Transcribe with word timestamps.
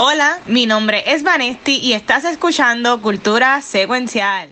Hola, 0.00 0.40
mi 0.46 0.66
nombre 0.66 1.04
es 1.14 1.22
Vanesti 1.22 1.76
y 1.76 1.92
estás 1.92 2.24
escuchando 2.24 3.00
Cultura 3.00 3.62
Secuencial. 3.62 4.50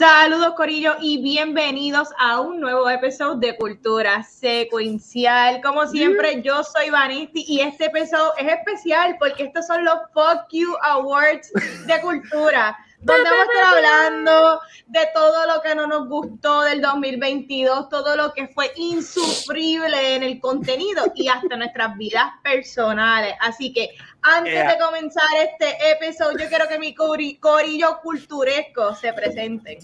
Saludos 0.00 0.54
Corillo 0.56 0.94
y 0.98 1.20
bienvenidos 1.20 2.08
a 2.18 2.40
un 2.40 2.58
nuevo 2.58 2.88
episodio 2.88 3.34
de 3.34 3.54
Cultura 3.58 4.22
Secuencial. 4.22 5.60
Como 5.60 5.86
siempre, 5.86 6.40
yo 6.40 6.64
soy 6.64 6.88
Vanisti 6.88 7.44
y 7.46 7.60
este 7.60 7.84
episodio 7.84 8.32
es 8.38 8.46
especial 8.50 9.16
porque 9.20 9.42
estos 9.42 9.66
son 9.66 9.84
los 9.84 9.98
Fuck 10.14 10.46
You 10.52 10.74
Awards 10.80 11.52
de 11.86 12.00
Cultura, 12.00 12.78
donde 13.02 13.30
vamos 13.30 13.46
a 13.48 13.52
estar 13.52 13.74
hablando 13.74 14.60
de 14.86 15.08
todo 15.14 15.46
lo 15.46 15.62
que 15.62 15.74
no 15.74 15.86
nos 15.86 16.08
gustó 16.08 16.62
del 16.62 16.82
2022, 16.82 17.88
todo 17.88 18.16
lo 18.16 18.32
que 18.34 18.48
fue 18.48 18.72
insufrible 18.76 20.16
en 20.16 20.22
el 20.22 20.40
contenido 20.40 21.04
y 21.14 21.28
hasta 21.28 21.56
nuestras 21.56 21.96
vidas 21.96 22.26
personales. 22.42 23.34
Así 23.40 23.72
que 23.72 23.90
antes 24.22 24.66
de 24.68 24.78
comenzar 24.78 25.24
este 25.42 25.76
episodio, 25.92 26.38
yo 26.38 26.48
quiero 26.48 26.68
que 26.68 26.78
mi 26.78 26.94
corillo 26.94 28.00
culturesco 28.02 28.94
se 28.94 29.12
presenten. 29.12 29.78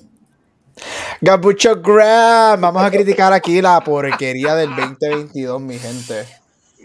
Gabucho 1.23 1.81
Graham, 1.81 2.61
vamos 2.61 2.83
a 2.83 2.91
criticar 2.91 3.33
aquí 3.33 3.63
la 3.63 3.81
porquería 3.81 4.55
del 4.55 4.77
2022, 4.77 5.61
mi 5.63 5.79
gente. 5.79 6.27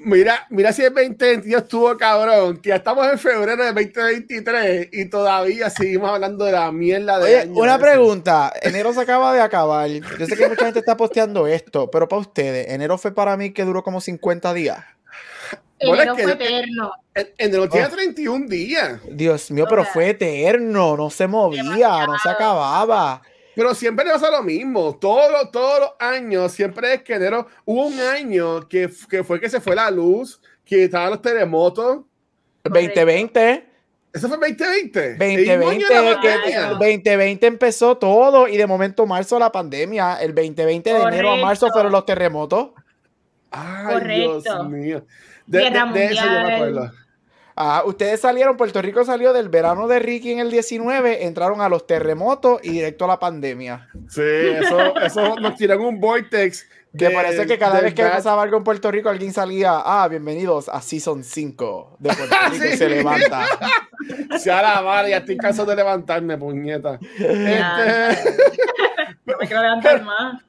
Mira, 0.04 0.48
mira 0.50 0.74
si 0.74 0.84
el 0.84 0.94
2022 0.94 1.62
estuvo 1.64 1.96
cabrón, 1.98 2.58
que 2.58 2.70
ya 2.70 2.78
estamos 2.78 3.08
en 3.08 3.20
febrero 3.20 3.64
del 3.64 3.76
2023 3.76 4.90
y 4.92 5.06
todavía 5.06 5.70
seguimos 5.70 6.10
hablando 6.10 6.46
de 6.46 6.52
la 6.54 6.72
mierda 6.72 7.20
de 7.20 7.42
Oye, 7.42 7.52
una 7.54 7.78
pregunta, 7.78 8.52
enero 8.62 8.94
se 8.94 9.02
acaba 9.02 9.34
de 9.34 9.42
acabar, 9.42 9.90
yo 9.90 10.26
sé 10.26 10.36
que 10.36 10.50
mucha 10.50 10.66
gente 10.66 10.80
está 10.80 10.98
posteando 10.98 11.48
esto, 11.48 11.92
pero 11.92 12.08
para 12.08 12.22
ustedes, 12.22 12.70
enero 12.70 12.98
fue 12.98 13.14
para 13.14 13.38
mí 13.38 13.52
que 13.52 13.64
duró 13.64 13.84
como 13.84 14.02
50 14.02 14.54
días. 14.54 14.80
Enero 15.78 16.16
fue 16.16 16.32
eterno. 16.32 16.92
Enero 17.38 17.70
tiene 17.70 17.88
31 17.88 18.48
días. 18.48 19.02
Dios 19.10 19.52
mío, 19.52 19.66
pero 19.70 19.84
fue 19.84 20.10
eterno, 20.10 20.96
no 20.96 21.10
se 21.10 21.28
movía, 21.28 22.06
no 22.06 22.18
se 22.20 22.30
acababa. 22.30 23.22
Pero 23.56 23.76
siempre 23.76 24.06
le 24.06 24.12
pasa 24.12 24.32
lo 24.32 24.44
mismo. 24.44 24.98
Todos, 24.98 25.52
todos 25.52 25.80
los 25.80 25.92
años, 26.00 26.52
siempre 26.52 26.94
es 26.94 27.04
que 27.04 27.16
enero. 27.16 27.48
Hubo 27.66 27.88
un 27.88 28.00
año 28.00 28.68
que, 28.68 28.90
que 29.10 29.24
fue 29.24 29.40
que 29.40 29.50
se 29.50 29.60
fue 29.60 29.76
la 29.76 29.92
luz, 29.92 30.42
que 30.64 30.86
estaban 30.86 31.10
los 31.12 31.22
terremotos. 31.22 32.02
2020. 32.64 33.72
¿Eso 34.14 34.28
fue 34.28 34.38
2020? 34.38 35.16
2020, 35.16 35.86
2020 36.80 37.48
empezó 37.48 37.98
todo 37.98 38.48
y 38.48 38.58
de 38.58 38.68
momento 38.68 39.06
marzo 39.06 39.40
la 39.40 39.52
pandemia. 39.52 40.22
El 40.22 40.36
2020 40.36 40.94
de 40.94 41.02
enero 41.02 41.32
a 41.32 41.38
marzo 41.38 41.70
fueron 41.72 41.92
los 41.92 42.06
terremotos. 42.06 42.72
Ay, 43.52 43.94
Correcto. 43.94 44.42
Dios 44.42 44.70
mío. 44.70 45.06
De, 45.46 45.68
eso 45.68 46.24
yo 46.24 46.32
me 46.32 46.54
acuerdo. 46.56 46.92
Ah, 47.56 47.84
ustedes 47.86 48.22
salieron, 48.22 48.58
Puerto 48.58 48.82
Rico 48.82 49.04
salió 49.04 49.34
del 49.34 49.50
verano 49.50 49.88
de 49.88 50.00
Ricky 50.00 50.32
en 50.32 50.40
el 50.40 50.52
19, 50.52 51.26
entraron 51.26 51.62
a 51.62 51.70
los 51.70 51.86
terremotos 51.86 52.60
y 52.64 52.72
directo 52.72 53.06
a 53.06 53.10
la 53.10 53.20
pandemia. 53.20 53.90
Sí, 54.08 54.22
eso, 54.22 54.96
eso 54.98 55.36
nos 55.36 55.56
tiran 55.56 55.80
un 55.82 56.00
vortex. 56.00 56.66
Que 56.98 57.10
parece 57.10 57.46
que 57.46 57.58
cada 57.58 57.80
vez 57.80 57.94
que 57.94 58.04
pasaba 58.04 58.44
algo 58.44 58.58
en 58.58 58.66
Puerto 58.66 58.92
Rico, 58.92 59.08
alguien 59.08 59.32
salía, 59.32 59.78
ah, 59.78 60.06
bienvenidos 60.10 60.68
a 60.68 60.82
Season 60.82 61.24
5 61.24 61.98
de 62.00 62.14
Puerto 62.14 62.36
Rico 62.52 62.78
se 62.78 62.90
levanta. 62.90 63.46
Se 64.40 64.52
a 64.52 64.62
la 64.62 64.82
madre, 64.82 65.12
ya 65.12 65.18
estoy 65.18 65.38
cansado 65.38 65.70
de 65.70 65.76
levantarme, 65.78 66.38
puñeta. 66.38 67.00
Este... 67.18 68.34
No 69.26 69.38
me 69.40 69.48
quiero 69.48 69.62
levantar 69.62 70.04
más. 70.06 70.42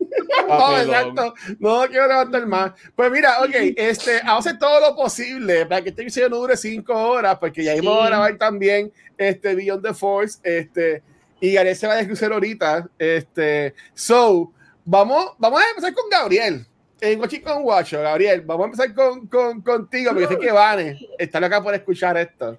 No, 0.48 0.78
exacto. 0.78 1.34
No 1.58 1.84
quiero 1.88 2.08
levantar 2.08 2.46
más. 2.46 2.72
Pues 2.94 3.10
mira, 3.10 3.40
ok, 3.40 3.50
este, 3.76 4.18
vamos 4.24 4.46
a 4.46 4.50
hacer 4.50 4.58
todo 4.58 4.80
lo 4.80 4.96
posible 4.96 5.66
para 5.66 5.82
que 5.82 5.90
este 5.90 6.02
episodio 6.02 6.28
no 6.28 6.36
dure 6.36 6.56
cinco 6.56 6.94
horas, 6.94 7.38
porque 7.38 7.64
ya 7.64 7.74
íbamos 7.74 8.04
a 8.04 8.08
grabar 8.08 8.36
también 8.38 8.92
este 9.16 9.54
Beyond 9.54 9.86
the 9.86 9.94
Force, 9.94 10.38
este, 10.42 11.02
y 11.40 11.52
Gareth 11.52 11.76
se 11.76 11.86
va 11.86 11.94
a 11.94 11.96
descrucer 11.96 12.32
ahorita. 12.32 12.88
Este, 12.98 13.74
so, 13.94 14.52
vamos, 14.84 15.32
vamos 15.38 15.60
a 15.60 15.68
empezar 15.70 15.92
con 15.94 16.08
Gabriel. 16.10 16.66
En 17.00 17.18
Watching 17.18 17.42
con 17.42 17.64
Watcho, 17.64 18.00
Gabriel, 18.00 18.42
vamos 18.42 18.62
a 18.62 18.66
empezar 18.66 18.94
con, 18.94 19.26
con, 19.26 19.60
contigo, 19.60 20.12
porque 20.12 20.28
sé 20.28 20.38
que 20.38 20.52
Vane 20.52 21.00
está 21.18 21.44
acá 21.44 21.60
por 21.60 21.74
escuchar 21.74 22.16
esto. 22.16 22.56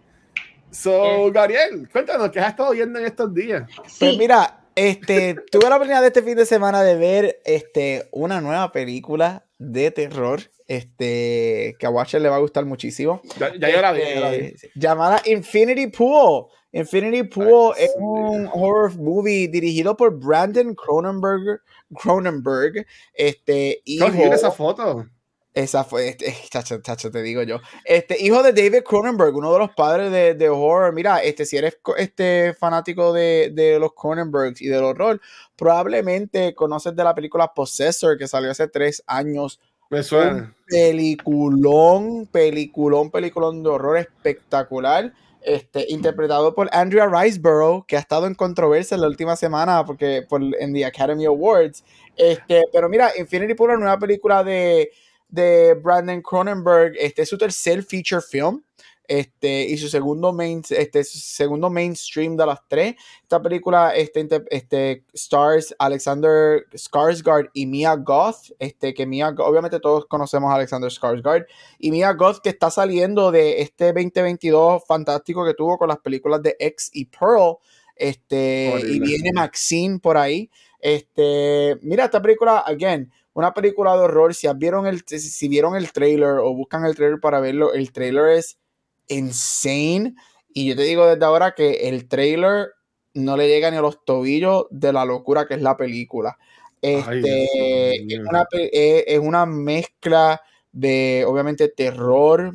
So, 0.69 1.31
Gabriel, 1.31 1.87
cuéntanos, 1.89 2.29
¿qué 2.29 2.41
has 2.41 2.49
estado 2.49 2.71
viendo 2.71 2.99
en 2.99 3.05
estos 3.05 3.33
días? 3.33 3.69
Pues 3.99 4.17
mira, 4.17 4.62
este, 4.75 5.35
tuve 5.51 5.69
la 5.69 5.75
oportunidad 5.75 6.01
de 6.01 6.07
este 6.07 6.21
fin 6.23 6.35
de 6.35 6.45
semana 6.45 6.83
de 6.83 6.95
ver 6.95 7.39
este, 7.45 8.07
una 8.11 8.41
nueva 8.41 8.71
película 8.71 9.45
de 9.57 9.91
terror 9.91 10.41
este, 10.67 11.75
que 11.77 11.85
a 11.85 11.89
Watcher 11.89 12.21
le 12.21 12.29
va 12.29 12.37
a 12.37 12.39
gustar 12.39 12.65
muchísimo. 12.65 13.21
Ya, 13.39 13.53
ya, 13.55 13.81
la 13.81 13.91
vi, 13.91 14.01
este, 14.01 14.71
Llamada 14.75 15.21
Infinity 15.25 15.87
Pool. 15.87 16.47
Infinity 16.71 17.23
Pool 17.23 17.75
es 17.77 17.91
un 17.97 18.49
horror 18.51 18.95
movie 18.95 19.47
dirigido 19.47 19.95
por 19.95 20.17
Brandon 20.17 20.73
Cronenberg. 20.73 21.61
Cronenberg 21.95 22.85
este, 23.13 23.81
hijo, 23.85 24.07
esa 24.07 24.51
foto? 24.51 25.05
Esa 25.53 25.83
fue, 25.83 26.09
este, 26.09 26.33
chacho, 26.49 26.81
chacho, 26.81 27.11
te 27.11 27.21
digo 27.21 27.43
yo. 27.43 27.59
Este, 27.85 28.17
hijo 28.23 28.41
de 28.41 28.53
David 28.53 28.83
Cronenberg, 28.83 29.35
uno 29.35 29.53
de 29.53 29.59
los 29.59 29.71
padres 29.71 30.11
de, 30.11 30.33
de 30.33 30.49
horror. 30.49 30.93
Mira, 30.93 31.21
este, 31.21 31.45
si 31.45 31.57
eres 31.57 31.77
este, 31.97 32.53
fanático 32.55 33.13
de, 33.13 33.51
de, 33.53 33.79
los 33.79 33.93
Cronenbergs 33.93 34.61
y 34.61 34.67
del 34.67 34.83
horror, 34.83 35.21
probablemente 35.55 36.55
conoces 36.55 36.95
de 36.95 37.03
la 37.03 37.13
película 37.13 37.53
Possessor 37.53 38.17
que 38.17 38.27
salió 38.27 38.49
hace 38.51 38.67
tres 38.67 39.03
años. 39.05 39.59
Me 39.89 40.01
suena. 40.01 40.55
peliculón, 40.65 42.25
peliculón, 42.25 43.11
peliculón 43.11 43.61
de 43.61 43.69
horror 43.69 43.97
espectacular. 43.97 45.13
Este, 45.45 45.85
interpretado 45.89 46.55
por 46.55 46.69
Andrea 46.71 47.05
Riseborough, 47.05 47.85
que 47.85 47.97
ha 47.97 47.99
estado 47.99 48.27
en 48.27 48.33
controversia 48.33 48.95
en 48.95 49.01
la 49.01 49.07
última 49.07 49.35
semana 49.35 49.85
porque 49.85 50.25
por, 50.27 50.41
en 50.41 50.73
the 50.73 50.85
Academy 50.85 51.25
Awards. 51.25 51.83
Este, 52.15 52.61
pero 52.71 52.87
mira, 52.87 53.11
Infinity 53.17 53.53
Pool 53.53 53.71
es 53.71 53.77
una 53.77 53.99
película 53.99 54.41
de 54.43 54.89
de 55.33 55.73
Brandon 55.73 56.21
Cronenberg. 56.21 56.93
Este 56.99 57.23
es 57.23 57.29
su 57.29 57.37
tercer 57.37 57.83
feature 57.83 58.21
film. 58.21 58.63
Este, 59.05 59.63
y 59.63 59.77
su 59.77 59.89
segundo 59.89 60.31
main, 60.31 60.61
este, 60.69 61.03
segundo 61.03 61.69
mainstream 61.69 62.37
de 62.37 62.45
las 62.45 62.59
tres. 62.69 62.95
Esta 63.21 63.41
película 63.41 63.93
este, 63.93 64.27
este, 64.49 65.03
stars 65.13 65.75
Alexander 65.77 66.65
Skarsgård 66.71 67.49
y 67.53 67.65
Mia 67.65 67.95
Goth. 67.95 68.51
Este, 68.59 68.93
que 68.93 69.05
Mia, 69.05 69.29
obviamente 69.39 69.79
todos 69.79 70.05
conocemos 70.05 70.51
a 70.51 70.55
Alexander 70.55 70.89
Skarsgård. 70.89 71.47
Y 71.79 71.91
Mia 71.91 72.13
Goth 72.13 72.39
que 72.41 72.49
está 72.49 72.69
saliendo 72.69 73.31
de 73.31 73.61
este 73.61 73.87
2022 73.87 74.83
fantástico 74.87 75.45
que 75.45 75.55
tuvo 75.55 75.77
con 75.77 75.89
las 75.89 75.97
películas 75.97 76.41
de 76.43 76.55
X 76.59 76.91
y 76.93 77.05
Pearl. 77.05 77.57
Este, 77.95 78.81
y 78.87 78.99
viene 78.99 79.31
Maxine 79.33 79.99
por 79.99 80.15
ahí. 80.15 80.49
Este, 80.79 81.77
mira, 81.81 82.05
esta 82.05 82.21
película, 82.21 82.59
again, 82.59 83.11
una 83.33 83.53
película 83.53 83.93
de 83.93 84.03
horror, 84.03 84.33
si 84.33 84.47
vieron 84.55 84.85
el, 84.85 85.03
si 85.07 85.47
vieron 85.47 85.75
el 85.75 85.91
trailer 85.91 86.37
o 86.39 86.53
buscan 86.53 86.85
el 86.85 86.95
trailer 86.95 87.19
para 87.19 87.39
verlo, 87.39 87.73
el 87.73 87.91
trailer 87.91 88.37
es 88.37 88.59
insane. 89.07 90.13
Y 90.53 90.67
yo 90.67 90.75
te 90.75 90.83
digo 90.83 91.07
desde 91.07 91.25
ahora 91.25 91.53
que 91.55 91.89
el 91.89 92.07
trailer 92.07 92.69
no 93.13 93.37
le 93.37 93.47
llega 93.47 93.71
ni 93.71 93.77
a 93.77 93.81
los 93.81 94.03
tobillos 94.05 94.65
de 94.69 94.93
la 94.93 95.05
locura 95.05 95.47
que 95.47 95.55
es 95.55 95.61
la 95.61 95.77
película. 95.77 96.37
Este, 96.81 97.95
es, 97.95 99.19
una, 99.19 99.45
mezcla 99.45 100.41
de, 100.71 101.23
obviamente, 101.25 101.69
terror, 101.69 102.53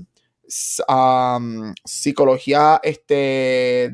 psicología, 1.85 2.79
este, 2.83 3.91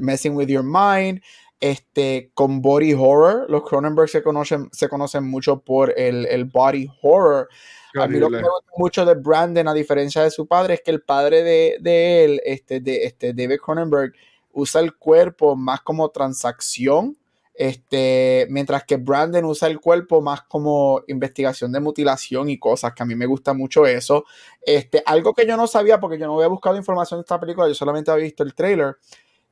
messing 0.00 0.36
with 0.36 0.48
your 0.48 0.62
mind, 0.62 1.22
este, 1.62 2.32
con 2.34 2.60
body 2.60 2.92
horror. 2.92 3.46
Los 3.48 3.62
Cronenberg 3.62 4.08
se 4.08 4.20
conocen, 4.20 4.68
se 4.72 4.88
conocen 4.88 5.24
mucho 5.24 5.60
por 5.60 5.94
el, 5.96 6.26
el 6.26 6.44
body 6.44 6.88
horror. 7.02 7.48
A 7.94 8.08
mí 8.08 8.18
lo 8.18 8.28
que 8.28 8.38
me 8.38 8.42
gusta 8.42 8.72
mucho 8.76 9.04
de 9.04 9.14
Brandon, 9.14 9.68
a 9.68 9.74
diferencia 9.74 10.24
de 10.24 10.32
su 10.32 10.48
padre, 10.48 10.74
es 10.74 10.80
que 10.82 10.90
el 10.90 11.02
padre 11.02 11.44
de, 11.44 11.76
de 11.80 12.24
él, 12.24 12.40
este, 12.44 12.80
de, 12.80 13.04
este, 13.04 13.32
David 13.32 13.60
Cronenberg, 13.64 14.12
usa 14.52 14.80
el 14.80 14.96
cuerpo 14.96 15.54
más 15.54 15.82
como 15.82 16.08
transacción, 16.10 17.16
este, 17.54 18.48
mientras 18.50 18.82
que 18.82 18.96
Brandon 18.96 19.44
usa 19.44 19.68
el 19.68 19.78
cuerpo 19.78 20.20
más 20.20 20.42
como 20.42 21.02
investigación 21.06 21.70
de 21.70 21.78
mutilación 21.78 22.50
y 22.50 22.58
cosas, 22.58 22.92
que 22.92 23.04
a 23.04 23.06
mí 23.06 23.14
me 23.14 23.26
gusta 23.26 23.52
mucho 23.52 23.86
eso. 23.86 24.24
Este, 24.62 25.00
algo 25.06 25.32
que 25.32 25.46
yo 25.46 25.56
no 25.56 25.68
sabía, 25.68 26.00
porque 26.00 26.18
yo 26.18 26.26
no 26.26 26.34
había 26.34 26.48
buscado 26.48 26.76
información 26.76 27.20
de 27.20 27.22
esta 27.22 27.38
película, 27.38 27.68
yo 27.68 27.74
solamente 27.74 28.10
había 28.10 28.24
visto 28.24 28.42
el 28.42 28.54
trailer, 28.54 28.96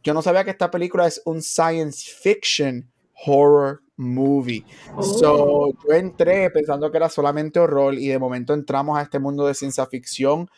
yo 0.03 0.15
no 0.15 0.23
sabía 0.23 0.45
que 0.45 0.51
esta 0.51 0.71
película 0.71 1.07
es 1.07 1.21
un 1.25 1.43
science 1.43 2.11
fiction 2.11 2.91
horror 3.27 3.83
movie. 3.97 4.65
So, 5.01 5.35
oh. 5.35 5.73
yo 5.87 5.95
entré 5.95 6.51
pensando 6.51 6.91
que 6.91 6.97
era 6.97 7.09
solamente 7.09 7.61
horror 7.61 7.95
y 7.95 8.09
de 8.09 8.19
momento 8.19 8.55
entramos 8.55 8.99
a 8.99 9.03
este 9.03 9.19
mundo 9.19 9.47
de 9.47 9.55
ciencia 9.55 9.87
ficción 9.87 10.49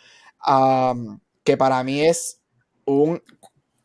um, 0.46 1.18
que 1.42 1.56
para 1.56 1.82
mí 1.82 2.02
es 2.02 2.40
un 2.84 3.20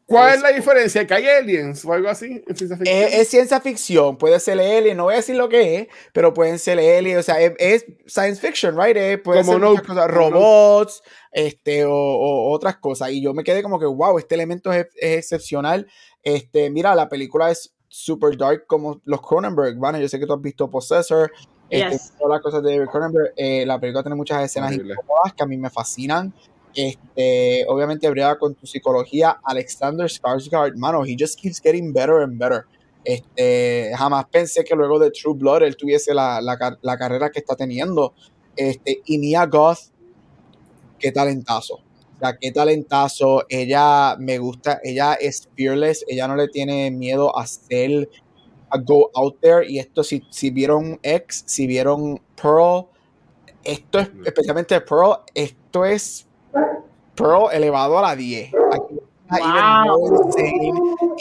¿Cuál 0.07 0.35
es, 0.35 0.41
la 0.41 0.53
diferencia? 0.53 1.05
¿Que 1.05 1.13
hay 1.15 1.27
aliens 1.27 1.83
o 1.83 1.91
algo 1.91 2.07
así 2.07 2.41
en 2.47 2.55
ciencia 2.55 2.77
ficción? 2.77 3.09
Es, 3.11 3.27
ciencia 3.27 3.59
ficción, 3.59 4.17
puede 4.17 4.39
ser 4.39 4.57
alien, 4.57 4.95
no 4.95 5.03
voy 5.03 5.15
a 5.15 5.17
decir 5.17 5.35
lo 5.35 5.49
que 5.49 5.75
es, 5.75 5.87
pero 6.13 6.33
pueden 6.33 6.59
ser 6.59 6.79
aliens, 6.79 7.19
o 7.19 7.23
sea, 7.23 7.41
es, 7.41 7.85
science 8.05 8.39
fiction, 8.39 8.77
right? 8.81 9.21
puede 9.21 9.43
ser 9.43 9.59
muchas 9.59 9.85
cosas, 9.85 10.07
robots, 10.09 11.03
este, 11.33 11.83
o, 11.83 12.49
otras 12.51 12.77
cosas. 12.77 13.11
Y 13.11 13.21
yo 13.21 13.33
me 13.33 13.43
quedé 13.43 13.61
como 13.61 13.79
que, 13.79 13.85
wow, 13.85 14.17
este 14.17 14.35
elemento 14.35 14.71
es, 14.71 14.87
excepcional. 14.95 15.87
Este, 16.23 16.69
mira, 16.69 16.95
la 16.95 17.09
película 17.09 17.51
es 17.51 17.75
super 17.89 18.37
dark 18.37 18.65
como 18.65 19.01
los 19.03 19.21
Cronenberg, 19.21 19.77
¿vale? 19.77 19.99
Yo 19.99 20.07
sé 20.07 20.19
que 20.19 20.25
tú 20.25 20.33
has 20.33 20.41
visto 20.41 20.69
Possessor, 20.69 21.33
este, 21.69 21.99
todas 22.17 22.35
las 22.35 22.41
cosas 22.41 22.63
de 22.63 22.87
Cronenberg. 22.87 23.33
Eh, 23.35 23.65
la 23.65 23.77
película 23.77 24.03
tiene 24.03 24.15
muchas 24.15 24.41
escenas 24.41 24.71
incómodas 24.71 25.33
que 25.35 25.43
a 25.43 25.47
mí 25.47 25.57
me 25.57 25.69
fascinan. 25.69 26.33
Este, 26.77 27.65
obviamente 27.67 28.07
brega 28.07 28.37
con 28.37 28.53
tu 28.53 28.67
psicología. 28.67 29.39
Alexander 29.43 30.07
Skarsgård, 30.07 30.75
mano, 30.75 31.03
he 31.03 31.15
just 31.17 31.39
keeps 31.39 31.59
getting 31.59 31.91
better 31.91 32.21
and 32.21 32.37
better. 32.37 32.65
Este, 33.03 33.91
jamás 33.97 34.25
pensé 34.29 34.63
que 34.63 34.75
luego 34.75 34.99
de 34.99 35.09
True 35.09 35.33
Blood 35.33 35.63
él 35.63 35.75
tuviese 35.75 36.13
la, 36.13 36.39
la, 36.39 36.97
carrera 36.99 37.31
que 37.31 37.39
está 37.39 37.55
teniendo. 37.55 38.13
Este, 38.55 39.01
y 39.07 39.17
Mia 39.17 39.47
Goth, 39.47 39.91
qué 40.99 41.11
talentazo. 41.11 41.77
O 41.77 42.19
sea, 42.19 42.37
qué 42.39 42.51
talentazo. 42.51 43.43
Ella 43.49 44.15
me 44.19 44.37
gusta, 44.37 44.79
ella 44.83 45.15
es 45.15 45.49
fearless, 45.57 46.05
ella 46.07 46.27
no 46.27 46.35
le 46.35 46.47
tiene 46.47 46.91
miedo 46.91 47.35
a 47.35 47.47
ser, 47.47 48.07
a 48.69 48.77
go 48.77 49.09
out 49.15 49.39
there. 49.41 49.67
Y 49.67 49.79
esto, 49.79 50.03
si, 50.03 50.21
si 50.29 50.51
vieron 50.51 50.99
X, 51.01 51.43
si 51.47 51.65
vieron 51.65 52.21
Pearl, 52.39 52.85
esto 53.63 53.97
es, 53.97 54.09
especialmente 54.23 54.79
Pearl, 54.81 55.23
esto 55.33 55.83
es 55.83 56.26
Pearl 57.17 57.49
elevado 57.51 57.97
a 57.97 58.01
la 58.03 58.15
10. 58.15 58.51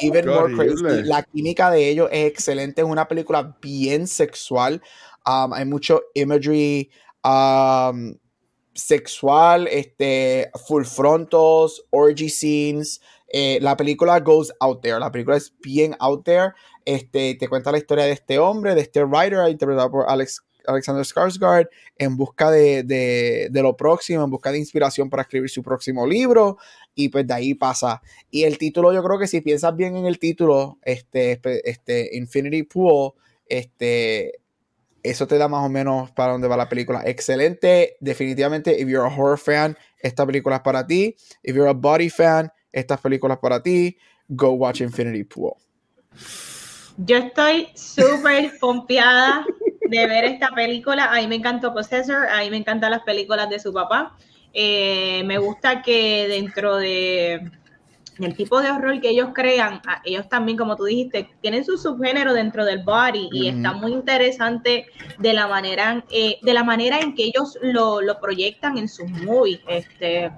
even 0.03 0.27
more 0.27 0.55
crazy. 0.55 1.03
La 1.05 1.23
química 1.25 1.71
de 1.71 1.89
ellos 1.89 2.09
es 2.13 2.27
excelente. 2.29 2.83
Es 2.83 2.87
una 2.87 3.09
película 3.09 3.57
bien 3.61 4.07
sexual. 4.07 4.81
Um, 5.27 5.53
hay 5.53 5.65
mucho 5.65 6.03
imagery 6.15 6.91
um, 7.25 8.15
sexual, 8.75 9.67
este, 9.69 10.51
full 10.69 10.85
frontos, 10.85 11.83
orgy 11.91 12.29
scenes. 12.29 13.01
Eh, 13.33 13.59
la 13.61 13.77
película 13.77 14.21
goes 14.21 14.53
out 14.61 14.81
there. 14.83 15.01
La 15.01 15.11
película 15.11 15.37
es 15.37 15.53
bien 15.61 15.97
out 15.99 16.25
there. 16.25 16.53
Este, 16.85 17.35
te 17.35 17.49
cuenta 17.49 17.73
la 17.73 17.79
historia 17.79 18.05
de 18.05 18.13
este 18.13 18.39
hombre, 18.39 18.77
de 18.77 18.83
este 18.83 19.05
writer, 19.05 19.49
interpretado 19.49 19.91
por 19.91 20.09
Alex 20.09 20.46
Alexander 20.67 21.05
Skarsgård 21.05 21.69
en 21.97 22.17
busca 22.17 22.51
de, 22.51 23.49
lo 23.53 23.77
próximo, 23.77 24.25
en 24.25 24.31
busca 24.31 24.53
de 24.53 24.59
inspiración 24.59 25.11
para 25.11 25.23
escribir 25.23 25.51
su 25.51 25.63
próximo 25.63 26.07
libro 26.07 26.59
y 26.95 27.09
pues 27.09 27.27
de 27.27 27.35
ahí 27.35 27.55
pasa. 27.55 28.03
Y 28.31 28.45
el 28.45 28.59
título, 28.59 28.93
yo 28.93 29.03
creo 29.03 29.19
que 29.19 29.27
si 29.27 29.41
piensas 29.41 29.75
bien 29.77 29.97
en 29.97 30.07
el 30.07 30.19
título, 30.19 30.79
este, 30.83 31.41
este 31.65 32.17
Infinity 32.17 32.63
Pool, 32.65 33.13
este, 33.47 34.41
eso 35.03 35.27
te 35.27 35.39
da 35.39 35.49
más 35.49 35.65
o 35.65 35.69
menos 35.69 36.11
para 36.11 36.33
dónde 36.33 36.49
va 36.49 36.57
la 36.57 36.69
película. 36.69 37.03
Excelente, 37.05 37.97
definitivamente, 38.01 38.81
if 38.81 38.89
you're 38.89 39.07
a 39.07 39.15
horror 39.15 39.39
fan, 39.39 39.77
esta 39.99 40.27
película 40.27 40.57
es 40.57 40.63
para 40.63 40.87
ti. 40.87 41.17
If 41.43 41.55
you're 41.55 41.69
a 41.69 41.75
body 41.75 42.11
fan, 42.11 42.51
esta 42.73 42.97
película 42.97 43.35
es 43.35 43.41
para 43.41 43.63
ti. 43.63 43.97
Go 44.29 44.53
watch 44.53 44.81
Infinity 44.81 45.25
Pool. 45.25 45.53
Yo 46.99 47.17
estoy 47.17 47.69
súper 47.75 48.53
pompeada 48.59 49.45
de 49.89 50.07
ver 50.07 50.25
esta 50.25 50.49
película. 50.51 51.13
A 51.13 51.17
mí 51.17 51.27
me 51.27 51.37
encantó 51.37 51.73
Possessor, 51.73 52.27
a 52.29 52.41
mí 52.41 52.51
me 52.51 52.57
encantan 52.57 52.91
las 52.91 53.03
películas 53.03 53.49
de 53.49 53.59
su 53.59 53.73
papá. 53.73 54.17
Eh, 54.53 55.23
me 55.25 55.39
gusta 55.39 55.83
que 55.83 56.27
dentro 56.29 56.77
de 56.77 57.51
el 58.19 58.35
tipo 58.35 58.61
de 58.63 58.71
horror 58.71 59.01
que 59.01 59.11
ellos 59.11 59.31
crean, 59.35 59.83
ellos 60.05 60.29
también, 60.29 60.57
como 60.57 60.77
tú 60.77 60.85
dijiste, 60.85 61.29
tienen 61.43 61.65
su 61.65 61.77
subgénero 61.77 62.33
dentro 62.33 62.65
del 62.65 62.83
body 62.83 63.29
y 63.31 63.49
está 63.49 63.73
muy 63.73 63.93
interesante 63.93 64.87
de 65.19 65.33
la 65.35 65.47
manera, 65.47 66.03
eh, 66.11 66.39
de 66.41 66.55
la 66.55 66.65
manera 66.65 66.99
en 67.01 67.15
que 67.15 67.25
ellos 67.25 67.59
lo, 67.61 68.01
lo 68.01 68.19
proyectan 68.19 68.79
en 68.79 68.89
sus 68.89 69.09
movies. 69.11 69.61
Este, 69.69 70.33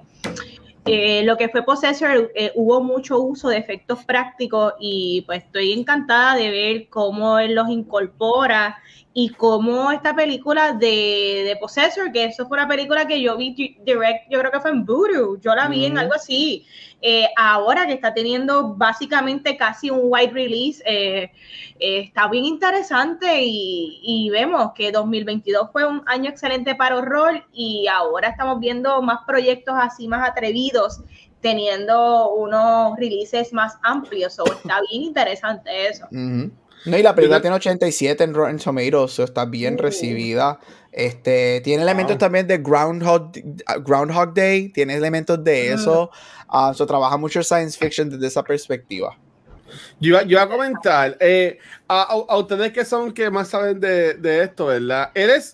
eh, 0.85 1.23
lo 1.23 1.37
que 1.37 1.49
fue 1.49 1.63
Possessor, 1.63 2.31
eh, 2.35 2.51
hubo 2.55 2.81
mucho 2.81 3.19
uso 3.19 3.49
de 3.49 3.57
efectos 3.57 4.03
prácticos 4.05 4.73
y 4.79 5.21
pues 5.25 5.43
estoy 5.43 5.71
encantada 5.71 6.35
de 6.35 6.49
ver 6.49 6.89
cómo 6.89 7.37
él 7.37 7.53
los 7.53 7.69
incorpora 7.69 8.79
y 9.13 9.29
cómo 9.29 9.91
esta 9.91 10.15
película 10.15 10.73
de, 10.73 11.43
de 11.45 11.57
Possessor, 11.59 12.11
que 12.11 12.25
eso 12.25 12.47
fue 12.47 12.57
una 12.57 12.67
película 12.67 13.07
que 13.07 13.19
yo 13.19 13.35
vi 13.37 13.77
direct, 13.83 14.29
yo 14.29 14.39
creo 14.39 14.51
que 14.51 14.59
fue 14.59 14.69
en 14.69 14.85
Voodoo, 14.85 15.39
yo 15.41 15.55
la 15.55 15.67
vi 15.67 15.85
en 15.85 15.97
algo 15.97 16.13
así, 16.13 16.65
eh, 17.01 17.27
ahora 17.35 17.87
que 17.87 17.93
está 17.93 18.13
teniendo 18.13 18.75
básicamente 18.75 19.57
casi 19.57 19.89
un 19.89 20.01
wide 20.03 20.31
release, 20.31 20.83
eh, 20.85 21.31
eh, 21.79 21.99
está 22.01 22.27
bien 22.27 22.45
interesante 22.45 23.41
y, 23.41 23.99
y, 24.03 24.29
vemos 24.29 24.73
que 24.75 24.91
2022 24.91 25.69
fue 25.71 25.87
un 25.87 26.03
año 26.05 26.29
excelente 26.29 26.75
para 26.75 26.97
horror 26.97 27.43
y 27.51 27.87
ahora 27.87 28.29
estamos 28.29 28.59
viendo 28.59 29.01
más 29.01 29.19
proyectos 29.25 29.75
así 29.77 30.07
más 30.07 30.27
atrevidos 30.29 31.01
teniendo 31.41 32.31
unos 32.31 32.97
releases 32.97 33.53
más 33.53 33.77
amplios, 33.81 34.37
o 34.39 34.45
está 34.45 34.81
bien 34.89 35.03
interesante 35.03 35.87
eso. 35.87 36.05
No, 36.85 36.97
y 36.97 37.03
la 37.03 37.13
película 37.13 37.41
tiene 37.41 37.55
87 37.55 38.23
en 38.23 38.33
Rotten 38.33 38.57
Tomatoes, 38.57 39.19
está 39.19 39.45
bien 39.45 39.75
uh. 39.75 39.81
recibida. 39.81 40.59
Este, 40.91 41.61
tiene 41.61 41.83
elementos 41.83 42.17
también 42.17 42.47
de 42.47 42.57
Groundhog, 42.57 43.31
Groundhog 43.85 44.33
Day, 44.33 44.69
tiene 44.69 44.95
elementos 44.95 45.43
de 45.43 45.73
eso. 45.73 46.09
Uh, 46.51 46.73
trabaja 46.85 47.17
mucho 47.17 47.43
science 47.43 47.77
fiction 47.77 48.09
desde 48.09 48.27
esa 48.27 48.43
perspectiva. 48.43 49.15
Yo, 49.99 50.19
yo 50.21 50.31
iba 50.31 50.41
a 50.43 50.49
comentar, 50.49 51.15
eh, 51.19 51.59
a, 51.87 52.15
ustedes 52.37 52.71
que 52.71 52.83
son 52.83 53.11
que 53.13 53.29
más 53.29 53.49
saben 53.49 53.79
de, 53.79 54.15
de 54.15 54.43
esto, 54.43 54.67
¿verdad? 54.67 55.11
Eres 55.13 55.53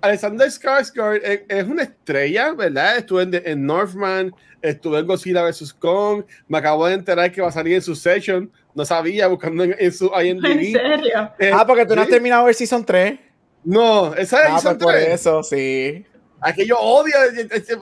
Alexander 0.00 0.48
Skarsgård, 0.48 1.20
es, 1.22 1.42
es, 1.48 1.64
una 1.64 1.84
estrella, 1.84 2.52
¿verdad? 2.54 2.96
Estuve 2.96 3.22
en, 3.22 3.34
en 3.34 3.64
Northman, 3.64 4.34
estuve 4.62 5.00
en 5.00 5.06
Godzilla 5.06 5.42
vs. 5.42 5.74
Kong, 5.74 6.24
me 6.48 6.58
acabo 6.58 6.86
de 6.86 6.94
enterar 6.94 7.30
que 7.30 7.42
va 7.42 7.48
a 7.48 7.52
salir 7.52 7.74
en 7.74 7.82
su 7.82 7.94
session 7.94 8.50
no 8.74 8.84
sabía, 8.84 9.26
buscando 9.26 9.64
en, 9.64 9.92
su 9.92 10.06
IMDb. 10.06 10.46
¿En 10.46 10.72
serio? 10.72 11.32
Eh, 11.38 11.50
ah, 11.52 11.66
porque 11.66 11.86
tú 11.86 11.94
no 11.94 12.02
has 12.02 12.08
terminado 12.08 12.48
el 12.48 12.54
Season 12.54 12.84
3. 12.84 13.18
No, 13.64 14.14
esa 14.14 14.42
es 14.42 14.48
ah, 14.48 14.58
Season 14.58 14.78
3. 14.78 14.84
Pues 14.84 15.02
por 15.02 15.12
eso, 15.12 15.42
sí. 15.42 16.04
Aquí 16.44 16.66
yo 16.66 16.76
odio. 16.76 17.14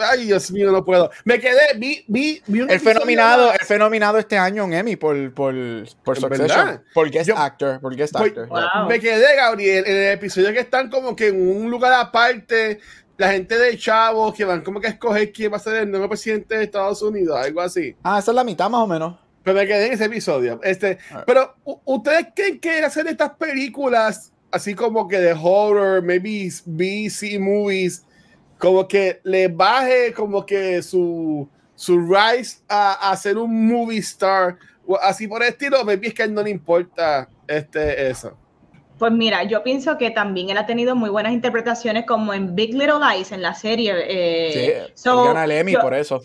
Ay, 0.00 0.26
Dios 0.26 0.50
mío, 0.50 0.70
no 0.70 0.84
puedo. 0.84 1.10
Me 1.24 1.40
quedé, 1.40 1.78
vi, 1.78 2.04
vi, 2.08 2.42
vi 2.46 2.60
un 2.60 2.70
el 2.70 2.78
fenomenado, 2.78 3.52
el 3.52 3.60
fenomenado 3.60 4.18
este 4.18 4.36
año 4.36 4.64
en 4.64 4.74
Emmy 4.74 4.96
por, 4.96 5.32
por, 5.32 5.54
por 6.04 6.18
Succession. 6.18 6.82
Por 6.92 7.10
guest 7.10 7.30
actor. 7.30 7.80
Por 7.80 7.96
guest 7.96 8.14
actor. 8.14 8.48
Me 8.86 9.00
quedé, 9.00 9.34
Gabriel, 9.36 9.84
en 9.86 9.96
el 9.96 10.12
episodio 10.12 10.52
que 10.52 10.60
están 10.60 10.90
como 10.90 11.16
que 11.16 11.28
en 11.28 11.56
un 11.56 11.70
lugar 11.70 11.94
aparte. 11.94 12.80
La 13.20 13.32
gente 13.32 13.58
de 13.58 13.76
Chavo 13.76 14.32
que 14.32 14.46
van 14.46 14.62
como 14.62 14.80
que 14.80 14.86
a 14.86 14.90
escoger 14.92 15.30
quién 15.30 15.52
va 15.52 15.58
a 15.58 15.60
ser 15.60 15.82
el 15.82 15.90
nuevo 15.90 16.08
presidente 16.08 16.56
de 16.56 16.64
Estados 16.64 17.02
Unidos, 17.02 17.38
algo 17.38 17.60
así. 17.60 17.94
Ah, 18.02 18.18
esa 18.18 18.30
es 18.30 18.34
la 18.34 18.44
mitad 18.44 18.70
más 18.70 18.80
o 18.80 18.86
menos. 18.86 19.14
Pero 19.44 19.58
me 19.58 19.66
quedé 19.66 19.88
en 19.88 19.92
ese 19.92 20.06
episodio. 20.06 20.58
Este, 20.62 20.96
pero, 21.26 21.54
¿ustedes 21.84 22.28
creen 22.34 22.58
que 22.58 22.78
hacer 22.78 23.06
estas 23.08 23.32
películas, 23.32 24.32
así 24.50 24.74
como 24.74 25.06
que 25.06 25.18
de 25.18 25.34
horror, 25.34 26.02
maybe 26.02 26.50
BC 26.64 27.38
movies, 27.38 28.06
como 28.56 28.88
que 28.88 29.20
le 29.22 29.48
baje 29.48 30.14
como 30.14 30.46
que 30.46 30.82
su, 30.82 31.46
su 31.74 32.00
rise 32.00 32.62
a, 32.70 33.10
a 33.10 33.16
ser 33.18 33.36
un 33.36 33.66
movie 33.66 33.98
star, 33.98 34.56
así 35.02 35.28
por 35.28 35.42
el 35.42 35.50
estilo, 35.50 35.84
maybe 35.84 36.08
es 36.08 36.14
que 36.14 36.22
a 36.22 36.24
él 36.24 36.32
no 36.32 36.42
le 36.42 36.48
importa 36.48 37.28
este, 37.46 38.08
eso? 38.08 38.34
Pues 39.00 39.12
mira, 39.12 39.44
yo 39.44 39.62
pienso 39.62 39.96
que 39.96 40.10
también 40.10 40.50
él 40.50 40.58
ha 40.58 40.66
tenido 40.66 40.94
muy 40.94 41.08
buenas 41.08 41.32
interpretaciones 41.32 42.04
como 42.04 42.34
en 42.34 42.54
Big 42.54 42.74
Little 42.74 42.98
Lies, 43.00 43.32
en 43.32 43.40
la 43.40 43.54
serie. 43.54 43.94
Eh, 43.96 44.92
sí, 44.94 45.08
gana 45.08 45.44
el 45.44 45.52
Emmy 45.52 45.74
por 45.74 45.94
eso. 45.94 46.20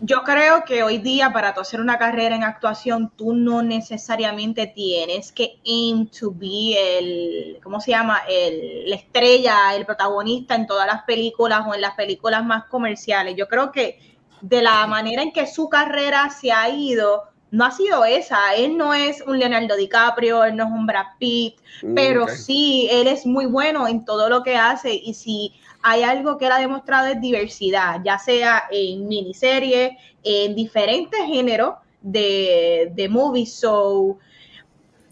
Yo 0.00 0.22
creo 0.22 0.64
que 0.64 0.82
hoy 0.82 0.96
día 0.96 1.34
para 1.34 1.52
tú 1.52 1.60
hacer 1.60 1.78
una 1.78 1.98
carrera 1.98 2.34
en 2.34 2.42
actuación, 2.42 3.12
tú 3.16 3.34
no 3.34 3.62
necesariamente 3.62 4.66
tienes 4.66 5.30
que 5.30 5.58
aim 5.66 6.06
to 6.06 6.32
be 6.32 6.98
el, 6.98 7.58
¿cómo 7.62 7.80
se 7.80 7.90
llama? 7.90 8.22
El, 8.26 8.88
la 8.88 8.96
estrella, 8.96 9.74
el 9.74 9.84
protagonista 9.84 10.54
en 10.54 10.66
todas 10.66 10.86
las 10.86 11.02
películas 11.02 11.66
o 11.68 11.74
en 11.74 11.82
las 11.82 11.96
películas 11.96 12.46
más 12.46 12.64
comerciales. 12.64 13.34
Yo 13.36 13.46
creo 13.46 13.72
que 13.72 13.98
de 14.40 14.62
la 14.62 14.86
manera 14.86 15.20
en 15.20 15.32
que 15.32 15.46
su 15.46 15.68
carrera 15.68 16.30
se 16.30 16.50
ha 16.50 16.70
ido, 16.70 17.24
no 17.50 17.64
ha 17.64 17.70
sido 17.70 18.04
esa. 18.04 18.54
Él 18.54 18.76
no 18.76 18.92
es 18.94 19.22
un 19.26 19.38
Leonardo 19.38 19.76
DiCaprio, 19.76 20.44
él 20.44 20.56
no 20.56 20.64
es 20.64 20.70
un 20.70 20.86
Brad 20.86 21.06
Pitt, 21.18 21.56
mm, 21.82 21.94
pero 21.94 22.28
sí, 22.28 22.88
él 22.90 23.06
es 23.06 23.26
muy 23.26 23.46
bueno 23.46 23.86
en 23.88 24.04
todo 24.04 24.28
lo 24.28 24.42
que 24.42 24.56
hace 24.56 24.94
y 24.94 25.14
si 25.14 25.54
hay 25.82 26.02
algo 26.02 26.36
que 26.36 26.46
él 26.46 26.52
ha 26.52 26.58
demostrado 26.58 27.06
es 27.06 27.20
diversidad, 27.20 28.00
ya 28.04 28.18
sea 28.18 28.64
en 28.70 29.06
miniseries, 29.06 29.92
en 30.24 30.54
diferentes 30.54 31.20
géneros 31.26 31.74
de, 32.02 32.90
de 32.94 33.08
movies. 33.08 33.54
So, 33.54 34.18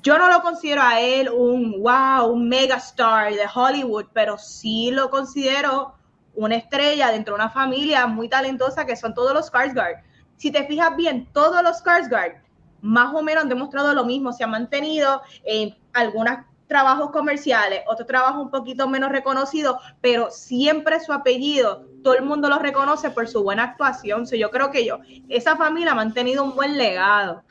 yo 0.02 0.18
no 0.18 0.28
lo 0.28 0.42
considero 0.42 0.82
a 0.82 1.00
él 1.00 1.30
un 1.30 1.80
wow, 1.80 2.26
un 2.26 2.48
megastar 2.48 3.32
de 3.32 3.46
Hollywood, 3.52 4.06
pero 4.12 4.36
sí 4.36 4.90
lo 4.90 5.08
considero 5.10 5.94
una 6.34 6.56
estrella 6.56 7.10
dentro 7.10 7.34
de 7.34 7.42
una 7.42 7.50
familia 7.50 8.06
muy 8.06 8.28
talentosa 8.28 8.84
que 8.84 8.96
son 8.96 9.14
todos 9.14 9.32
los 9.32 9.50
Skarsgård. 9.50 10.02
Si 10.36 10.50
te 10.50 10.64
fijas 10.66 10.96
bien, 10.96 11.28
todos 11.32 11.62
los 11.62 11.82
Skarsgård 11.82 12.44
más 12.84 13.14
o 13.14 13.22
menos 13.22 13.44
han 13.44 13.48
demostrado 13.48 13.94
lo 13.94 14.04
mismo, 14.04 14.32
se 14.32 14.44
han 14.44 14.50
mantenido 14.50 15.22
en 15.44 15.74
algunos 15.94 16.36
trabajos 16.66 17.10
comerciales, 17.12 17.80
otros 17.86 18.06
trabajos 18.06 18.42
un 18.42 18.50
poquito 18.50 18.86
menos 18.88 19.10
reconocidos, 19.10 19.76
pero 20.02 20.30
siempre 20.30 21.00
su 21.00 21.12
apellido, 21.12 21.86
todo 22.02 22.14
el 22.14 22.24
mundo 22.24 22.50
lo 22.50 22.58
reconoce 22.58 23.10
por 23.10 23.26
su 23.26 23.42
buena 23.42 23.64
actuación. 23.64 24.26
yo 24.26 24.50
creo 24.50 24.70
que 24.70 24.84
yo, 24.84 24.98
esa 25.30 25.56
familia 25.56 25.92
ha 25.92 25.94
mantenido 25.94 26.44
un 26.44 26.54
buen 26.54 26.76
legado. 26.76 27.42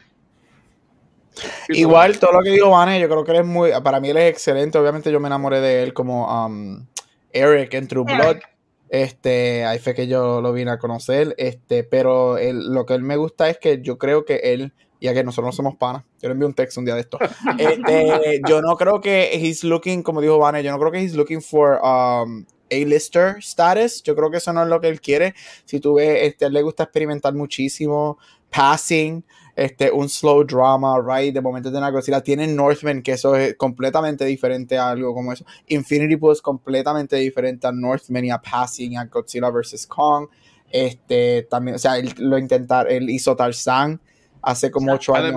Igual, 1.69 2.19
todo 2.19 2.33
lo 2.33 2.41
que 2.41 2.51
digo, 2.51 2.69
Vane, 2.69 2.99
yo 2.99 3.09
creo 3.09 3.23
que 3.23 3.31
él 3.31 3.37
es 3.37 3.45
muy, 3.45 3.71
para 3.83 3.99
mí 3.99 4.11
él 4.11 4.17
es 4.17 4.29
excelente. 4.29 4.77
Obviamente 4.77 5.11
yo 5.11 5.19
me 5.19 5.27
enamoré 5.27 5.61
de 5.61 5.81
él 5.81 5.93
como 5.93 6.45
um, 6.45 6.85
Eric 7.31 7.73
en 7.73 7.87
True 7.87 8.03
Blood. 8.03 8.37
Este, 8.93 9.65
ahí 9.65 9.79
fue 9.79 9.95
que 9.95 10.05
yo 10.05 10.39
lo 10.39 10.53
vine 10.53 10.69
a 10.69 10.77
conocer. 10.77 11.33
Este, 11.39 11.83
pero 11.83 12.37
lo 12.39 12.85
que 12.85 12.93
él 12.93 13.01
me 13.01 13.17
gusta 13.17 13.49
es 13.49 13.57
que 13.57 13.81
yo 13.81 13.97
creo 13.97 14.23
que 14.23 14.35
él 14.35 14.71
ya 15.01 15.15
que 15.15 15.23
nosotros 15.23 15.47
no 15.47 15.51
somos 15.51 15.75
panas. 15.77 16.03
Yo 16.21 16.29
le 16.29 16.33
envío 16.33 16.47
un 16.47 16.53
texto 16.53 16.79
un 16.79 16.85
día 16.85 16.93
de 16.93 17.01
esto. 17.01 17.17
Este, 17.57 18.39
yo 18.47 18.61
no 18.61 18.75
creo 18.75 19.01
que 19.01 19.31
he's 19.33 19.63
looking, 19.63 20.03
como 20.03 20.21
dijo 20.21 20.37
Vane, 20.37 20.61
yo 20.61 20.71
no 20.71 20.77
creo 20.77 20.91
que 20.91 20.99
he's 20.99 21.15
looking 21.15 21.41
for 21.41 21.79
um, 21.83 22.45
A-lister 22.69 23.37
status. 23.39 24.03
Yo 24.03 24.15
creo 24.15 24.29
que 24.29 24.37
eso 24.37 24.53
no 24.53 24.61
es 24.61 24.69
lo 24.69 24.79
que 24.79 24.89
él 24.89 25.01
quiere. 25.01 25.33
Si 25.65 25.79
tú 25.79 25.95
ves, 25.95 26.27
este, 26.27 26.45
él 26.45 26.53
le 26.53 26.61
gusta 26.61 26.83
experimentar 26.83 27.33
muchísimo. 27.33 28.19
Passing, 28.51 29.25
este, 29.55 29.91
un 29.91 30.09
slow 30.09 30.43
drama, 30.43 30.99
right? 30.99 31.33
De 31.33 31.41
momento 31.41 31.69
de 31.69 31.77
una 31.77 31.91
cosita. 31.91 32.21
Tiene 32.21 32.47
Northman, 32.47 33.01
que 33.01 33.13
eso 33.13 33.35
es 33.35 33.55
completamente 33.55 34.25
diferente 34.25 34.77
a 34.77 34.89
algo 34.89 35.13
como 35.13 35.33
eso. 35.33 35.45
Infinity 35.67 36.15
Pool 36.15 36.33
es 36.33 36.41
completamente 36.41 37.17
diferente 37.17 37.67
a 37.67 37.71
Northman 37.71 38.25
y 38.25 38.31
a 38.31 38.39
Passing, 38.39 38.97
a 38.97 39.05
Godzilla 39.05 39.49
vs. 39.49 39.87
Kong. 39.87 40.27
Este, 40.71 41.43
también, 41.49 41.75
o 41.75 41.79
sea, 41.79 41.97
él 41.97 42.13
lo 42.17 42.37
intentar, 42.37 42.91
él 42.91 43.09
hizo 43.09 43.35
Tarzan 43.35 44.01
hace 44.41 44.71
como 44.71 44.93
ocho 44.93 45.15
años. 45.15 45.33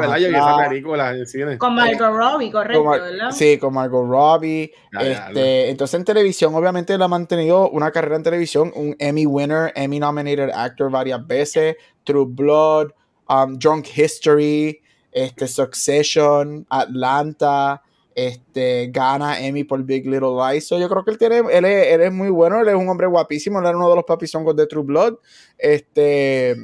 Con 1.59 1.75
Margot 1.75 2.11
Robbie, 2.11 2.51
correcto, 2.51 2.85
¿verdad? 2.85 3.31
Sí, 3.31 3.59
con 3.59 3.75
Margot 3.75 4.07
Robbie. 4.07 4.73
este, 4.99 5.71
entonces 5.71 5.99
en 5.99 6.05
televisión, 6.05 6.55
obviamente, 6.55 6.95
él 6.95 7.03
ha 7.03 7.09
mantenido 7.09 7.71
una 7.71 7.91
carrera 7.91 8.17
en 8.17 8.23
televisión, 8.23 8.73
un 8.75 8.97
Emmy 8.99 9.27
winner, 9.27 9.73
Emmy 9.77 10.01
nominated 10.01 10.51
actor 10.51 10.91
varias 10.91 11.25
veces, 11.27 11.77
True 12.03 12.27
Blood, 12.29 12.93
um, 13.29 13.59
Drunk 13.59 13.87
History, 13.97 14.81
este, 15.13 15.49
Succession, 15.49 16.67
Atlanta. 16.69 17.83
Este, 18.15 18.89
gana 18.91 19.39
Emmy 19.41 19.63
por 19.63 19.83
Big 19.83 20.07
Little 20.07 20.39
Lies. 20.39 20.71
yo 20.71 20.89
creo 20.89 21.05
que 21.05 21.11
él 21.11 21.19
tiene, 21.19 21.37
él 21.53 21.67
es, 21.67 21.87
él 21.89 22.01
es, 22.01 22.11
muy 22.11 22.31
bueno, 22.31 22.63
él 22.63 22.69
es 22.69 22.75
un 22.75 22.89
hombre 22.89 23.07
guapísimo, 23.07 23.59
él 23.59 23.67
era 23.67 23.77
uno 23.77 23.91
de 23.91 23.97
los 23.97 24.07
papizongos 24.07 24.57
de 24.57 24.67
True 24.67 24.85
Blood. 24.85 25.17
Este, 25.59 26.57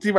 Sí, 0.00 0.12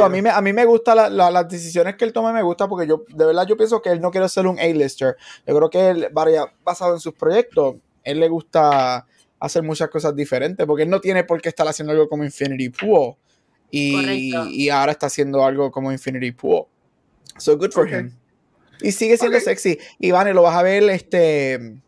a, 0.00 0.08
mí 0.08 0.22
me, 0.22 0.30
a 0.30 0.40
mí 0.40 0.52
me 0.52 0.64
gustan 0.64 1.16
las 1.16 1.48
decisiones 1.48 1.96
que 1.96 2.04
él 2.04 2.12
toma, 2.12 2.32
me 2.32 2.42
gusta 2.42 2.68
porque 2.68 2.86
yo, 2.86 3.04
de 3.08 3.26
verdad, 3.26 3.46
yo 3.46 3.56
pienso 3.56 3.82
que 3.82 3.90
él 3.90 4.00
no 4.00 4.10
quiere 4.10 4.28
ser 4.28 4.46
un 4.46 4.58
A-lister. 4.58 5.16
Yo 5.46 5.56
creo 5.56 5.70
que 5.70 5.88
él, 5.90 6.08
basado 6.64 6.94
en 6.94 7.00
sus 7.00 7.14
proyectos, 7.14 7.76
él 8.02 8.20
le 8.20 8.28
gusta 8.28 9.06
hacer 9.38 9.62
muchas 9.62 9.90
cosas 9.90 10.16
diferentes 10.16 10.66
porque 10.66 10.84
él 10.84 10.90
no 10.90 11.00
tiene 11.00 11.24
por 11.24 11.42
qué 11.42 11.50
estar 11.50 11.68
haciendo 11.68 11.92
algo 11.92 12.08
como 12.08 12.24
Infinity 12.24 12.70
Pool 12.70 13.16
y, 13.70 14.32
y 14.50 14.68
ahora 14.70 14.92
está 14.92 15.06
haciendo 15.06 15.44
algo 15.44 15.70
como 15.70 15.92
Infinity 15.92 16.32
Pool. 16.32 16.66
So 17.38 17.56
good 17.56 17.72
for 17.72 17.88
him. 17.88 18.12
Y 18.80 18.92
sigue 18.92 19.16
siendo 19.16 19.40
sexy. 19.40 19.78
Iván, 19.98 20.32
lo 20.34 20.42
vas 20.42 20.56
a 20.56 20.62
ver 20.62 20.82
este 20.90 21.80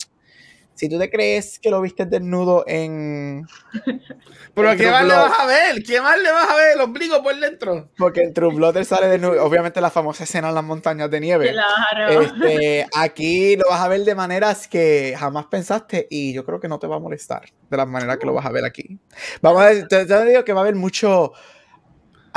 si 0.78 0.88
tú 0.88 0.96
te 0.96 1.10
crees 1.10 1.58
que 1.58 1.70
lo 1.70 1.80
viste 1.80 2.06
desnudo 2.06 2.62
en. 2.68 3.44
Pero 4.54 4.76
¿qué 4.76 4.88
más 4.88 5.04
le 5.04 5.14
vas 5.14 5.32
a 5.36 5.44
ver? 5.44 5.82
¿Qué 5.82 6.00
más 6.00 6.16
le 6.22 6.30
vas 6.30 6.48
a 6.48 6.54
ver? 6.54 6.74
El 6.74 6.80
ombligo 6.80 7.20
por 7.20 7.34
dentro. 7.34 7.88
Porque 7.98 8.22
en 8.22 8.32
True 8.32 8.54
Blood 8.54 8.84
sale 8.84 9.08
desnudo. 9.08 9.44
Obviamente 9.44 9.80
la 9.80 9.90
famosa 9.90 10.22
escena 10.22 10.50
en 10.50 10.54
las 10.54 10.62
montañas 10.62 11.10
de 11.10 11.18
nieve. 11.18 11.50
Claro. 11.50 12.22
Este, 12.22 12.86
aquí 12.94 13.56
lo 13.56 13.64
vas 13.68 13.80
a 13.80 13.88
ver 13.88 14.04
de 14.04 14.14
maneras 14.14 14.68
que 14.68 15.16
jamás 15.18 15.46
pensaste 15.46 16.06
y 16.10 16.32
yo 16.32 16.44
creo 16.44 16.60
que 16.60 16.68
no 16.68 16.78
te 16.78 16.86
va 16.86 16.94
a 16.94 17.00
molestar 17.00 17.42
de 17.68 17.76
la 17.76 17.84
manera 17.84 18.16
que 18.16 18.26
lo 18.26 18.34
vas 18.34 18.46
a 18.46 18.52
ver 18.52 18.64
aquí. 18.64 19.00
Vamos 19.42 19.62
a 19.62 19.64
ver, 19.70 19.88
te, 19.88 20.04
digo 20.26 20.44
que 20.44 20.52
va 20.52 20.60
a 20.60 20.62
haber 20.62 20.76
mucho. 20.76 21.32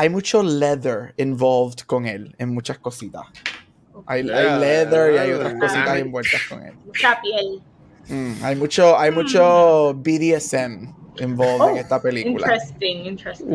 Hay 0.02 0.10
mucho 0.10 0.42
leather 0.42 1.14
involved 1.18 1.82
con 1.86 2.08
él 2.08 2.34
en 2.40 2.52
muchas 2.52 2.80
cositas. 2.80 3.22
Hay, 4.08 4.28
hay 4.28 4.60
leather 4.60 5.14
y 5.14 5.18
hay 5.20 5.32
otras 5.32 5.54
cositas 5.54 6.00
envueltas 6.00 6.42
con 6.50 6.66
él. 6.66 6.74
Mucha 6.88 7.22
piel. 7.22 7.62
Mm, 8.08 8.44
hay 8.44 8.56
mucho, 8.56 8.98
hay 8.98 9.12
mucho 9.12 9.94
BDSM 9.94 10.92
involved 11.20 11.70
en 11.70 11.76
oh, 11.76 11.78
esta 11.78 12.02
película. 12.02 12.48
Interesting, 12.48 13.06
interesting. 13.06 13.48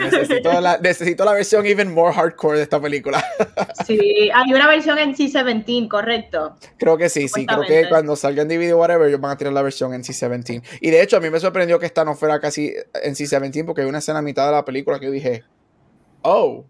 necesito, 0.00 0.58
la, 0.58 0.78
necesito 0.78 1.22
la 1.22 1.32
versión 1.34 1.66
even 1.66 1.92
more 1.92 2.14
hardcore 2.14 2.56
de 2.56 2.62
esta 2.62 2.80
película. 2.80 3.22
sí, 3.86 4.30
hay 4.32 4.54
una 4.54 4.66
versión 4.66 4.98
en 4.98 5.14
C17, 5.14 5.86
correcto. 5.86 6.56
Creo 6.78 6.96
que 6.96 7.10
sí, 7.10 7.28
sí. 7.28 7.44
Creo 7.44 7.60
que 7.60 7.90
cuando 7.90 8.16
salga 8.16 8.40
en 8.40 8.48
DVD 8.48 8.72
o 8.72 8.78
whatever, 8.78 9.06
ellos 9.06 9.20
van 9.20 9.32
a 9.32 9.36
tirar 9.36 9.52
la 9.52 9.60
versión 9.60 9.92
en 9.92 10.02
C17. 10.02 10.62
Y 10.80 10.90
de 10.90 11.02
hecho, 11.02 11.18
a 11.18 11.20
mí 11.20 11.28
me 11.28 11.40
sorprendió 11.40 11.78
que 11.78 11.84
esta 11.84 12.06
no 12.06 12.14
fuera 12.14 12.40
casi 12.40 12.72
en 13.02 13.14
C17 13.14 13.66
porque 13.66 13.82
hay 13.82 13.88
una 13.88 13.98
escena 13.98 14.20
a 14.20 14.22
mitad 14.22 14.46
de 14.46 14.52
la 14.52 14.64
película 14.64 14.98
que 14.98 15.04
yo 15.04 15.12
dije, 15.12 15.44
oh, 16.24 16.66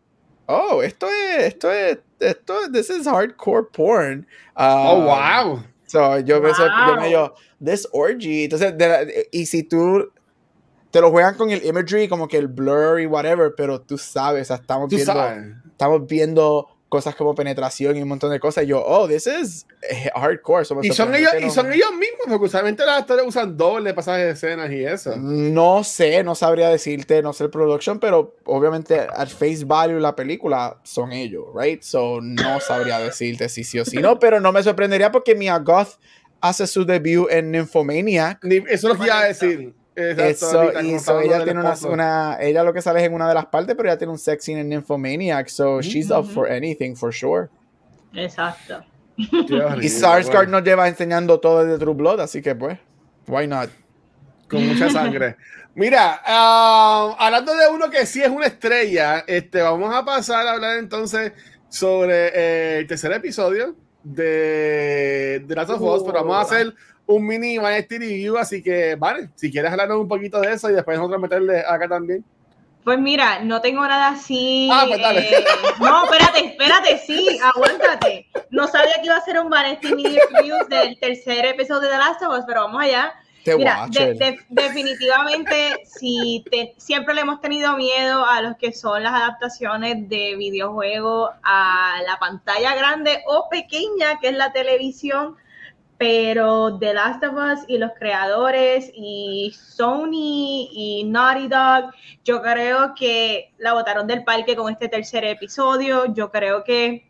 oh, 0.46 0.82
esto 0.82 1.06
es, 1.08 1.44
esto 1.44 1.70
es, 1.70 1.98
esto 2.20 2.60
es, 2.60 2.72
this 2.72 2.90
is 2.90 3.06
hardcore 3.06 3.70
porn. 3.72 4.26
oh, 4.56 4.98
um, 4.98 5.04
wow. 5.06 5.64
So, 5.86 6.18
yo, 6.18 6.40
wow. 6.40 6.52
yo 6.52 6.96
me 6.96 7.08
digo, 7.08 7.34
this 7.60 7.86
orgy. 7.92 8.44
Entonces, 8.44 8.74
y 9.32 9.46
si 9.46 9.62
tú 9.62 10.10
te 10.90 11.00
lo 11.00 11.10
juegan 11.10 11.34
con 11.36 11.50
el 11.50 11.64
imagery, 11.64 12.08
como 12.08 12.28
que 12.28 12.36
el 12.36 12.48
blur 12.48 13.00
y 13.00 13.06
whatever, 13.06 13.54
pero 13.56 13.80
tú 13.80 13.98
sabes, 13.98 14.50
estamos 14.50 14.88
viendo, 14.88 15.12
estamos 15.66 16.06
viendo 16.06 16.68
cosas 16.94 17.16
como 17.16 17.34
penetración 17.34 17.96
y 17.96 18.02
un 18.02 18.08
montón 18.08 18.30
de 18.30 18.38
cosas. 18.38 18.62
Y 18.62 18.68
yo, 18.68 18.80
oh, 18.80 19.08
this 19.08 19.26
is 19.26 19.66
hardcore. 20.14 20.64
y, 20.82 20.92
son 20.92 21.12
ellos, 21.12 21.32
y 21.44 21.50
son 21.50 21.72
ellos 21.72 21.90
mismos, 21.90 22.26
porque 22.28 22.44
usualmente 22.44 22.86
las 22.86 23.00
actores 23.00 23.24
usan 23.26 23.56
doble 23.56 23.92
pasajes 23.94 24.26
de 24.26 24.30
escenas 24.30 24.70
y 24.70 24.84
eso. 24.84 25.16
No 25.16 25.82
sé, 25.82 26.22
no 26.22 26.36
sabría 26.36 26.68
decirte, 26.68 27.20
no 27.20 27.32
sé 27.32 27.42
el 27.42 27.50
production, 27.50 27.98
pero 27.98 28.36
obviamente 28.44 29.00
al 29.00 29.26
face 29.26 29.64
value 29.64 29.98
la 29.98 30.14
película 30.14 30.78
son 30.84 31.10
ellos, 31.10 31.46
right? 31.52 31.82
So 31.82 32.20
no 32.20 32.60
sabría 32.60 33.00
decirte 33.00 33.48
si 33.48 33.64
sí 33.64 33.80
o 33.80 33.84
si 33.84 33.96
no, 33.96 34.16
pero 34.20 34.38
no 34.38 34.52
me 34.52 34.62
sorprendería 34.62 35.10
porque 35.10 35.34
Mia 35.34 35.58
Goth 35.58 35.98
hace 36.40 36.68
su 36.68 36.84
debut 36.84 37.28
en 37.28 37.50
Nymphomaniac. 37.50 38.38
Eso 38.44 38.68
es 38.68 38.84
lo 38.84 38.96
que 38.96 39.06
iba 39.06 39.18
a 39.18 39.24
decir. 39.24 39.74
Eso, 39.96 40.72
y 41.22 41.26
ella 41.26 41.44
tiene 41.44 41.60
una, 41.60 42.36
ella 42.40 42.64
lo 42.64 42.72
que 42.72 42.82
sale 42.82 43.00
es 43.00 43.06
en 43.06 43.14
una 43.14 43.28
de 43.28 43.34
las 43.34 43.46
partes, 43.46 43.76
pero 43.76 43.88
ella 43.88 43.98
tiene 43.98 44.12
un 44.12 44.18
sex 44.18 44.44
scene 44.44 44.60
en 44.60 44.68
Nymphomaniac, 44.68 45.48
so 45.48 45.80
she's 45.80 46.10
up 46.10 46.26
for 46.26 46.50
anything 46.50 46.96
for 46.96 47.12
sure. 47.12 47.48
Exacto. 48.12 48.84
y 49.16 49.88
Sarsgaard 49.88 50.48
nos 50.48 50.64
lleva 50.64 50.88
enseñando 50.88 51.38
todo 51.38 51.64
de 51.64 51.78
True 51.78 51.94
Blood, 51.94 52.20
así 52.20 52.42
que 52.42 52.54
pues, 52.54 52.78
why 53.28 53.46
not? 53.46 53.70
Con 54.48 54.66
mucha 54.66 54.90
sangre. 54.90 55.36
Mira, 55.76 56.20
ah, 56.24 57.16
hablando 57.18 57.54
de 57.56 57.68
uno 57.68 57.90
que 57.90 58.06
sí 58.06 58.22
es 58.22 58.28
una 58.28 58.46
estrella, 58.46 59.24
este, 59.26 59.60
vamos 59.62 59.94
a 59.94 60.04
pasar 60.04 60.46
a 60.46 60.52
hablar 60.52 60.78
entonces 60.78 61.32
sobre 61.68 62.28
eh, 62.28 62.78
el 62.78 62.86
tercer 62.86 63.12
episodio 63.12 63.74
de, 64.02 65.42
de 65.44 65.54
Last 65.54 65.70
of 65.70 65.80
Us, 65.80 66.02
pero 66.04 66.24
vamos 66.24 66.36
a 66.36 66.40
hacer 66.42 66.74
un 67.06 67.26
mini 67.26 67.58
Mighty 67.58 67.98
Review, 67.98 68.38
así 68.38 68.62
que, 68.62 68.94
vale, 68.96 69.28
si 69.34 69.50
quieres 69.50 69.70
hablarnos 69.70 69.98
un 69.98 70.08
poquito 70.08 70.40
de 70.40 70.52
eso 70.52 70.70
y 70.70 70.74
después 70.74 70.96
nosotros 70.96 71.20
meterle 71.20 71.60
acá 71.60 71.88
también. 71.88 72.24
Pues 72.84 72.98
mira, 72.98 73.40
no 73.40 73.62
tengo 73.62 73.80
nada 73.86 74.08
así. 74.08 74.68
Ah, 74.70 74.84
pues 74.86 75.00
dale. 75.00 75.20
Eh, 75.20 75.44
no, 75.80 76.04
espérate, 76.04 76.46
espérate, 76.46 76.98
sí, 76.98 77.38
aguántate. 77.42 78.28
No 78.50 78.66
sabía 78.68 78.94
que 78.96 79.06
iba 79.06 79.16
a 79.16 79.24
ser 79.24 79.40
un 79.40 79.48
Vanity 79.48 79.94
Mini 79.94 80.18
Reviews 80.32 80.68
del 80.68 80.98
tercer 81.00 81.46
episodio 81.46 81.88
de 81.88 81.88
The 81.88 81.98
Last 81.98 82.22
of 82.22 82.38
Us, 82.38 82.44
pero 82.46 82.64
vamos 82.64 82.82
allá. 82.82 83.14
Mira, 83.56 83.86
definitivamente, 84.48 85.82
si 85.84 86.44
siempre 86.78 87.14
le 87.14 87.22
hemos 87.22 87.40
tenido 87.40 87.76
miedo 87.76 88.24
a 88.24 88.40
los 88.40 88.56
que 88.56 88.72
son 88.72 89.02
las 89.02 89.12
adaptaciones 89.12 90.08
de 90.08 90.34
videojuegos 90.36 91.30
a 91.42 92.00
la 92.06 92.18
pantalla 92.18 92.74
grande 92.74 93.22
o 93.26 93.48
pequeña, 93.50 94.18
que 94.20 94.28
es 94.28 94.36
la 94.36 94.52
televisión 94.52 95.36
pero 95.98 96.78
The 96.78 96.94
Last 96.94 97.22
of 97.24 97.34
Us 97.34 97.64
y 97.68 97.78
los 97.78 97.92
creadores 97.98 98.90
y 98.94 99.54
Sony 99.56 100.68
y 100.72 101.04
Naughty 101.06 101.48
Dog, 101.48 101.92
yo 102.24 102.42
creo 102.42 102.94
que 102.94 103.52
la 103.58 103.74
botaron 103.74 104.06
del 104.06 104.24
parque 104.24 104.56
con 104.56 104.72
este 104.72 104.88
tercer 104.88 105.24
episodio. 105.24 106.12
Yo 106.12 106.30
creo 106.30 106.64
que 106.64 107.08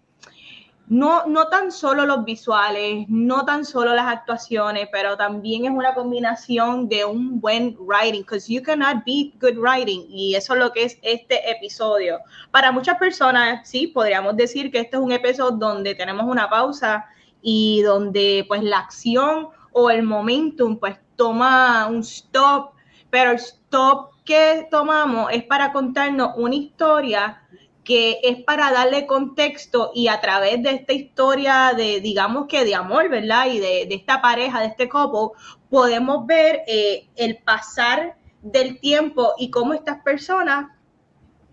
no, 0.86 1.24
no 1.26 1.48
tan 1.48 1.72
solo 1.72 2.04
los 2.04 2.24
visuales, 2.24 3.06
no 3.08 3.46
tan 3.46 3.64
solo 3.64 3.94
las 3.94 4.06
actuaciones, 4.06 4.88
pero 4.92 5.16
también 5.16 5.64
es 5.64 5.70
una 5.70 5.94
combinación 5.94 6.88
de 6.88 7.06
un 7.06 7.40
buen 7.40 7.74
writing, 7.80 8.20
because 8.20 8.52
you 8.52 8.62
cannot 8.62 9.02
beat 9.06 9.32
good 9.40 9.56
writing, 9.56 10.04
y 10.10 10.34
eso 10.34 10.52
es 10.52 10.60
lo 10.60 10.72
que 10.72 10.84
es 10.84 10.98
este 11.00 11.50
episodio. 11.50 12.20
Para 12.50 12.70
muchas 12.70 12.98
personas, 12.98 13.66
sí, 13.66 13.86
podríamos 13.86 14.36
decir 14.36 14.70
que 14.70 14.80
este 14.80 14.96
es 14.96 15.02
un 15.02 15.12
episodio 15.12 15.52
donde 15.52 15.94
tenemos 15.94 16.26
una 16.26 16.50
pausa 16.50 17.06
y 17.46 17.82
donde 17.82 18.46
pues 18.48 18.62
la 18.62 18.78
acción 18.78 19.48
o 19.72 19.90
el 19.90 20.02
momentum 20.02 20.78
pues 20.78 20.96
toma 21.14 21.86
un 21.86 22.00
stop, 22.00 22.72
pero 23.10 23.32
el 23.32 23.36
stop 23.36 24.12
que 24.24 24.66
tomamos 24.70 25.30
es 25.30 25.44
para 25.44 25.70
contarnos 25.72 26.32
una 26.36 26.54
historia 26.54 27.42
que 27.84 28.18
es 28.22 28.42
para 28.44 28.72
darle 28.72 29.06
contexto 29.06 29.92
y 29.94 30.08
a 30.08 30.22
través 30.22 30.62
de 30.62 30.70
esta 30.70 30.94
historia 30.94 31.74
de, 31.76 32.00
digamos 32.00 32.46
que 32.46 32.64
de 32.64 32.74
amor, 32.74 33.10
¿verdad? 33.10 33.46
Y 33.52 33.58
de, 33.58 33.82
esta 33.90 34.22
pareja, 34.22 34.60
de 34.60 34.68
este 34.68 34.88
couple, 34.88 35.38
podemos 35.68 36.26
ver 36.26 36.62
eh, 36.66 37.10
el 37.14 37.36
pasar 37.42 38.16
del 38.40 38.80
tiempo 38.80 39.34
y 39.36 39.50
cómo 39.50 39.74
estas 39.74 40.02
personas 40.02 40.70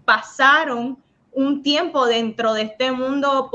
pasaron 0.06 1.04
un 1.34 1.64
tiempo 1.64 2.06
dentro 2.06 2.54
de 2.54 2.64
este 2.64 2.92
mundo 2.92 3.50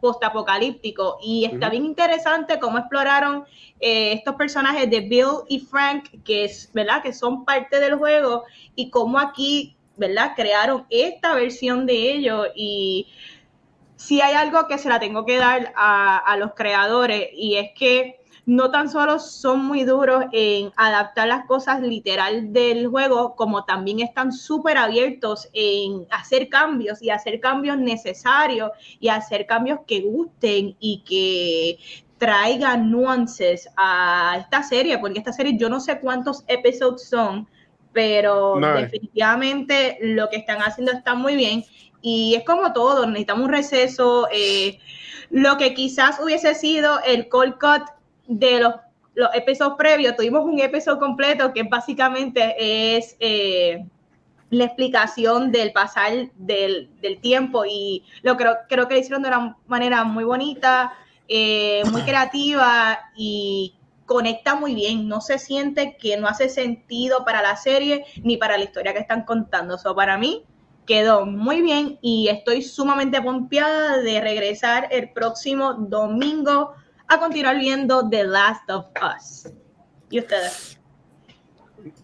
post-apocalíptico. 0.00 1.18
y 1.22 1.46
está 1.46 1.70
bien 1.70 1.84
interesante 1.84 2.58
cómo 2.58 2.78
exploraron 2.78 3.44
eh, 3.80 4.12
estos 4.12 4.34
personajes 4.34 4.90
de 4.90 5.00
Bill 5.00 5.44
y 5.48 5.60
Frank, 5.60 6.22
que, 6.24 6.44
es, 6.44 6.70
¿verdad? 6.72 7.02
que 7.02 7.12
son 7.12 7.44
parte 7.44 7.80
del 7.80 7.96
juego, 7.96 8.44
y 8.74 8.90
cómo 8.90 9.18
aquí 9.18 9.76
¿verdad? 9.96 10.32
Crearon 10.34 10.86
esta 10.90 11.34
versión 11.34 11.86
de 11.86 12.12
ellos 12.12 12.48
y 12.54 13.08
si 13.96 14.20
hay 14.20 14.34
algo 14.34 14.66
que 14.66 14.78
se 14.78 14.88
la 14.88 14.98
tengo 14.98 15.24
que 15.24 15.36
dar 15.36 15.72
a, 15.76 16.36
los 16.38 16.54
creadores 16.54 17.28
y 17.32 17.56
es 17.56 17.70
que 17.76 18.20
no 18.44 18.70
tan 18.70 18.90
solo 18.90 19.18
son 19.18 19.64
muy 19.64 19.84
duros 19.84 20.24
en 20.32 20.72
adaptar 20.76 21.28
las 21.28 21.46
cosas 21.46 21.80
literal 21.80 22.52
del 22.52 22.88
juego, 22.88 23.36
como 23.36 23.64
también 23.64 24.00
están 24.00 24.32
súper 24.32 24.78
abiertos 24.78 25.48
en 25.52 26.06
hacer 26.10 26.48
cambios 26.48 27.00
y 27.02 27.10
hacer 27.10 27.38
cambios 27.40 27.78
necesarios 27.78 28.70
y 28.98 29.08
hacer 29.08 29.46
cambios 29.46 29.80
que 29.86 30.00
gusten 30.00 30.76
y 30.80 31.04
que 31.06 31.78
traigan 32.18 32.90
nuances 32.90 33.68
a 33.76 34.38
esta 34.40 34.62
serie, 34.62 34.98
porque 34.98 35.18
esta 35.18 35.32
serie 35.32 35.56
yo 35.56 35.68
no 35.68 35.80
sé 35.80 36.00
cuántos 36.00 36.44
episodios 36.48 37.04
son, 37.04 37.48
pero 37.92 38.58
definitivamente 38.58 39.98
lo 40.00 40.28
que 40.30 40.36
están 40.36 40.58
haciendo 40.58 40.92
está 40.92 41.14
muy 41.14 41.36
bien. 41.36 41.64
Y 42.00 42.34
es 42.34 42.44
como 42.44 42.72
todo, 42.72 43.06
necesitamos 43.06 43.44
un 43.44 43.52
receso, 43.52 44.28
eh, 44.32 44.80
lo 45.30 45.56
que 45.56 45.74
quizás 45.74 46.18
hubiese 46.20 46.54
sido 46.54 47.00
el 47.06 47.28
call 47.28 47.58
cut 47.58 47.82
de 48.26 48.60
los, 48.60 48.74
los 49.14 49.34
episodios 49.34 49.76
previos, 49.76 50.16
tuvimos 50.16 50.44
un 50.44 50.58
episodio 50.60 50.98
completo 50.98 51.52
que 51.52 51.62
básicamente 51.64 52.54
es 52.96 53.16
eh, 53.20 53.84
la 54.50 54.64
explicación 54.64 55.50
del 55.50 55.72
pasar 55.72 56.30
del, 56.36 56.90
tiempo 57.20 57.64
y 57.64 58.04
lo 58.22 58.36
creo, 58.36 58.56
creo 58.68 58.86
que 58.86 58.94
lo 58.94 59.00
hicieron 59.00 59.22
de 59.22 59.28
una 59.28 59.56
manera 59.66 60.04
muy 60.04 60.24
bonita, 60.24 60.92
eh, 61.26 61.82
muy 61.90 62.02
creativa 62.02 62.98
y 63.16 63.74
conecta 64.04 64.54
muy 64.54 64.74
bien, 64.74 65.08
no 65.08 65.22
se 65.22 65.38
siente 65.38 65.96
que 65.96 66.18
no 66.18 66.28
hace 66.28 66.50
sentido 66.50 67.24
para 67.24 67.40
la 67.40 67.56
serie 67.56 68.04
ni 68.22 68.36
para 68.36 68.58
la 68.58 68.64
historia 68.64 68.92
que 68.92 68.98
están 68.98 69.24
contando. 69.24 69.76
Eso 69.76 69.94
para 69.94 70.18
mí 70.18 70.44
quedó 70.86 71.24
muy 71.24 71.62
bien 71.62 71.98
y 72.02 72.28
estoy 72.28 72.60
sumamente 72.60 73.22
pompeada 73.22 73.98
de 73.98 74.20
regresar 74.20 74.88
el 74.90 75.10
próximo 75.10 75.74
domingo 75.74 76.74
a 77.14 77.18
continuar 77.18 77.58
viendo 77.58 78.08
The 78.08 78.24
Last 78.24 78.70
of 78.70 78.86
Us. 79.02 79.52
¿Y 80.10 80.18
ustedes? 80.20 80.78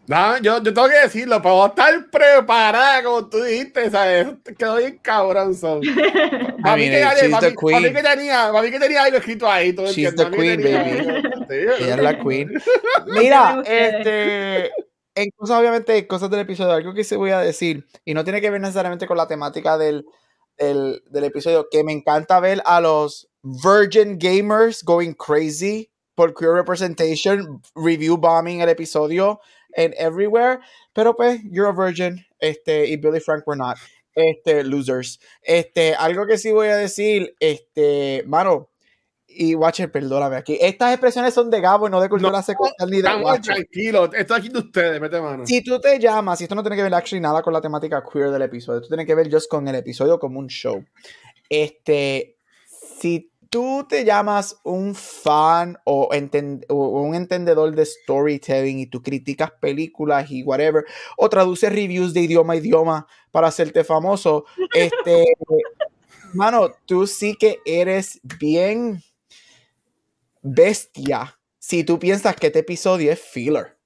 No, 0.07 0.39
yo, 0.39 0.63
yo 0.63 0.75
tengo 0.75 0.89
que 0.89 1.01
decirlo, 1.01 1.41
para 1.43 1.67
estar 1.67 2.11
preparada, 2.11 3.03
como 3.03 3.29
tú 3.29 3.43
dijiste, 3.43 3.91
¿sabes? 3.91 4.29
Quedó 4.59 4.77
bien 4.77 4.99
cabrón, 5.03 5.55
son. 5.55 5.83
Para 6.63 6.77
mí, 6.77 6.85
que, 6.85 8.03
tenía, 8.03 8.51
para 8.51 8.63
mí 8.63 8.71
que 8.71 8.81
tenía 8.81 9.05
algo 9.05 9.19
escrito 9.19 9.49
ahí. 9.49 9.73
Todo 9.73 9.93
she's 9.93 10.17
the 10.17 10.31
queen, 10.31 10.63
baby. 10.63 11.23
Ella 11.51 11.95
es 11.95 12.03
la 12.03 12.19
queen. 12.19 12.51
Mira, 13.07 13.63
este... 13.65 14.71
En 15.15 15.31
cosas, 15.37 15.59
obviamente, 15.59 16.07
cosas 16.07 16.31
del 16.31 16.41
episodio, 16.41 16.73
algo 16.73 16.95
que 16.95 17.03
se 17.03 17.17
voy 17.17 17.33
a 17.33 17.41
decir, 17.41 17.87
y 18.05 18.15
no 18.15 18.23
tiene 18.23 18.41
que 18.41 18.51
ver 18.51 18.61
necesariamente 18.61 19.07
con 19.07 19.17
la 19.17 19.27
temática 19.27 19.77
del, 19.77 20.07
del, 20.59 21.03
del 21.11 21.25
episodio, 21.25 21.69
que 21.71 21.85
me 21.85 21.93
encanta 21.93 22.41
ver 22.41 22.63
a 22.65 22.81
los 22.81 23.29
virgin 23.43 24.19
gamers 24.19 24.83
going 24.83 25.15
crazy 25.15 25.91
por 26.15 26.35
queer 26.35 26.53
representation, 26.53 27.63
review 27.75 28.17
bombing 28.17 28.61
el 28.61 28.69
episodio 28.69 29.41
en 29.77 29.95
everywhere, 29.97 30.61
pero 30.93 31.15
pues 31.15 31.41
you're 31.45 31.69
a 31.69 31.73
virgin, 31.73 32.25
este, 32.41 32.87
y 32.87 32.97
Billy 32.97 33.21
Frank 33.21 33.47
were 33.47 33.57
not, 33.57 33.77
este, 34.15 34.65
losers. 34.65 35.21
Este, 35.43 35.95
algo 35.95 36.27
que 36.27 36.39
sí 36.39 36.51
voy 36.51 36.69
a 36.69 36.77
decir, 36.77 37.37
este, 37.39 38.25
mano, 38.27 38.69
y 39.41 39.55
Watcher, 39.55 39.93
perdóname 39.93 40.35
aquí. 40.35 40.59
Estas 40.61 40.93
expresiones 40.93 41.33
son 41.33 41.49
de 41.49 41.61
Gabo 41.61 41.87
y 41.87 41.91
no 41.93 42.01
de 42.01 42.09
cultura 42.09 42.33
no, 42.33 42.87
ni 42.87 43.01
de 43.01 43.15
Watcher. 43.23 43.55
Tranquilo, 43.55 44.13
esto 44.13 44.35
aquí 44.35 44.49
de 44.49 44.59
ustedes, 44.59 45.01
mete 45.01 45.21
mano. 45.21 45.47
Si 45.47 45.63
tú 45.63 45.79
te 45.81 45.97
llamas, 46.01 46.41
y 46.41 46.45
esto 46.45 46.57
no 46.57 46.63
tiene 46.65 46.75
que 46.75 46.83
ver 46.83 46.93
actually 46.93 47.21
nada 47.21 47.41
con 47.41 47.53
la 47.53 47.61
temática 47.61 48.03
queer 48.03 48.33
del 48.33 48.43
episodio, 48.43 48.81
esto 48.81 48.89
tiene 48.89 49.07
que 49.07 49.15
ver 49.15 49.33
just 49.33 49.49
con 49.49 49.69
el 49.69 49.77
episodio 49.77 50.19
como 50.19 50.41
un 50.41 50.49
show. 50.49 50.85
Este, 51.49 52.37
si 53.01 53.31
tú 53.49 53.87
te 53.89 54.05
llamas 54.05 54.59
un 54.65 54.97
fan 54.97 55.79
o, 55.85 56.09
un 56.69 57.15
entendedor 57.15 57.77
de 57.77 57.87
storytelling 57.87 58.81
y 58.81 58.87
tú 58.87 59.03
criticas 59.03 59.53
películas 59.53 60.33
y 60.33 60.43
whatever, 60.43 60.85
o 61.17 61.29
traduces 61.29 61.73
reviews 61.73 62.13
de 62.13 62.23
idioma 62.23 62.55
a 62.55 62.57
idioma 62.57 63.07
para 63.31 63.47
hacerte 63.47 63.85
famoso, 63.85 64.47
este, 64.75 65.25
mano, 66.35 66.73
tú 66.87 67.07
sí 67.07 67.37
que 67.37 67.61
eres 67.65 68.19
bien 68.25 69.01
bestia 70.43 71.39
si 71.59 71.85
tú 71.85 71.99
piensas 71.99 72.37
que 72.37 72.49
este 72.49 72.61
episodio 72.61 73.13
es 73.13 73.21
filler. 73.21 73.79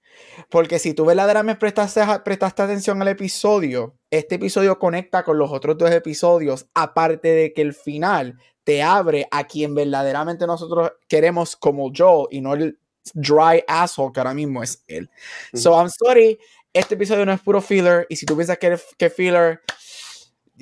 Porque 0.48 0.78
si 0.78 0.94
tú 0.94 1.04
verdaderamente 1.04 1.58
prestaste, 1.58 2.02
prestaste 2.24 2.62
atención 2.62 3.00
al 3.02 3.08
episodio, 3.08 3.96
este 4.10 4.36
episodio 4.36 4.78
conecta 4.78 5.22
con 5.24 5.38
los 5.38 5.50
otros 5.50 5.76
dos 5.78 5.90
episodios, 5.90 6.66
aparte 6.74 7.28
de 7.28 7.52
que 7.52 7.62
el 7.62 7.74
final 7.74 8.38
te 8.64 8.82
abre 8.82 9.26
a 9.30 9.44
quien 9.44 9.74
verdaderamente 9.74 10.46
nosotros 10.46 10.92
queremos 11.08 11.56
como 11.56 11.92
yo 11.92 12.28
y 12.30 12.40
no 12.40 12.54
el 12.54 12.78
dry 13.14 13.64
asshole 13.66 14.12
que 14.12 14.20
ahora 14.20 14.34
mismo 14.34 14.62
es 14.62 14.84
él. 14.86 15.10
So 15.54 15.72
I'm 15.72 15.90
sorry, 15.90 16.38
este 16.72 16.94
episodio 16.94 17.26
no 17.26 17.32
es 17.32 17.40
puro 17.40 17.60
filler 17.60 18.06
y 18.08 18.16
si 18.16 18.26
tú 18.26 18.36
piensas 18.36 18.58
que, 18.58 18.78
que 18.96 19.10
filler, 19.10 19.60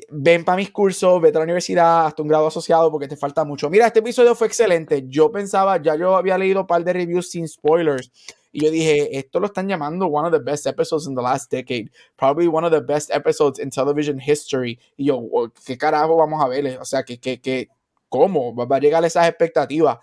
ven 0.08 0.44
para 0.44 0.56
mis 0.56 0.70
cursos, 0.70 1.20
vete 1.20 1.38
a 1.38 1.40
la 1.40 1.44
universidad, 1.44 2.06
hasta 2.06 2.22
un 2.22 2.28
grado 2.28 2.46
asociado 2.46 2.90
porque 2.90 3.08
te 3.08 3.16
falta 3.16 3.44
mucho. 3.44 3.68
Mira, 3.68 3.86
este 3.86 4.00
episodio 4.00 4.34
fue 4.34 4.46
excelente. 4.46 5.04
Yo 5.06 5.30
pensaba, 5.30 5.80
ya 5.82 5.96
yo 5.96 6.16
había 6.16 6.38
leído 6.38 6.62
un 6.62 6.66
par 6.66 6.84
de 6.84 6.92
reviews 6.92 7.30
sin 7.30 7.46
spoilers 7.48 8.10
y 8.52 8.64
yo 8.64 8.70
dije, 8.70 9.16
esto 9.16 9.38
lo 9.38 9.46
están 9.46 9.68
llamando 9.68 10.06
one 10.06 10.26
of 10.26 10.32
the 10.32 10.40
best 10.40 10.66
episodes 10.66 11.06
in 11.06 11.14
the 11.14 11.22
last 11.22 11.50
decade, 11.50 11.90
probably 12.16 12.48
one 12.48 12.66
of 12.66 12.72
the 12.72 12.80
best 12.80 13.10
episodes 13.10 13.60
in 13.60 13.70
television 13.70 14.18
history. 14.18 14.78
Y 14.96 15.06
yo, 15.06 15.22
¿qué 15.64 15.78
carajo 15.78 16.16
vamos 16.16 16.42
a 16.42 16.48
ver? 16.48 16.78
O 16.80 16.84
sea, 16.84 17.04
que, 17.04 17.20
que, 17.20 17.40
que 17.40 17.68
cómo 18.08 18.54
va 18.54 18.76
a 18.76 18.80
llegar 18.80 19.04
a 19.04 19.06
esas 19.06 19.28
expectativas. 19.28 19.98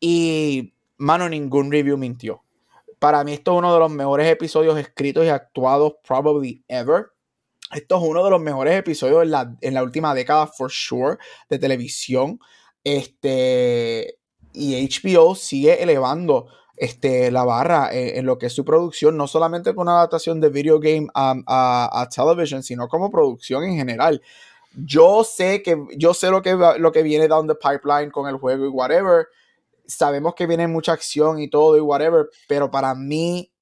Y, 0.00 0.74
mano, 0.96 1.28
ningún 1.28 1.70
review 1.70 1.96
mintió. 1.96 2.42
Para 2.98 3.22
mí 3.22 3.34
esto 3.34 3.52
es 3.52 3.58
uno 3.58 3.72
de 3.72 3.78
los 3.78 3.90
mejores 3.90 4.26
episodios 4.26 4.76
escritos 4.78 5.24
y 5.24 5.28
actuados 5.28 5.94
probably 6.06 6.64
ever. 6.66 7.12
Esto 7.72 7.96
es 7.96 8.02
uno 8.02 8.24
de 8.24 8.30
los 8.30 8.40
mejores 8.40 8.78
episodios 8.78 9.22
en 9.22 9.30
la, 9.30 9.56
en 9.60 9.74
la 9.74 9.82
última 9.82 10.14
década, 10.14 10.46
for 10.46 10.70
sure, 10.70 11.18
de 11.50 11.58
televisión. 11.58 12.38
Este, 12.84 14.18
y 14.52 14.88
HBO 14.88 15.34
sigue 15.34 15.82
elevando 15.82 16.46
este, 16.76 17.30
la 17.30 17.44
barra 17.44 17.88
en, 17.92 18.24
lo 18.24 18.38
que 18.38 18.46
es 18.46 18.52
su 18.52 18.64
producción, 18.64 19.16
no 19.16 19.26
solamente 19.26 19.74
con 19.74 19.82
una 19.82 19.96
adaptación 19.96 20.40
de 20.40 20.50
video 20.50 20.78
game 20.78 21.08
a, 21.14 21.34
a, 21.46 22.00
a 22.02 22.08
television, 22.08 22.62
sino 22.62 22.88
como 22.88 23.10
producción 23.10 23.64
en 23.64 23.76
general 23.76 24.22
yo 24.76 25.24
sé 25.24 25.62
que 25.62 25.76
yo 25.96 26.12
sé 26.12 26.30
lo 26.30 26.42
que 26.42 26.54
lo 26.54 26.92
que 26.92 27.02
viene 27.02 27.28
down 27.28 27.46
the 27.46 27.54
pipeline 27.54 28.10
con 28.10 28.28
el 28.28 28.36
juego 28.36 28.66
y 28.66 28.68
whatever. 28.68 29.28
Sabemos 29.86 30.34
que 30.34 30.46
viene 30.46 30.66
mucha 30.66 30.92
acción 30.92 31.40
y 31.40 31.48
todo 31.48 31.76
y 31.76 31.80
whatever, 31.80 32.28
pero 32.48 32.70
para 32.70 32.94
mí 32.94 33.52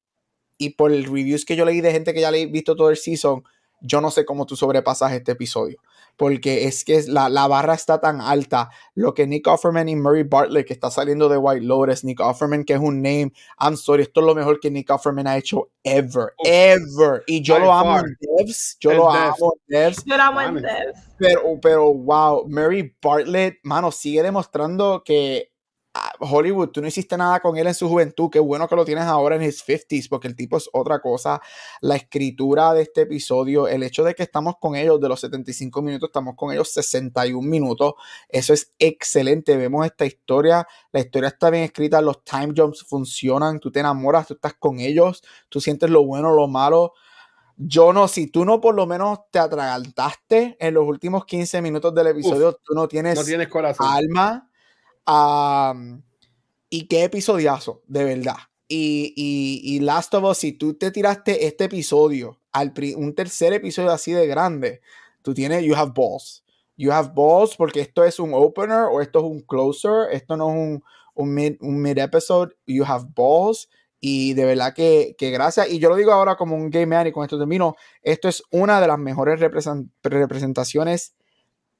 y 0.59 0.71
por 0.71 0.91
el 0.93 1.05
reviews 1.05 1.45
que 1.45 1.57
yo 1.57 1.65
leí 1.65 1.81
de 1.81 1.93
gente 1.93 2.15
que 2.15 2.21
ya 2.21 2.31
le 2.31 2.47
visto 2.47 2.75
todo 2.75 2.91
el 2.91 2.97
season, 2.97 3.45
yo 3.81 4.01
no 4.01 4.11
sé 4.11 4.25
cómo 4.25 4.47
tú 4.47 4.57
sobrepasas 4.57 5.13
este 5.13 5.33
episodio. 5.33 5.79
Porque 6.17 6.69
es 6.69 6.85
que 6.85 7.03
la, 7.09 7.29
la, 7.29 7.49
barra 7.49 7.75
está 7.75 8.01
tan 8.01 8.21
alta. 8.21 8.71
Lo 8.95 9.15
que 9.15 9.27
Nick 9.27 9.49
Offerman 9.49 9.89
y 9.89 9.97
Murray 9.97 10.23
Bartlett, 10.23 10.67
que 10.67 10.73
está 10.73 10.89
saliendo 10.89 11.29
de 11.29 11.39
White 11.39 11.67
Lotus, 11.67 12.05
Nick 12.05 12.21
Offerman, 12.21 12.65
que 12.65 12.75
es 12.75 12.79
un 12.79 13.03
name, 13.03 13.33
I'm 13.59 13.77
sorry, 13.77 14.03
esto 14.03 14.21
es 14.21 14.27
lo 14.27 14.35
mejor 14.35 14.61
que 14.61 14.71
Nick 14.71 14.91
Offerman 14.91 15.27
ha 15.27 15.37
hecho 15.37 15.71
ever, 15.83 16.33
ever. 16.45 17.25
Y 17.27 17.43
yo 17.43 17.59
lo 17.59 17.73
amo 17.73 17.99
en 17.99 18.17
devs, 18.21 18.77
yo 18.79 18.93
lo 18.93 19.11
amo 19.11 19.55
en 19.69 19.77
devs. 19.77 20.05
Yo 20.05 20.17
lo 20.17 20.23
amo 20.23 20.41
en 20.41 20.55
devs. 20.55 21.01
Pero, 21.19 21.59
pero, 21.61 21.93
wow, 21.93 22.47
Murray 22.49 22.95
Bartlett, 23.03 23.59
mano, 23.65 23.91
sigue 23.91 24.23
demostrando 24.23 25.03
que 25.05 25.54
Hollywood, 26.19 26.71
tú 26.71 26.81
no 26.81 26.89
hiciste 26.89 27.17
nada 27.17 27.41
con 27.41 27.57
él 27.57 27.67
en 27.67 27.75
su 27.75 27.89
juventud, 27.89 28.29
qué 28.31 28.41
bueno 28.41 28.69
que 28.69 28.75
lo 28.75 28.85
tienes 28.85 29.05
ahora 29.05 29.37
en 29.37 29.43
his 29.43 29.65
50s, 29.65 30.09
porque 30.09 30.27
el 30.27 30.35
tipo 30.35 30.57
es 30.57 30.69
otra 30.73 31.01
cosa. 31.01 31.41
La 31.81 31.97
escritura 31.97 32.73
de 32.75 32.83
este 32.83 33.03
episodio, 33.03 33.69
el 33.69 33.83
hecho 33.83 34.03
de 34.03 34.15
que 34.15 34.25
estamos 34.25 34.57
con 34.61 34.75
ellos 34.75 35.01
de 35.01 35.09
los 35.09 35.21
75 35.21 35.83
minutos, 35.83 36.09
estamos 36.09 36.35
con 36.37 36.53
ellos 36.53 36.73
61 36.73 37.49
minutos, 37.49 37.95
eso 38.29 38.53
es 38.53 38.73
excelente. 38.79 39.57
Vemos 39.57 39.87
esta 39.87 40.05
historia, 40.05 40.67
la 40.93 41.01
historia 41.01 41.29
está 41.29 41.51
bien 41.51 41.65
escrita, 41.65 42.01
los 42.01 42.25
time 42.25 42.53
jumps 42.57 42.85
funcionan, 42.85 43.61
tú 43.61 43.71
te 43.71 43.81
enamoras, 43.81 44.27
tú 44.27 44.35
estás 44.35 44.55
con 44.55 44.81
ellos, 44.81 45.23
tú 45.49 45.61
sientes 45.61 45.91
lo 45.91 46.05
bueno, 46.05 46.35
lo 46.35 46.49
malo. 46.49 46.95
Yo 47.57 47.93
no, 47.93 48.09
si 48.09 48.27
tú 48.27 48.45
no 48.45 48.61
por 48.61 48.75
lo 48.75 48.85
menos 48.85 49.21
te 49.31 49.39
atragantaste 49.39 50.57
en 50.59 50.75
los 50.75 50.85
últimos 50.89 51.25
15 51.25 51.63
minutos 51.63 51.95
del 51.95 52.09
episodio, 52.09 52.59
tú 52.65 52.75
no 52.75 52.89
tienes, 52.89 53.17
no 53.17 53.25
tienes 53.25 53.47
corazón. 53.47 53.87
alma 53.89 54.51
y 55.07 56.87
qué 56.89 57.05
episodiazo, 57.05 57.83
de 57.87 58.05
verdad. 58.05 58.37
Y, 58.67 59.13
y, 59.63 59.81
Last 59.81 60.15
of 60.15 60.25
Us, 60.25 60.39
si 60.39 60.53
tú 60.53 60.75
te 60.75 60.91
tiraste 60.91 61.47
este 61.47 61.65
episodio, 61.65 62.41
al 62.53 62.73
un 62.97 63.15
tercer 63.15 63.53
episodio 63.53 63.91
así 63.91 64.13
de 64.13 64.27
grande, 64.27 64.81
tú 65.23 65.35
tienes, 65.35 65.63
you 65.65 65.75
have 65.75 65.93
balls. 65.95 66.43
You 66.77 66.91
have 66.91 67.13
balls 67.15 67.57
porque 67.57 67.81
esto 67.81 68.03
es 68.05 68.19
un 68.19 68.33
opener 68.35 68.87
o 68.91 69.01
esto 69.01 69.21
es 69.21 69.25
un 69.25 69.41
closer, 69.43 70.11
esto 70.11 70.37
no 70.37 70.51
es 70.51 70.57
un, 70.57 70.85
un 71.15 71.35
mid, 71.35 71.57
un 71.61 71.81
mid 71.81 71.99
episode, 71.99 72.55
you 72.67 72.85
have 72.85 73.07
balls. 73.15 73.69
Y 74.01 74.35
de 74.35 74.45
verdad 74.45 74.75
que, 74.75 75.15
que, 75.17 75.31
gracias. 75.31 75.71
Y 75.71 75.79
yo 75.79 75.89
lo 75.89 75.97
digo 75.97 76.13
ahora 76.13 76.37
como 76.37 76.57
un 76.57 76.71
gay 76.71 76.85
man 76.85 77.07
y 77.07 77.13
con 77.13 77.25
esto 77.25 77.39
termino. 77.39 77.77
Esto 78.03 78.29
es 78.29 78.43
una 78.51 78.81
de 78.81 78.89
las 78.89 78.99
mejores 78.99 79.41
representaciones 79.41 81.15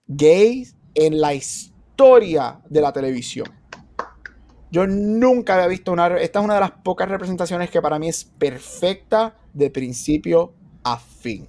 gays 0.07 0.77
en 0.95 1.21
la 1.21 1.35
historia 1.35 1.74
de 1.97 2.81
la 2.81 2.93
televisión. 2.93 3.47
Yo 4.71 4.87
nunca 4.87 5.55
había 5.55 5.69
visto 5.69 5.93
una. 5.93 6.09
Esta 6.19 6.41
es 6.41 6.45
una 6.45 6.55
de 6.55 6.61
las 6.61 6.73
pocas 6.73 7.09
representaciones 7.09 7.71
que 7.71 7.81
para 7.81 7.99
mí 7.99 8.09
es 8.09 8.25
perfecta 8.25 9.37
de 9.53 9.71
principio 9.71 10.53
a 10.83 10.99
fin. 10.99 11.49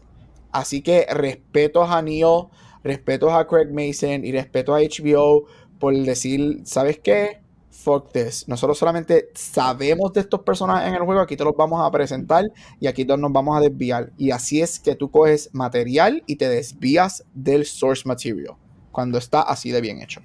Así 0.52 0.82
que 0.82 1.08
respeto 1.10 1.84
a 1.84 2.02
Neil, 2.02 2.48
respeto 2.84 3.32
a 3.32 3.48
Craig 3.48 3.72
Mason 3.72 4.24
y 4.24 4.32
respeto 4.32 4.76
a 4.76 4.80
HBO 4.80 5.46
por 5.80 5.96
decir, 5.96 6.62
¿sabes 6.66 7.00
qué? 7.00 7.42
Fuck 7.72 8.12
this. 8.14 8.48
Nosotros 8.48 8.78
solamente 8.78 9.30
sabemos 9.34 10.14
de 10.14 10.22
estos 10.22 10.42
personajes 10.42 10.88
en 10.88 10.96
el 10.96 11.02
juego, 11.02 11.22
aquí 11.22 11.36
te 11.36 11.44
los 11.44 11.56
vamos 11.58 11.86
a 11.86 11.92
presentar 11.92 12.46
y 12.80 12.88
aquí 12.88 13.04
nos 13.06 13.34
vamos 13.34 13.58
a 13.58 13.60
desviar. 13.60 14.14
Y 14.18 14.32
así 14.32 14.62
es 14.62 14.80
que 14.80 14.96
tú 14.96 15.10
coges 15.10 15.50
material 15.52 16.24
y 16.28 16.36
te 16.38 16.48
desvías 16.48 17.26
del 17.34 17.66
source 17.66 18.08
material 18.08 18.56
cuando 18.92 19.18
está 19.18 19.42
así 19.42 19.72
de 19.72 19.82
bien 19.82 20.02
hecho. 20.02 20.22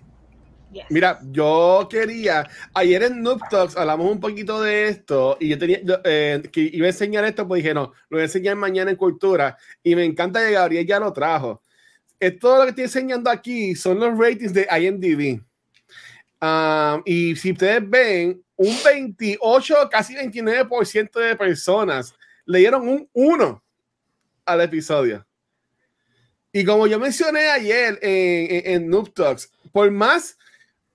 Mira, 0.89 1.19
yo 1.31 1.89
quería, 1.91 2.49
ayer 2.75 3.03
en 3.03 3.23
Noob 3.23 3.41
Talks 3.51 3.77
hablamos 3.77 4.11
un 4.11 4.21
poquito 4.21 4.61
de 4.63 4.89
esto 4.89 5.37
y 5.41 5.49
yo 5.49 5.59
tenía, 5.59 5.81
eh, 6.05 6.43
que 6.53 6.61
iba 6.73 6.87
a 6.87 6.91
enseñar 6.91 7.25
esto, 7.25 7.47
pues 7.47 7.63
dije, 7.63 7.75
no, 7.75 7.93
lo 8.09 8.17
voy 8.17 8.21
a 8.21 8.25
enseñar 8.25 8.55
mañana 8.57 8.91
en 8.91 8.97
Cultura 8.97 9.57
y 9.83 9.97
me 9.97 10.05
encanta 10.05 10.41
que 10.41 10.53
Gabriel 10.53 10.87
ya 10.87 11.01
lo 11.01 11.13
trajo. 11.13 11.63
todo 12.41 12.59
lo 12.59 12.65
que 12.65 12.69
estoy 12.71 12.85
enseñando 12.85 13.31
aquí 13.31 13.75
son 13.75 13.99
los 13.99 14.17
ratings 14.17 14.53
de 14.53 14.69
IMDb. 14.71 15.43
Um, 16.41 17.03
y 17.05 17.35
si 17.37 17.53
ustedes 17.53 17.89
ven, 17.89 18.43
un 18.57 18.77
28, 18.85 19.89
casi 19.91 20.15
29% 20.15 21.19
de 21.19 21.37
personas 21.37 22.15
le 22.45 22.61
dieron 22.61 22.89
un 22.89 23.09
1 23.13 23.63
al 24.45 24.61
episodio. 24.61 25.27
Y 26.53 26.65
como 26.65 26.87
yo 26.87 26.99
mencioné 26.99 27.49
ayer 27.49 27.99
en, 28.03 28.67
en, 28.67 28.83
en 28.83 28.89
Noob 28.89 29.13
Talks, 29.13 29.53
por 29.73 29.91
más 29.91 30.37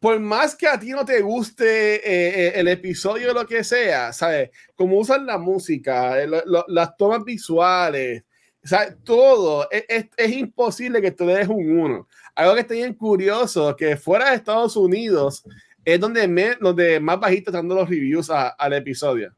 por 0.05 0.19
más 0.19 0.55
que 0.55 0.67
a 0.67 0.79
ti 0.79 0.91
no 0.91 1.03
te 1.03 1.19
guste 1.19 1.95
eh, 1.95 2.49
eh, 2.49 2.51
el 2.57 2.67
episodio 2.67 3.33
lo 3.33 3.47
que 3.47 3.63
sea, 3.63 4.13
¿sabes? 4.13 4.51
Como 4.75 4.99
usan 4.99 5.25
la 5.25 5.39
música, 5.39 6.21
eh, 6.21 6.29
las 6.67 6.95
tomas 6.95 7.23
visuales, 7.23 8.23
¿sabes? 8.63 8.97
Todo, 9.03 9.67
e, 9.71 9.83
es, 9.89 10.05
es, 10.15 10.31
imposible 10.33 11.01
que 11.01 11.09
tú 11.09 11.25
le 11.25 11.37
des 11.37 11.47
un 11.47 11.79
uno. 11.79 12.07
Algo 12.35 12.53
que 12.53 12.59
está 12.59 12.75
bien 12.75 12.93
curioso, 12.93 13.75
que 13.75 13.97
fuera 13.97 14.29
de 14.29 14.35
Estados 14.35 14.77
Unidos 14.77 15.43
es 15.83 15.99
donde, 15.99 16.27
me, 16.27 16.53
donde 16.53 16.99
más 16.99 17.19
bajitos 17.19 17.51
están 17.51 17.67
los 17.67 17.89
reviews 17.89 18.29
al 18.29 18.73
episodio. 18.73 19.33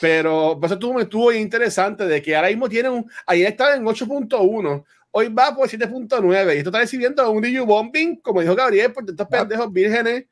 Pero 0.00 0.56
pues, 0.58 0.72
eso 0.72 0.76
estuvo, 0.76 0.98
estuvo 0.98 1.30
interesante 1.30 2.06
de 2.06 2.22
que 2.22 2.34
ahora 2.34 2.48
mismo 2.48 2.70
tienen 2.70 2.92
un, 2.92 3.10
ayer 3.26 3.48
estaba 3.48 3.74
en 3.74 3.84
8.1, 3.84 4.84
hoy 5.18 5.28
va 5.28 5.54
por 5.54 5.68
7.9 5.68 6.54
y 6.54 6.58
esto 6.58 6.70
está 6.70 6.78
recibiendo 6.78 7.28
un 7.28 7.42
DU 7.42 7.66
bombing, 7.66 8.20
como 8.20 8.40
dijo 8.40 8.54
Gabriel, 8.54 8.92
por 8.92 9.04
estos 9.08 9.26
pendejos 9.26 9.72
vírgenes 9.72 10.26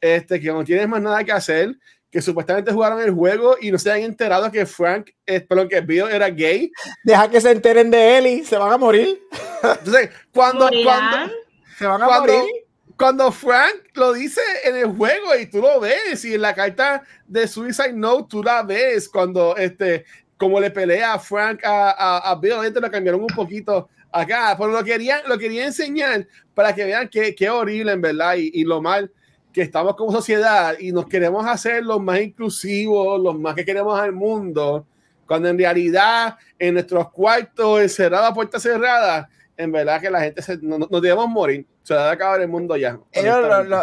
este, 0.00 0.40
que 0.40 0.46
no 0.46 0.62
tienes 0.62 0.88
más 0.88 1.02
nada 1.02 1.24
que 1.24 1.32
hacer, 1.32 1.76
que 2.08 2.22
supuestamente 2.22 2.72
jugaron 2.72 3.00
el 3.00 3.10
juego 3.10 3.56
y 3.60 3.72
no 3.72 3.78
se 3.78 3.90
han 3.90 4.02
enterado 4.02 4.50
que 4.52 4.64
Frank, 4.64 5.10
eh, 5.26 5.40
perdón, 5.40 5.68
que 5.68 5.80
Bill 5.80 6.04
era 6.10 6.30
gay. 6.30 6.70
Deja 7.02 7.28
que 7.28 7.40
se 7.40 7.50
enteren 7.50 7.90
de 7.90 8.18
él 8.18 8.26
y 8.28 8.44
se 8.44 8.56
van 8.56 8.72
a 8.72 8.78
morir. 8.78 9.20
Entonces, 9.62 10.10
cuando, 10.32 10.70
cuando 10.84 11.32
se 11.76 11.86
van 11.86 12.02
a 12.02 12.20
morir. 12.20 12.42
Cuando 12.96 13.30
Frank 13.30 13.76
lo 13.94 14.12
dice 14.12 14.40
en 14.64 14.76
el 14.76 14.86
juego 14.86 15.36
y 15.36 15.46
tú 15.46 15.60
lo 15.60 15.78
ves, 15.78 16.24
y 16.24 16.34
en 16.34 16.42
la 16.42 16.52
carta 16.52 17.04
de 17.26 17.46
Suicide 17.46 17.92
Note 17.92 18.26
tú 18.28 18.42
la 18.42 18.64
ves, 18.64 19.08
cuando 19.08 19.56
este, 19.56 20.04
como 20.36 20.58
le 20.58 20.70
pelea 20.70 21.12
a 21.12 21.18
Frank 21.18 21.64
a, 21.64 21.90
a, 21.90 22.30
a 22.30 22.34
Bill, 22.36 22.54
lo 22.74 22.90
cambiaron 22.90 23.20
un 23.20 23.28
poquito 23.28 23.88
acá, 24.12 24.54
pero 24.58 24.70
lo 24.70 24.84
quería, 24.84 25.22
lo 25.26 25.38
quería 25.38 25.66
enseñar 25.66 26.26
para 26.54 26.74
que 26.74 26.84
vean 26.84 27.08
qué, 27.08 27.34
qué 27.34 27.50
horrible 27.50 27.92
en 27.92 28.00
verdad 28.00 28.36
y, 28.36 28.50
y, 28.52 28.64
lo 28.64 28.80
mal 28.80 29.10
que 29.52 29.62
estamos 29.62 29.96
como 29.96 30.12
sociedad 30.12 30.76
y 30.78 30.92
nos 30.92 31.06
queremos 31.06 31.46
hacer 31.46 31.84
los 31.84 32.00
más 32.00 32.20
inclusivos, 32.20 33.20
los 33.20 33.38
más 33.38 33.54
que 33.54 33.64
queremos 33.64 33.98
al 33.98 34.12
mundo, 34.12 34.86
cuando 35.26 35.48
en 35.48 35.58
realidad 35.58 36.36
en 36.58 36.74
nuestros 36.74 37.10
cuartos 37.10 37.80
encerrados, 37.80 38.34
puertas 38.34 38.62
cerradas, 38.62 39.28
en 39.56 39.72
verdad 39.72 40.00
que 40.00 40.10
la 40.10 40.20
gente 40.20 40.40
se, 40.42 40.56
no, 40.58 40.78
nos 40.78 41.02
debemos 41.02 41.28
morir 41.28 41.66
se 41.88 41.94
va 41.94 42.10
a 42.10 42.12
acabar 42.12 42.38
el 42.42 42.48
mundo 42.48 42.76
ya. 42.76 42.98
Ellos, 43.12 43.38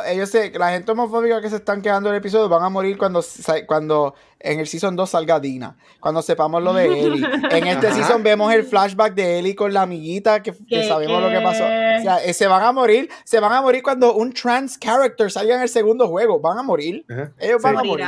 ellos 0.06 0.30
se, 0.30 0.52
la 0.52 0.70
gente 0.70 0.91
homofóbica 0.91 1.41
que 1.41 1.50
se 1.50 1.56
están 1.56 1.82
quedando 1.82 2.10
en 2.10 2.13
el 2.13 2.20
episodio 2.20 2.48
van 2.48 2.62
a 2.62 2.70
morir 2.70 3.00
cuando, 3.00 3.26
cuando 3.65 4.13
en 4.39 4.60
el 4.60 4.68
season 4.68 4.96
2 4.96 5.10
salga 5.10 5.39
Dina. 5.39 5.76
Cuando 6.00 6.22
sepamos 6.22 6.62
lo 6.62 6.72
de 6.76 6.86
Ellie. 7.00 7.26
En 7.50 7.65
este 7.65 7.91
season 7.94 8.22
vemos 8.22 8.54
el 8.54 8.63
flashback 8.63 9.15
de 9.15 9.39
Ellie 9.39 9.56
con 9.56 9.74
la 9.74 9.82
amiguita 9.82 10.44
que, 10.44 10.54
que 10.70 10.88
sabemos 10.88 11.20
lo 11.20 11.30
que 11.30 11.41
pasó. 11.41 11.63
O 11.63 12.04
sea, 12.04 12.24
eh, 12.24 12.32
se 12.34 12.46
van 12.46 12.62
a 12.62 12.72
morir. 12.72 13.10
Se 13.24 13.39
van 13.39 13.52
a 13.52 13.63
morir 13.63 13.82
cuando 13.82 14.13
un 14.13 14.32
trans 14.32 14.78
character 14.78 15.32
salga 15.32 15.56
en 15.56 15.63
el 15.63 15.70
segundo 15.70 16.08
juego. 16.08 16.39
Van 16.39 16.60
a 16.60 16.62
morir. 16.62 17.08
Ellos 17.39 17.60
van 17.60 17.80
a 17.80 17.84
morir. 17.84 18.06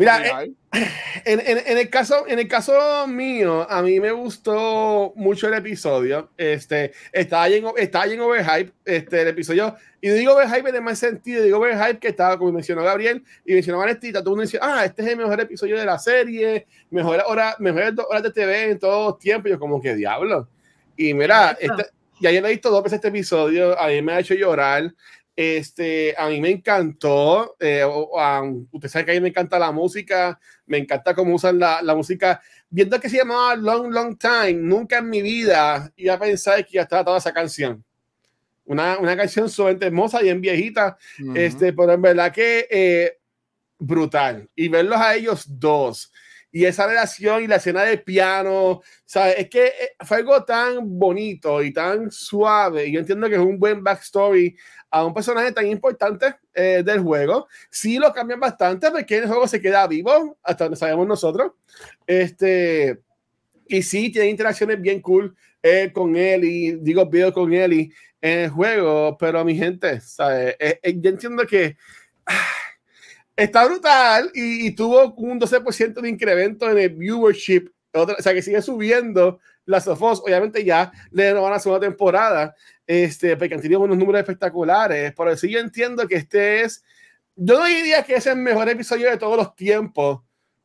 Mira, 0.00 0.42
eh, 0.42 0.52
en, 0.72 1.40
en, 1.40 1.58
en, 1.66 1.78
el 1.78 1.90
caso, 1.90 2.26
en 2.26 2.38
el 2.38 2.48
caso 2.48 3.06
mío, 3.06 3.66
a 3.68 3.82
mí 3.82 4.00
me 4.00 4.10
gustó 4.10 5.12
mucho 5.16 5.48
el 5.48 5.54
episodio. 5.54 6.30
Este, 6.38 6.92
estaba 7.12 7.48
lleno, 7.48 7.74
estaba 7.76 8.06
lleno 8.06 8.26
overhype. 8.26 8.72
Este, 8.84 9.20
el 9.20 9.28
episodio. 9.28 9.76
Y 10.00 10.08
digo 10.08 10.32
overhype 10.32 10.70
en 10.70 10.76
el 10.76 10.82
más 10.82 10.98
sentido, 10.98 11.44
digo 11.44 11.58
overhype 11.58 11.98
que 11.98 12.08
estaba, 12.08 12.38
como 12.38 12.52
mencionó 12.52 12.82
Gabriel 12.82 13.22
y 13.44 13.52
mencionó 13.52 13.78
Vanestita, 13.78 14.22
todo 14.22 14.32
uno 14.32 14.42
dice, 14.42 14.58
ah, 14.62 14.84
este 14.84 15.02
es 15.02 15.08
el 15.08 15.18
mejor 15.18 15.38
episodio 15.40 15.78
de 15.78 15.84
la 15.84 15.98
serie, 15.98 16.66
mejor 16.90 17.22
hora, 17.26 17.54
mejores 17.58 17.94
dos 17.94 18.06
horas 18.08 18.22
de 18.22 18.32
TV 18.32 18.70
en 18.70 18.78
todos 18.78 19.18
tiempos. 19.18 19.50
Yo, 19.50 19.58
como 19.58 19.80
que 19.80 19.94
diablo. 19.94 20.48
Y 20.96 21.12
mira, 21.12 21.56
este, 21.60 21.86
ya 22.20 22.30
yo 22.30 22.38
he 22.38 22.50
visto 22.50 22.70
dos 22.70 22.82
veces 22.82 22.96
este 22.96 23.08
episodio, 23.08 23.78
a 23.78 23.88
mí 23.88 24.00
me 24.00 24.12
ha 24.12 24.20
hecho 24.20 24.34
llorar. 24.34 24.94
Este, 25.34 26.14
a 26.16 26.28
mí 26.28 26.40
me 26.40 26.50
encantó. 26.50 27.56
Eh, 27.58 27.84
usted 28.70 28.88
sabe 28.88 29.04
que 29.04 29.10
a 29.12 29.14
mí 29.14 29.20
me 29.20 29.28
encanta 29.28 29.58
la 29.58 29.72
música, 29.72 30.38
me 30.66 30.78
encanta 30.78 31.14
cómo 31.14 31.34
usan 31.34 31.58
la, 31.58 31.80
la, 31.82 31.94
música. 31.94 32.40
Viendo 32.68 33.00
que 33.00 33.08
se 33.08 33.18
llamaba 33.18 33.56
Long, 33.56 33.92
Long 33.92 34.18
Time, 34.18 34.54
nunca 34.54 34.98
en 34.98 35.08
mi 35.08 35.22
vida 35.22 35.90
iba 35.96 36.14
a 36.14 36.18
pensar 36.18 36.64
que 36.66 36.74
ya 36.74 36.82
estaba 36.82 37.04
toda 37.04 37.18
esa 37.18 37.32
canción. 37.32 37.82
Una, 38.64 38.98
una 38.98 39.16
canción 39.16 39.48
sumamente 39.48 39.86
hermosa 39.86 40.22
y 40.22 40.28
en 40.28 40.40
viejita, 40.40 40.96
este, 41.34 41.72
pero 41.72 41.92
en 41.92 42.02
verdad 42.02 42.32
que 42.32 42.66
eh, 42.70 43.18
brutal. 43.78 44.48
Y 44.54 44.68
verlos 44.68 44.98
a 44.98 45.14
ellos 45.14 45.44
dos 45.48 46.12
y 46.52 46.66
esa 46.66 46.86
relación 46.86 47.42
y 47.42 47.46
la 47.46 47.56
escena 47.56 47.82
de 47.82 47.96
piano, 47.96 48.82
¿sabes? 49.06 49.36
Es 49.38 49.48
que 49.48 49.66
eh, 49.66 49.96
fue 50.00 50.18
algo 50.18 50.44
tan 50.44 50.98
bonito 50.98 51.62
y 51.62 51.72
tan 51.72 52.10
suave. 52.10 52.92
Yo 52.92 53.00
entiendo 53.00 53.26
que 53.28 53.36
es 53.36 53.40
un 53.40 53.58
buen 53.58 53.82
backstory 53.82 54.54
a 54.92 55.04
un 55.06 55.14
personaje 55.14 55.50
tan 55.52 55.66
importante 55.66 56.36
eh, 56.52 56.82
del 56.84 57.00
juego. 57.00 57.48
Sí 57.70 57.98
lo 57.98 58.12
cambian 58.12 58.38
bastante 58.38 58.90
porque 58.90 59.16
el 59.16 59.26
juego 59.26 59.48
se 59.48 59.60
queda 59.60 59.86
vivo, 59.86 60.38
hasta 60.42 60.64
donde 60.64 60.76
sabemos 60.76 61.06
nosotros. 61.06 61.52
Este, 62.06 63.00
y 63.66 63.82
sí, 63.82 64.12
tiene 64.12 64.28
interacciones 64.28 64.80
bien 64.80 65.00
cool 65.00 65.34
él 65.62 65.92
con 65.92 66.14
él 66.16 66.44
y 66.44 66.72
digo, 66.72 67.06
video 67.06 67.32
con 67.32 67.52
él 67.54 67.72
y 67.72 67.92
en 68.20 68.38
el 68.40 68.50
juego, 68.50 69.16
pero 69.18 69.44
mi 69.44 69.56
gente, 69.56 70.00
¿sabes? 70.00 70.56
Eh, 70.58 70.78
eh, 70.82 70.94
yo 71.00 71.10
entiendo 71.10 71.46
que 71.46 71.76
ah, 72.26 72.46
está 73.36 73.64
brutal 73.64 74.30
y, 74.34 74.72
tuvo 74.72 75.14
un 75.14 75.40
12% 75.40 76.00
de 76.00 76.08
incremento 76.08 76.70
en 76.70 76.78
el 76.78 76.90
viewership, 76.90 77.70
o 77.94 78.06
sea, 78.18 78.34
que 78.34 78.42
sigue 78.42 78.60
subiendo 78.60 79.40
las 79.64 79.84
Sofos, 79.84 80.20
obviamente 80.20 80.64
ya 80.64 80.92
le 81.10 81.32
van 81.32 81.52
a 81.52 81.58
segunda 81.58 81.86
temporada, 81.86 82.54
este, 82.92 83.36
porque 83.36 83.54
han 83.54 83.60
tenido 83.62 83.80
unos 83.80 83.96
números 83.96 84.20
espectaculares, 84.20 85.14
pero 85.16 85.34
sí 85.36 85.50
yo 85.50 85.60
entiendo 85.60 86.06
que 86.06 86.16
este 86.16 86.62
es 86.62 86.84
yo 87.34 87.58
no 87.58 87.64
diría 87.64 88.02
que 88.02 88.14
es 88.14 88.26
el 88.26 88.36
mejor 88.36 88.68
episodio 88.68 89.08
de 89.08 89.16
todos 89.16 89.38
los 89.38 89.56
tiempos, 89.56 90.20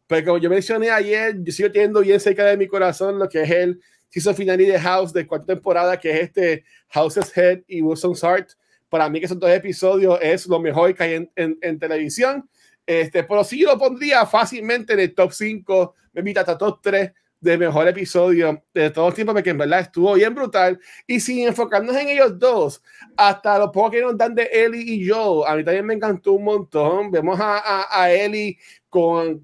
pero 0.06 0.26
como 0.26 0.38
yo 0.38 0.50
mencioné 0.50 0.90
ayer, 0.90 1.38
yo 1.42 1.54
sigo 1.54 1.72
teniendo 1.72 2.02
bien 2.02 2.20
cerca 2.20 2.44
de 2.44 2.58
mi 2.58 2.68
corazón 2.68 3.18
lo 3.18 3.30
que 3.30 3.44
es 3.44 3.52
el 3.52 3.82
season 4.10 4.36
final 4.36 4.58
de 4.58 4.78
House 4.78 5.14
de 5.14 5.26
cuarta 5.26 5.54
temporada, 5.54 5.98
que 5.98 6.12
es 6.12 6.24
este 6.24 6.66
House's 6.90 7.36
Head 7.38 7.62
y 7.68 7.82
Wilson's 7.82 8.22
Heart. 8.22 8.50
Para 8.90 9.10
mí 9.10 9.22
que 9.22 9.30
son 9.30 9.40
dos 9.40 9.50
episodios 9.50 10.20
es 10.22 10.48
lo 10.48 10.60
mejor 10.60 10.94
que 10.94 11.04
hay 11.04 11.30
en, 11.36 11.80
televisión. 11.80 12.50
Este, 12.86 13.24
pero 13.24 13.46
sí 13.46 13.62
lo 13.62 13.78
pondría 13.78 14.26
fácilmente 14.26 14.94
en 14.94 15.00
el 15.00 15.16
top 15.16 15.32
5, 15.32 15.96
me 16.14 16.20
invita 16.20 16.42
hasta 16.42 16.58
top 16.58 16.80
3 16.82 17.12
de 17.40 17.58
mejor 17.58 17.88
episodio 17.88 18.64
de 18.74 18.90
todos 18.90 19.10
los 19.10 19.16
tiempos, 19.16 19.36
porque 19.36 19.52
en 19.52 19.58
verdad 19.58 19.82
estuvo 19.82 20.14
bien 20.14 20.34
brutal. 20.34 20.80
Y 21.06 21.20
sin 21.20 21.48
enfocarnos 21.48 21.96
en 21.96 22.10
ellos 22.10 22.38
dos, 22.38 22.82
hasta 23.16 23.60
los 23.60 23.70
pocos 23.72 23.92
que 23.92 24.02
nos 24.02 24.18
dan 24.18 24.36
de 24.36 24.50
Ellie 24.52 24.96
y 24.96 25.08
Joe, 25.08 25.44
a 25.48 25.56
mí 25.56 25.64
también 25.64 25.86
me 25.86 25.94
encantó 25.94 26.34
un 26.34 26.44
montón. 26.44 27.12
Vemos 27.12 27.40
a, 27.40 27.58
a, 27.58 28.04
a 28.04 28.12
Ellie 28.12 28.58
con 28.90 29.42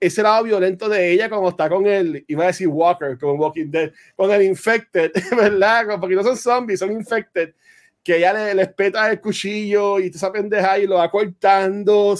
ese 0.00 0.22
lado 0.22 0.44
violento 0.44 0.88
de 0.88 1.12
ella 1.12 1.28
cuando 1.28 1.50
está 1.50 1.68
con 1.68 1.86
el, 1.86 2.24
iba 2.26 2.44
a 2.44 2.46
decir 2.48 2.68
Walker, 2.68 3.18
con 3.18 3.38
Walking 3.38 3.70
Dead, 3.70 3.92
con 4.16 4.30
el 4.30 4.42
Infected, 4.42 5.12
¿verdad? 5.36 6.00
Porque 6.00 6.16
no 6.16 6.22
son 6.22 6.36
zombies, 6.36 6.80
son 6.80 6.90
Infected, 6.92 7.54
que 8.02 8.16
ella 8.16 8.32
le, 8.32 8.54
le 8.54 8.66
peta 8.66 9.10
el 9.10 9.20
cuchillo 9.20 10.00
y 10.00 10.06
esa 10.06 10.32
pendeja 10.32 10.78
y 10.78 10.86
lo 10.86 10.96
va 10.96 11.10
cortando. 11.10 12.16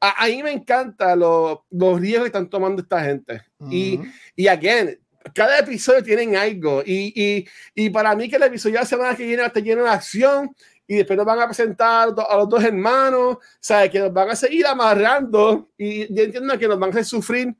A, 0.00 0.24
a, 0.24 0.26
mí 0.28 0.42
me 0.42 0.52
encanta 0.52 1.14
lo, 1.16 1.64
los 1.70 2.00
riesgos 2.00 2.24
que 2.24 2.28
están 2.28 2.48
tomando 2.48 2.82
esta 2.82 3.02
gente. 3.02 3.42
Uh 3.58 3.66
-huh. 3.66 3.72
Y, 3.72 4.00
y 4.36 4.48
again, 4.48 4.98
cada 5.34 5.58
episodio 5.58 6.02
tienen 6.02 6.36
algo. 6.36 6.82
Y, 6.84 7.12
y, 7.14 7.46
y 7.74 7.90
para 7.90 8.14
mí 8.14 8.28
que 8.28 8.36
el 8.36 8.42
episodio 8.42 8.74
de 8.74 8.80
la 8.80 8.86
semana 8.86 9.16
que 9.16 9.24
viene 9.24 9.44
está 9.44 9.60
lleno 9.60 9.84
de 9.84 9.90
acción 9.90 10.54
y 10.86 10.96
después 10.96 11.16
nos 11.16 11.26
van 11.26 11.40
a 11.40 11.46
presentar 11.46 12.08
a 12.16 12.36
los 12.36 12.48
dos 12.48 12.64
hermanos, 12.64 13.36
¿sabes? 13.60 13.90
Que 13.90 14.00
nos 14.00 14.12
van 14.12 14.30
a 14.30 14.36
seguir 14.36 14.66
amarrando 14.66 15.68
y 15.76 16.12
yo 16.12 16.24
entiendo 16.24 16.58
que 16.58 16.66
nos 16.66 16.78
van 16.78 16.88
a 16.88 16.92
hacer 16.92 17.04
sufrir 17.04 17.54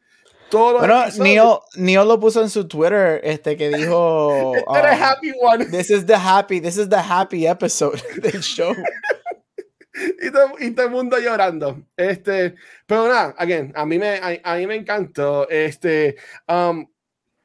todo 0.48 0.79
bueno, 0.79 1.05
Neo, 1.18 1.62
Neo 1.77 2.05
lo 2.07 2.18
puso 2.18 2.42
en 2.42 2.48
su 2.48 2.66
Twitter, 2.66 3.20
este 3.22 3.55
que 3.55 3.68
dijo 3.68 4.53
um, 4.66 4.74
happy 4.74 5.33
one. 5.38 5.66
This 5.66 5.90
is 5.90 6.07
the 6.07 6.16
happy, 6.16 6.59
this 6.59 6.79
is 6.79 6.88
the 6.88 7.03
happy 7.03 7.46
episode 7.46 8.01
del 8.22 8.40
show. 8.40 8.74
y, 10.23 10.31
todo, 10.31 10.53
y, 10.59 10.71
todo, 10.73 10.87
el 10.87 10.93
mundo 10.93 11.19
llorando. 11.19 11.83
Este, 11.97 12.55
pero 12.87 13.09
nada, 13.09 13.35
again, 13.39 13.73
a 13.75 13.85
mí 13.85 13.99
me, 13.99 14.17
a, 14.17 14.39
a 14.43 14.57
mí 14.57 14.67
me 14.67 14.77
encantó. 14.77 15.49
Este, 15.49 16.17
um, 16.49 16.87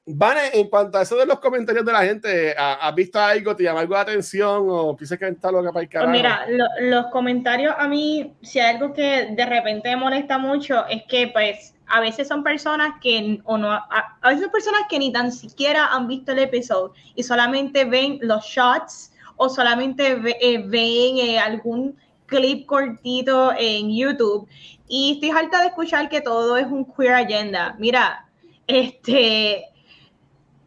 Vane, 0.05 0.49
en 0.53 0.67
cuanto 0.67 0.97
a 0.97 1.03
eso 1.03 1.15
de 1.15 1.25
los 1.25 1.39
comentarios 1.39 1.85
de 1.85 1.93
la 1.93 2.03
gente, 2.03 2.53
¿has 2.57 2.93
visto 2.93 3.19
algo, 3.19 3.55
te 3.55 3.63
llama 3.63 3.79
algo 3.79 3.95
de 3.95 4.01
atención 4.01 4.65
o 4.67 4.97
piensas 4.97 5.17
que 5.17 5.29
está 5.29 5.49
loca 5.49 5.71
para 5.71 5.83
el 5.83 5.89
carajo? 5.89 6.11
Pues 6.11 6.21
mira, 6.21 6.45
lo, 6.49 6.65
los 6.89 7.05
comentarios 7.07 7.73
a 7.77 7.87
mí, 7.87 8.33
si 8.41 8.59
hay 8.59 8.75
algo 8.75 8.93
que 8.93 9.29
de 9.31 9.45
repente 9.45 9.89
me 9.91 9.95
molesta 9.95 10.37
mucho, 10.37 10.85
es 10.87 11.03
que 11.07 11.27
pues 11.27 11.73
a 11.87 12.01
veces 12.01 12.27
son 12.27 12.43
personas 12.43 12.95
que 13.01 13.39
o 13.45 13.57
no, 13.57 13.71
a, 13.71 14.17
a 14.21 14.27
veces 14.27 14.43
son 14.43 14.51
personas 14.51 14.81
que 14.89 14.99
ni 14.99 15.13
tan 15.13 15.31
siquiera 15.31 15.87
han 15.87 16.09
visto 16.09 16.33
el 16.33 16.39
episodio 16.39 16.93
y 17.15 17.23
solamente 17.23 17.85
ven 17.85 18.19
los 18.21 18.43
shots 18.43 19.13
o 19.37 19.47
solamente 19.47 20.15
ve, 20.15 20.35
eh, 20.41 20.57
ven 20.65 21.17
eh, 21.17 21.39
algún 21.39 21.97
clip 22.33 22.65
cortito 22.65 23.53
en 23.57 23.95
YouTube 23.95 24.47
y 24.87 25.13
estoy 25.13 25.29
harta 25.29 25.61
de 25.61 25.67
escuchar 25.67 26.09
que 26.09 26.21
todo 26.21 26.57
es 26.57 26.65
un 26.65 26.85
queer 26.85 27.13
agenda. 27.13 27.75
Mira, 27.77 28.27
este 28.67 29.65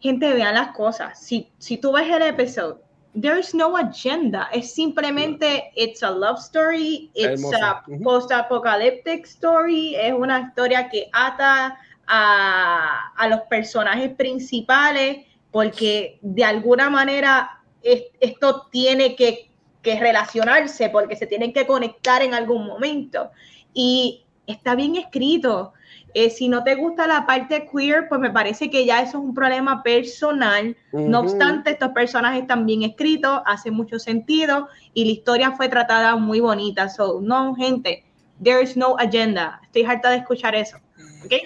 gente, 0.00 0.32
vean 0.32 0.54
las 0.54 0.68
cosas. 0.68 1.20
Si, 1.20 1.50
si 1.58 1.78
tú 1.78 1.92
ves 1.92 2.08
el 2.08 2.22
episodio, 2.22 2.80
there's 3.20 3.54
no 3.54 3.76
agenda. 3.76 4.48
Es 4.52 4.72
simplemente, 4.72 5.72
it's 5.74 6.02
a 6.02 6.10
love 6.10 6.38
story, 6.38 7.10
it's 7.14 7.42
Hermoso. 7.42 7.64
a 7.64 7.82
post-apocalyptic 8.04 9.24
story, 9.26 9.96
es 9.96 10.12
una 10.12 10.40
historia 10.40 10.88
que 10.88 11.08
ata 11.12 11.76
a, 12.06 13.12
a, 13.16 13.28
los 13.28 13.40
personajes 13.50 14.14
principales 14.14 15.26
porque 15.50 16.18
de 16.22 16.44
alguna 16.44 16.88
manera 16.88 17.62
es, 17.82 18.04
esto 18.20 18.68
tiene 18.70 19.16
que, 19.16 19.50
que 19.86 20.00
relacionarse 20.00 20.88
porque 20.88 21.14
se 21.14 21.28
tienen 21.28 21.52
que 21.52 21.64
conectar 21.64 22.20
en 22.20 22.34
algún 22.34 22.66
momento. 22.66 23.30
Y 23.72 24.24
está 24.44 24.74
bien 24.74 24.96
escrito. 24.96 25.74
Eh, 26.12 26.28
si 26.28 26.48
no 26.48 26.64
te 26.64 26.74
gusta 26.74 27.06
la 27.06 27.24
parte 27.24 27.68
queer, 27.70 28.08
pues 28.08 28.20
me 28.20 28.30
parece 28.30 28.68
que 28.68 28.84
ya 28.84 29.00
eso 29.00 29.18
es 29.18 29.24
un 29.24 29.32
problema 29.32 29.84
personal. 29.84 30.76
Uh 30.90 30.98
-huh. 30.98 31.06
No 31.08 31.20
obstante, 31.20 31.70
estos 31.70 31.90
personajes 31.90 32.42
están 32.42 32.66
bien 32.66 32.82
escritos, 32.82 33.40
hace 33.46 33.70
mucho 33.70 34.00
sentido 34.00 34.66
y 34.92 35.04
la 35.04 35.12
historia 35.12 35.52
fue 35.52 35.68
tratada 35.68 36.16
muy 36.16 36.40
bonita. 36.40 36.88
So, 36.88 37.20
no, 37.20 37.54
gente, 37.54 38.04
there 38.42 38.60
is 38.60 38.76
no 38.76 38.96
agenda. 38.98 39.60
Estoy 39.62 39.84
harta 39.84 40.10
de 40.10 40.16
escuchar 40.16 40.56
eso. 40.56 40.78
¿Okay? 41.24 41.42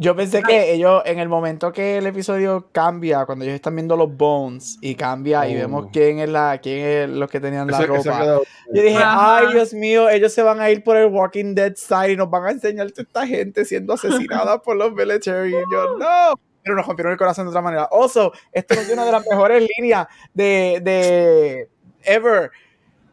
Yo 0.00 0.16
pensé 0.16 0.42
que 0.42 0.72
ellos, 0.72 1.02
en 1.04 1.18
el 1.18 1.28
momento 1.28 1.70
que 1.72 1.98
el 1.98 2.06
episodio 2.06 2.70
cambia, 2.72 3.26
cuando 3.26 3.44
ellos 3.44 3.56
están 3.56 3.76
viendo 3.76 3.98
los 3.98 4.16
bones 4.16 4.78
y 4.80 4.94
cambia 4.94 5.40
oh. 5.40 5.44
y 5.44 5.54
vemos 5.54 5.88
quién 5.92 6.20
es 6.20 6.28
la, 6.30 6.58
quién 6.62 6.86
es 6.86 7.10
los 7.10 7.28
que 7.28 7.38
tenían 7.38 7.66
la 7.66 7.76
ese, 7.76 7.86
ropa. 7.86 8.40
Yo 8.72 8.82
dije, 8.82 8.96
Ajá. 8.96 9.36
ay 9.36 9.52
Dios 9.52 9.74
mío, 9.74 10.08
ellos 10.08 10.32
se 10.32 10.42
van 10.42 10.58
a 10.58 10.70
ir 10.70 10.82
por 10.82 10.96
el 10.96 11.10
Walking 11.10 11.54
Dead 11.54 11.74
side 11.76 12.12
y 12.12 12.16
nos 12.16 12.30
van 12.30 12.46
a 12.46 12.50
enseñar 12.52 12.86
a 12.86 13.02
esta 13.02 13.26
gente 13.26 13.66
siendo 13.66 13.92
asesinada 13.92 14.62
por 14.62 14.74
los 14.74 14.90
military. 14.94 15.50
Y 15.50 15.52
yo, 15.70 15.98
no. 15.98 16.40
Pero 16.62 16.76
nos 16.76 16.86
rompieron 16.86 17.12
el 17.12 17.18
corazón 17.18 17.44
de 17.44 17.50
otra 17.50 17.60
manera. 17.60 17.86
Also, 17.92 18.32
esto 18.52 18.72
es 18.72 18.90
una 18.90 19.04
de 19.04 19.12
las 19.12 19.26
mejores 19.30 19.68
líneas 19.76 20.06
de, 20.32 20.80
de 20.82 21.68
ever. 22.04 22.50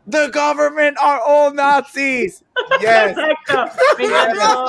The 0.09 0.29
government 0.31 0.97
are 1.03 1.19
all 1.19 1.53
Nazis. 1.53 2.41
Yes. 2.79 3.15
Me 3.97 4.05
encantó. 4.05 4.65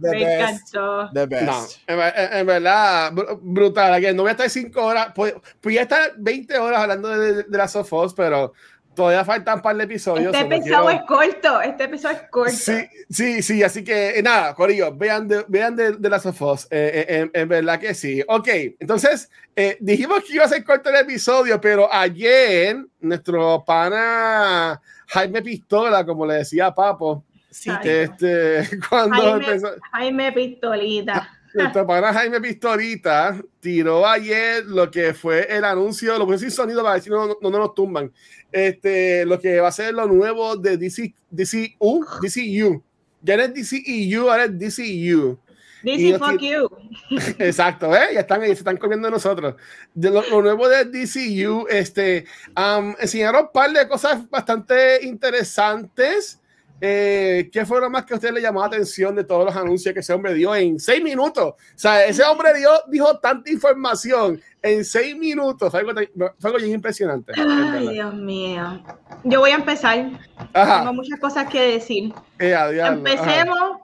The 0.00 0.10
Me 0.10 0.24
best. 0.24 0.74
encantó. 0.74 1.10
The 1.12 1.26
best. 1.26 1.44
No, 1.88 2.04
en, 2.04 2.32
en, 2.38 2.46
verdad, 2.46 3.12
brutal. 3.42 3.94
Again, 3.94 4.16
no 4.16 4.22
voy 4.22 4.30
a 4.30 4.32
estar 4.32 4.48
5 4.48 4.80
horas. 4.80 5.08
Pues, 5.14 5.34
pues 5.60 5.74
ya 5.74 5.82
estar 5.82 6.12
20 6.16 6.58
horas 6.58 6.80
hablando 6.80 7.08
de, 7.08 7.34
de, 7.34 7.42
de 7.42 7.58
las 7.58 7.72
Sofos, 7.72 8.14
pero 8.14 8.52
todavía 9.00 9.24
faltan 9.24 9.56
un 9.56 9.62
par 9.62 9.76
de 9.76 9.84
episodios. 9.84 10.34
Este 10.34 10.46
episodio 10.46 10.84
quiero... 10.84 10.90
es 10.90 11.02
corto, 11.04 11.60
este 11.62 11.84
episodio 11.84 12.16
es 12.16 12.22
corto. 12.30 12.52
Sí, 12.52 12.86
sí, 13.08 13.42
sí, 13.42 13.62
así 13.62 13.82
que 13.82 14.18
eh, 14.18 14.22
nada, 14.22 14.54
Corillo, 14.54 14.94
vean 14.94 15.26
de, 15.26 15.42
vean 15.48 15.74
de, 15.74 15.92
de 15.92 16.10
las 16.10 16.22
Sofos, 16.22 16.66
eh, 16.70 17.06
eh, 17.08 17.20
en, 17.20 17.30
en, 17.32 17.48
verdad 17.48 17.80
que 17.80 17.94
sí. 17.94 18.22
Ok, 18.28 18.48
entonces 18.78 19.30
eh, 19.56 19.78
dijimos 19.80 20.22
que 20.24 20.34
iba 20.34 20.44
a 20.44 20.48
ser 20.48 20.62
corto 20.62 20.90
el 20.90 20.96
episodio, 20.96 21.58
pero 21.58 21.90
ayer 21.90 22.76
nuestro 23.00 23.64
pana 23.66 24.78
Jaime 25.06 25.40
Pistola, 25.40 26.04
como 26.04 26.26
le 26.26 26.34
decía 26.34 26.74
Papo, 26.74 27.24
sí, 27.48 27.70
este, 27.82 28.68
cuando 28.90 29.16
Jaime, 29.16 29.46
empezó... 29.46 29.68
Jaime 29.92 30.32
Pistolita. 30.32 31.39
Nuestro 31.54 31.86
pana 31.86 32.12
Jaime 32.12 32.40
Pistolita 32.40 33.40
tiró 33.60 34.06
ayer 34.06 34.64
lo 34.66 34.90
que 34.90 35.14
fue 35.14 35.46
el 35.48 35.64
anuncio, 35.64 36.18
lo 36.18 36.26
puse 36.26 36.38
sin 36.38 36.50
sonido 36.50 36.82
para 36.82 36.96
decir 36.96 37.12
no, 37.12 37.26
no, 37.26 37.36
no, 37.40 37.50
nos 37.50 37.74
tumban. 37.74 38.12
Este, 38.52 39.24
lo 39.24 39.38
que 39.38 39.60
va 39.60 39.68
a 39.68 39.72
ser 39.72 39.94
lo 39.94 40.06
nuevo 40.06 40.56
de 40.56 40.76
DC, 40.76 41.14
DCU, 41.30 42.06
DCU. 42.22 42.82
Ya 43.22 43.36
no 43.36 43.42
es 43.42 43.54
DCEU, 43.54 44.30
ahora 44.30 44.44
es 44.44 44.58
DCU. 44.58 45.38
DC 45.82 46.18
fuck 46.18 46.40
you. 46.40 46.68
Exacto, 47.38 47.94
¿eh? 47.94 48.14
ya 48.14 48.20
están 48.20 48.42
ahí, 48.42 48.48
se 48.48 48.54
están 48.54 48.76
comiendo 48.76 49.08
de 49.08 49.12
nosotros. 49.12 49.54
De 49.94 50.10
lo, 50.10 50.22
lo, 50.28 50.42
nuevo 50.42 50.68
de 50.68 50.84
DCU, 50.84 51.66
este, 51.68 52.26
um, 52.56 52.94
enseñaron 52.98 53.46
un 53.46 53.52
par 53.52 53.72
de 53.72 53.88
cosas 53.88 54.28
bastante 54.28 55.04
interesantes. 55.04 56.39
Eh, 56.80 57.50
¿Qué 57.52 57.66
fue 57.66 57.80
lo 57.80 57.90
más 57.90 58.06
que 58.06 58.14
a 58.14 58.16
usted 58.16 58.32
le 58.32 58.40
llamó 58.40 58.60
la 58.60 58.68
atención 58.68 59.14
de 59.14 59.24
todos 59.24 59.44
los 59.44 59.54
anuncios 59.54 59.92
que 59.92 60.00
ese 60.00 60.14
hombre 60.14 60.32
dio 60.32 60.54
en 60.54 60.80
seis 60.80 61.02
minutos? 61.02 61.44
O 61.44 61.56
sea, 61.74 62.06
ese 62.06 62.22
hombre 62.24 62.54
dio, 62.54 62.70
dijo 62.88 63.18
tanta 63.18 63.50
información 63.50 64.40
en 64.62 64.84
seis 64.84 65.14
minutos. 65.16 65.70
Fue 65.70 65.80
algo, 65.80 65.92
fue 66.38 66.50
algo 66.50 66.58
bien 66.58 66.72
impresionante. 66.72 67.32
Ay, 67.36 67.88
Dios 67.88 68.14
mío. 68.14 68.82
Yo 69.24 69.40
voy 69.40 69.50
a 69.50 69.56
empezar. 69.56 70.10
Ajá. 70.54 70.78
Tengo 70.80 70.94
muchas 70.94 71.20
cosas 71.20 71.48
que 71.48 71.60
decir. 71.72 72.14
Eh, 72.38 72.56
Empecemos, 72.82 73.58
ajá. 73.58 73.80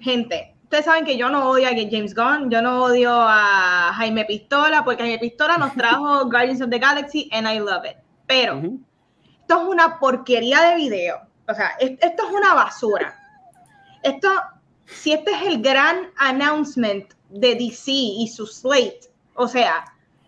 gente. 0.00 0.50
Ustedes 0.62 0.86
saben 0.86 1.04
que 1.04 1.18
yo 1.18 1.28
no 1.28 1.50
odio 1.50 1.68
a 1.68 1.70
James 1.70 2.14
Gunn, 2.14 2.50
yo 2.50 2.62
no 2.62 2.84
odio 2.84 3.12
a 3.12 3.92
Jaime 3.96 4.24
Pistola, 4.24 4.82
porque 4.82 5.02
Jaime 5.02 5.18
Pistola 5.18 5.58
nos 5.58 5.74
trajo 5.74 6.24
Guardians 6.30 6.62
of 6.62 6.70
the 6.70 6.78
Galaxy 6.78 7.28
and 7.32 7.46
I 7.46 7.60
love 7.60 7.84
it. 7.84 7.96
Pero 8.26 8.56
uh 8.56 8.60
-huh. 8.60 8.78
esto 9.40 9.62
es 9.62 9.68
una 9.68 10.00
porquería 10.00 10.62
de 10.62 10.76
video 10.76 11.33
o 11.48 11.54
sea, 11.54 11.76
esto 11.78 12.26
es 12.26 12.32
una 12.32 12.54
basura. 12.54 13.18
Esto, 14.02 14.28
si 14.86 15.12
este 15.12 15.32
es 15.32 15.42
el 15.42 15.62
gran 15.62 16.10
announcement 16.16 17.12
de 17.30 17.54
DC 17.54 17.90
y 17.90 18.28
su 18.28 18.46
slate, 18.46 19.10
o 19.34 19.48
sea, 19.48 19.84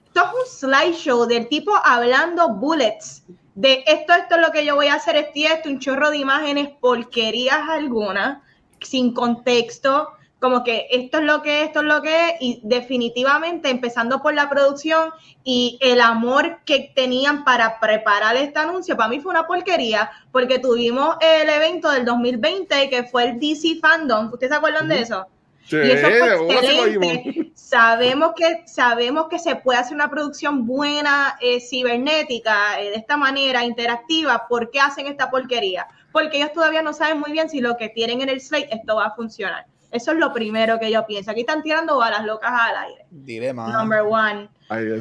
esto 0.06 0.20
es 0.20 0.32
un 0.32 0.70
slideshow 0.70 1.26
del 1.26 1.48
tipo 1.48 1.72
hablando 1.84 2.48
bullets 2.54 3.22
de 3.54 3.84
esto, 3.86 4.12
esto 4.12 4.34
es 4.34 4.40
lo 4.40 4.52
que 4.52 4.64
yo 4.64 4.74
voy 4.74 4.88
a 4.88 4.94
hacer, 4.94 5.16
esto 5.16 5.32
esto, 5.34 5.68
un 5.68 5.78
chorro 5.78 6.10
de 6.10 6.18
imágenes, 6.18 6.70
porquerías 6.80 7.68
algunas, 7.68 8.38
sin 8.80 9.14
contexto, 9.14 10.10
como 10.38 10.62
que 10.64 10.86
esto 10.90 11.18
es 11.18 11.24
lo 11.24 11.42
que 11.42 11.62
es, 11.62 11.66
esto 11.68 11.80
es 11.80 11.86
lo 11.86 12.02
que 12.02 12.28
es, 12.28 12.32
y 12.40 12.60
definitivamente 12.62 13.70
empezando 13.70 14.22
por 14.22 14.34
la 14.34 14.50
producción 14.50 15.10
y 15.44 15.78
el 15.80 16.00
amor 16.00 16.58
que 16.64 16.92
tenían 16.94 17.44
para 17.44 17.80
preparar 17.80 18.36
este 18.36 18.58
anuncio, 18.58 18.96
para 18.96 19.08
mí 19.08 19.20
fue 19.20 19.30
una 19.30 19.46
porquería, 19.46 20.10
porque 20.32 20.58
tuvimos 20.58 21.16
el 21.20 21.48
evento 21.48 21.90
del 21.90 22.04
2020 22.04 22.90
que 22.90 23.04
fue 23.04 23.24
el 23.24 23.40
DC 23.40 23.78
Fandom, 23.80 24.32
¿ustedes 24.32 24.50
se 24.50 24.56
acuerdan 24.56 24.88
de 24.88 25.00
eso? 25.00 25.26
y 25.70 25.90
eso 25.90 26.06
fue 26.06 26.54
excelente. 26.54 27.52
Sabemos 27.54 28.32
que, 28.36 28.62
sabemos 28.66 29.26
que 29.28 29.38
se 29.38 29.56
puede 29.56 29.80
hacer 29.80 29.94
una 29.94 30.08
producción 30.08 30.66
buena, 30.66 31.36
eh, 31.40 31.60
cibernética, 31.60 32.80
eh, 32.80 32.90
de 32.90 32.96
esta 32.96 33.16
manera, 33.16 33.64
interactiva. 33.64 34.46
¿Por 34.48 34.70
qué 34.70 34.78
hacen 34.78 35.06
esta 35.08 35.30
porquería? 35.30 35.88
Porque 36.12 36.36
ellos 36.36 36.52
todavía 36.52 36.82
no 36.82 36.92
saben 36.92 37.18
muy 37.18 37.32
bien 37.32 37.48
si 37.48 37.60
lo 37.60 37.76
que 37.76 37.88
tienen 37.88 38.20
en 38.20 38.28
el 38.28 38.40
slate 38.40 38.68
esto 38.72 38.96
va 38.96 39.06
a 39.06 39.14
funcionar. 39.14 39.66
Eso 39.90 40.12
es 40.12 40.18
lo 40.18 40.32
primero 40.32 40.78
que 40.78 40.90
yo 40.90 41.06
pienso. 41.06 41.30
Aquí 41.30 41.40
están 41.40 41.62
tirando 41.62 41.98
balas 41.98 42.24
locas 42.24 42.52
al 42.52 42.76
aire. 42.76 43.06
Dile 43.10 43.52
más. 43.52 43.72
Number 43.72 44.02
one. 44.02 44.48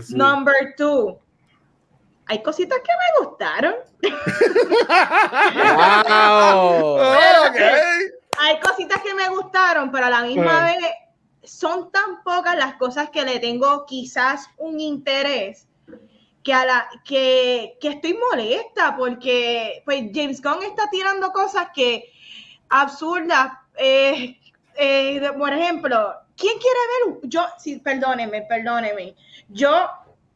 Number 0.10 0.76
two. 0.78 1.20
Hay 2.28 2.42
cositas 2.42 2.80
que 2.80 2.92
me 2.92 3.26
gustaron. 3.26 3.76
wow. 5.76 7.00
Hay 8.38 8.60
cositas 8.60 9.02
que 9.02 9.14
me 9.14 9.30
gustaron, 9.30 9.92
pero 9.92 10.08
a 10.08 10.10
la 10.10 10.24
misma 10.24 10.66
vez 10.66 10.78
son 11.44 11.92
tan 11.92 12.24
pocas 12.24 12.58
las 12.58 12.76
cosas 12.76 13.10
que 13.10 13.24
le 13.24 13.40
tengo 13.40 13.86
quizás 13.86 14.50
un 14.58 14.80
interés 14.80 15.68
que 16.44 16.54
a 16.54 16.66
la 16.66 16.90
que, 17.04 17.78
que 17.80 17.90
estoy 17.90 18.14
molesta 18.14 18.96
porque 18.96 19.82
pues 19.86 20.04
James 20.14 20.42
Gunn 20.42 20.64
está 20.64 20.90
tirando 20.92 21.32
cosas 21.32 21.70
que 21.74 22.12
absurdas 22.70 23.54
eh, 23.78 24.38
eh, 24.78 25.32
por 25.38 25.54
ejemplo, 25.54 26.14
¿quién 26.36 26.58
quiere 26.60 27.20
ver? 27.20 27.30
Yo, 27.30 27.46
sí, 27.58 27.78
perdóneme, 27.78 28.44
perdóneme. 28.44 29.16
Yo 29.50 29.90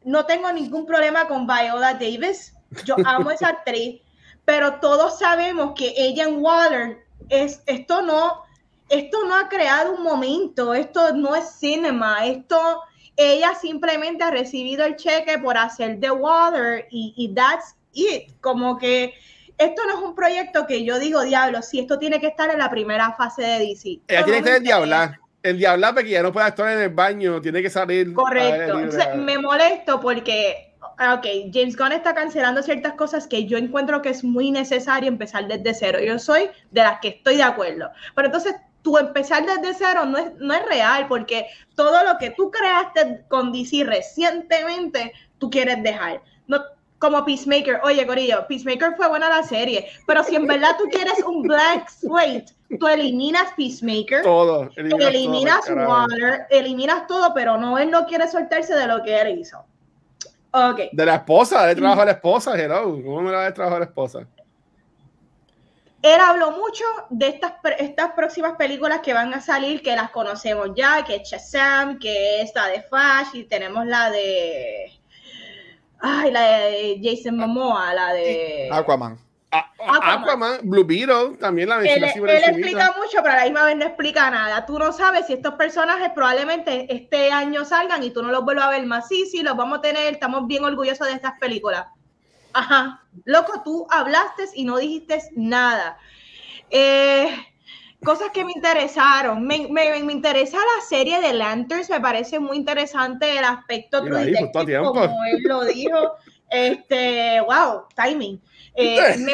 no 0.04 0.24
tengo 0.26 0.52
ningún 0.52 0.86
problema 0.86 1.26
con 1.26 1.46
Viola 1.46 1.94
Davis. 1.94 2.54
Yo 2.84 2.96
amo 3.04 3.30
a 3.30 3.34
esa 3.34 3.48
actriz, 3.56 4.00
pero 4.44 4.80
todos 4.80 5.18
sabemos 5.18 5.72
que 5.76 5.92
ella 5.96 6.24
en 6.24 6.42
Water 6.42 7.04
es 7.28 7.62
esto 7.66 8.02
no 8.02 8.42
esto 8.88 9.24
no 9.24 9.36
ha 9.36 9.48
creado 9.48 9.92
un 9.92 10.02
momento, 10.02 10.74
esto 10.74 11.12
no 11.14 11.36
es 11.36 11.48
cinema, 11.52 12.26
esto 12.26 12.82
ella 13.16 13.54
simplemente 13.54 14.24
ha 14.24 14.30
recibido 14.30 14.84
el 14.84 14.96
cheque 14.96 15.38
por 15.38 15.56
hacer 15.56 16.00
The 16.00 16.10
Water 16.10 16.86
y, 16.90 17.14
y 17.16 17.34
that's 17.34 17.76
it. 17.92 18.32
Como 18.40 18.78
que 18.78 19.14
esto 19.60 19.82
no 19.86 19.98
es 19.98 20.02
un 20.02 20.14
proyecto 20.14 20.66
que 20.66 20.84
yo 20.84 20.98
digo, 20.98 21.22
diablo, 21.22 21.60
si 21.60 21.80
esto 21.80 21.98
tiene 21.98 22.18
que 22.18 22.28
estar 22.28 22.50
en 22.50 22.58
la 22.58 22.70
primera 22.70 23.12
fase 23.12 23.42
de 23.42 23.58
DC. 23.58 24.00
Ella 24.08 24.24
tiene 24.24 24.24
que 24.24 24.38
estar 24.38 24.56
en 24.56 24.64
Diabla. 24.64 25.20
En 25.42 25.58
Diabla, 25.58 25.92
porque 25.92 26.08
ya 26.08 26.22
no 26.22 26.32
puede 26.32 26.48
estar 26.48 26.72
en 26.72 26.78
el 26.80 26.88
baño, 26.88 27.42
tiene 27.42 27.60
que 27.60 27.68
salir. 27.68 28.14
Correcto. 28.14 28.78
me 29.16 29.36
molesto 29.38 30.00
porque, 30.00 30.74
ok, 30.80 31.26
James 31.52 31.76
Gunn 31.76 31.92
está 31.92 32.14
cancelando 32.14 32.62
ciertas 32.62 32.94
cosas 32.94 33.26
que 33.26 33.44
yo 33.44 33.58
encuentro 33.58 34.00
que 34.00 34.08
es 34.08 34.24
muy 34.24 34.50
necesario 34.50 35.08
empezar 35.08 35.46
desde 35.46 35.74
cero. 35.74 35.98
Yo 36.00 36.18
soy 36.18 36.48
de 36.70 36.82
las 36.82 36.98
que 37.00 37.08
estoy 37.08 37.36
de 37.36 37.42
acuerdo. 37.42 37.90
Pero 38.14 38.26
entonces, 38.26 38.54
tú 38.80 38.96
empezar 38.96 39.44
desde 39.44 39.74
cero 39.74 40.06
no 40.06 40.16
es, 40.16 40.32
no 40.38 40.54
es 40.54 40.64
real, 40.66 41.06
porque 41.06 41.46
todo 41.74 42.02
lo 42.02 42.16
que 42.16 42.30
tú 42.30 42.50
creaste 42.50 43.24
con 43.28 43.52
DC 43.52 43.84
recientemente, 43.84 45.12
tú 45.38 45.50
quieres 45.50 45.82
dejar. 45.82 46.22
No, 46.46 46.62
como 47.00 47.24
Peacemaker. 47.24 47.80
Oye, 47.82 48.06
Corillo, 48.06 48.46
Peacemaker 48.46 48.94
fue 48.94 49.08
buena 49.08 49.28
la 49.28 49.42
serie, 49.42 49.90
pero 50.06 50.22
si 50.22 50.36
en 50.36 50.46
verdad 50.46 50.76
tú 50.78 50.84
quieres 50.84 51.18
un 51.24 51.42
black 51.42 51.88
slate, 51.88 52.46
tú 52.78 52.86
eliminas 52.86 53.52
Peacemaker, 53.56 54.22
todo, 54.22 54.70
eliminas, 54.76 55.68
Water, 55.68 56.46
eliminas 56.50 57.06
todo, 57.08 57.32
pero 57.34 57.56
no, 57.56 57.78
él 57.78 57.90
no 57.90 58.06
quiere 58.06 58.28
soltarse 58.28 58.74
de 58.74 58.86
lo 58.86 59.02
que 59.02 59.18
él 59.18 59.40
hizo. 59.40 59.64
Okay. 60.52 60.90
De 60.92 61.06
la 61.06 61.16
esposa, 61.16 61.66
de 61.66 61.74
trabajo 61.74 62.02
a 62.02 62.04
la 62.04 62.10
esposa, 62.12 62.54
hello. 62.60 63.00
¿Cómo 63.02 63.22
me 63.22 63.32
la 63.32 63.44
de 63.44 63.52
trabajo 63.52 63.76
a 63.76 63.80
la 63.80 63.84
esposa? 63.86 64.26
Él 66.02 66.20
habló 66.20 66.50
mucho 66.50 66.84
de 67.10 67.28
estas, 67.28 67.52
estas 67.78 68.12
próximas 68.12 68.56
películas 68.56 69.00
que 69.00 69.14
van 69.14 69.32
a 69.32 69.40
salir, 69.40 69.82
que 69.82 69.94
las 69.94 70.10
conocemos 70.10 70.70
ya, 70.74 71.04
que 71.04 71.16
es 71.16 71.28
Shazam, 71.28 71.98
que 71.98 72.40
es 72.42 72.52
la 72.54 72.66
de 72.66 72.82
Flash, 72.82 73.28
y 73.34 73.44
tenemos 73.44 73.86
la 73.86 74.10
de 74.10 74.99
Ay, 76.00 76.30
la 76.30 76.40
de 76.42 77.00
Jason 77.02 77.36
Momoa, 77.36 77.92
la 77.94 78.12
de 78.14 78.68
Aquaman. 78.72 79.18
Aquaman. 79.50 80.60
Blue 80.62 80.84
Beetle, 80.84 81.36
también 81.38 81.68
la 81.68 81.78
mencioné. 81.78 82.12
Él, 82.14 82.28
él 82.28 82.44
explica 82.50 82.94
mucho, 82.96 83.18
pero 83.22 83.32
a 83.32 83.36
la 83.38 83.44
misma 83.44 83.64
vez 83.64 83.76
no 83.76 83.84
explica 83.84 84.30
nada. 84.30 84.64
Tú 84.64 84.78
no 84.78 84.92
sabes 84.92 85.26
si 85.26 85.34
estos 85.34 85.54
personajes 85.54 86.10
probablemente 86.14 86.86
este 86.94 87.32
año 87.32 87.64
salgan 87.64 88.02
y 88.02 88.10
tú 88.10 88.22
no 88.22 88.30
los 88.30 88.44
vuelvas 88.44 88.66
a 88.66 88.70
ver 88.70 88.86
más. 88.86 89.08
Sí, 89.08 89.26
sí, 89.26 89.42
los 89.42 89.56
vamos 89.56 89.78
a 89.78 89.82
tener, 89.82 90.12
estamos 90.12 90.46
bien 90.46 90.64
orgullosos 90.64 91.06
de 91.06 91.14
estas 91.14 91.38
películas. 91.38 91.86
Ajá. 92.52 93.02
Loco, 93.24 93.62
tú 93.64 93.86
hablaste 93.90 94.44
y 94.54 94.64
no 94.64 94.78
dijiste 94.78 95.20
nada. 95.34 95.98
Eh, 96.70 97.28
cosas 98.04 98.30
que 98.32 98.44
me 98.44 98.52
interesaron. 98.52 99.46
Me, 99.46 99.68
me, 99.68 100.02
me, 100.02 100.12
interesa 100.12 100.56
la 100.56 100.84
serie 100.88 101.20
de 101.20 101.32
Lanterns, 101.32 101.90
me 101.90 102.00
parece 102.00 102.38
muy 102.38 102.56
interesante 102.56 103.38
el 103.38 103.44
aspecto 103.44 104.02
Mira, 104.02 104.24
como 104.82 105.24
él 105.24 105.42
lo 105.44 105.64
dijo. 105.64 106.16
Este, 106.50 107.40
wow, 107.42 107.84
timing. 107.94 108.40
Eh, 108.74 109.16
me, 109.18 109.32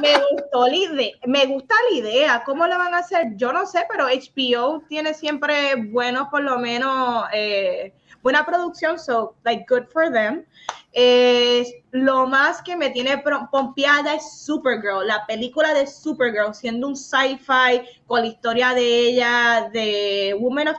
me, 0.00 0.14
gustó 0.30 0.66
la 0.66 0.76
idea, 0.76 1.12
me 1.26 1.46
gusta 1.46 1.74
la 1.90 1.96
idea. 1.96 2.42
¿Cómo 2.44 2.66
lo 2.66 2.76
van 2.76 2.94
a 2.94 2.98
hacer? 2.98 3.34
Yo 3.36 3.52
no 3.52 3.66
sé, 3.66 3.86
pero 3.88 4.06
HBO 4.06 4.82
tiene 4.88 5.14
siempre 5.14 5.74
buenos, 5.76 6.28
por 6.28 6.42
lo 6.42 6.58
menos, 6.58 7.24
eh, 7.32 7.94
buena 8.22 8.44
producción, 8.44 8.98
so, 8.98 9.34
like, 9.44 9.64
good 9.68 9.84
for 9.92 10.10
them. 10.10 10.44
Eh, 10.92 11.84
lo 11.92 12.26
más 12.26 12.62
que 12.62 12.76
me 12.76 12.90
tiene 12.90 13.22
pompeada 13.50 14.14
es 14.14 14.42
Supergirl, 14.44 15.06
la 15.06 15.24
película 15.26 15.72
de 15.72 15.86
Supergirl, 15.86 16.52
siendo 16.52 16.88
un 16.88 16.96
sci-fi 16.96 17.82
con 18.06 18.20
la 18.22 18.26
historia 18.26 18.74
de 18.74 19.08
ella, 19.08 19.70
de 19.72 20.36
Woman 20.38 20.68
of, 20.68 20.78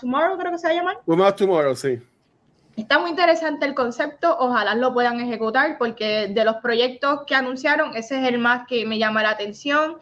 Tomorrow, 0.00 0.38
creo 0.38 0.52
que 0.52 0.58
se 0.58 0.66
va 0.66 0.72
a 0.72 0.76
llamar. 0.76 0.98
Woman 1.06 1.28
of 1.28 1.36
Tomorrow, 1.36 1.74
sí. 1.74 1.98
Está 2.76 2.98
muy 2.98 3.10
interesante 3.10 3.64
el 3.64 3.74
concepto, 3.74 4.36
ojalá 4.38 4.74
lo 4.74 4.92
puedan 4.92 5.18
ejecutar 5.18 5.78
porque 5.78 6.28
de 6.28 6.44
los 6.44 6.56
proyectos 6.56 7.22
que 7.26 7.34
anunciaron, 7.34 7.96
ese 7.96 8.20
es 8.20 8.28
el 8.28 8.38
más 8.38 8.66
que 8.68 8.84
me 8.84 8.98
llama 8.98 9.22
la 9.22 9.30
atención. 9.30 9.96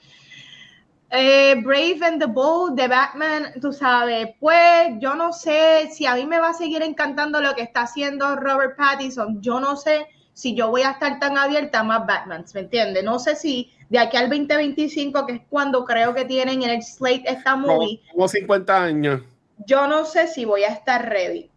Eh, 1.17 1.55
Brave 1.63 2.01
and 2.03 2.21
the 2.21 2.27
Bold 2.27 2.77
de 2.77 2.89
Batman, 2.89 3.53
tú 3.61 3.73
sabes, 3.73 4.31
pues 4.41 4.95
yo 4.99 5.15
no 5.15 5.33
sé 5.33 5.89
si 5.93 6.07
a 6.07 6.17
mí 6.17 6.27
me 6.27 6.41
va 6.41 6.49
a 6.49 6.55
seguir 6.55 6.83
encantando 6.83 7.41
lo 7.41 7.55
que 7.55 7.63
está 7.63 7.83
haciendo 7.83 8.35
Robert 8.35 8.77
Pattinson, 8.77 9.41
yo 9.41 9.61
no 9.61 9.77
sé 9.77 10.09
si 10.33 10.57
yo 10.57 10.71
voy 10.71 10.83
a 10.83 10.91
estar 10.91 11.21
tan 11.21 11.39
abierta 11.39 11.81
a 11.81 11.83
más 11.85 12.05
Batmans, 12.05 12.53
¿me 12.55 12.63
entiendes? 12.63 13.05
No 13.05 13.21
sé 13.21 13.37
si 13.37 13.73
de 13.91 14.01
aquí 14.01 14.17
al 14.17 14.29
2025, 14.29 15.27
que 15.27 15.33
es 15.35 15.41
cuando 15.49 15.85
creo 15.85 16.15
que 16.15 16.25
tienen 16.25 16.65
en 16.65 16.71
el 16.71 16.83
slate 16.83 17.31
esta 17.31 17.55
movie. 17.55 18.01
Como 18.11 18.27
50 18.27 18.83
años. 18.83 19.23
Yo 19.67 19.87
no 19.87 20.05
sé 20.05 20.27
si 20.27 20.45
voy 20.45 20.65
a 20.65 20.69
estar 20.69 21.09
ready. 21.09 21.49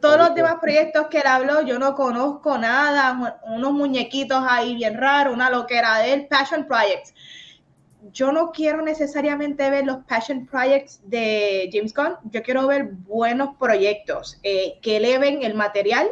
Todos 0.00 0.18
los 0.18 0.34
demás 0.36 0.56
proyectos 0.60 1.08
que 1.08 1.18
él 1.18 1.26
habló, 1.26 1.62
yo 1.62 1.80
no 1.80 1.96
conozco 1.96 2.56
nada, 2.56 3.40
unos 3.42 3.72
muñequitos 3.72 4.42
ahí 4.48 4.76
bien 4.76 4.96
raros, 4.96 5.34
una 5.34 5.50
loquera 5.50 5.98
de 5.98 6.12
él, 6.12 6.26
Passion 6.28 6.64
Projects 6.64 7.12
yo 8.12 8.32
no 8.32 8.50
quiero 8.50 8.82
necesariamente 8.82 9.68
ver 9.70 9.86
los 9.86 10.04
passion 10.04 10.46
projects 10.46 11.00
de 11.04 11.70
James 11.72 11.94
Gunn, 11.94 12.16
yo 12.30 12.42
quiero 12.42 12.66
ver 12.66 12.90
buenos 12.92 13.56
proyectos 13.58 14.38
eh, 14.42 14.78
que 14.82 14.96
eleven 14.96 15.42
el 15.42 15.54
material 15.54 16.08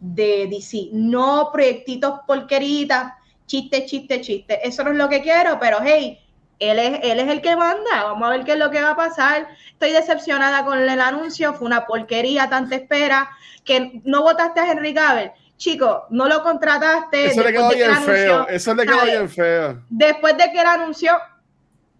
de 0.00 0.48
DC, 0.50 0.90
no 0.92 1.50
proyectitos 1.52 2.20
porqueritas, 2.26 3.12
chiste, 3.46 3.86
chiste, 3.86 4.20
chiste. 4.20 4.66
Eso 4.66 4.84
no 4.84 4.90
es 4.90 4.96
lo 4.96 5.08
que 5.08 5.22
quiero, 5.22 5.58
pero 5.58 5.78
hey, 5.82 6.20
él 6.58 6.78
es, 6.78 7.00
él 7.02 7.20
es 7.20 7.28
el 7.28 7.40
que 7.40 7.56
manda, 7.56 8.04
vamos 8.04 8.26
a 8.26 8.30
ver 8.30 8.44
qué 8.44 8.52
es 8.52 8.58
lo 8.58 8.70
que 8.70 8.82
va 8.82 8.90
a 8.90 8.96
pasar. 8.96 9.48
Estoy 9.70 9.92
decepcionada 9.92 10.64
con 10.64 10.78
el 10.78 11.00
anuncio, 11.00 11.54
fue 11.54 11.66
una 11.66 11.86
porquería, 11.86 12.48
tanta 12.48 12.76
espera, 12.76 13.30
que 13.64 14.00
no 14.04 14.22
votaste 14.22 14.60
a 14.60 14.70
Henry 14.70 14.94
Cavill. 14.94 15.30
Chico, 15.58 16.06
no 16.10 16.28
lo 16.28 16.42
contrataste. 16.42 17.26
Eso 17.26 17.42
le 17.42 17.52
quedó 17.52 17.68
bien 17.70 17.94
feo. 17.96 18.48
Eso 18.48 18.74
le 18.74 18.86
quedó 18.86 19.04
bien 19.04 19.28
feo. 19.28 19.82
Después 19.90 20.36
de 20.38 20.50
que 20.52 20.60
él 20.60 20.66
anunció 20.66 21.12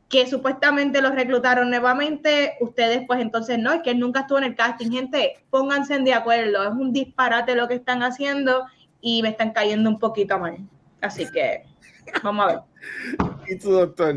que 0.09 0.27
supuestamente 0.27 1.03
lo 1.03 1.11
reclutaron 1.11 1.69
nuevamente, 1.69 2.55
ustedes 2.61 3.03
pues 3.07 3.21
entonces 3.21 3.59
no, 3.59 3.75
es 3.75 3.83
que 3.83 3.91
él 3.91 3.99
nunca 3.99 4.21
estuvo 4.21 4.39
en 4.39 4.45
el 4.45 4.55
casting. 4.55 4.91
Gente, 4.91 5.45
pónganse 5.51 5.99
de 5.99 6.15
acuerdo, 6.15 6.63
es 6.63 6.71
un 6.71 6.93
disparate 6.93 7.55
lo 7.55 7.69
que 7.69 7.75
están 7.75 8.03
haciendo 8.03 8.65
y 9.01 9.23
me 9.23 9.31
están 9.31 9.53
cayendo 9.53 9.91
un 9.91 9.99
poquito 9.99 10.39
mal. 10.39 10.57
Así 11.01 11.29
que 11.31 11.65
vamos 12.23 12.45
a 12.45 12.49
ver. 12.49 12.61
¿Y 13.49 13.59
tu 13.59 13.71
doctor? 13.71 14.15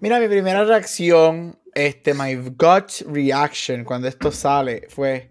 Mira, 0.00 0.20
mi 0.20 0.28
primera 0.28 0.64
reacción, 0.64 1.58
este, 1.74 2.14
my 2.14 2.34
gut 2.36 2.90
reaction 3.06 3.84
cuando 3.84 4.06
esto 4.06 4.30
sale 4.30 4.86
fue, 4.90 5.29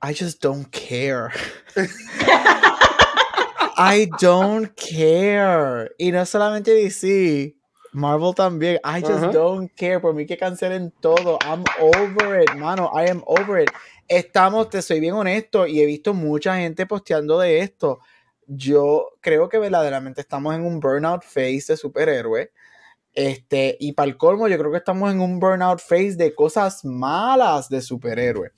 I 0.00 0.12
just 0.12 0.40
don't 0.40 0.70
care. 0.70 1.32
I 3.76 4.08
don't 4.20 4.68
care. 4.76 5.90
Y 5.98 6.12
no 6.12 6.24
solamente 6.24 6.72
DC, 6.72 7.56
Marvel 7.92 8.34
también. 8.34 8.78
I 8.84 9.00
just 9.00 9.32
don't 9.32 9.70
care. 9.76 10.00
Por 10.00 10.14
mí 10.14 10.26
que 10.26 10.36
cancelen 10.36 10.92
todo. 11.00 11.38
I'm 11.44 11.64
over 11.80 12.40
it, 12.40 12.54
mano. 12.56 12.90
I 12.94 13.10
am 13.10 13.22
over 13.26 13.60
it. 13.60 13.70
Estamos, 14.06 14.70
te 14.70 14.82
soy 14.82 15.00
bien 15.00 15.14
honesto, 15.14 15.66
y 15.66 15.80
he 15.80 15.86
visto 15.86 16.14
mucha 16.14 16.56
gente 16.56 16.86
posteando 16.86 17.38
de 17.40 17.58
esto. 17.58 17.98
Yo 18.46 19.10
creo 19.20 19.48
que 19.48 19.58
verdaderamente 19.58 20.20
estamos 20.22 20.54
en 20.54 20.64
un 20.64 20.80
burnout 20.80 21.22
phase 21.22 21.64
de 21.68 21.76
superhéroe. 21.76 22.50
Este, 23.14 23.76
y 23.80 23.92
para 23.92 24.08
el 24.08 24.16
colmo, 24.16 24.48
yo 24.48 24.56
creo 24.58 24.70
que 24.70 24.78
estamos 24.78 25.10
en 25.10 25.20
un 25.20 25.40
burnout 25.40 25.80
phase 25.80 26.14
de 26.16 26.34
cosas 26.34 26.84
malas 26.84 27.68
de 27.68 27.82
superhéroe. 27.82 28.52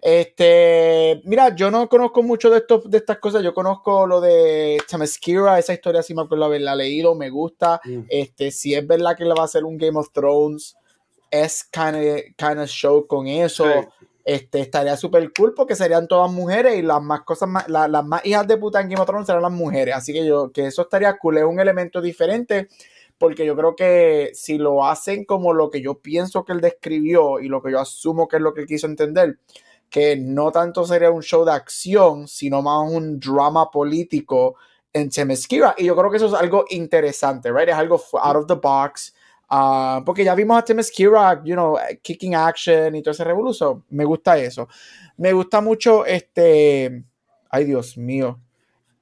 Este, 0.00 1.20
mira, 1.24 1.54
yo 1.56 1.70
no 1.70 1.88
conozco 1.88 2.22
mucho 2.22 2.50
de, 2.50 2.58
esto, 2.58 2.82
de 2.84 2.98
estas 2.98 3.18
cosas. 3.18 3.42
Yo 3.42 3.52
conozco 3.52 4.06
lo 4.06 4.20
de 4.20 4.78
Themyscira, 4.88 5.58
esa 5.58 5.72
historia 5.72 6.02
sí 6.02 6.14
me 6.14 6.22
acuerdo 6.22 6.44
haberla 6.44 6.76
leído, 6.76 7.14
me 7.14 7.30
gusta. 7.30 7.80
Mm. 7.84 8.02
Este, 8.08 8.50
si 8.50 8.74
es 8.74 8.86
verdad 8.86 9.16
que 9.16 9.24
le 9.24 9.34
va 9.34 9.42
a 9.42 9.46
hacer 9.46 9.64
un 9.64 9.76
Game 9.76 9.98
of 9.98 10.12
Thrones, 10.12 10.76
es 11.30 11.64
kind 11.64 12.58
of, 12.58 12.68
show 12.68 13.06
con 13.06 13.26
eso. 13.26 13.66
Este, 14.24 14.60
estaría 14.60 14.94
súper 14.96 15.32
cool 15.32 15.54
porque 15.54 15.74
serían 15.74 16.06
todas 16.06 16.30
mujeres 16.30 16.76
y 16.76 16.82
las 16.82 17.02
más 17.02 17.22
cosas 17.22 17.48
más, 17.48 17.66
las 17.66 18.04
más 18.04 18.24
hijas 18.26 18.46
de 18.46 18.58
puta 18.58 18.80
en 18.80 18.90
Game 18.90 19.00
of 19.00 19.06
Thrones 19.06 19.26
serán 19.26 19.42
las 19.42 19.52
mujeres. 19.52 19.94
Así 19.94 20.12
que 20.12 20.24
yo, 20.24 20.52
que 20.52 20.66
eso 20.66 20.82
estaría 20.82 21.16
cool, 21.16 21.38
es 21.38 21.44
un 21.44 21.58
elemento 21.58 22.00
diferente 22.00 22.68
porque 23.16 23.44
yo 23.44 23.56
creo 23.56 23.74
que 23.74 24.30
si 24.34 24.58
lo 24.58 24.86
hacen 24.86 25.24
como 25.24 25.52
lo 25.52 25.70
que 25.70 25.80
yo 25.80 25.98
pienso 25.98 26.44
que 26.44 26.52
él 26.52 26.60
describió 26.60 27.40
y 27.40 27.48
lo 27.48 27.62
que 27.62 27.72
yo 27.72 27.80
asumo 27.80 28.28
que 28.28 28.36
es 28.36 28.42
lo 28.42 28.54
que 28.54 28.60
él 28.60 28.66
quiso 28.66 28.86
entender, 28.86 29.38
que 29.90 30.16
no 30.16 30.50
tanto 30.50 30.84
sería 30.84 31.10
un 31.10 31.22
show 31.22 31.44
de 31.44 31.52
acción, 31.52 32.28
sino 32.28 32.62
más 32.62 32.90
un 32.90 33.18
drama 33.18 33.70
político 33.70 34.56
en 34.92 35.10
Temesquira. 35.10 35.74
Y 35.78 35.86
yo 35.86 35.96
creo 35.96 36.10
que 36.10 36.16
eso 36.18 36.26
es 36.26 36.34
algo 36.34 36.64
interesante, 36.70 37.50
right? 37.52 37.68
Es 37.68 37.74
algo 37.74 38.00
out 38.22 38.36
of 38.36 38.46
the 38.46 38.54
box. 38.54 39.14
Ah, 39.50 40.02
porque 40.04 40.24
ya 40.24 40.34
vimos 40.34 40.58
a 40.58 40.64
Temesquira, 40.64 41.40
you 41.44 41.54
know, 41.54 41.76
kicking 42.02 42.34
action 42.34 42.94
y 42.94 43.02
todo 43.02 43.12
ese 43.12 43.24
revolución. 43.24 43.84
Me 43.88 44.04
gusta 44.04 44.36
eso. 44.38 44.68
Me 45.16 45.32
gusta 45.32 45.60
mucho 45.60 46.04
este. 46.04 47.04
Ay, 47.50 47.64
Dios 47.64 47.96
mío. 47.96 48.38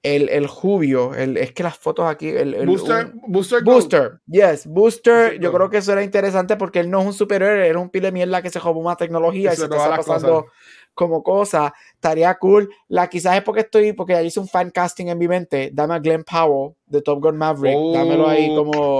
El, 0.07 0.29
el 0.29 0.47
Jubio, 0.47 1.15
el, 1.15 1.37
es 1.37 1.53
que 1.53 1.63
las 1.63 1.77
fotos 1.77 2.07
aquí. 2.07 2.29
El, 2.29 2.55
el 2.55 2.67
Booster, 2.67 3.13
Booster, 3.27 3.65
Booster, 3.65 4.21
yes, 4.27 4.67
Booster. 4.67 5.41
yo 5.41 5.53
creo 5.53 5.69
que 5.69 5.79
eso 5.79 5.93
era 5.93 6.03
interesante 6.03 6.57
porque 6.57 6.81
él 6.81 6.91
no 6.91 7.01
es 7.01 7.07
un 7.07 7.13
superhéroe, 7.13 7.67
era 7.67 7.79
un 7.79 7.91
pile 7.91 8.09
de 8.09 8.13
mierda 8.13 8.43
que 8.43 8.51
se 8.51 8.61
robó 8.61 8.83
más 8.83 8.97
tecnología 8.97 9.53
y 9.53 9.57
se 9.57 9.65
está 9.65 9.97
pasando 9.97 10.47
como 10.95 11.23
cosa, 11.23 11.75
estaría 11.95 12.35
cool. 12.39 12.71
La 12.89 13.09
quizás 13.09 13.37
es 13.37 13.43
porque 13.43 13.61
estoy, 13.61 13.93
porque 13.93 14.15
ya 14.15 14.23
hice 14.23 14.41
un 14.41 14.49
fan 14.49 14.71
casting 14.71 15.07
en 15.07 15.19
mi 15.19 15.29
mente. 15.29 15.71
Dame 15.73 15.95
a 15.95 15.99
Glenn 15.99 16.25
Powell 16.25 16.75
de 16.87 17.03
Top 17.03 17.21
Gun 17.21 17.37
Maverick. 17.37 17.77
Dámelo 17.93 18.29
ahí 18.29 18.49
oh. 18.51 18.57
como, 18.57 18.99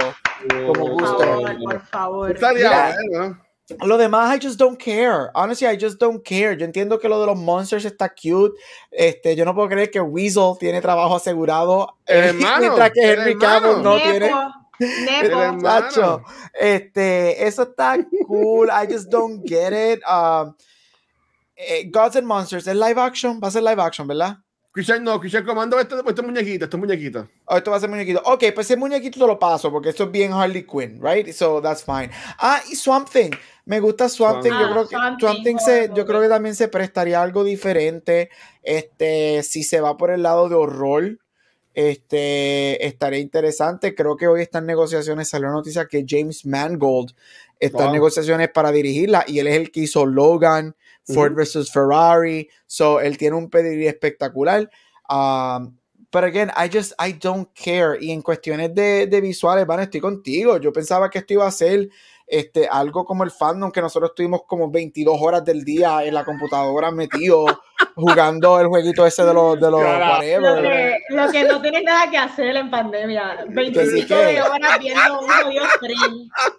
como 0.67 0.89
gusto. 0.91 1.41
Por 1.63 1.81
favor, 1.81 2.31
Estaría 2.31 2.93
Lo 3.83 3.97
demás, 3.97 4.33
I 4.33 4.39
just 4.39 4.57
don't 4.57 4.77
care. 4.77 5.29
Honestly, 5.35 5.67
I 5.67 5.77
just 5.77 5.99
don't 5.99 6.23
care. 6.23 6.55
Yo 6.55 6.65
entiendo 6.65 6.99
que 6.99 7.09
lo 7.09 7.19
de 7.19 7.27
los 7.27 7.37
monsters 7.37 7.83
está 7.83 8.09
cute. 8.09 8.55
Este, 8.91 9.35
yo 9.35 9.43
no 9.43 9.53
puedo 9.53 9.67
creer 9.67 9.91
que 9.91 9.99
Weasel 9.99 10.57
tiene 10.57 10.81
trabajo 10.81 11.15
asegurado. 11.17 11.97
mientras 12.07 12.91
que 12.91 13.11
Henry 13.11 13.37
Cavill 13.37 13.83
no 13.83 13.97
tiene. 13.97 14.31
Nepo. 14.79 16.23
Este, 16.53 17.45
eso 17.45 17.63
está 17.63 17.97
cool. 18.25 18.69
I 18.69 18.85
just 18.89 19.09
don't 19.09 19.43
get 19.45 19.73
it. 19.73 20.01
Um, 20.07 20.55
eh, 21.55 21.89
Gods 21.91 22.15
and 22.15 22.27
Monsters, 22.27 22.67
¿es 22.67 22.75
live 22.75 22.99
action? 22.99 23.39
Va 23.43 23.47
a 23.47 23.51
ser 23.51 23.63
live 23.63 23.81
action, 23.81 24.07
¿verdad? 24.07 24.37
Christian, 24.77 25.03
no, 25.03 25.19
Christian 25.19 25.43
Comando, 25.43 25.79
esto, 25.79 25.97
esto 26.07 26.21
es 26.21 26.27
muñequito, 26.27 26.65
esto 26.65 26.77
es 26.77 26.81
muñequito. 26.81 27.27
Oh, 27.45 27.57
esto 27.57 27.71
va 27.71 27.77
a 27.77 27.79
ser 27.79 27.89
muñequito. 27.89 28.21
Ok, 28.25 28.43
pues 28.53 28.67
ese 28.67 28.77
muñequito 28.77 29.19
te 29.19 29.25
lo 29.25 29.39
paso, 29.39 29.71
porque 29.71 29.89
esto 29.89 30.03
es 30.03 30.11
bien 30.11 30.33
Harley 30.33 30.67
Quinn, 30.67 31.01
right? 31.01 31.31
So 31.31 31.59
that's 31.63 31.83
fine. 31.83 32.11
Ah, 32.37 32.61
y 32.69 32.75
Swamp 32.75 33.09
Thing. 33.09 33.31
Me 33.65 33.79
gusta 33.79 34.07
Swamp 34.07 34.43
Thing. 34.43 34.51
yo 34.51 34.69
creo 34.69 34.87
que 34.87 34.95
Swamp 35.19 35.43
Thing 35.43 35.57
se, 35.57 35.89
yo 35.95 36.05
creo 36.05 36.21
que 36.21 36.29
también 36.29 36.53
se 36.53 36.67
prestaría 36.67 37.19
algo 37.19 37.43
diferente. 37.43 38.29
Este, 38.61 39.41
si 39.41 39.63
se 39.63 39.81
va 39.81 39.97
por 39.97 40.11
el 40.11 40.21
lado 40.21 40.47
de 40.47 40.53
horror, 40.53 41.17
este, 41.73 42.85
estaría 42.85 43.19
interesante. 43.19 43.95
Creo 43.95 44.15
que 44.15 44.27
hoy 44.27 44.43
están 44.43 44.67
negociaciones, 44.67 45.27
salió 45.27 45.49
noticia 45.49 45.87
que 45.87 46.05
James 46.07 46.45
Mangold 46.45 47.15
está 47.59 47.87
en 47.87 47.93
negociaciones 47.93 48.49
para 48.49 48.71
dirigirla 48.71 49.25
y 49.25 49.39
él 49.39 49.47
es 49.47 49.55
el 49.55 49.71
que 49.71 49.79
hizo 49.79 50.05
Logan 50.05 50.75
Ford 51.13 51.33
versus 51.33 51.71
Ferrari. 51.71 52.49
So, 52.65 52.99
él 52.99 53.17
tiene 53.17 53.35
un 53.35 53.49
pedigree 53.49 53.87
espectacular. 53.87 54.69
Um, 55.09 55.77
pero 56.09 56.27
again, 56.27 56.51
I 56.55 56.69
just, 56.69 56.93
I 56.99 57.13
don't 57.13 57.49
care. 57.53 57.97
Y 57.99 58.11
en 58.11 58.21
cuestiones 58.21 58.73
de, 58.73 59.07
de 59.07 59.21
visuales, 59.21 59.65
van, 59.65 59.79
estoy 59.79 60.01
contigo. 60.01 60.57
Yo 60.57 60.71
pensaba 60.71 61.09
que 61.09 61.19
esto 61.19 61.33
iba 61.33 61.47
a 61.47 61.51
ser 61.51 61.89
este, 62.27 62.67
algo 62.67 63.05
como 63.05 63.23
el 63.23 63.31
fandom, 63.31 63.71
que 63.71 63.81
nosotros 63.81 64.11
estuvimos 64.11 64.41
como 64.45 64.69
22 64.69 65.17
horas 65.19 65.45
del 65.45 65.63
día 65.63 66.03
en 66.03 66.13
la 66.13 66.25
computadora 66.25 66.91
metidos 66.91 67.57
jugando 67.95 68.59
el 68.59 68.67
jueguito 68.67 69.05
ese 69.05 69.23
de 69.23 69.33
los, 69.33 69.59
de 69.59 69.71
los 69.71 69.81
Lo 69.81 70.61
que, 70.61 70.99
lo 71.09 71.31
que 71.31 71.43
no 71.45 71.61
tiene 71.61 71.83
nada 71.83 72.09
que 72.09 72.17
hacer 72.17 72.55
en 72.55 72.69
pandemia. 72.69 73.45
25 73.47 74.13
horas 74.13 74.79
viendo 74.79 75.19
un 75.21 75.49
Dios 75.49 75.67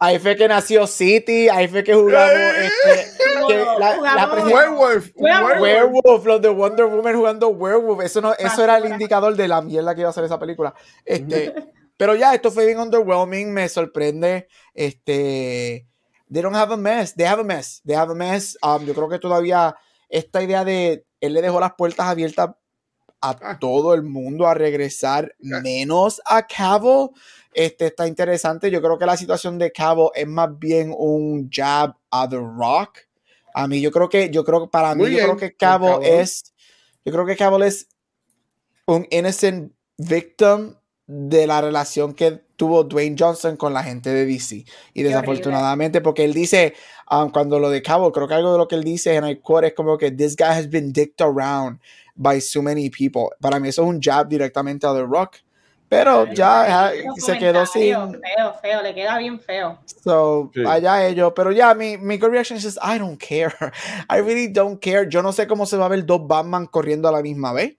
Ahí 0.01 0.19
fue 0.19 0.37
que 0.37 0.49
nació 0.49 0.87
City, 0.87 1.49
ahí 1.49 1.69
fue 1.69 1.85
que 1.85 1.95
jugamos 1.95 2.33
este, 2.33 3.65
la, 3.79 4.29
werewolf, 4.45 5.11
werewolf, 5.17 6.25
los 6.25 6.41
de 6.41 6.49
Wonder 6.49 6.87
Woman 6.87 7.15
jugando 7.15 7.49
Werewolf. 7.49 8.05
Eso, 8.05 8.21
no, 8.21 8.33
eso 8.35 8.65
era 8.65 8.79
el 8.79 8.87
indicador 8.87 9.37
de 9.37 9.49
la 9.49 9.61
mierda 9.61 9.95
que 9.95 10.01
iba 10.01 10.11
a 10.11 10.15
ser 10.15 10.25
esa 10.25 10.39
película. 10.39 10.75
Este, 11.05 11.55
pero 11.99 12.15
ya, 12.15 12.33
esto 12.33 12.53
fue 12.53 12.65
bien 12.65 12.79
underwhelming, 12.79 13.53
me 13.53 13.69
sorprende. 13.69 14.47
Este, 14.73 15.87
they 16.33 16.43
don't 16.43 16.55
have 16.55 16.73
a 16.73 16.77
mess, 16.77 17.13
they 17.15 17.27
have 17.27 17.41
a 17.41 17.45
mess, 17.45 17.83
they 17.85 17.97
have 17.97 18.11
a 18.11 18.15
mess. 18.15 18.57
Um, 18.63 18.87
yo 18.87 18.95
creo 18.95 19.09
que 19.09 19.19
todavía 19.19 19.75
esta 20.09 20.41
idea 20.41 20.65
de 20.65 21.05
él 21.21 21.35
le 21.35 21.43
dejó 21.43 21.59
las 21.59 21.73
puertas 21.77 22.07
abiertas 22.07 22.51
a 23.21 23.37
ah. 23.43 23.59
todo 23.59 23.95
el 23.95 24.05
mundo 24.05 24.47
a 24.47 24.55
regresar, 24.55 25.35
menos 25.41 26.23
a 26.25 26.47
Cavill. 26.47 27.11
Este 27.53 27.87
está 27.87 28.07
interesante. 28.07 28.71
Yo 28.71 28.81
creo 28.81 28.97
que 28.97 29.07
la 29.07 29.17
situación 29.17 29.59
de 29.59 29.73
Cavill 29.73 30.11
es 30.15 30.29
más 30.29 30.57
bien 30.57 30.95
un 30.97 31.51
jab 31.51 31.97
a 32.13 32.29
The 32.29 32.37
Rock. 32.37 32.99
A 33.55 33.67
mí, 33.67 33.81
yo 33.81 33.91
creo 33.91 34.09
que, 34.09 34.31
yo 34.31 34.45
creo 34.45 34.71
para 34.71 34.95
mí, 34.95 35.11
yo 35.11 35.19
creo 35.19 35.37
que 35.37 35.57
Cavill 35.57 36.05
es, 36.05 36.55
yo 37.05 37.13
creo 37.13 37.27
que 37.27 37.37
Cavill 37.37 37.65
es 37.65 37.89
un 38.87 39.05
innocent 39.11 39.73
victim 39.97 40.78
de 41.09 41.47
la 41.47 41.63
relación 41.63 42.13
que 42.13 42.43
tuvo 42.57 42.85
Dwayne 42.85 43.17
Johnson 43.19 43.57
con 43.57 43.73
la 43.73 43.83
gente 43.83 44.11
de 44.11 44.27
DC. 44.27 44.65
Y 44.93 45.03
desafortunadamente, 45.03 46.03
porque 46.03 46.25
él 46.25 46.35
dice, 46.35 46.75
um, 47.11 47.31
cuando 47.31 47.59
lo 47.59 47.71
de 47.71 47.83
Cabo, 47.83 48.13
creo 48.13 48.29
que 48.29 48.35
algo 48.35 48.53
de 48.53 48.59
lo 48.59 48.69
que 48.69 48.75
él 48.77 48.85
dice 48.85 49.15
en 49.15 49.25
el 49.25 49.41
quote 49.41 49.69
es 49.69 49.75
como 49.75 49.97
que 49.97 50.11
this 50.11 50.37
guy 50.37 50.49
has 50.49 50.69
been 50.69 50.93
dicked 50.93 51.21
around 51.21 51.81
by 52.15 52.39
so 52.41 52.61
many 52.63 52.91
people. 52.91 53.31
Para 53.41 53.59
mí 53.59 53.69
eso 53.69 53.83
es 53.83 53.89
un 53.89 54.01
jab 54.03 54.29
directamente 54.29 54.87
a 54.87 54.93
The 54.93 55.03
Rock. 55.03 55.39
Pero 55.89 56.31
ya, 56.35 56.93
se 57.17 57.39
quedó 57.39 57.65
sin. 57.65 57.95
Feo, 57.95 58.55
feo, 58.61 58.83
le 58.83 58.95
queda 58.95 59.17
bien 59.17 59.41
feo. 59.41 59.79
So, 60.05 60.51
allá 60.67 61.07
ellos. 61.07 61.33
Pero 61.35 61.51
ya, 61.51 61.73
mi, 61.75 61.97
mi 61.97 62.19
reaction 62.19 62.59
es: 62.59 62.79
I 62.83 62.99
don't 62.99 63.19
care. 63.19 63.55
I 64.11 64.21
really 64.21 64.49
don't 64.49 64.79
care. 64.85 65.09
Yo 65.09 65.23
no 65.23 65.33
sé 65.33 65.47
cómo 65.47 65.65
se 65.65 65.79
va 65.79 65.87
a 65.87 65.89
ver 65.89 66.05
dos 66.05 66.27
Batman 66.27 66.67
corriendo 66.67 67.09
a 67.09 67.13
la 67.13 67.23
misma 67.23 67.55
vez. 67.55 67.77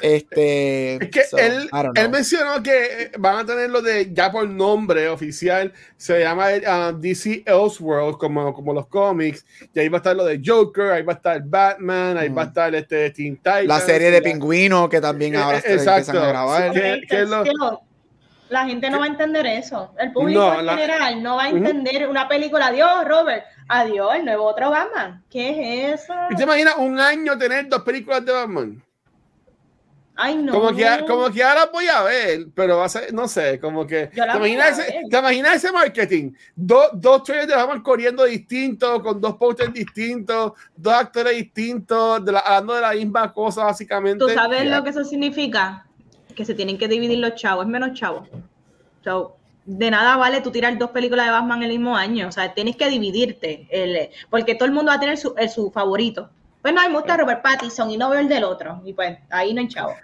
Este, 0.00 0.96
es 0.96 1.10
que 1.10 1.22
él, 1.38 1.70
él, 1.94 2.08
mencionó 2.10 2.62
que 2.62 3.12
van 3.16 3.38
a 3.38 3.46
tener 3.46 3.70
lo 3.70 3.80
de 3.80 4.12
ya 4.12 4.30
por 4.30 4.48
nombre 4.48 5.08
oficial, 5.08 5.72
se 5.96 6.20
llama 6.20 6.48
uh, 6.48 6.98
DC 6.98 7.44
Elseworld, 7.46 8.18
como, 8.18 8.52
como 8.52 8.72
los 8.72 8.88
cómics, 8.88 9.46
y 9.72 9.78
ahí 9.78 9.88
va 9.88 9.98
a 9.98 10.00
estar 10.00 10.16
lo 10.16 10.24
de 10.24 10.42
Joker, 10.44 10.90
ahí 10.90 11.02
va 11.02 11.12
a 11.12 11.16
estar 11.16 11.42
Batman, 11.44 12.18
ahí 12.18 12.28
va 12.28 12.42
a 12.42 12.46
estar 12.46 12.74
este 12.74 13.10
Teen 13.10 13.36
Titans. 13.36 13.66
La 13.66 13.80
serie 13.80 14.10
de 14.10 14.20
Pingüino, 14.20 14.88
que 14.88 15.00
también 15.00 15.34
eh, 15.34 15.38
ahora 15.38 15.60
se 15.60 15.74
empiezan 15.74 16.16
a 16.16 16.26
grabar. 16.26 16.72
la 18.50 18.66
gente 18.66 18.90
no 18.90 18.98
va 18.98 19.04
a 19.04 19.08
entender 19.08 19.46
eso. 19.46 19.94
El 19.98 20.12
público 20.12 20.60
en 20.60 20.68
general 20.68 21.22
no 21.22 21.36
va 21.36 21.44
a 21.44 21.48
entender 21.50 22.08
una 22.08 22.28
película. 22.28 22.66
Adiós, 22.66 23.04
Robert. 23.06 23.44
Adiós, 23.68 24.16
el 24.16 24.24
nuevo 24.24 24.44
otro 24.44 24.70
Batman. 24.70 25.24
¿Qué 25.30 25.92
es 25.92 26.02
eso? 26.02 26.14
¿Y 26.30 26.36
te 26.36 26.42
imaginas 26.42 26.74
un 26.76 27.00
año 27.00 27.38
tener 27.38 27.68
dos 27.68 27.82
películas 27.82 28.24
de 28.24 28.32
Batman? 28.32 28.83
Ay, 30.16 30.36
no. 30.36 30.52
Como 30.52 30.74
que, 30.74 30.86
como 31.08 31.30
que 31.30 31.42
ahora 31.42 31.68
voy 31.72 31.86
a 31.88 32.02
ver, 32.02 32.46
pero 32.54 32.78
va 32.78 32.84
a 32.84 32.88
ser, 32.88 33.12
no 33.12 33.26
sé, 33.26 33.58
como 33.58 33.84
que. 33.84 34.06
¿Te 34.06 34.20
imaginas, 34.20 34.78
ese, 34.78 35.00
¿Te 35.10 35.18
imaginas 35.18 35.56
ese 35.56 35.72
marketing? 35.72 36.32
dos 36.54 36.90
dos 36.94 37.24
trailers 37.24 37.48
de 37.48 37.56
Batman 37.56 37.82
corriendo 37.82 38.24
distintos, 38.24 39.02
con 39.02 39.20
dos 39.20 39.34
posters 39.34 39.72
distintos, 39.72 40.52
dos 40.76 40.94
actores 40.94 41.36
distintos, 41.36 42.24
de 42.24 42.30
la, 42.30 42.38
hablando 42.40 42.74
de 42.74 42.80
la 42.80 42.92
misma 42.92 43.32
cosa, 43.32 43.64
básicamente. 43.64 44.24
¿Tú 44.24 44.30
sabes 44.30 44.70
lo 44.70 44.84
que 44.84 44.90
eso 44.90 45.04
significa? 45.04 45.84
Que 46.36 46.44
se 46.44 46.54
tienen 46.54 46.78
que 46.78 46.86
dividir 46.86 47.18
los 47.18 47.34
chavos, 47.34 47.64
es 47.64 47.70
menos 47.70 47.94
chavos. 47.94 48.28
So, 49.02 49.36
de 49.64 49.90
nada 49.90 50.16
vale 50.16 50.40
tú 50.42 50.50
tirar 50.52 50.78
dos 50.78 50.90
películas 50.90 51.26
de 51.26 51.32
Batman 51.32 51.62
el 51.64 51.70
mismo 51.70 51.96
año. 51.96 52.28
O 52.28 52.32
sea, 52.32 52.54
tienes 52.54 52.76
que 52.76 52.88
dividirte. 52.88 53.66
El, 53.70 54.10
porque 54.30 54.54
todo 54.54 54.66
el 54.66 54.72
mundo 54.72 54.90
va 54.90 54.96
a 54.96 55.00
tener 55.00 55.18
su, 55.18 55.34
su 55.52 55.72
favorito. 55.72 56.30
Pues 56.64 56.72
no, 56.72 56.80
me 56.88 56.94
gusta 56.94 57.18
Robert 57.18 57.42
Pattinson 57.42 57.90
y 57.90 57.98
no 57.98 58.08
veo 58.08 58.20
el 58.20 58.26
del 58.26 58.42
otro. 58.42 58.80
Y 58.86 58.94
pues 58.94 59.18
ahí 59.28 59.52
no 59.52 59.60
hay 59.60 59.68
chavo. 59.68 59.94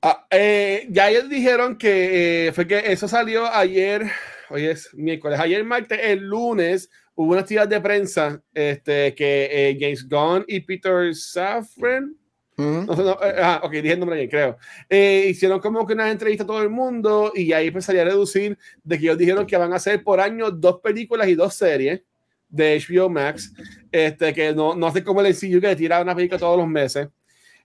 Ah, 0.00 0.24
eh, 0.30 0.86
ya 0.88 1.10
ellos 1.10 1.28
dijeron 1.28 1.76
que 1.76 2.46
eh, 2.46 2.52
fue 2.52 2.64
que 2.64 2.92
eso 2.92 3.08
salió 3.08 3.44
ayer, 3.52 4.08
hoy 4.48 4.66
es 4.66 4.94
miércoles, 4.94 5.40
ayer 5.40 5.64
martes, 5.64 5.98
el 6.00 6.20
lunes, 6.20 6.88
hubo 7.16 7.32
una 7.32 7.40
actividad 7.40 7.66
de 7.66 7.80
prensa 7.80 8.40
este, 8.54 9.16
que 9.16 9.48
eh, 9.50 9.76
James 9.80 10.08
Gunn 10.08 10.44
y 10.46 10.60
Peter 10.60 11.12
Safran, 11.12 12.14
no, 12.56 13.18
eh, 13.20 13.34
ah, 13.42 13.60
ok, 13.64 13.72
dije 13.72 13.94
el 13.94 13.98
nombre 13.98 14.16
bien, 14.16 14.30
creo. 14.30 14.58
Eh, 14.88 15.26
hicieron 15.30 15.58
como 15.58 15.84
que 15.84 15.94
una 15.94 16.08
entrevista 16.08 16.44
a 16.44 16.46
todo 16.46 16.62
el 16.62 16.70
mundo 16.70 17.32
y 17.34 17.52
ahí 17.52 17.66
empezaría 17.66 18.02
a 18.02 18.04
reducir 18.04 18.56
de 18.84 18.96
que 18.96 19.06
ellos 19.06 19.18
dijeron 19.18 19.44
que 19.44 19.56
van 19.56 19.72
a 19.72 19.76
hacer 19.76 20.04
por 20.04 20.20
año 20.20 20.52
dos 20.52 20.78
películas 20.80 21.26
y 21.26 21.34
dos 21.34 21.52
series 21.52 22.02
de 22.48 22.78
HBO 22.78 23.08
Max, 23.08 23.52
este, 23.90 24.32
que 24.32 24.52
no, 24.54 24.74
no 24.74 24.92
sé 24.92 25.02
cómo 25.02 25.20
el 25.20 25.26
sencillo 25.28 25.60
que 25.60 25.76
tira 25.76 26.00
una 26.00 26.14
película 26.14 26.38
todos 26.38 26.58
los 26.58 26.68
meses. 26.68 27.08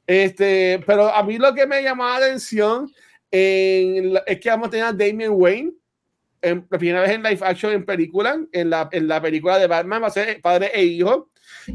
Este, 0.07 0.81
pero 0.85 1.13
a 1.13 1.23
mí 1.23 1.37
lo 1.37 1.53
que 1.53 1.67
me 1.67 1.83
llamó 1.83 2.03
la 2.03 2.17
atención 2.17 2.91
es 3.29 4.39
que 4.39 4.49
vamos 4.49 4.67
a 4.67 4.71
tener 4.71 4.85
a 4.85 4.93
Damien 4.93 5.31
Wayne 5.31 5.71
en, 6.41 6.67
la 6.69 6.77
primera 6.77 7.01
vez 7.01 7.11
en 7.11 7.23
live 7.23 7.39
action 7.41 7.71
en 7.71 7.85
película, 7.85 8.39
en 8.51 8.69
la, 8.69 8.89
en 8.91 9.07
la 9.07 9.21
película 9.21 9.57
de 9.57 9.67
Batman, 9.67 10.03
va 10.03 10.07
a 10.07 10.11
ser 10.11 10.41
padre 10.41 10.71
e 10.73 10.83
hijo, 10.83 11.29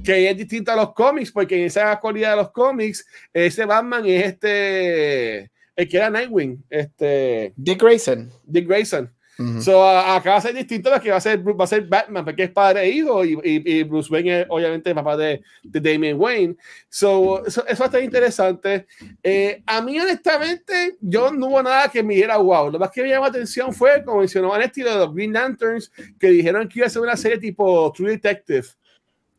que 0.05 0.29
es 0.29 0.37
distinto 0.37 0.73
a 0.73 0.77
los 0.77 0.93
cómics, 0.93 1.31
porque 1.31 1.57
en 1.57 1.67
esa 1.67 1.93
actualidad 1.93 2.31
de 2.31 2.37
los 2.37 2.51
cómics, 2.51 3.07
ese 3.33 3.65
Batman 3.65 4.05
es 4.07 4.27
este, 4.27 5.51
el 5.77 5.89
que 5.89 5.97
era 5.97 6.11
Nightwing, 6.11 6.65
este... 6.69 7.53
Dick 7.57 7.81
Grayson. 7.81 8.31
Dick 8.45 8.67
Grayson. 8.67 9.13
So, 9.61 9.87
acá 9.87 10.31
va 10.31 10.37
a 10.37 10.41
ser 10.41 10.55
distinto 10.55 10.91
que 11.01 11.11
va 11.11 11.19
a 11.19 11.21
ser, 11.21 11.47
va 11.47 11.65
a 11.65 11.67
ser 11.67 11.83
Batman, 11.83 12.25
porque 12.25 12.45
es 12.45 12.51
padre 12.51 12.85
e 12.85 12.91
hijo, 12.91 13.23
y, 13.23 13.39
y, 13.45 13.83
Bruce 13.83 14.11
Wayne 14.11 14.41
es 14.41 14.47
obviamente 14.49 14.95
papá 14.95 15.15
de, 15.17 15.43
de 15.63 15.81
Damian 15.81 16.19
Wayne. 16.19 16.57
So, 16.89 17.45
eso 17.45 17.63
va 17.63 17.69
a 17.69 17.85
estar 17.85 18.03
interesante. 18.03 18.87
Eh, 19.23 19.63
a 19.67 19.83
mí, 19.83 20.01
honestamente, 20.01 20.97
yo 21.01 21.31
no 21.33 21.49
hubo 21.49 21.63
nada 21.63 21.89
que 21.91 22.03
me 22.03 22.15
diera 22.15 22.39
wow. 22.39 22.71
Lo 22.71 22.79
más 22.79 22.91
que 22.91 23.03
me 23.03 23.11
llamó 23.11 23.25
la 23.25 23.31
atención 23.31 23.75
fue, 23.75 24.03
como 24.03 24.21
mencionó 24.21 24.57
el 24.57 24.63
estilo 24.63 24.91
de 24.91 24.97
los 24.97 25.15
Green 25.15 25.35
Lanterns, 25.35 25.93
que 26.19 26.29
dijeron 26.29 26.67
que 26.67 26.79
iba 26.79 26.87
a 26.87 26.91
ser 26.91 27.03
una 27.03 27.17
serie 27.17 27.39
tipo 27.39 27.93
True 27.95 28.13
Detective 28.13 28.67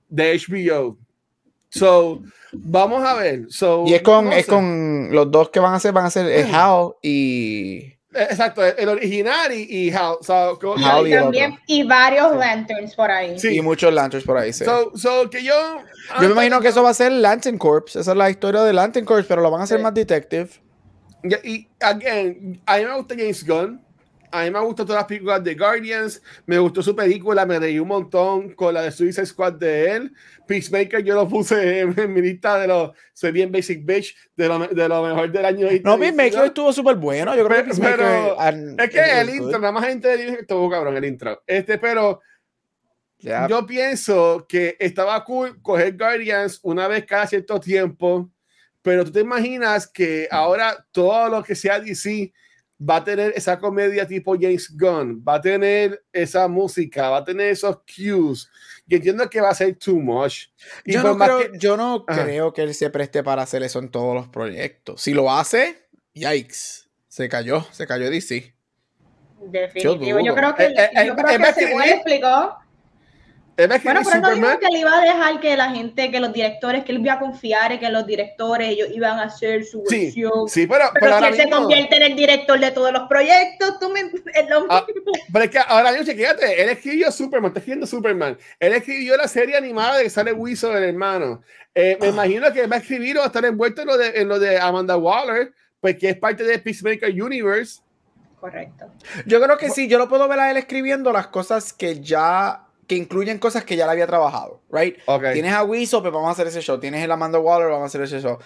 de 0.10 0.38
HBO. 0.38 0.98
So, 1.70 2.22
vamos 2.52 3.04
a 3.04 3.16
ver. 3.16 3.48
So, 3.50 3.84
y 3.88 3.96
es 3.96 4.04
con, 4.04 4.32
es 4.32 4.46
con 4.46 5.10
los 5.12 5.32
dos 5.32 5.50
que 5.50 5.60
van 5.60 5.74
a 5.74 5.78
hacer, 5.78 5.92
van 5.92 6.06
a 6.06 6.12
ser 6.12 6.28
eh, 6.28 6.48
Hal 6.52 6.94
y 7.02 7.97
Exacto, 8.18 8.64
el 8.66 8.90
original 8.90 9.54
y, 9.54 9.88
y 9.88 9.92
Hal. 9.92 10.18
y, 11.08 11.12
también, 11.12 11.60
y 11.68 11.84
varios 11.84 12.36
lanterns 12.36 12.96
por 12.96 13.12
ahí. 13.12 13.38
Sí. 13.40 13.58
Y 13.58 13.62
muchos 13.62 13.94
lanterns 13.94 14.26
por 14.26 14.38
ahí, 14.38 14.52
sí. 14.52 14.66
So, 14.66 14.92
so 14.96 15.30
que 15.30 15.44
yo. 15.44 15.54
Yo 16.20 16.28
me 16.28 16.34
imagino 16.34 16.60
que 16.62 16.70
eso 16.70 16.82
va 16.82 16.90
a 16.90 16.94
ser 16.94 17.12
Lantern 17.12 17.58
Corps. 17.58 17.96
Esa 17.96 18.12
es 18.12 18.18
la 18.18 18.30
historia 18.30 18.64
de 18.64 18.74
Lantern 18.74 19.06
Corps, 19.06 19.26
pero 19.28 19.42
lo 19.42 19.52
van 19.52 19.62
a 19.62 19.64
hacer 19.66 19.80
más 19.80 19.94
detective. 19.94 20.50
Y, 21.44 21.68
again, 21.80 22.62
a 22.66 22.78
mí 22.78 22.86
me 22.86 22.96
gusta 22.96 23.16
James 23.18 23.46
Gunn. 23.46 23.82
A 24.38 24.44
mí 24.44 24.52
me 24.52 24.60
gustó 24.60 24.86
todas 24.86 25.02
las 25.02 25.08
películas 25.08 25.44
de 25.44 25.56
Guardians. 25.56 26.22
Me 26.46 26.60
gustó 26.60 26.82
su 26.82 26.96
película. 26.96 27.46
Me 27.46 27.60
reí 27.60 27.80
un 27.80 27.88
montón 27.88 28.54
con 28.54 28.74
la 28.74 28.84
de 28.84 28.92
Suicide 28.92 29.26
Squad 29.26 29.54
de 29.54 29.92
él. 29.92 30.14
Peacemaker 30.48 31.04
yo 31.04 31.16
lo 31.16 31.28
puse 31.28 31.80
en, 31.80 32.14
mi 32.14 32.22
lista 32.22 32.60
de 32.60 32.68
los. 32.68 32.92
Soy 33.14 33.32
bien 33.32 33.52
basic 33.52 33.86
bitch. 33.86 34.16
De 34.36 34.48
lo, 34.48 34.60
de 34.68 34.88
lo 34.88 35.04
mejor 35.04 35.32
del 35.32 35.46
año. 35.46 35.68
No, 35.84 35.98
Peacemaker 35.98 36.46
estuvo 36.46 36.72
súper 36.72 36.96
bueno. 36.96 37.36
Yo 37.36 37.48
creo 37.48 37.66
que 37.66 37.72
pero, 37.82 38.38
Es 38.78 38.90
que 38.90 39.22
el 39.22 39.30
intro, 39.30 39.60
nada 39.60 39.72
más 39.72 39.86
gente 39.86 40.16
que 40.16 40.42
estuvo 40.42 40.70
cabrón 40.70 40.96
el 40.98 41.06
intro. 41.06 41.44
Este, 41.46 41.78
pero. 41.78 42.22
Yo 43.20 43.66
pienso 43.66 44.46
que 44.48 44.78
estaba 44.80 45.24
cool 45.24 45.60
coger 45.62 45.98
Guardians 45.98 46.60
una 46.62 46.88
vez 46.88 47.06
cada 47.06 47.26
cierto 47.26 47.60
tiempo. 47.60 48.30
Pero 48.82 49.04
tú 49.04 49.12
te 49.12 49.20
imaginas 49.22 49.88
que 49.88 50.28
ahora 50.32 50.86
todo 50.92 51.28
lo 51.28 51.44
que 51.44 51.56
sea 51.56 51.80
DC 51.80 52.32
va 52.80 52.98
a 52.98 53.04
tener 53.04 53.34
esa 53.36 53.58
comedia 53.58 54.06
tipo 54.06 54.36
James 54.40 54.76
Gunn, 54.78 55.24
va 55.28 55.36
a 55.36 55.42
tener 55.42 56.04
esa 56.12 56.48
música, 56.48 57.10
va 57.10 57.18
a 57.18 57.24
tener 57.24 57.52
esos 57.52 57.78
cues. 57.78 58.50
Y 58.88 58.96
entiendo 58.96 59.30
que 59.30 59.42
va 59.42 59.50
a 59.50 59.56
ser 59.56 59.76
too 59.76 60.00
much. 60.00 60.46
yo, 60.86 61.04
no 61.04 61.18
creo, 61.18 61.52
que... 61.52 61.60
yo 61.60 61.76
no 61.76 62.06
creo 62.06 62.54
que 62.54 62.62
él 62.62 62.74
se 62.74 62.90
preste 62.90 63.24
para 63.24 63.42
hacer 63.42 63.64
eso 63.64 63.80
en 63.80 63.90
todos 63.90 64.16
los 64.16 64.28
proyectos. 64.28 65.02
Si 65.02 65.14
lo 65.14 65.32
hace, 65.32 65.88
yikes. 66.14 66.88
Se 67.08 67.28
cayó, 67.28 67.66
se 67.72 67.88
cayó 67.88 68.10
DC. 68.10 68.54
Definitivo. 69.42 70.20
Yo, 70.20 70.36
creo 70.36 70.56
que, 70.56 70.66
eh, 70.66 70.90
eh, 70.94 71.08
yo 71.08 71.16
creo 71.16 71.30
eh, 71.30 71.38
que 71.38 71.54
se 71.54 71.92
explicó 71.94 72.58
bueno, 73.58 73.76
pero 73.84 74.22
no 74.22 74.36
dijo 74.36 74.60
que 74.60 74.68
le 74.68 74.80
iba 74.80 74.96
a 74.96 75.02
dejar 75.02 75.40
que 75.40 75.58
la 75.58 75.72
gente, 75.72 76.12
que 76.12 76.20
los 76.20 76.32
directores, 76.32 76.84
que 76.84 76.92
él 76.92 77.00
iba 77.00 77.14
a 77.14 77.20
confiar 77.20 77.72
en 77.72 77.80
que 77.80 77.90
los 77.90 78.06
directores 78.06 78.70
ellos 78.70 78.90
iban 78.94 79.18
a 79.18 79.24
hacer 79.24 79.66
su 79.66 79.84
versión. 79.84 80.48
Sí, 80.48 80.68
pero, 80.68 80.86
pero, 81.00 81.18
si 81.18 81.26
él 81.26 81.36
se 81.36 81.50
convierte 81.50 81.96
en 81.96 82.04
el 82.04 82.16
director 82.16 82.60
de 82.60 82.70
todos 82.70 82.92
los 82.92 83.08
proyectos, 83.08 83.80
tú 83.80 83.90
me 83.90 84.02
es 84.02 84.50
lo 84.50 84.68
ah, 84.70 84.86
pero 85.34 85.46
es 85.46 85.52
que 85.52 85.58
ahora 85.58 85.92
mismo, 85.92 86.06
fíjate, 86.06 86.62
él 86.62 86.70
escribió 86.70 87.12
Superman, 87.12 87.50
está 87.50 87.60
escribiendo 87.60 87.88
Superman. 87.88 88.38
Él 88.60 88.74
escribió 88.74 89.18
la 89.18 89.28
serie 89.28 89.58
animada 89.58 89.98
de 89.98 90.04
que 90.04 90.10
sale 90.12 90.34
Wilson, 90.34 90.78
el 90.78 90.84
hermano. 90.84 91.42
Eh, 91.74 91.98
me 92.00 92.08
ah. 92.08 92.10
imagino 92.12 92.54
que 92.54 92.68
va 92.68 92.76
a 92.76 92.80
escribir 92.80 93.18
o 93.18 93.22
va 93.22 93.26
a 93.26 93.28
estar 93.28 93.44
envuelto 93.44 93.82
en 93.82 93.88
lo 93.88 93.98
de, 93.98 94.22
en 94.22 94.28
lo 94.28 94.38
de 94.38 94.60
Amanda 94.60 94.98
Waller, 94.98 95.52
pues 95.80 95.98
que 95.98 96.10
es 96.10 96.18
parte 96.18 96.44
de 96.44 96.60
Peacemaker 96.60 97.10
Universe. 97.10 97.82
Correcto. 98.40 98.86
Yo 99.26 99.42
creo 99.42 99.58
que 99.58 99.72
sí, 99.72 99.88
yo 99.88 99.98
lo 99.98 100.08
puedo 100.08 100.28
ver 100.28 100.40
a 100.40 100.52
él 100.52 100.58
escribiendo 100.58 101.12
las 101.12 101.28
cosas 101.28 101.74
que 101.74 102.00
ya 102.02 102.67
que 102.88 102.96
incluyen 102.96 103.38
cosas 103.38 103.66
que 103.66 103.76
ya 103.76 103.86
la 103.86 103.92
había 103.92 104.08
trabajado, 104.08 104.62
right? 104.72 104.98
Tienes 105.34 105.54
a 105.54 105.64
Wiso, 105.64 106.02
pues 106.02 106.14
vamos 106.14 106.30
a 106.30 106.32
hacer 106.32 106.48
ese 106.48 106.62
show. 106.62 106.80
Tienes 106.80 107.04
el 107.04 107.12
Amanda 107.12 107.38
Waller, 107.38 107.68
vamos 107.68 107.84
a 107.84 107.86
hacer 107.88 108.02
ese 108.02 108.22
show. 108.22 108.38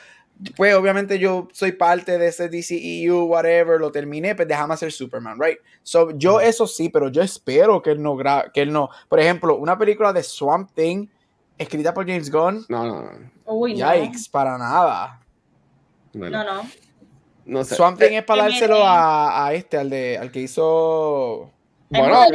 Pues 0.57 0.73
obviamente 0.73 1.19
yo 1.19 1.47
soy 1.53 1.73
parte 1.73 2.17
de 2.17 2.27
ese 2.27 2.49
DCEU, 2.49 3.25
whatever, 3.25 3.79
lo 3.79 3.91
terminé, 3.91 4.33
pues 4.33 4.47
déjame 4.47 4.73
hacer 4.73 4.91
Superman, 4.91 5.39
right? 5.39 5.59
So, 5.83 6.09
yo 6.17 6.41
eso 6.41 6.65
sí, 6.65 6.89
pero 6.89 7.09
yo 7.09 7.21
espero 7.21 7.83
que 7.83 7.91
él 7.91 8.01
no 8.01 8.17
que 8.51 8.61
él 8.61 8.73
no. 8.73 8.89
Por 9.07 9.19
ejemplo, 9.19 9.55
una 9.57 9.77
película 9.77 10.11
de 10.11 10.23
Swamp 10.23 10.71
Thing 10.73 11.07
escrita 11.59 11.93
por 11.93 12.07
James 12.07 12.31
Gunn. 12.31 12.65
No, 12.69 12.85
no, 12.85 13.03
no. 13.03 13.11
Uy, 13.45 13.75
Yikes, 13.75 14.27
para 14.31 14.57
nada. 14.57 15.21
No, 16.13 16.29
no. 16.29 16.63
no. 17.45 17.63
Swamp 17.63 17.99
Thing 17.99 18.13
es 18.13 18.23
para 18.23 18.43
dárselo 18.43 18.83
a, 18.83 19.45
a, 19.45 19.53
este, 19.53 19.77
al 19.77 19.91
de 19.91 20.17
al 20.17 20.31
que 20.31 20.39
hizo. 20.39 21.51
Bueno, 21.89 22.25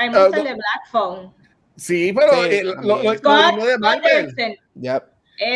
hay 0.00 0.08
uh, 0.08 0.12
muchas 0.12 0.44
de 0.44 0.54
Black 0.54 0.90
Phone. 0.90 1.34
Sí, 1.76 2.12
pero 2.12 2.44
sí, 2.44 2.62
lo, 2.62 2.74
lo, 2.74 3.02
lo, 3.02 3.10
mismo 3.10 3.66
de 3.66 3.78
Marvel. 3.78 4.58
Yep. 4.74 5.04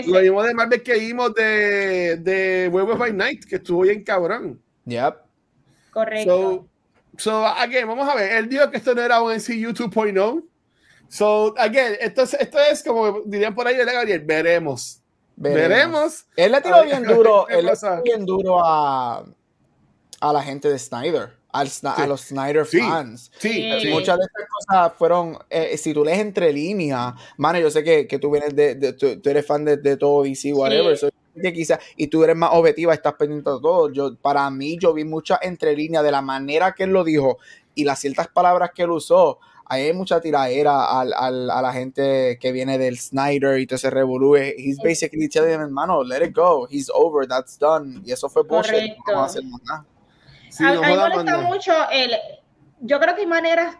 Lo 0.06 0.20
mismo 0.20 0.42
de 0.42 0.54
Marvel 0.54 0.82
que 0.82 0.94
vimos 0.94 1.34
de, 1.34 2.16
de 2.16 2.68
Werewolf 2.72 2.98
by 2.98 3.12
Night, 3.12 3.44
que 3.44 3.56
estuvo 3.56 3.82
bien 3.82 4.02
cabrón. 4.04 4.60
Yep. 4.86 5.16
Correcto. 5.90 6.68
So, 7.16 7.30
so, 7.30 7.46
again, 7.46 7.86
vamos 7.86 8.08
a 8.08 8.14
ver. 8.14 8.32
Él 8.32 8.48
dijo 8.48 8.70
que 8.70 8.78
esto 8.78 8.94
no 8.94 9.02
era 9.02 9.22
un 9.22 9.32
NCU 9.32 9.72
2.0. 9.72 10.44
So, 11.08 11.54
again, 11.58 11.96
esto 12.00 12.22
es, 12.22 12.34
esto 12.34 12.58
es 12.58 12.82
como 12.82 13.20
dirían 13.24 13.54
por 13.54 13.66
ahí, 13.66 13.76
Gabriel, 13.76 14.20
veremos. 14.20 15.00
veremos. 15.36 15.68
Veremos. 15.68 16.26
Él 16.36 16.52
le 16.52 16.60
tiró 16.60 16.84
bien 16.84 17.04
duro, 17.04 17.48
él 17.48 17.66
le 17.66 17.76
tiró 17.76 18.02
bien 18.02 18.26
duro 18.26 18.64
a, 18.64 19.24
a 20.20 20.32
la 20.32 20.42
gente 20.42 20.68
de 20.68 20.78
Snyder 20.78 21.43
a 21.54 22.06
los 22.06 22.20
Snyder 22.22 22.66
fans. 22.66 23.30
Sí, 23.38 23.70
Muchas 23.90 24.18
de 24.18 24.24
estas 24.24 24.48
cosas 24.48 24.92
fueron, 24.98 25.38
eh, 25.48 25.76
si 25.76 25.94
tú 25.94 26.04
lees 26.04 26.18
entre 26.18 26.52
líneas, 26.52 27.14
mano, 27.36 27.60
yo 27.60 27.70
sé 27.70 27.84
que, 27.84 28.08
que 28.08 28.18
tú 28.18 28.30
vienes 28.30 28.54
de, 28.56 28.92
tú, 28.94 29.30
eres 29.30 29.46
fan 29.46 29.64
de, 29.64 29.76
de, 29.76 29.96
todo 29.96 30.24
DC, 30.24 30.52
whatever, 30.52 30.98
que 31.40 31.52
quizás, 31.52 31.78
y 31.96 32.08
tú 32.08 32.24
eres 32.24 32.36
más 32.36 32.50
objetiva, 32.52 32.92
estás 32.92 33.14
pendiente 33.14 33.50
de 33.50 33.60
todo. 33.60 33.92
Yo, 33.92 34.16
para 34.16 34.50
mí, 34.50 34.76
yo 34.80 34.92
vi 34.92 35.04
muchas 35.04 35.38
entre 35.42 35.76
líneas 35.76 36.02
de 36.02 36.10
la 36.10 36.22
manera 36.22 36.72
que 36.72 36.84
él 36.84 36.90
lo 36.90 37.04
dijo 37.04 37.38
y 37.74 37.84
las 37.84 38.00
ciertas 38.00 38.28
palabras 38.28 38.70
que 38.74 38.82
él 38.82 38.90
usó. 38.90 39.38
Hay 39.66 39.92
mucha 39.94 40.20
tiradera 40.20 41.00
al, 41.00 41.12
al, 41.14 41.50
a 41.50 41.62
la 41.62 41.72
gente 41.72 42.38
que 42.38 42.52
viene 42.52 42.76
del 42.78 42.98
Snyder 42.98 43.58
y 43.58 43.66
todo 43.66 43.76
ese 43.76 43.90
revolú. 43.90 44.36
He's 44.36 44.78
basically 44.78 45.28
telling 45.28 45.58
hermano, 45.58 46.04
let 46.04 46.22
it 46.22 46.34
go. 46.34 46.68
He's 46.70 46.90
over, 46.92 47.26
that's 47.26 47.58
done. 47.58 48.02
Y 48.04 48.12
eso 48.12 48.28
fue 48.28 48.42
bullshit. 48.42 48.94
No 49.06 49.14
vamos 49.14 49.22
a 49.22 49.24
hacer 49.24 49.44
nada 49.44 49.86
a, 50.60 50.72
mí 50.72 50.78
me 50.80 50.96
molesta 50.96 51.38
mucho 51.38 51.72
el. 51.90 52.12
Yo 52.80 53.00
creo 53.00 53.14
que 53.14 53.22
hay 53.22 53.26
maneras 53.26 53.76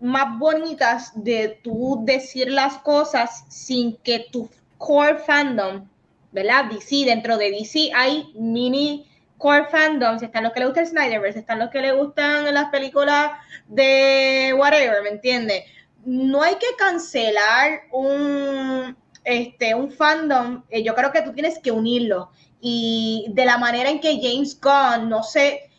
más 0.00 0.38
bonitas 0.38 1.12
de 1.14 1.60
tú 1.62 2.00
decir 2.04 2.50
las 2.50 2.78
cosas 2.78 3.44
sin 3.48 3.96
que 3.98 4.26
tu 4.32 4.48
core 4.78 5.18
fandom, 5.18 5.86
¿verdad? 6.32 6.66
DC, 6.70 7.04
dentro 7.04 7.36
de 7.36 7.50
DC 7.50 7.90
hay 7.94 8.32
mini 8.34 9.06
core 9.40 9.66
fandoms, 9.70 10.22
están 10.22 10.44
los 10.44 10.52
que 10.52 10.60
le 10.60 10.66
gustan 10.66 10.86
Snyderverse, 10.86 11.38
están 11.38 11.58
los 11.58 11.70
que 11.70 11.80
le 11.80 11.92
gustan 11.92 12.52
las 12.52 12.70
películas 12.70 13.32
de 13.68 14.54
whatever, 14.56 15.02
¿me 15.02 15.10
entiendes? 15.10 15.64
No 16.04 16.42
hay 16.42 16.54
que 16.56 16.76
cancelar 16.78 17.82
un, 17.90 18.96
este, 19.24 19.74
un 19.74 19.90
fandom, 19.90 20.62
eh, 20.68 20.82
yo 20.82 20.94
creo 20.94 21.10
que 21.10 21.22
tú 21.22 21.32
tienes 21.32 21.58
que 21.58 21.70
unirlo. 21.70 22.30
Y 22.60 23.26
de 23.30 23.46
la 23.46 23.56
manera 23.56 23.88
en 23.88 24.00
que 24.00 24.20
James 24.20 24.60
Gunn, 24.60 25.08
no 25.08 25.22
sé, 25.22 25.69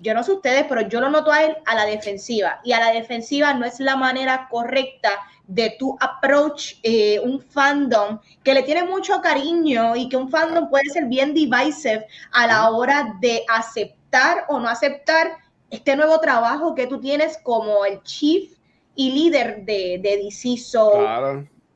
yo 0.00 0.14
no 0.14 0.22
sé 0.22 0.32
ustedes, 0.32 0.64
pero 0.68 0.82
yo 0.82 1.00
lo 1.00 1.10
noto 1.10 1.30
a 1.30 1.44
él 1.44 1.56
a 1.66 1.74
la 1.74 1.84
defensiva. 1.84 2.60
Y 2.64 2.72
a 2.72 2.80
la 2.80 2.92
defensiva 2.92 3.54
no 3.54 3.66
es 3.66 3.80
la 3.80 3.96
manera 3.96 4.48
correcta 4.50 5.10
de 5.46 5.76
tu 5.78 5.96
approach 6.00 6.74
eh, 6.82 7.20
un 7.20 7.40
fandom 7.40 8.20
que 8.42 8.54
le 8.54 8.62
tiene 8.62 8.84
mucho 8.84 9.20
cariño 9.20 9.96
y 9.96 10.08
que 10.08 10.16
un 10.16 10.30
fandom 10.30 10.70
puede 10.70 10.88
ser 10.90 11.06
bien 11.06 11.34
divisive 11.34 12.06
a 12.32 12.46
la 12.46 12.70
hora 12.70 13.16
de 13.20 13.44
aceptar 13.48 14.44
o 14.48 14.58
no 14.60 14.68
aceptar 14.68 15.32
este 15.70 15.96
nuevo 15.96 16.18
trabajo 16.20 16.74
que 16.74 16.86
tú 16.86 17.00
tienes 17.00 17.38
como 17.42 17.84
el 17.84 18.02
chief 18.02 18.52
y 18.94 19.12
líder 19.12 19.64
de, 19.64 19.98
de 20.02 20.22
DC. 20.24 20.56
So, 20.56 20.92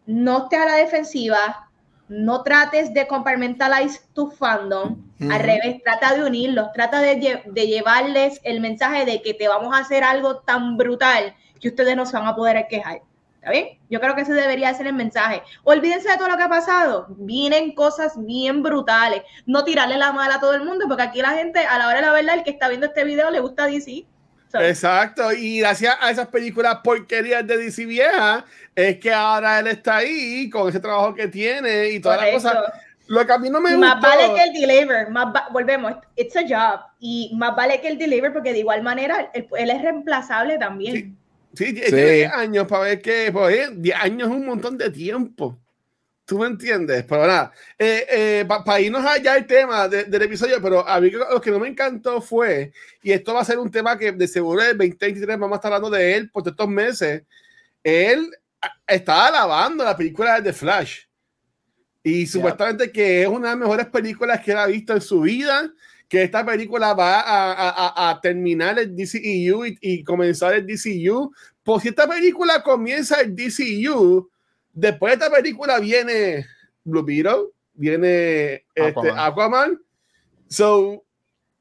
no 0.06 0.38
estés 0.44 0.60
a 0.60 0.64
la 0.66 0.74
defensiva, 0.76 1.70
no 2.08 2.42
trates 2.42 2.92
de 2.92 3.06
compartmentalize 3.06 4.00
tu 4.12 4.30
fandom, 4.30 4.96
al 5.30 5.40
revés, 5.40 5.82
trata 5.82 6.14
de 6.14 6.24
unirlos, 6.24 6.72
trata 6.72 7.00
de, 7.00 7.42
de, 7.46 7.66
llevarles 7.66 8.40
el 8.44 8.60
mensaje 8.60 9.04
de 9.04 9.22
que 9.22 9.32
te 9.32 9.48
vamos 9.48 9.74
a 9.74 9.78
hacer 9.78 10.04
algo 10.04 10.38
tan 10.38 10.76
brutal 10.76 11.34
que 11.60 11.68
ustedes 11.68 11.96
no 11.96 12.04
se 12.04 12.16
van 12.16 12.26
a 12.26 12.36
poder 12.36 12.66
quejar. 12.68 13.00
¿Está 13.36 13.50
bien? 13.50 13.78
Yo 13.90 14.00
creo 14.00 14.14
que 14.14 14.22
ese 14.22 14.32
debería 14.32 14.72
ser 14.72 14.86
el 14.86 14.94
mensaje. 14.94 15.42
Olvídense 15.64 16.08
de 16.08 16.16
todo 16.16 16.28
lo 16.28 16.38
que 16.38 16.44
ha 16.44 16.48
pasado. 16.48 17.06
Vienen 17.10 17.74
cosas 17.74 18.14
bien 18.24 18.62
brutales. 18.62 19.22
No 19.44 19.64
tirarle 19.64 19.98
la 19.98 20.12
mala 20.12 20.36
a 20.36 20.40
todo 20.40 20.54
el 20.54 20.64
mundo, 20.64 20.86
porque 20.88 21.02
aquí 21.02 21.20
la 21.20 21.32
gente, 21.32 21.58
a 21.58 21.76
la 21.76 21.88
hora 21.88 21.96
de 21.96 22.06
la 22.06 22.12
verdad, 22.12 22.36
el 22.36 22.42
que 22.42 22.50
está 22.50 22.68
viendo 22.68 22.86
este 22.86 23.04
video 23.04 23.30
le 23.30 23.40
gusta 23.40 23.66
DC. 23.66 24.06
Exacto, 24.62 25.32
y 25.32 25.60
gracias 25.60 25.96
a 26.00 26.10
esas 26.10 26.28
películas 26.28 26.78
porquerías 26.82 27.46
de 27.46 27.58
DC 27.58 27.86
vieja, 27.86 28.44
es 28.74 28.98
que 28.98 29.12
ahora 29.12 29.60
él 29.60 29.68
está 29.68 29.96
ahí 29.98 30.48
con 30.50 30.68
ese 30.68 30.80
trabajo 30.80 31.14
que 31.14 31.28
tiene 31.28 31.90
y 31.90 32.00
todas 32.00 32.20
las 32.20 32.30
cosas. 32.30 32.56
Lo 33.06 33.26
que 33.26 33.32
a 33.32 33.38
mí 33.38 33.50
no 33.50 33.60
me 33.60 33.76
Más 33.76 34.00
vale 34.00 34.32
que 34.34 34.42
el 34.44 34.52
deliver, 34.52 35.10
más 35.10 35.26
volvemos, 35.52 35.94
it's 36.16 36.34
a 36.36 36.42
job, 36.42 36.80
y 36.98 37.32
más 37.34 37.54
vale 37.54 37.80
que 37.80 37.88
el 37.88 37.98
deliver 37.98 38.32
porque 38.32 38.52
de 38.52 38.60
igual 38.60 38.82
manera 38.82 39.30
él, 39.34 39.46
es 39.52 39.82
reemplazable 39.82 40.56
también. 40.58 41.16
Sí, 41.54 41.66
sí, 41.66 41.74
tiene 41.74 42.10
10 42.10 42.32
años 42.32 42.66
para 42.66 42.84
ver 42.84 43.02
que, 43.02 43.30
pues, 43.30 43.70
10 43.80 43.96
años 43.96 44.28
es 44.28 44.34
un 44.34 44.46
montón 44.46 44.78
de 44.78 44.90
tiempo. 44.90 45.58
¿Tú 46.26 46.38
me 46.38 46.46
entiendes? 46.46 47.04
Pero 47.06 47.26
nada, 47.26 47.52
eh, 47.78 48.06
eh, 48.10 48.48
para 48.48 48.80
irnos 48.80 49.04
allá 49.04 49.36
el 49.36 49.46
tema 49.46 49.88
del 49.88 50.22
episodio, 50.22 50.60
pero 50.62 50.86
a 50.86 50.98
mí 50.98 51.10
lo 51.10 51.40
que 51.40 51.50
no 51.50 51.58
me 51.58 51.68
encantó 51.68 52.20
fue, 52.22 52.72
y 53.02 53.12
esto 53.12 53.34
va 53.34 53.42
a 53.42 53.44
ser 53.44 53.58
un 53.58 53.70
tema 53.70 53.98
que 53.98 54.10
de 54.10 54.26
seguro 54.26 54.62
el 54.62 54.78
2023 54.78 55.38
vamos 55.38 55.52
a 55.52 55.56
estar 55.56 55.72
hablando 55.74 55.94
de 55.94 56.16
él 56.16 56.30
por 56.30 56.46
estos 56.48 56.68
meses, 56.68 57.24
él 57.82 58.30
estaba 58.86 59.26
alabando 59.26 59.84
la 59.84 59.96
película 59.96 60.40
de 60.40 60.52
Flash. 60.52 61.00
Y 62.02 62.26
supuestamente 62.26 62.90
que 62.90 63.22
es 63.22 63.28
una 63.28 63.48
de 63.48 63.56
las 63.56 63.58
mejores 63.58 63.86
películas 63.86 64.40
que 64.40 64.52
él 64.52 64.58
ha 64.58 64.66
visto 64.66 64.94
en 64.94 65.00
su 65.02 65.20
vida, 65.20 65.70
que 66.08 66.22
esta 66.22 66.44
película 66.44 66.94
va 66.94 67.20
a, 67.20 67.52
a, 67.52 68.10
a 68.10 68.20
terminar 68.20 68.78
el 68.78 68.94
DCEU 68.94 69.66
y, 69.66 69.78
y 69.80 70.04
comenzar 70.04 70.54
el 70.54 70.66
DCU. 70.66 71.34
Pues 71.62 71.82
si 71.82 71.88
esta 71.88 72.06
película 72.06 72.62
comienza 72.62 73.20
el 73.20 73.34
DCU, 73.34 74.30
Después 74.74 75.18
de 75.18 75.24
esta 75.24 75.34
película 75.34 75.78
viene 75.78 76.46
Blue 76.82 77.04
Beetle, 77.04 77.50
viene 77.72 78.66
este, 78.74 79.10
Aquaman. 79.16 79.80
So, 80.48 81.04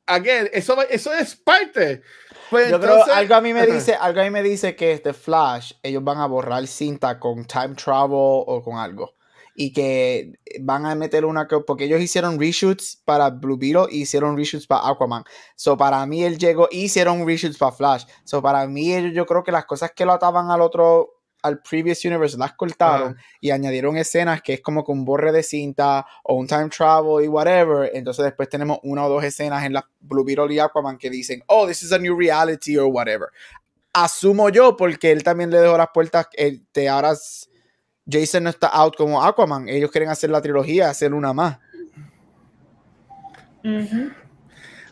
again, 0.07 0.49
eso, 0.51 0.81
eso 0.89 1.13
es 1.13 1.35
parte. 1.35 2.01
Pues 2.49 2.69
Yo 2.69 2.79
creo 2.79 3.03
algo 3.05 3.35
a 3.35 3.41
mí 3.41 3.53
me 3.53 3.65
dice, 3.65 3.95
algo 3.95 4.21
a 4.21 4.23
mí 4.23 4.29
me 4.29 4.43
dice 4.43 4.75
que 4.75 4.91
este 4.91 5.13
Flash, 5.13 5.73
ellos 5.81 6.03
van 6.03 6.19
a 6.19 6.27
borrar 6.27 6.67
cinta 6.67 7.19
con 7.19 7.45
time 7.45 7.75
travel 7.75 8.11
o 8.11 8.61
con 8.63 8.77
algo. 8.77 9.15
Y 9.55 9.71
que 9.71 10.33
van 10.61 10.87
a 10.87 10.95
meter 10.95 11.25
una 11.25 11.47
porque 11.47 11.83
ellos 11.83 12.01
hicieron 12.01 12.39
reshoots 12.39 12.99
para 13.05 13.29
Blue 13.29 13.57
Beetle 13.57 13.85
y 13.91 14.01
hicieron 14.01 14.35
reshoots 14.35 14.65
para 14.65 14.87
Aquaman. 14.89 15.23
So 15.55 15.77
para 15.77 16.03
mí 16.07 16.23
él 16.23 16.39
llegó 16.39 16.67
hicieron 16.71 17.25
reshoots 17.25 17.57
para 17.57 17.71
Flash. 17.71 18.05
So 18.23 18.41
para 18.41 18.65
mí 18.67 19.11
yo 19.13 19.27
creo 19.27 19.43
que 19.43 19.51
las 19.51 19.65
cosas 19.65 19.91
que 19.91 20.05
lo 20.05 20.13
ataban 20.13 20.49
al 20.49 20.61
otro 20.61 21.22
al 21.43 21.61
previous 21.61 22.03
universe 22.05 22.37
las 22.37 22.53
cortaron 22.53 23.17
y 23.39 23.51
añadieron 23.51 23.97
escenas 23.97 24.41
que 24.41 24.53
es 24.53 24.61
como 24.61 24.83
con 24.83 24.99
un 24.99 25.05
borre 25.05 25.31
de 25.31 25.43
cinta 25.43 26.05
o 26.23 26.35
un 26.35 26.47
time 26.47 26.69
travel 26.69 27.23
y 27.23 27.27
whatever. 27.27 27.91
Entonces 27.93 28.25
después 28.25 28.49
tenemos 28.49 28.79
una 28.83 29.05
o 29.05 29.09
dos 29.09 29.23
escenas 29.23 29.63
en 29.65 29.73
la 29.73 29.87
Blue 29.99 30.23
Beetle 30.23 30.53
y 30.53 30.59
Aquaman 30.59 30.97
que 30.97 31.09
dicen, 31.09 31.43
oh, 31.47 31.67
this 31.67 31.83
is 31.83 31.91
a 31.91 31.99
new 31.99 32.17
reality 32.17 32.77
or 32.77 32.87
whatever. 32.87 33.27
Asumo 33.91 34.49
yo 34.49 34.75
porque 34.75 35.11
él 35.11 35.21
también 35.21 35.51
le 35.51 35.59
dejó 35.59 35.77
las 35.77 35.89
puertas, 35.93 36.27
te 36.71 36.89
ahora 36.89 37.13
Jason 38.09 38.43
no 38.43 38.49
está 38.49 38.67
out 38.67 38.95
como 38.95 39.23
Aquaman. 39.23 39.67
Ellos 39.67 39.91
quieren 39.91 40.09
hacer 40.09 40.29
la 40.29 40.41
trilogía, 40.41 40.89
hacer 40.89 41.13
una 41.13 41.33
más. 41.33 41.59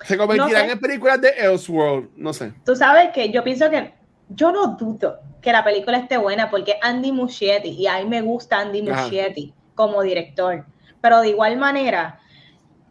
Se 0.06 0.18
convertirán 0.18 0.70
en 0.70 0.80
películas 0.80 1.22
de 1.22 1.30
Elseworld, 1.30 2.10
no 2.16 2.34
sé. 2.34 2.54
Tú 2.66 2.76
sabes 2.76 3.10
que 3.14 3.32
yo 3.32 3.44
pienso 3.44 3.70
que 3.70 4.01
yo 4.36 4.52
no 4.52 4.76
dudo 4.76 5.20
que 5.42 5.52
la 5.52 5.64
película 5.64 5.98
esté 5.98 6.18
buena 6.18 6.50
porque 6.50 6.78
Andy 6.82 7.12
Muschietti, 7.12 7.70
y 7.70 7.88
a 7.88 8.00
mí 8.00 8.06
me 8.06 8.22
gusta 8.22 8.60
Andy 8.60 8.82
Muschietti 8.84 9.54
como 9.76 10.02
director, 10.02 10.66
pero 11.02 11.22
de 11.22 11.30
igual 11.30 11.58
manera, 11.58 12.20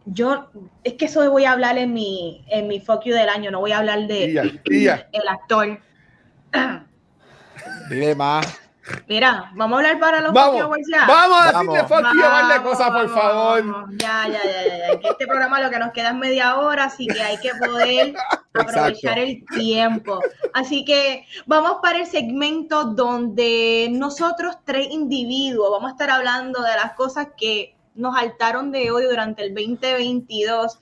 yo, 0.05 0.49
es 0.83 0.93
que 0.93 1.05
eso 1.05 1.29
voy 1.31 1.45
a 1.45 1.51
hablar 1.51 1.77
en 1.77 1.93
mi, 1.93 2.43
en 2.47 2.67
mi 2.67 2.79
fuck 2.79 3.03
del 3.03 3.29
año, 3.29 3.51
no 3.51 3.59
voy 3.59 3.71
a 3.71 3.79
hablar 3.79 4.07
de 4.07 4.31
el 5.11 5.27
actor. 5.27 5.79
Dile 7.89 8.15
más. 8.15 8.59
Mira, 9.07 9.51
vamos 9.55 9.77
a 9.77 9.79
hablar 9.79 9.99
para 9.99 10.21
los 10.21 10.33
vamos, 10.33 10.77
ya. 10.91 11.05
Vamos 11.05 11.41
a 11.41 11.51
decirle 11.51 11.83
fuck 11.83 12.05
you 12.13 12.63
cosas, 12.63 12.89
por 12.89 13.09
favor. 13.09 13.87
Ya, 13.97 14.27
ya, 14.27 14.43
ya, 14.43 14.77
ya. 14.93 14.99
Que 14.99 15.07
este 15.09 15.27
programa 15.27 15.61
lo 15.61 15.69
que 15.69 15.79
nos 15.79 15.91
queda 15.91 16.09
es 16.09 16.15
media 16.15 16.57
hora, 16.57 16.85
así 16.85 17.07
que 17.07 17.21
hay 17.21 17.37
que 17.37 17.51
poder 17.55 18.15
aprovechar 18.53 19.19
el 19.19 19.45
tiempo. 19.45 20.19
Así 20.53 20.83
que 20.83 21.25
vamos 21.45 21.77
para 21.81 21.99
el 21.99 22.07
segmento 22.07 22.85
donde 22.85 23.89
nosotros 23.91 24.57
tres 24.65 24.87
individuos 24.89 25.69
vamos 25.71 25.89
a 25.89 25.91
estar 25.91 26.09
hablando 26.09 26.61
de 26.63 26.75
las 26.75 26.93
cosas 26.93 27.27
que 27.37 27.75
nos 27.93 28.15
saltaron 28.15 28.71
de 28.71 28.91
odio 28.91 29.09
durante 29.09 29.43
el 29.43 29.53
2022. 29.53 30.79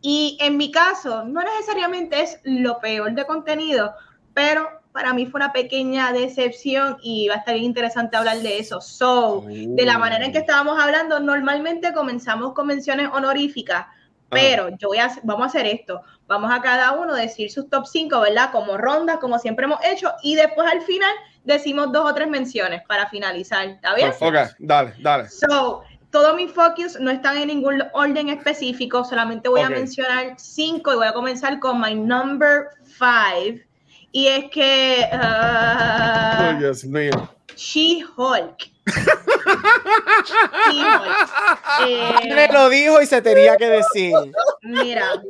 Y 0.00 0.38
en 0.40 0.56
mi 0.56 0.70
caso, 0.70 1.24
no 1.24 1.42
necesariamente 1.42 2.22
es 2.22 2.40
lo 2.44 2.80
peor 2.80 3.12
de 3.12 3.26
contenido, 3.26 3.94
pero 4.34 4.81
para 4.92 5.14
mí 5.14 5.26
fue 5.26 5.38
una 5.38 5.52
pequeña 5.52 6.12
decepción 6.12 6.98
y 7.02 7.28
va 7.28 7.34
a 7.34 7.38
estar 7.38 7.54
bien 7.54 7.66
interesante 7.66 8.16
hablar 8.16 8.38
de 8.38 8.58
eso. 8.58 8.80
So, 8.80 9.44
de 9.46 9.84
la 9.84 9.98
manera 9.98 10.24
en 10.24 10.32
que 10.32 10.38
estábamos 10.38 10.78
hablando, 10.78 11.18
normalmente 11.18 11.92
comenzamos 11.92 12.52
con 12.52 12.66
menciones 12.66 13.08
honoríficas, 13.12 13.86
ah. 13.86 13.94
pero 14.30 14.68
yo 14.76 14.88
voy 14.88 14.98
a, 14.98 15.10
vamos 15.22 15.44
a 15.44 15.46
hacer 15.46 15.66
esto. 15.66 16.02
Vamos 16.26 16.52
a 16.52 16.60
cada 16.60 16.92
uno 16.92 17.14
decir 17.14 17.50
sus 17.50 17.68
top 17.68 17.86
5, 17.86 18.20
¿verdad? 18.20 18.50
Como 18.52 18.76
rondas, 18.76 19.18
como 19.18 19.38
siempre 19.38 19.64
hemos 19.64 19.82
hecho, 19.84 20.12
y 20.22 20.34
después 20.34 20.70
al 20.70 20.82
final 20.82 21.12
decimos 21.44 21.90
dos 21.90 22.10
o 22.10 22.14
tres 22.14 22.28
menciones 22.28 22.82
para 22.86 23.08
finalizar. 23.08 23.66
¿Está 23.66 23.94
bien? 23.94 24.12
Ok, 24.20 24.34
dale, 24.58 24.94
dale. 25.00 25.28
So, 25.28 25.82
todos 26.10 26.36
mis 26.36 26.52
focus 26.52 27.00
no 27.00 27.10
están 27.10 27.38
en 27.38 27.48
ningún 27.48 27.82
orden 27.94 28.28
específico, 28.28 29.02
solamente 29.04 29.48
voy 29.48 29.62
a 29.62 29.70
mencionar 29.70 30.34
cinco 30.36 30.92
y 30.92 30.96
voy 30.96 31.06
a 31.06 31.14
comenzar 31.14 31.58
con 31.58 31.80
my 31.80 31.94
number 31.94 32.66
five 32.84 33.66
y 34.12 34.28
es 34.28 34.50
que. 34.50 35.08
Uh, 35.12 36.58
Dios 36.58 36.84
mío. 36.84 37.28
She-Hulk. 37.56 38.70
eh, 41.86 42.48
lo 42.52 42.68
dijo 42.68 43.00
y 43.00 43.06
se 43.06 43.22
tenía 43.22 43.56
que 43.56 43.68
decir. 43.68 44.12
Mira, 44.62 45.22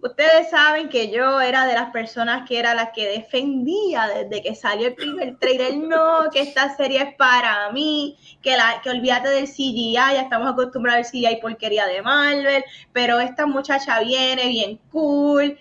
ustedes 0.00 0.50
saben 0.50 0.88
que 0.88 1.10
yo 1.10 1.40
era 1.40 1.66
de 1.66 1.74
las 1.74 1.90
personas 1.90 2.48
que 2.48 2.60
era 2.60 2.74
la 2.74 2.92
que 2.92 3.08
defendía 3.08 4.06
desde 4.06 4.40
que 4.42 4.54
salió 4.54 4.86
el 4.88 4.94
primer 4.94 5.36
trailer. 5.38 5.76
No, 5.76 6.30
que 6.32 6.42
esta 6.42 6.76
serie 6.76 7.02
es 7.02 7.16
para 7.16 7.72
mí, 7.72 8.16
que, 8.40 8.56
la, 8.56 8.80
que 8.82 8.90
olvídate 8.90 9.30
del 9.30 9.48
CGI, 9.48 9.94
ya 9.94 10.22
estamos 10.22 10.52
acostumbrados 10.52 11.06
al 11.06 11.10
CGI 11.10 11.40
porquería 11.40 11.86
de 11.86 12.02
Marvel, 12.02 12.62
pero 12.92 13.18
esta 13.18 13.46
muchacha 13.46 13.98
viene 14.00 14.46
bien 14.48 14.78
cool 14.90 15.58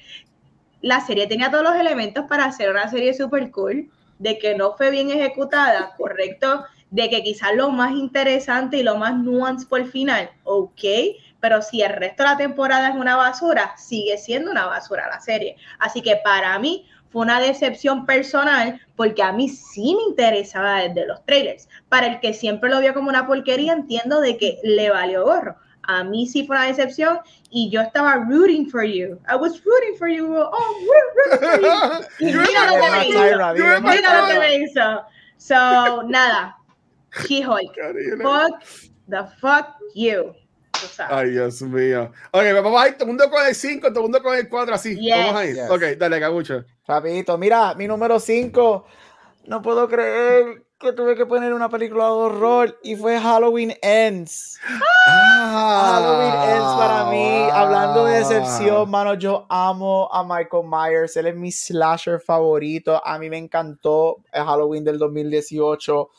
la 0.82 1.02
serie 1.02 1.28
tenía 1.28 1.52
todos 1.52 1.64
los 1.64 1.76
elementos 1.76 2.26
para 2.28 2.46
hacer 2.46 2.70
una 2.70 2.90
serie 2.90 3.14
super 3.14 3.52
cool, 3.52 3.90
de 4.20 4.38
que 4.38 4.56
no 4.56 4.74
fue 4.74 4.92
bien 4.92 5.10
ejecutada, 5.10 5.94
correcto, 5.98 6.66
de 6.92 7.10
que 7.10 7.24
quizás 7.24 7.56
lo 7.56 7.72
más 7.72 7.92
interesante 7.92 8.78
y 8.78 8.84
lo 8.84 8.98
más 8.98 9.16
nuance 9.16 9.66
por 9.66 9.80
el 9.80 9.90
final, 9.90 10.30
ok, 10.44 10.84
pero 11.40 11.62
si 11.62 11.82
el 11.82 11.94
resto 11.94 12.24
de 12.24 12.30
la 12.30 12.38
temporada 12.38 12.90
es 12.90 12.96
una 12.96 13.16
basura, 13.16 13.76
sigue 13.78 14.18
siendo 14.18 14.52
una 14.52 14.68
basura 14.68 15.10
la 15.10 15.20
serie. 15.20 15.56
Así 15.80 16.02
que 16.02 16.18
para 16.18 16.58
mí 16.60 16.86
fue 17.10 17.24
una 17.24 17.40
decepción 17.40 18.06
personal 18.06 18.80
porque 18.96 19.24
a 19.24 19.32
mí 19.32 19.50
sí 19.50 19.96
me 19.96 20.04
interesaba 20.04 20.82
desde 20.82 21.08
los 21.08 21.26
trailers. 21.26 21.68
Para 21.90 22.08
el 22.08 22.20
que 22.20 22.34
siempre 22.34 22.70
lo 22.70 22.80
vio 22.80 22.94
como 22.94 23.10
una 23.10 23.26
porquería, 23.26 23.74
entiendo 23.74 24.22
de 24.22 24.38
que 24.38 24.60
le 24.64 24.90
valió 24.92 25.26
gorro. 25.26 25.56
A 25.84 26.04
mí 26.04 26.28
sí 26.28 26.46
fue 26.46 26.56
una 26.56 26.68
decepción 26.68 27.20
y 27.50 27.70
yo 27.70 27.82
estaba 27.82 28.16
rooting 28.16 28.70
for 28.70 28.84
you. 28.84 29.20
I 29.28 29.36
was 29.36 29.62
rooting 29.64 29.98
for 29.98 30.08
you. 30.08 30.28
Oh, 30.36 30.76
rooting 30.88 31.40
for 31.40 31.62
you. 31.62 31.68
Y 32.20 32.26
mira 32.26 32.66
lo 32.68 32.82
que 32.82 32.92
me 32.92 33.08
hizo. 33.08 33.82
Mira 33.82 34.22
lo 34.22 34.28
que 34.28 34.40
me 34.40 34.56
hizo. 34.58 35.02
So, 35.38 36.04
nada. 36.04 36.56
She-Hulk. 37.28 37.76
Fuck 38.22 38.64
the 39.08 39.26
fuck 39.40 39.76
you. 39.96 40.34
Ay, 41.10 41.32
Dios 41.32 41.62
mío. 41.62 42.12
Ok, 42.32 42.44
vamos 42.54 42.82
a 42.82 42.88
ir 42.88 42.94
todo 42.94 43.04
el 43.04 43.08
mundo 43.10 43.30
con 43.30 43.46
el 43.46 43.54
5, 43.54 43.88
todo 43.90 44.00
el 44.00 44.04
mundo 44.04 44.24
con 44.24 44.36
el 44.36 44.50
4, 44.50 44.74
así. 44.74 45.10
Vamos 45.10 45.36
a 45.36 45.46
ir. 45.46 45.60
Ok, 45.70 45.82
dale, 45.98 46.20
cabucho. 46.20 46.64
Rapidito. 46.88 47.38
Mira, 47.38 47.76
mi 47.76 47.88
número 47.88 48.20
5. 48.20 48.86
No 49.46 49.62
puedo 49.62 49.88
creer 49.88 50.64
que 50.82 50.94
tuve 50.94 51.16
que 51.16 51.28
poner 51.28 51.54
una 51.54 51.70
película 51.70 52.06
de 52.06 52.12
horror 52.12 52.80
y 52.82 52.96
fue 52.96 53.20
Halloween 53.20 53.74
Ends. 53.84 54.60
Ah, 55.08 55.94
Halloween 55.94 56.56
Ends 56.56 56.74
para 56.76 57.06
mí. 57.12 57.50
Hablando 57.54 58.06
de 58.06 58.18
decepción, 58.18 58.90
mano, 58.90 59.14
yo 59.14 59.46
amo 59.48 60.10
a 60.12 60.24
Michael 60.24 60.64
Myers. 60.66 61.16
Él 61.18 61.28
es 61.28 61.36
mi 61.36 61.52
slasher 61.52 62.20
favorito. 62.20 63.00
A 63.06 63.20
mí 63.20 63.30
me 63.30 63.38
encantó 63.38 64.18
el 64.34 64.44
Halloween 64.44 64.84
del 64.84 64.98
2018. 64.98 66.10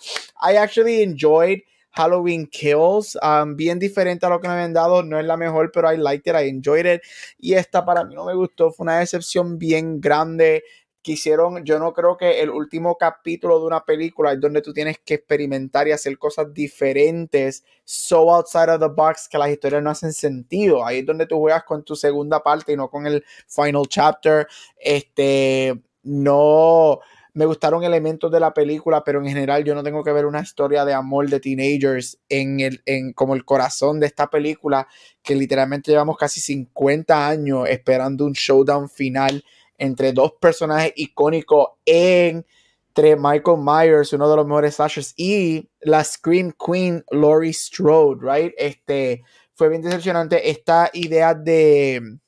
I 0.42 0.56
actually 0.56 1.02
enjoyed 1.02 1.58
Halloween 1.90 2.46
Kills. 2.46 3.18
Um, 3.20 3.56
bien 3.56 3.80
diferente 3.80 4.26
a 4.26 4.28
lo 4.28 4.40
que 4.40 4.46
me 4.46 4.54
habían 4.54 4.72
dado. 4.72 5.02
No 5.02 5.18
es 5.18 5.24
la 5.24 5.36
mejor, 5.36 5.72
pero 5.72 5.92
I 5.92 5.96
liked 5.96 6.32
it. 6.32 6.40
I 6.40 6.48
enjoyed 6.48 6.86
it. 6.86 7.02
Y 7.38 7.54
esta 7.54 7.84
para 7.84 8.04
mí 8.04 8.14
no 8.14 8.24
me 8.24 8.34
gustó. 8.34 8.70
Fue 8.70 8.84
una 8.84 9.00
decepción 9.00 9.58
bien 9.58 10.00
grande 10.00 10.62
quisieron, 11.02 11.64
yo 11.64 11.78
no 11.78 11.92
creo 11.92 12.16
que 12.16 12.40
el 12.40 12.50
último 12.50 12.96
capítulo 12.96 13.58
de 13.58 13.66
una 13.66 13.84
película 13.84 14.32
es 14.32 14.40
donde 14.40 14.62
tú 14.62 14.72
tienes 14.72 14.98
que 15.04 15.14
experimentar 15.14 15.88
y 15.88 15.92
hacer 15.92 16.16
cosas 16.16 16.54
diferentes, 16.54 17.64
so 17.84 18.32
outside 18.32 18.70
of 18.70 18.80
the 18.80 18.88
box 18.88 19.28
que 19.28 19.36
las 19.36 19.50
historias 19.50 19.82
no 19.82 19.90
hacen 19.90 20.12
sentido. 20.12 20.86
Ahí 20.86 21.00
es 21.00 21.06
donde 21.06 21.26
tú 21.26 21.38
juegas 21.38 21.64
con 21.64 21.84
tu 21.84 21.96
segunda 21.96 22.42
parte 22.42 22.72
y 22.72 22.76
no 22.76 22.88
con 22.88 23.06
el 23.06 23.24
final 23.48 23.82
chapter. 23.88 24.46
Este, 24.76 25.78
no, 26.04 27.00
me 27.34 27.46
gustaron 27.46 27.82
elementos 27.82 28.30
de 28.30 28.40
la 28.40 28.52
película, 28.52 29.02
pero 29.02 29.18
en 29.20 29.26
general 29.26 29.64
yo 29.64 29.74
no 29.74 29.82
tengo 29.82 30.04
que 30.04 30.12
ver 30.12 30.26
una 30.26 30.40
historia 30.40 30.84
de 30.84 30.92
amor 30.92 31.28
de 31.28 31.40
teenagers 31.40 32.18
en 32.28 32.60
el, 32.60 32.82
en 32.84 33.12
como 33.12 33.34
el 33.34 33.44
corazón 33.44 34.00
de 34.00 34.06
esta 34.06 34.28
película, 34.28 34.86
que 35.22 35.34
literalmente 35.34 35.90
llevamos 35.90 36.16
casi 36.16 36.40
50 36.40 37.28
años 37.28 37.68
esperando 37.68 38.26
un 38.26 38.32
showdown 38.32 38.88
final 38.88 39.42
entre 39.78 40.12
dos 40.12 40.32
personajes 40.40 40.92
icónicos 40.96 41.68
entre 41.84 43.16
Michael 43.16 43.58
Myers, 43.58 44.12
uno 44.12 44.28
de 44.30 44.36
los 44.36 44.46
mejores 44.46 44.76
slashers, 44.76 45.14
y 45.16 45.68
la 45.80 46.04
Scream 46.04 46.52
Queen 46.52 47.04
Laurie 47.10 47.52
Strode, 47.52 48.20
right? 48.22 48.54
Este 48.56 49.22
fue 49.54 49.68
bien 49.68 49.82
decepcionante 49.82 50.50
esta 50.50 50.90
idea 50.92 51.34
de 51.34 52.18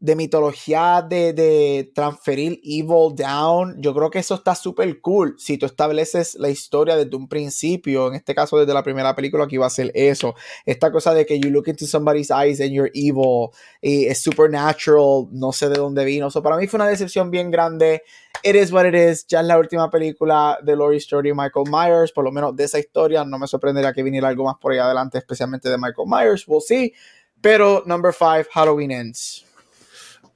de 0.00 0.14
mitología 0.14 1.04
de, 1.08 1.32
de, 1.32 1.90
transferir 1.92 2.60
evil 2.62 3.14
down, 3.16 3.74
yo 3.80 3.92
creo 3.92 4.10
que 4.10 4.20
eso 4.20 4.36
está 4.36 4.54
súper 4.54 5.00
cool. 5.00 5.34
Si 5.38 5.58
tú 5.58 5.66
estableces 5.66 6.36
la 6.36 6.50
historia 6.50 6.94
desde 6.94 7.16
un 7.16 7.28
principio, 7.28 8.06
en 8.06 8.14
este 8.14 8.32
caso 8.32 8.56
desde 8.58 8.72
la 8.72 8.84
primera 8.84 9.16
película, 9.16 9.44
aquí 9.44 9.56
va 9.56 9.66
a 9.66 9.70
ser 9.70 9.90
eso. 9.94 10.36
Esta 10.64 10.92
cosa 10.92 11.14
de 11.14 11.26
que 11.26 11.40
you 11.40 11.50
look 11.50 11.66
into 11.66 11.84
somebody's 11.84 12.30
eyes 12.30 12.60
and 12.60 12.70
you're 12.70 12.92
evil, 12.94 13.50
y 13.82 14.06
es 14.06 14.22
supernatural, 14.22 15.26
no 15.32 15.52
sé 15.52 15.68
de 15.68 15.76
dónde 15.76 16.04
vino. 16.04 16.28
eso 16.28 16.42
para 16.42 16.56
mí 16.56 16.68
fue 16.68 16.78
una 16.78 16.86
decepción 16.86 17.32
bien 17.32 17.50
grande. 17.50 18.02
It 18.44 18.54
is 18.54 18.70
what 18.70 18.86
it 18.86 18.94
is. 18.94 19.26
Ya 19.26 19.40
en 19.40 19.48
la 19.48 19.58
última 19.58 19.90
película 19.90 20.60
de 20.62 20.76
Laurie 20.76 21.00
Strode 21.00 21.30
y 21.30 21.32
Michael 21.32 21.66
Myers, 21.68 22.12
por 22.12 22.22
lo 22.22 22.30
menos 22.30 22.54
de 22.54 22.64
esa 22.64 22.78
historia, 22.78 23.24
no 23.24 23.36
me 23.36 23.48
sorprendería 23.48 23.92
que 23.92 24.04
viniera 24.04 24.28
algo 24.28 24.44
más 24.44 24.54
por 24.60 24.70
ahí 24.70 24.78
adelante, 24.78 25.18
especialmente 25.18 25.68
de 25.68 25.76
Michael 25.76 26.06
Myers. 26.06 26.46
We'll 26.46 26.60
see. 26.60 26.92
Pero, 27.40 27.82
number 27.84 28.12
five, 28.12 28.46
Halloween 28.52 28.92
ends. 28.92 29.47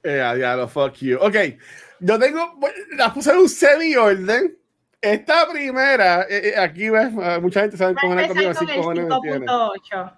Eh, 0.03 0.33
diablo, 0.35 0.67
fuck 0.67 0.95
you. 0.95 1.17
Ok, 1.19 1.35
yo 1.99 2.19
tengo, 2.19 2.59
la 2.97 3.13
puse 3.13 3.31
en 3.31 3.37
un 3.37 3.49
semi-orden. 3.49 4.57
Esta 4.99 5.49
primera, 5.49 6.23
eh, 6.29 6.49
eh, 6.49 6.57
aquí 6.57 6.89
ves, 6.89 7.11
mucha 7.41 7.61
gente 7.61 7.75
sabe 7.75 7.93
cómo 7.99 8.17
es 8.17 8.27
conmigo, 8.27 8.51
así 8.51 8.65
cojones 8.65 9.05
me 9.05 9.19
tiene. 9.21 9.45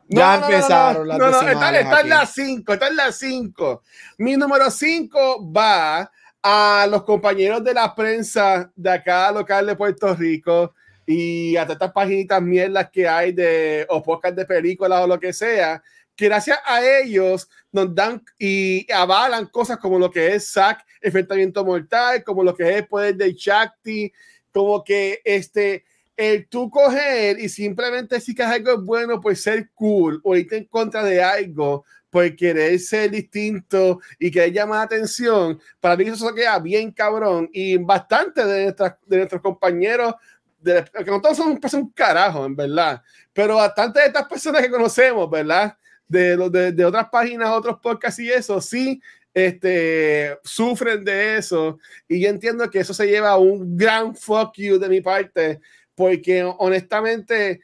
ya 0.08 0.36
empezaron 0.36 1.08
las 1.08 1.18
No, 1.18 1.32
no, 1.32 1.42
esta, 1.42 1.80
esta 1.80 2.02
es 2.02 2.08
la 2.08 2.26
5, 2.26 2.74
esta 2.74 2.88
es 2.88 2.94
la 2.94 3.12
5. 3.12 3.84
Mi 4.20 4.36
número 4.36 4.70
5 4.70 5.52
va 5.52 6.12
a 6.44 6.86
los 6.88 7.04
compañeros 7.04 7.64
de 7.64 7.74
la 7.74 7.96
prensa 7.96 8.72
de 8.76 8.92
acá 8.92 9.32
local 9.32 9.66
de 9.66 9.76
Puerto 9.76 10.14
Rico 10.14 10.76
y 11.08 11.58
a 11.58 11.64
todas 11.64 11.78
estas 11.78 11.92
paginitas 11.92 12.42
mierdas 12.42 12.90
que 12.92 13.08
hay 13.08 13.32
de 13.32 13.86
o 13.90 14.04
podcast 14.04 14.36
de 14.36 14.46
películas 14.46 15.02
o 15.02 15.08
lo 15.08 15.20
que 15.20 15.34
sea, 15.34 15.82
gracias 16.18 16.60
a 16.66 16.84
ellos 16.84 17.50
nos 17.72 17.94
dan 17.94 18.24
y 18.40 18.92
avalan 18.92 19.48
cosas 19.48 19.78
como 19.78 20.00
lo 20.00 20.10
que 20.10 20.36
es 20.36 20.48
SAC, 20.48 20.86
enfrentamiento 21.02 21.64
mortal, 21.66 22.24
como 22.24 22.44
lo 22.44 22.56
que 22.56 22.78
es 22.78 22.88
poder 22.88 23.16
de 23.16 23.34
Shakti, 23.34 24.12
como 24.52 24.84
que 24.84 25.22
este, 25.26 25.84
el 26.16 26.48
tú 26.48 26.70
coger 26.70 27.40
y 27.40 27.50
simplemente 27.50 28.22
si 28.22 28.34
que 28.34 28.44
algo 28.44 28.82
bueno, 28.82 29.20
pues 29.20 29.42
ser 29.42 29.70
cool 29.74 30.22
o 30.24 30.36
irte 30.36 30.58
en 30.58 30.66
contra 30.66 31.04
de 31.04 31.22
algo, 31.22 31.84
por 32.16 32.34
querer 32.38 32.80
ser 32.80 33.12
distinto 33.12 34.00
y 34.18 34.32
querer 34.32 34.54
llamar 34.54 34.78
la 34.78 34.84
atención, 34.84 35.60
para 35.82 35.98
mí 35.98 36.06
eso 36.06 36.34
queda 36.34 36.58
bien 36.60 36.94
cabrón 36.94 37.50
y 37.52 37.76
bastante 37.76 38.46
de, 38.46 38.74
de 39.06 39.18
nuestros 39.18 39.42
compañeros 39.42 40.16
de, 40.62 40.86
que 40.94 41.12
no 41.12 41.20
todos 41.20 41.36
somos 41.36 41.74
un 41.74 41.90
carajo, 41.90 42.46
en 42.46 42.56
verdad, 42.56 43.04
pero 43.34 43.58
bastante 43.58 44.00
de 44.00 44.06
estas 44.06 44.28
personas 44.30 44.62
que 44.62 44.72
conocemos, 44.72 45.30
¿verdad? 45.30 45.78
De, 46.08 46.72
de, 46.72 46.86
otras 46.86 47.10
páginas, 47.10 47.50
otros 47.50 47.80
podcasts 47.82 48.20
y 48.20 48.30
eso, 48.30 48.62
sí 48.62 49.02
este, 49.36 50.40
sufren 50.44 51.04
de 51.04 51.38
eso. 51.38 51.78
Y 52.08 52.22
yo 52.22 52.30
entiendo 52.30 52.70
que 52.70 52.80
eso 52.80 52.94
se 52.94 53.06
lleva 53.06 53.38
un 53.38 53.78
gran 53.78 54.16
fuck 54.16 54.56
you 54.56 54.80
de 54.80 54.90
mi 54.90 55.02
parte, 55.02 55.60
porque 55.94 56.44
honestamente, 56.58 57.62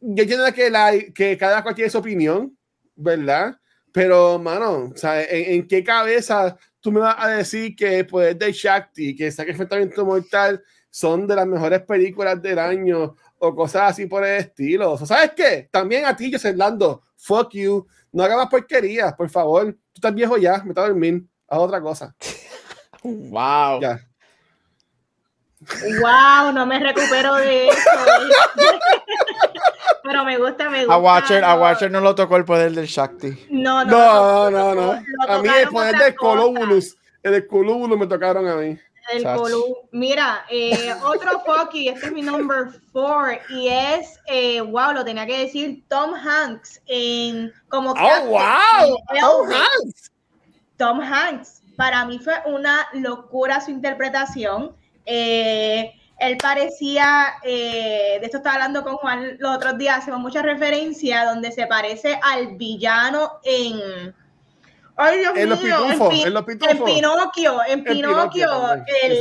yo 0.00 0.22
entiendo 0.22 0.52
que, 0.54 0.70
la, 0.70 0.92
que 1.14 1.36
cada 1.36 1.62
cual 1.62 1.74
tiene 1.74 1.90
su 1.90 1.98
opinión, 1.98 2.56
¿verdad? 2.94 3.58
Pero, 3.92 4.38
mano, 4.38 4.92
¿En, 5.02 5.66
qué 5.66 5.82
cabeza 5.82 6.56
tú 6.80 6.92
me 6.92 7.00
vas 7.00 7.16
a 7.18 7.28
decir 7.28 7.74
que 7.74 8.04
Poder 8.04 8.36
de 8.36 8.52
Shakti, 8.52 9.16
que 9.16 9.32
Saque 9.32 9.50
Enfrentamiento 9.50 10.04
Mortal, 10.04 10.62
son 10.90 11.26
de 11.26 11.34
las 11.34 11.46
mejores 11.46 11.82
películas 11.82 12.40
del 12.40 12.58
año 12.58 13.16
o 13.38 13.54
cosas 13.54 13.92
así 13.92 14.06
por 14.06 14.24
el 14.24 14.38
estilo? 14.38 14.92
O 14.92 14.98
¿Sabes 14.98 15.32
qué? 15.36 15.68
También 15.70 16.04
a 16.04 16.16
ti, 16.16 16.30
yo 16.30 16.38
Lando, 16.54 17.02
fuck 17.16 17.50
you, 17.52 17.86
no 18.12 18.22
hagas 18.22 18.36
más 18.36 18.48
porquerías, 18.48 19.14
por 19.14 19.30
favor. 19.30 19.72
Tú 19.72 19.94
estás 19.94 20.14
viejo 20.14 20.36
ya, 20.36 20.62
me 20.64 20.70
está 20.70 20.82
dormir, 20.82 21.24
haz 21.48 21.58
otra 21.58 21.80
cosa. 21.80 22.14
Wow. 23.00 23.80
Ya. 23.80 24.00
Wow, 25.60 26.52
no 26.52 26.66
me 26.66 26.78
recupero 26.78 27.34
de 27.36 27.68
eso. 27.68 27.78
Pero 30.02 30.24
me 30.24 30.38
gusta, 30.38 30.70
me 30.70 30.80
gusta. 30.80 30.94
A 30.94 30.98
Watcher, 30.98 31.44
a 31.44 31.56
Watcher 31.56 31.90
no 31.90 32.00
lo 32.00 32.14
tocó 32.14 32.36
el 32.36 32.44
poder 32.44 32.72
del 32.72 32.86
Shakti. 32.86 33.46
No, 33.50 33.84
no, 33.84 34.50
no, 34.50 34.74
no. 34.74 34.92
A 35.28 35.42
mí 35.42 35.48
el 35.48 35.68
poder 35.68 35.96
del 35.96 36.14
Colobulus, 36.14 36.96
el 37.22 37.46
Colobulus 37.46 37.98
me 37.98 38.06
tocaron 38.06 38.48
a 38.48 38.56
mí. 38.56 38.78
El 39.10 39.26
Mira, 39.90 40.44
eh, 40.50 40.94
otro 41.02 41.42
Pocky, 41.44 41.88
este 41.88 42.06
es 42.06 42.12
mi 42.12 42.20
number 42.20 42.68
four, 42.92 43.40
y 43.48 43.68
es, 43.68 44.20
eh, 44.26 44.60
wow, 44.60 44.92
lo 44.92 45.04
tenía 45.04 45.24
que 45.24 45.38
decir, 45.38 45.82
Tom 45.88 46.12
Hanks 46.14 46.82
en 46.86 47.52
como 47.68 47.92
¡Oh, 47.92 48.26
wow! 48.26 48.98
Tom 49.18 49.50
Hanks. 49.50 50.10
Tom 50.76 51.00
Hanks. 51.00 51.62
Para 51.76 52.04
mí 52.04 52.18
fue 52.18 52.34
una 52.46 52.86
locura 52.92 53.60
su 53.60 53.70
interpretación. 53.70 54.76
Eh, 55.06 55.94
él 56.18 56.36
parecía, 56.36 57.34
de 57.44 58.20
esto 58.20 58.38
estaba 58.38 58.56
hablando 58.56 58.82
con 58.82 58.96
Juan 58.96 59.38
los 59.38 59.56
otros 59.56 59.78
días, 59.78 59.98
hacemos 59.98 60.20
mucha 60.20 60.42
referencia 60.42 61.24
donde 61.24 61.52
se 61.52 61.66
parece 61.66 62.18
al 62.22 62.56
villano 62.56 63.38
en 63.44 64.14
Ay, 65.00 65.20
Dios 65.20 65.32
en 65.36 65.48
mío, 65.48 65.56
los 65.58 65.60
pitufos, 65.60 66.26
en, 66.26 66.34
los 66.34 66.44
pitufos. 66.44 66.74
En 66.74 66.84
Pinocchio, 66.84 67.58
en 67.68 67.84
Pinocchio, 67.84 68.48
el, 69.04 69.12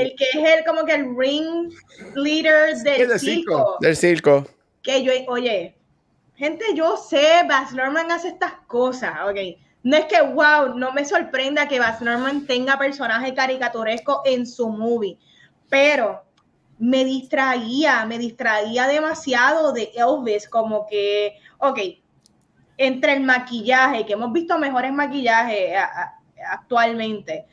el, 0.00 0.16
que 0.16 0.24
es 0.32 0.58
el 0.58 0.64
como 0.64 0.86
que 0.86 0.94
el 0.94 1.14
ring 1.14 1.70
leader 2.14 2.74
del, 2.78 3.20
circo. 3.20 3.76
Del 3.80 3.94
circo. 3.94 4.46
Que 4.82 5.02
yo, 5.02 5.12
oye, 5.28 5.76
gente, 6.36 6.64
yo 6.74 6.96
sé, 6.96 7.42
Baz 7.46 7.72
Luhrmann 7.72 8.10
hace 8.10 8.28
estas 8.28 8.54
cosas, 8.66 9.12
ok. 9.28 9.58
No 9.82 9.98
es 9.98 10.06
que, 10.06 10.22
wow, 10.22 10.74
no 10.74 10.92
me 10.92 11.04
sorprenda 11.04 11.68
que 11.68 11.80
Baz 11.80 12.00
Luhrmann 12.00 12.46
tenga 12.46 12.78
personaje 12.78 13.34
caricaturesco 13.34 14.22
en 14.24 14.46
su 14.46 14.70
movie, 14.70 15.18
pero 15.68 16.24
me 16.78 17.04
distraía, 17.04 18.06
me 18.06 18.18
distraía 18.18 18.86
demasiado 18.86 19.72
de 19.74 19.92
Elvis, 19.94 20.48
como 20.48 20.86
que, 20.86 21.38
ok, 21.58 21.78
entre 22.78 23.14
el 23.14 23.22
maquillaje, 23.22 24.04
que 24.06 24.14
hemos 24.14 24.32
visto 24.32 24.58
mejores 24.58 24.92
maquillajes 24.92 25.74
actualmente, 26.50 27.46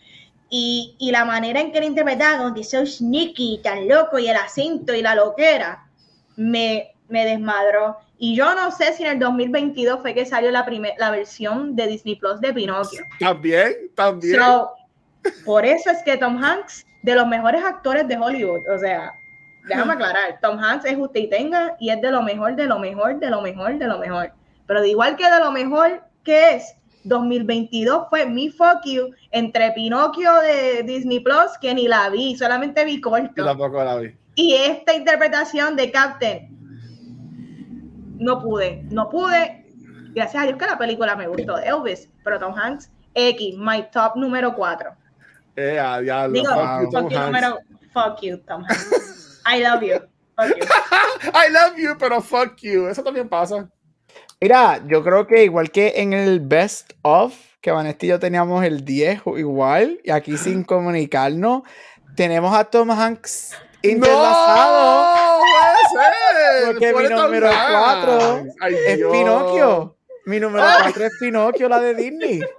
y, 0.55 1.09
la 1.11 1.25
manera 1.25 1.59
en 1.59 1.71
que 1.71 1.79
lo 1.79 1.87
interpretaron, 1.87 2.53
que 2.53 2.63
soy 2.63 2.85
sneaky, 2.85 3.61
tan 3.63 3.87
loco, 3.87 4.19
y 4.19 4.27
el 4.27 4.35
acento 4.35 4.93
y 4.93 5.01
la 5.01 5.15
loquera, 5.15 5.87
me, 6.35 6.93
me 7.07 7.25
desmadró. 7.25 7.97
Y 8.19 8.35
yo 8.35 8.53
no 8.53 8.69
sé 8.69 8.93
si 8.93 9.03
en 9.03 9.13
el 9.13 9.19
2022 9.19 10.01
fue 10.01 10.13
que 10.13 10.27
salió 10.27 10.51
la, 10.51 10.63
la 10.99 11.09
versión 11.09 11.75
de 11.75 11.87
Disney 11.87 12.17
Plus 12.17 12.39
de 12.39 12.53
Pinocchio. 12.53 13.03
También, 13.19 13.73
también. 13.95 14.39
por 15.43 15.65
eso 15.65 15.89
es 15.89 16.03
que 16.03 16.17
Tom 16.17 16.37
Hanks, 16.37 16.85
de 17.01 17.15
los 17.15 17.27
mejores 17.27 17.63
actores 17.65 18.07
de 18.07 18.15
Hollywood, 18.15 18.61
o 18.69 18.77
sea, 18.77 19.11
déjame 19.67 19.93
aclarar, 19.93 20.39
Tom 20.39 20.59
Hanks 20.59 20.85
es 20.85 20.97
usted 20.97 21.21
y 21.21 21.29
tenga 21.29 21.75
y 21.79 21.89
es 21.89 21.99
de 21.99 22.11
lo 22.11 22.21
mejor, 22.21 22.55
de 22.55 22.67
lo 22.67 22.77
mejor, 22.77 23.19
de 23.19 23.29
lo 23.31 23.41
mejor, 23.41 23.77
de 23.79 23.87
lo 23.87 23.97
mejor. 23.97 24.31
Pero 24.67 24.81
de 24.81 24.89
igual 24.89 25.15
que 25.15 25.29
de 25.29 25.39
lo 25.39 25.51
mejor 25.51 26.03
que 26.23 26.55
es, 26.55 26.75
2022 27.03 28.07
fue 28.09 28.25
Mi 28.25 28.49
Fuck 28.49 28.85
You 28.85 29.13
entre 29.31 29.71
Pinocchio 29.71 30.31
de 30.41 30.83
Disney 30.83 31.19
Plus, 31.19 31.57
que 31.61 31.73
ni 31.73 31.87
la 31.87 32.09
vi, 32.09 32.35
solamente 32.37 32.85
vi 32.85 33.01
corto. 33.01 33.43
tampoco 33.43 33.83
la 33.83 33.97
vi. 33.97 34.15
Y 34.35 34.55
esta 34.55 34.93
interpretación 34.93 35.75
de 35.75 35.91
Captain, 35.91 36.49
no 38.19 38.39
pude, 38.41 38.83
no 38.89 39.09
pude. 39.09 39.65
Gracias 40.15 40.43
a 40.43 40.45
Dios 40.45 40.57
que 40.57 40.65
la 40.65 40.77
película 40.77 41.15
me 41.15 41.27
gustó. 41.27 41.57
Elvis, 41.57 42.09
pero 42.23 42.39
Tom 42.39 42.53
Hanks, 42.57 42.89
X, 43.13 43.55
my 43.57 43.83
top 43.91 44.15
número 44.15 44.55
4. 44.55 44.91
Eh, 45.55 45.79
a 45.79 46.27
Digo, 46.29 46.49
fuck 46.49 46.81
you, 46.81 46.91
fuck 46.91 47.11
número, 47.11 47.59
fuck 47.93 48.21
you, 48.21 48.37
Tom 48.47 48.63
Hanks. 48.63 49.41
I 49.45 49.61
love 49.61 49.83
you. 49.83 49.99
Fuck 50.35 50.57
you. 50.57 50.65
I 51.33 51.51
love 51.51 51.77
you, 51.77 51.95
pero 51.97 52.21
fuck 52.21 52.55
you. 52.61 52.87
Eso 52.87 53.03
también 53.03 53.27
pasa. 53.27 53.69
Mira, 54.43 54.81
yo 54.87 55.05
creo 55.05 55.25
que 55.25 55.45
igual 55.45 55.71
que 55.71 55.93
en 56.01 56.11
el 56.11 56.41
Best 56.41 56.95
of, 57.01 57.33
que 57.61 57.71
Vanessa 57.71 57.99
y 58.01 58.07
yo 58.07 58.19
teníamos 58.19 58.65
el 58.65 58.83
10 58.83 59.21
igual, 59.37 60.01
y 60.03 60.11
aquí 60.11 60.35
sin 60.37 60.65
comunicarnos, 60.65 61.63
tenemos 62.17 62.53
a 62.53 62.65
Tom 62.65 62.91
Hanks 62.91 63.53
interlazado. 63.81 65.37
¡No! 65.37 65.43
¡Puede 65.93 66.11
ser! 66.11 66.65
Porque 66.65 66.93
mi 66.93 67.15
número 67.15 67.47
Hanks. 67.47 68.05
4 68.05 68.43
Ay, 68.59 68.75
es 68.85 68.97
Dios. 68.97 69.11
Pinocchio. 69.13 69.97
Mi 70.25 70.41
número 70.41 70.65
4 70.81 71.05
es 71.05 71.13
Pinocchio, 71.21 71.69
la 71.69 71.79
de 71.79 71.95
Disney. 71.95 72.41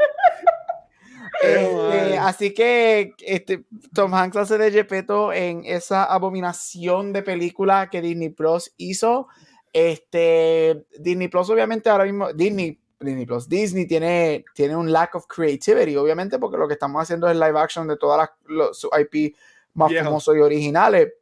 Este, 1.42 2.16
así 2.16 2.54
que 2.54 3.12
este, 3.18 3.64
Tom 3.92 4.14
Hanks 4.14 4.36
hace 4.36 4.56
de 4.56 4.70
Gepetto 4.70 5.32
en 5.32 5.64
esa 5.66 6.04
abominación 6.04 7.12
de 7.12 7.22
película 7.22 7.90
que 7.90 8.00
Disney 8.00 8.30
Plus 8.30 8.72
hizo. 8.78 9.28
Este, 9.74 10.86
Disney 10.98 11.26
Plus, 11.28 11.50
obviamente, 11.50 11.90
ahora 11.90 12.04
mismo, 12.04 12.32
Disney, 12.32 12.80
Disney 13.00 13.26
Plus, 13.26 13.48
Disney 13.48 13.86
tiene, 13.86 14.44
tiene 14.54 14.76
un 14.76 14.90
lack 14.92 15.16
of 15.16 15.26
creativity, 15.26 15.96
obviamente, 15.96 16.38
porque 16.38 16.56
lo 16.56 16.66
que 16.68 16.74
estamos 16.74 17.02
haciendo 17.02 17.28
es 17.28 17.34
live 17.36 17.58
action 17.58 17.86
de 17.88 17.96
todas 17.96 18.18
las 18.18 18.30
los, 18.46 18.78
sus 18.78 18.90
IP 18.98 19.34
más 19.74 19.90
Viejo. 19.90 20.04
famosos 20.06 20.36
y 20.36 20.38
originales. 20.38 21.12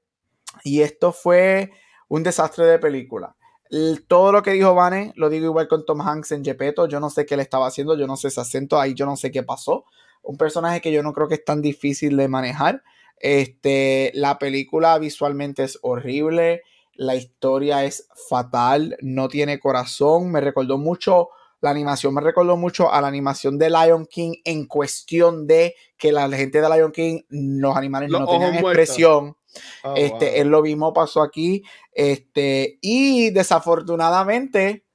Y 0.65 0.83
esto 0.83 1.13
fue 1.13 1.71
un 2.09 2.23
desastre 2.23 2.67
de 2.67 2.79
película. 2.79 3.35
El- 3.71 4.05
todo 4.07 4.33
lo 4.33 4.43
que 4.43 4.51
dijo 4.53 4.75
Vane, 4.75 5.15
lo 5.17 5.31
digo 5.31 5.47
igual 5.47 5.67
con 5.67 5.87
Tom 5.87 6.03
Hanks 6.03 6.33
en 6.33 6.45
Gepetto. 6.45 6.87
Yo 6.87 7.01
no 7.01 7.09
sé 7.09 7.25
qué 7.25 7.39
le 7.39 7.43
estaba 7.43 7.67
haciendo, 7.67 7.97
yo 7.97 8.07
no 8.07 8.19
sé 8.19 8.29
ese 8.29 8.43
acento, 8.43 8.79
ahí 8.79 8.93
yo 8.93 9.07
no 9.07 9.17
sé 9.17 9.31
qué 9.31 9.43
pasó. 9.43 9.87
Un 10.23 10.37
personaje 10.37 10.83
que 10.83 10.93
yo 10.93 11.03
no 11.03 11.15
creo 11.15 11.27
que 11.27 11.37
es 11.37 11.45
tan 11.45 11.63
difícil 11.63 12.19
de 12.19 12.29
manejar. 12.29 12.83
Este, 13.19 14.11
la 14.15 14.39
película 14.39 14.99
visualmente 14.99 15.65
es 15.65 15.79
horrible, 15.81 16.63
la 17.03 17.17
historia 17.17 17.85
es 17.85 18.09
fatal, 18.29 18.97
no 19.01 19.29
tiene 19.29 19.61
corazón. 19.61 20.31
Me 20.31 20.41
recordó 20.41 20.79
mucho, 20.79 21.29
la 21.61 21.71
animación 21.71 22.15
me 22.15 22.21
recordó 22.21 22.57
mucho 22.57 22.93
a 22.93 23.01
la 23.01 23.09
animación 23.09 23.59
de 23.59 23.71
Lion 23.71 24.07
King 24.07 24.35
en 24.45 24.67
cuestión 24.67 25.47
de 25.47 25.75
que 25.97 26.13
la 26.13 26.29
gente 26.31 26.61
de 26.61 26.69
Lion 26.69 26.93
King, 26.93 27.21
los 27.29 27.77
animales 27.77 28.11
Los 28.11 28.21
no 28.23 28.27
tenían 28.27 28.55
expresión. 28.55 29.37
Oh, 29.85 29.95
Este, 29.97 30.27
wow. 30.31 30.35
es 30.37 30.47
lo 30.47 30.63
mismo 30.63 30.93
pasó 30.93 31.23
aquí. 31.23 31.63
Este, 31.93 32.79
y 32.81 33.31
desafortunadamente, 33.31 34.87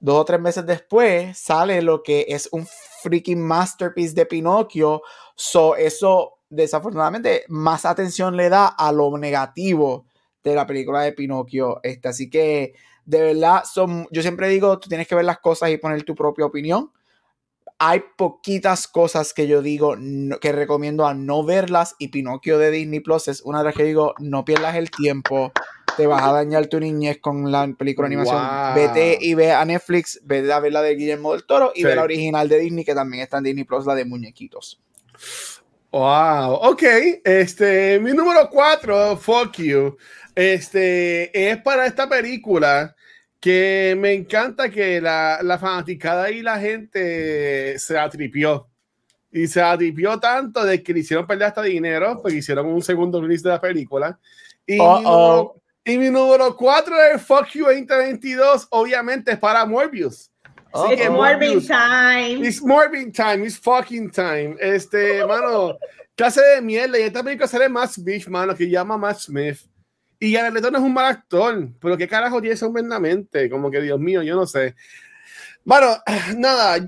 dos 0.00 0.20
o 0.20 0.24
tres 0.24 0.40
meses 0.40 0.66
después, 0.66 1.38
sale 1.38 1.80
lo 1.82 2.02
que 2.02 2.26
es 2.28 2.48
un 2.52 2.66
freaking 3.02 3.40
masterpiece 3.40 4.14
de 4.14 4.26
Pinocchio. 4.26 5.02
So, 5.34 5.76
eso, 5.76 6.38
desafortunadamente, 6.50 7.44
más 7.48 7.84
atención 7.84 8.36
le 8.36 8.48
da 8.48 8.66
a 8.66 8.92
lo 8.92 9.16
negativo 9.16 10.06
de 10.50 10.56
la 10.56 10.66
película 10.66 11.02
de 11.02 11.12
Pinocchio. 11.12 11.80
Este, 11.82 12.08
así 12.08 12.30
que, 12.30 12.74
de 13.04 13.20
verdad, 13.22 13.64
son, 13.64 14.06
yo 14.10 14.22
siempre 14.22 14.48
digo, 14.48 14.78
tú 14.78 14.88
tienes 14.88 15.06
que 15.08 15.14
ver 15.14 15.24
las 15.24 15.38
cosas 15.38 15.70
y 15.70 15.76
poner 15.76 16.02
tu 16.04 16.14
propia 16.14 16.46
opinión. 16.46 16.90
Hay 17.78 18.02
poquitas 18.16 18.88
cosas 18.88 19.34
que 19.34 19.46
yo 19.46 19.60
digo 19.60 19.96
no- 19.98 20.38
que 20.38 20.52
recomiendo 20.52 21.06
a 21.06 21.12
no 21.14 21.44
verlas 21.44 21.94
y 21.98 22.08
Pinocchio 22.08 22.58
de 22.58 22.70
Disney 22.70 23.00
Plus 23.00 23.28
es 23.28 23.42
una 23.42 23.58
de 23.58 23.64
las 23.64 23.74
que 23.74 23.84
digo 23.84 24.14
no 24.18 24.46
pierdas 24.46 24.76
el 24.76 24.90
tiempo, 24.90 25.52
te 25.98 26.06
vas 26.06 26.22
a 26.22 26.32
dañar 26.32 26.68
tu 26.68 26.80
niñez 26.80 27.18
con 27.20 27.52
la 27.52 27.66
película 27.78 28.08
de 28.08 28.14
animación. 28.14 28.40
Wow. 28.42 28.74
Vete 28.74 29.18
y 29.20 29.34
ve 29.34 29.52
a 29.52 29.62
Netflix, 29.66 30.20
ve 30.24 30.50
a 30.50 30.58
ver 30.60 30.72
la 30.72 30.80
de 30.80 30.94
Guillermo 30.94 31.32
del 31.32 31.44
Toro 31.44 31.72
y 31.74 31.80
Sí. 31.80 31.84
ve 31.84 31.94
la 31.96 32.02
original 32.02 32.48
de 32.48 32.58
Disney 32.60 32.84
que 32.84 32.94
también 32.94 33.22
está 33.22 33.38
en 33.38 33.44
Disney 33.44 33.64
Plus, 33.64 33.84
la 33.84 33.94
de 33.94 34.04
muñequitos. 34.06 34.80
Wow, 35.92 36.52
ok. 36.54 36.82
Este, 37.24 37.98
mi 38.00 38.12
número 38.12 38.48
4, 38.50 39.16
Fuck 39.16 39.56
You, 39.58 39.96
este, 40.36 41.50
es 41.50 41.56
para 41.62 41.86
esta 41.86 42.08
película 42.08 42.94
que 43.40 43.96
me 43.98 44.12
encanta 44.12 44.68
que 44.70 45.00
la, 45.00 45.40
la 45.42 45.58
fanaticada 45.58 46.30
y 46.30 46.42
la 46.42 46.58
gente 46.60 47.78
se 47.78 47.98
atripió. 47.98 48.68
Y 49.32 49.46
se 49.48 49.60
atripió 49.60 50.18
tanto 50.20 50.64
de 50.64 50.82
que 50.82 50.92
le 50.94 51.00
hicieron 51.00 51.26
perder 51.26 51.48
hasta 51.48 51.62
dinero, 51.62 52.20
porque 52.22 52.38
hicieron 52.38 52.66
un 52.66 52.82
segundo 52.82 53.20
release 53.20 53.42
de 53.42 53.50
la 53.50 53.60
película. 53.60 54.18
Y, 54.66 54.74
mi, 54.74 54.80
Uh-oh. 54.80 55.00
número, 55.02 55.62
y 55.84 55.98
mi 55.98 56.10
número 56.10 56.56
4 56.56 56.96
de 57.12 57.18
Fuck 57.18 57.48
You 57.52 57.66
2022, 57.66 58.68
obviamente, 58.70 59.32
es 59.32 59.38
para 59.38 59.64
Morbius. 59.66 60.30
Así 60.72 60.94
It's 60.94 61.08
Morbius- 61.08 61.66
time. 61.66 62.46
It's 62.48 62.62
Morbin 62.62 63.12
time, 63.12 63.44
it's 63.46 63.58
fucking 63.58 64.10
time. 64.10 64.56
Este, 64.60 65.24
mano, 65.26 65.76
clase 66.14 66.40
de 66.42 66.60
mierda. 66.62 66.98
Y 66.98 67.02
esta 67.02 67.22
película 67.22 67.46
sale 67.46 67.68
Matt 67.68 67.92
Smith, 67.92 68.26
mano, 68.28 68.54
que 68.54 68.68
llama 68.68 68.96
Matt 68.98 69.18
Smith. 69.20 69.58
Y 70.18 70.34
Jared 70.34 70.52
Leto 70.54 70.70
no 70.70 70.78
es 70.78 70.84
un 70.84 70.94
mal 70.94 71.06
actor, 71.06 71.68
pero 71.80 71.96
qué 71.96 72.08
carajo 72.08 72.40
tiene 72.40 72.54
eso 72.54 72.72
en 72.76 72.88
la 72.88 72.98
mente. 73.00 73.50
Como 73.50 73.70
que, 73.70 73.80
Dios 73.82 73.98
mío, 74.00 74.22
yo 74.22 74.34
no 74.34 74.46
sé. 74.46 74.74
Bueno, 75.64 75.96
nada, 76.36 76.76
eh, 76.78 76.86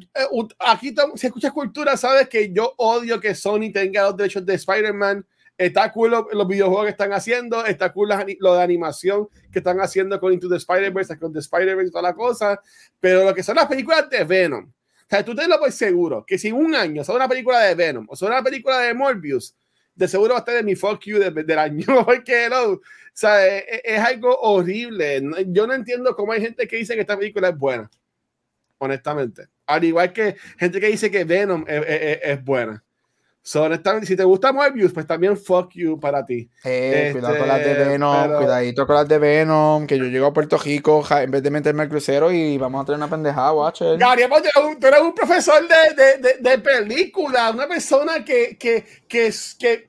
aquí 0.60 0.94
si 1.16 1.26
escuchas 1.26 1.52
cultura, 1.52 1.96
sabes 1.96 2.28
que 2.28 2.52
yo 2.52 2.74
odio 2.78 3.20
que 3.20 3.34
Sony 3.34 3.72
tenga 3.72 4.04
los 4.04 4.16
derechos 4.16 4.46
de 4.46 4.54
Spider-Man. 4.54 5.26
Está 5.56 5.90
cool 5.92 6.12
lo- 6.12 6.28
los 6.32 6.46
videojuegos 6.46 6.84
que 6.84 6.90
están 6.92 7.12
haciendo, 7.12 7.66
está 7.66 7.92
cool 7.92 8.10
lo 8.38 8.54
de 8.54 8.62
animación 8.62 9.28
que 9.50 9.58
están 9.58 9.80
haciendo 9.80 10.20
con 10.20 10.32
Into 10.32 10.48
the 10.48 10.56
Spider-Verse, 10.56 11.18
con 11.18 11.32
The 11.32 11.40
Spider-Verse 11.40 11.88
y 11.88 11.90
toda 11.90 12.02
la 12.02 12.14
cosa, 12.14 12.60
pero 13.00 13.24
lo 13.24 13.34
que 13.34 13.42
son 13.42 13.56
las 13.56 13.66
películas 13.66 14.08
de 14.08 14.22
Venom, 14.22 14.66
o 14.66 15.06
sea, 15.10 15.24
tú 15.24 15.34
te 15.34 15.48
lo 15.48 15.58
puedes 15.58 15.74
seguro 15.74 16.24
que 16.24 16.38
si 16.38 16.46
en 16.48 16.54
un 16.54 16.76
año 16.76 17.02
sale 17.02 17.16
una 17.16 17.28
película 17.28 17.58
de 17.58 17.74
Venom 17.74 18.06
o 18.08 18.14
sale 18.14 18.30
una 18.30 18.42
película 18.44 18.78
de 18.78 18.94
Morbius, 18.94 19.56
de 19.98 20.08
seguro 20.08 20.30
va 20.34 20.36
a 20.36 20.40
estar 20.40 20.56
en 20.56 20.64
mi 20.66 20.76
fuck 20.76 21.00
you 21.04 21.18
de- 21.18 21.30
del 21.44 21.58
año, 21.58 21.84
porque 22.06 22.46
hello, 22.46 22.72
o 22.74 22.80
sea, 23.12 23.46
es, 23.46 23.64
es 23.84 23.98
algo 24.00 24.34
horrible. 24.40 25.20
Yo 25.48 25.66
no 25.66 25.74
entiendo 25.74 26.14
cómo 26.14 26.32
hay 26.32 26.40
gente 26.40 26.66
que 26.68 26.76
dice 26.76 26.94
que 26.94 27.00
esta 27.02 27.18
película 27.18 27.48
es 27.48 27.58
buena, 27.58 27.90
honestamente. 28.78 29.48
Al 29.66 29.84
igual 29.84 30.12
que 30.12 30.36
gente 30.58 30.80
que 30.80 30.86
dice 30.88 31.10
que 31.10 31.24
Venom 31.24 31.64
es- 31.66 31.84
es- 31.86 32.18
es 32.22 32.44
buena. 32.44 32.82
So, 33.42 33.62
honestamente, 33.62 34.06
si 34.06 34.14
te 34.14 34.24
gusta 34.24 34.52
Morbius, 34.52 34.92
pues 34.92 35.06
también 35.06 35.34
fuck 35.34 35.70
you 35.72 35.98
para 35.98 36.26
ti. 36.26 36.50
Eh, 36.64 37.06
Este, 37.06 37.12
cuidado 37.12 37.38
con 37.38 37.48
las 37.48 37.58
de 37.64 37.74
Venom, 37.74 38.22
pero- 38.26 38.38
cuidadito 38.40 38.86
con 38.86 38.96
las 38.96 39.08
de 39.08 39.18
Venom, 39.18 39.86
que 39.86 39.96
yo 39.96 40.04
llego 40.04 40.26
a 40.26 40.32
Puerto 40.34 40.58
Rico 40.58 41.02
ja, 41.02 41.22
en 41.22 41.30
vez 41.30 41.42
de 41.42 41.50
meterme 41.50 41.84
al 41.84 41.88
crucero 41.88 42.30
y 42.30 42.58
vamos 42.58 42.82
a 42.82 42.84
tener 42.84 42.98
una 42.98 43.08
pendejada, 43.08 43.52
watcher. 43.52 43.96
Gabriel, 43.96 44.28
tú 44.78 44.86
eres 44.86 45.00
un- 45.00 45.14
profesor 45.14 45.62
de, 45.66 45.94
de, 45.94 46.18
de, 46.18 46.50
de 46.50 46.58
película, 46.58 47.50
una 47.50 47.66
persona 47.66 48.22
que, 48.22 48.58
que, 48.58 48.84
que, 49.08 49.32
que, 49.58 49.88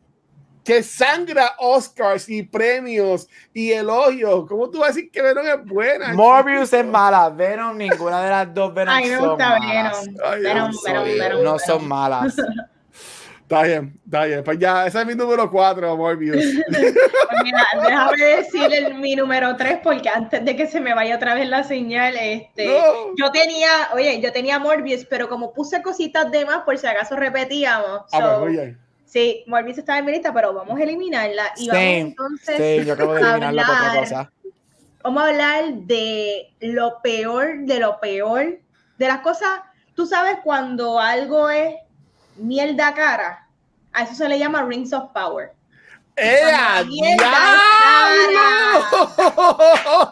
que 0.63 0.83
sangra 0.83 1.55
Oscars 1.59 2.29
y 2.29 2.43
premios 2.43 3.27
y 3.53 3.71
elogios. 3.71 4.45
¿Cómo 4.47 4.69
tú 4.69 4.79
vas 4.79 4.91
a 4.91 4.93
decir 4.93 5.11
que 5.11 5.21
Venom 5.21 5.45
es 5.45 5.65
buena? 5.65 6.13
Morbius 6.13 6.71
es 6.71 6.85
mala, 6.85 7.29
Venom, 7.29 7.75
ninguna 7.77 8.23
de 8.23 8.29
las 8.29 8.53
dos 8.53 8.73
Venom 8.73 8.93
A 8.95 8.99
mí 9.01 9.09
me 9.09 9.17
son 9.17 9.29
gusta 9.31 9.59
malas. 9.59 10.05
Venom. 10.05 10.17
Ay, 10.23 10.41
Venom, 10.43 10.71
Venom. 10.85 11.03
Venom, 11.03 11.29
no 11.31 11.37
Venom. 11.37 11.59
son 11.59 11.87
malas. 11.89 12.35
Está 13.49 13.63
bien, 13.63 13.99
está 14.05 14.25
bien. 14.25 14.43
Pues 14.43 14.59
ya, 14.59 14.85
ese 14.85 14.99
es 15.01 15.05
mi 15.07 15.15
número 15.15 15.49
4, 15.49 15.97
Morbius. 15.97 16.35
Pues 16.67 17.43
mira, 17.43 17.65
déjame 17.83 18.23
decir 18.23 18.71
el- 18.71 18.93
mi 18.95 19.15
número 19.15 19.55
3 19.55 19.79
porque 19.83 20.07
antes 20.07 20.45
de 20.45 20.55
que 20.55 20.67
se 20.67 20.79
me 20.79 20.93
vaya 20.93 21.15
otra 21.15 21.33
vez 21.33 21.47
la 21.49 21.63
señal, 21.63 22.15
este, 22.15 22.67
No. 22.67 23.15
yo 23.17 23.31
tenía, 23.31 23.69
oye, 23.93 24.21
yo 24.21 24.31
tenía 24.31 24.59
Morbius, 24.59 25.05
pero 25.05 25.27
como 25.29 25.51
puse 25.51 25.81
cositas 25.81 26.29
de 26.31 26.45
más 26.45 26.59
por 26.59 26.77
si 26.77 26.85
acaso 26.85 27.15
repetíamos. 27.15 28.01
A 28.11 28.19
ver, 28.19 28.29
so, 28.35 28.39
muy 28.41 28.51
bien. 28.51 28.77
sí, 29.05 29.43
Morbius 29.47 29.79
estaba 29.79 29.97
en 29.97 30.05
mi 30.05 30.11
lista, 30.11 30.31
pero 30.31 30.53
vamos 30.53 30.79
a 30.79 30.83
eliminarla 30.83 31.51
y 31.57 31.65
Same, 31.67 32.13
vamos 32.17 32.41
entonces 32.43 32.81
Sí, 32.81 32.85
yo 32.85 32.93
acabo 32.93 33.13
de 33.15 33.21
eliminarla 33.21 33.63
por 33.65 33.73
otra 33.75 33.87
hablar- 33.89 34.03
cosa. 34.03 34.31
vamos 35.03 35.23
a 35.23 35.27
hablar 35.27 35.73
de 35.73 36.53
lo 36.59 37.01
peor, 37.01 37.47
de 37.65 37.79
lo 37.79 37.99
peor, 37.99 38.59
de 38.99 39.07
las 39.07 39.21
cosas, 39.21 39.61
tú 39.95 40.05
sabes 40.05 40.37
cuando 40.43 40.99
algo 40.99 41.49
es 41.49 41.73
mierda 42.39 42.93
cara, 42.93 43.47
a 43.93 44.03
eso 44.03 44.15
se 44.15 44.27
le 44.27 44.39
llama 44.39 44.63
Rings 44.63 44.93
of 44.93 45.11
Power. 45.11 45.53
¡Ea, 46.15 46.83
diablo! 46.83 47.27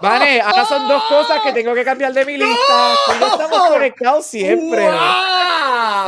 Vale, 0.01 0.41
ahora 0.41 0.65
son 0.65 0.87
dos 0.87 1.03
cosas 1.05 1.41
que 1.43 1.51
tengo 1.51 1.73
que 1.73 1.83
cambiar 1.83 2.13
de 2.13 2.23
mi 2.23 2.37
lista. 2.37 2.95
Yo 3.19 3.27
estamos 3.27 3.67
conectados 3.69 4.25
siempre. 4.25 4.87
¡Wow! 4.89 6.07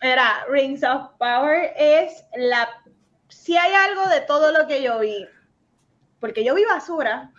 Mira, 0.00 0.46
Rings 0.48 0.82
of 0.84 1.10
Power 1.18 1.74
es 1.76 2.24
la. 2.36 2.68
Si 3.28 3.56
hay 3.56 3.74
algo 3.74 4.06
de 4.08 4.22
todo 4.22 4.52
lo 4.52 4.66
que 4.66 4.82
yo 4.82 5.00
vi, 5.00 5.26
porque 6.18 6.42
yo 6.44 6.54
vi 6.54 6.64
basura, 6.64 7.30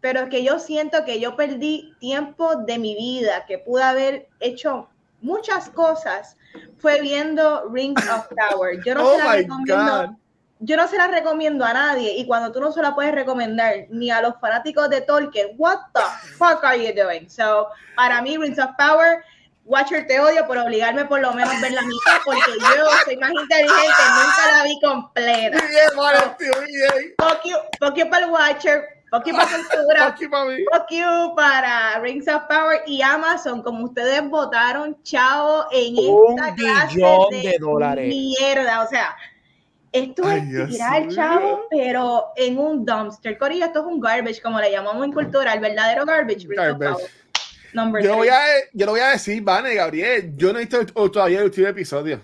pero 0.00 0.28
que 0.28 0.44
yo 0.44 0.58
siento 0.60 1.04
que 1.04 1.18
yo 1.18 1.34
perdí 1.34 1.92
tiempo 1.98 2.56
de 2.56 2.78
mi 2.78 2.94
vida, 2.94 3.46
que 3.46 3.58
pude 3.58 3.82
haber 3.82 4.28
hecho 4.38 4.88
muchas 5.24 5.70
cosas 5.70 6.36
fue 6.78 7.00
viendo 7.00 7.68
Rings 7.70 8.08
of 8.08 8.28
Power. 8.28 8.82
Yo 8.84 8.94
no 8.94 9.10
se 9.16 9.18
la 9.18 9.32
recomiendo. 9.32 10.16
Yo 10.60 10.76
no 10.76 10.86
se 10.86 10.96
la 10.96 11.08
recomiendo 11.08 11.64
a 11.64 11.74
nadie 11.74 12.14
y 12.16 12.26
cuando 12.26 12.52
tú 12.52 12.60
no 12.60 12.72
se 12.72 12.80
la 12.80 12.94
puedes 12.94 13.12
recomendar 13.12 13.86
ni 13.90 14.10
a 14.10 14.22
los 14.22 14.38
fanáticos 14.40 14.88
de 14.88 15.00
Tolkien, 15.00 15.48
what 15.58 15.78
the 15.92 16.00
fuck 16.38 16.64
are 16.64 16.78
you 16.78 16.94
doing? 16.94 17.28
So, 17.28 17.68
para 17.96 18.22
mí 18.22 18.38
Rings 18.38 18.58
of 18.58 18.70
Power 18.78 19.24
Watcher, 19.66 20.06
te 20.06 20.20
odio 20.20 20.46
por 20.46 20.58
obligarme 20.58 21.06
por 21.06 21.20
lo 21.20 21.32
menos 21.32 21.54
a 21.54 21.60
ver 21.60 21.72
la 21.72 21.82
mitad, 21.82 22.20
porque 22.24 22.52
yo 22.60 22.84
soy 23.04 23.16
más 23.16 23.30
inteligente, 23.30 24.02
nunca 24.14 24.52
la 24.52 24.64
vi 24.64 24.80
completa. 24.80 25.58
Fuck 27.18 27.44
you, 27.44 27.56
fuck 27.80 27.96
you 27.96 28.10
para 28.10 28.26
el 28.26 28.30
Watcher, 28.30 28.93
fuck 29.14 29.26
you 29.26 29.34
para 29.34 29.48
cultura, 29.48 30.06
fuck 30.06 30.20
you 30.20 30.30
para, 30.30 30.56
fuck 30.72 30.90
you 30.90 31.34
para 31.36 32.00
Rings 32.00 32.28
of 32.28 32.42
Power 32.48 32.82
y 32.86 33.02
Amazon, 33.02 33.62
como 33.62 33.84
ustedes 33.84 34.28
votaron, 34.28 34.96
chao, 35.02 35.66
en 35.72 35.96
esta 35.96 36.54
clase 36.54 37.00
de, 37.30 37.56
dólares. 37.58 38.08
mierda, 38.08 38.82
o 38.82 38.88
sea, 38.88 39.16
esto 39.92 40.28
es 40.28 40.68
tirar, 40.68 41.08
chavo, 41.08 41.66
pero 41.70 42.32
en 42.36 42.58
un 42.58 42.84
dumpster. 42.84 43.38
Corillo, 43.38 43.66
esto 43.66 43.80
es 43.80 43.86
un 43.86 44.00
garbage, 44.00 44.42
como 44.42 44.60
le 44.60 44.70
llamamos 44.70 45.04
en 45.04 45.12
cultura, 45.12 45.52
el 45.52 45.60
verdadero 45.60 46.04
garbage. 46.04 46.48
garbage 46.48 47.04
yo, 47.74 48.08
lo 48.08 48.16
voy 48.16 48.28
a, 48.28 48.40
yo 48.72 48.86
lo 48.86 48.92
voy 48.92 49.00
a 49.00 49.08
decir, 49.10 49.42
Vane, 49.42 49.74
Gabriel, 49.74 50.32
yo 50.36 50.52
no 50.52 50.58
he 50.58 50.66
visto 50.66 51.10
todavía 51.10 51.38
el 51.38 51.46
último 51.46 51.68
episodio. 51.68 52.20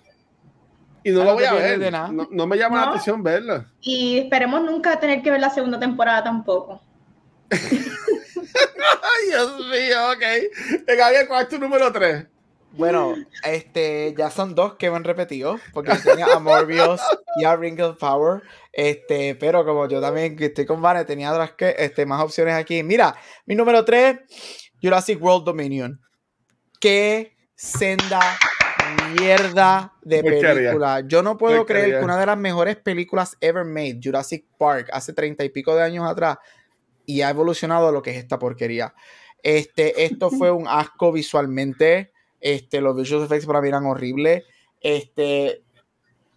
Y 1.03 1.11
no 1.11 1.25
lo 1.25 1.35
voy 1.35 1.45
a 1.45 1.55
ver. 1.55 1.93
No, 2.31 2.47
me 2.47 2.57
llama 2.57 2.81
la 2.81 2.91
atención 2.91 3.23
verlo. 3.23 3.65
Y 3.81 4.19
esperemos 4.19 4.63
nunca 4.63 4.99
tener 4.99 5.23
que 5.23 5.31
ver 5.31 5.41
la 5.41 5.51
segunda 5.51 5.79
temporada 5.79 6.25
tampoco. 6.25 6.81
Ay, 7.51 9.29
Dios 9.29 9.59
mío, 9.67 10.11
ok. 10.13 10.23
Eh, 10.23 10.97
Gabriel, 10.97 11.27
¿cuál 11.29 11.43
es 11.43 11.49
tu 11.49 11.59
número 11.59 11.91
3? 11.93 12.27
Bueno, 12.73 13.17
este, 13.43 14.15
ya 14.17 14.31
son 14.31 14.55
dos 14.55 14.75
que 14.75 14.91
me 14.91 14.97
han 14.97 15.03
repetido, 15.03 15.59
porque 15.73 15.93
tenía 16.05 16.27
a 16.27 16.39
Morbius 16.39 17.01
y 17.37 17.45
a 17.45 17.57
Ring 17.57 17.81
of 17.81 17.99
Power, 17.99 18.43
este, 18.73 19.35
pero 19.35 19.65
como 19.65 19.89
yo 19.89 20.01
también 20.01 20.37
estoy 20.39 20.67
con 20.67 20.81
Vane, 20.81 21.05
tenía 21.05 21.33
otras 21.33 21.53
que, 21.55 21.75
este, 21.77 22.07
más 22.07 22.23
opciones 22.23 22.55
aquí. 22.55 22.85
Mira, 22.85 23.17
mi 23.45 23.57
número 23.57 23.85
3 23.85 24.21
Jurassic 24.81 25.23
World 25.23 25.45
Dominion. 25.45 26.01
Qué 26.81 27.37
senda 27.55 28.21
mierda 29.15 29.93
de 30.03 30.23
película. 30.23 31.01
Yo 31.07 31.23
no 31.23 31.37
puedo 31.37 31.67
creer 31.67 31.99
que 31.99 32.05
una 32.05 32.19
de 32.19 32.27
las 32.27 32.39
mejores 32.39 32.77
películas 32.77 33.37
ever 33.41 33.65
made, 33.65 34.01
Jurassic 34.03 34.47
Park, 34.59 34.89
hace 34.93 35.13
treinta 35.13 35.45
y 35.45 35.49
pico 35.49 35.75
de 35.75 35.83
años 35.83 36.09
atrás, 36.09 36.39
y 37.07 37.23
ha 37.23 37.31
evolucionado 37.31 37.89
a 37.89 37.93
lo 37.93 38.03
que 38.03 38.11
es 38.11 38.17
esta 38.17 38.39
porquería. 38.39 38.95
Este, 39.43 40.05
esto 40.05 40.31
fue 40.31 40.51
un 40.51 40.67
asco 40.69 41.13
visualmente. 41.13 42.13
Este, 42.41 42.81
los 42.81 42.97
visual 42.97 43.25
effects 43.25 43.47
para 43.47 43.61
mí 43.61 43.69
eran 43.69 43.87
horribles. 43.87 44.45
Este, 44.81 45.63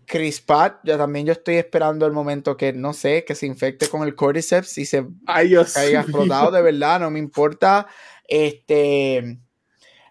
Chris 0.06 0.42
Pratt, 0.42 0.80
ya 0.84 0.98
también 0.98 1.26
yo 1.26 1.34
estoy 1.34 1.56
esperando 1.56 2.06
el 2.06 2.12
momento 2.12 2.58
que, 2.58 2.74
no 2.74 2.94
sé, 2.94 3.24
que 3.26 3.36
se 3.36 3.46
infecte 3.46 3.88
con 3.88 4.04
el 4.04 4.16
cordyceps 4.16 4.78
y 4.78 4.86
se 4.86 5.06
haya 5.28 5.62
explotado 5.62 6.52
de 6.52 6.62
verdad, 6.62 7.00
no 7.00 7.10
me 7.10 7.20
importa. 7.20 7.88
Este, 8.28 9.40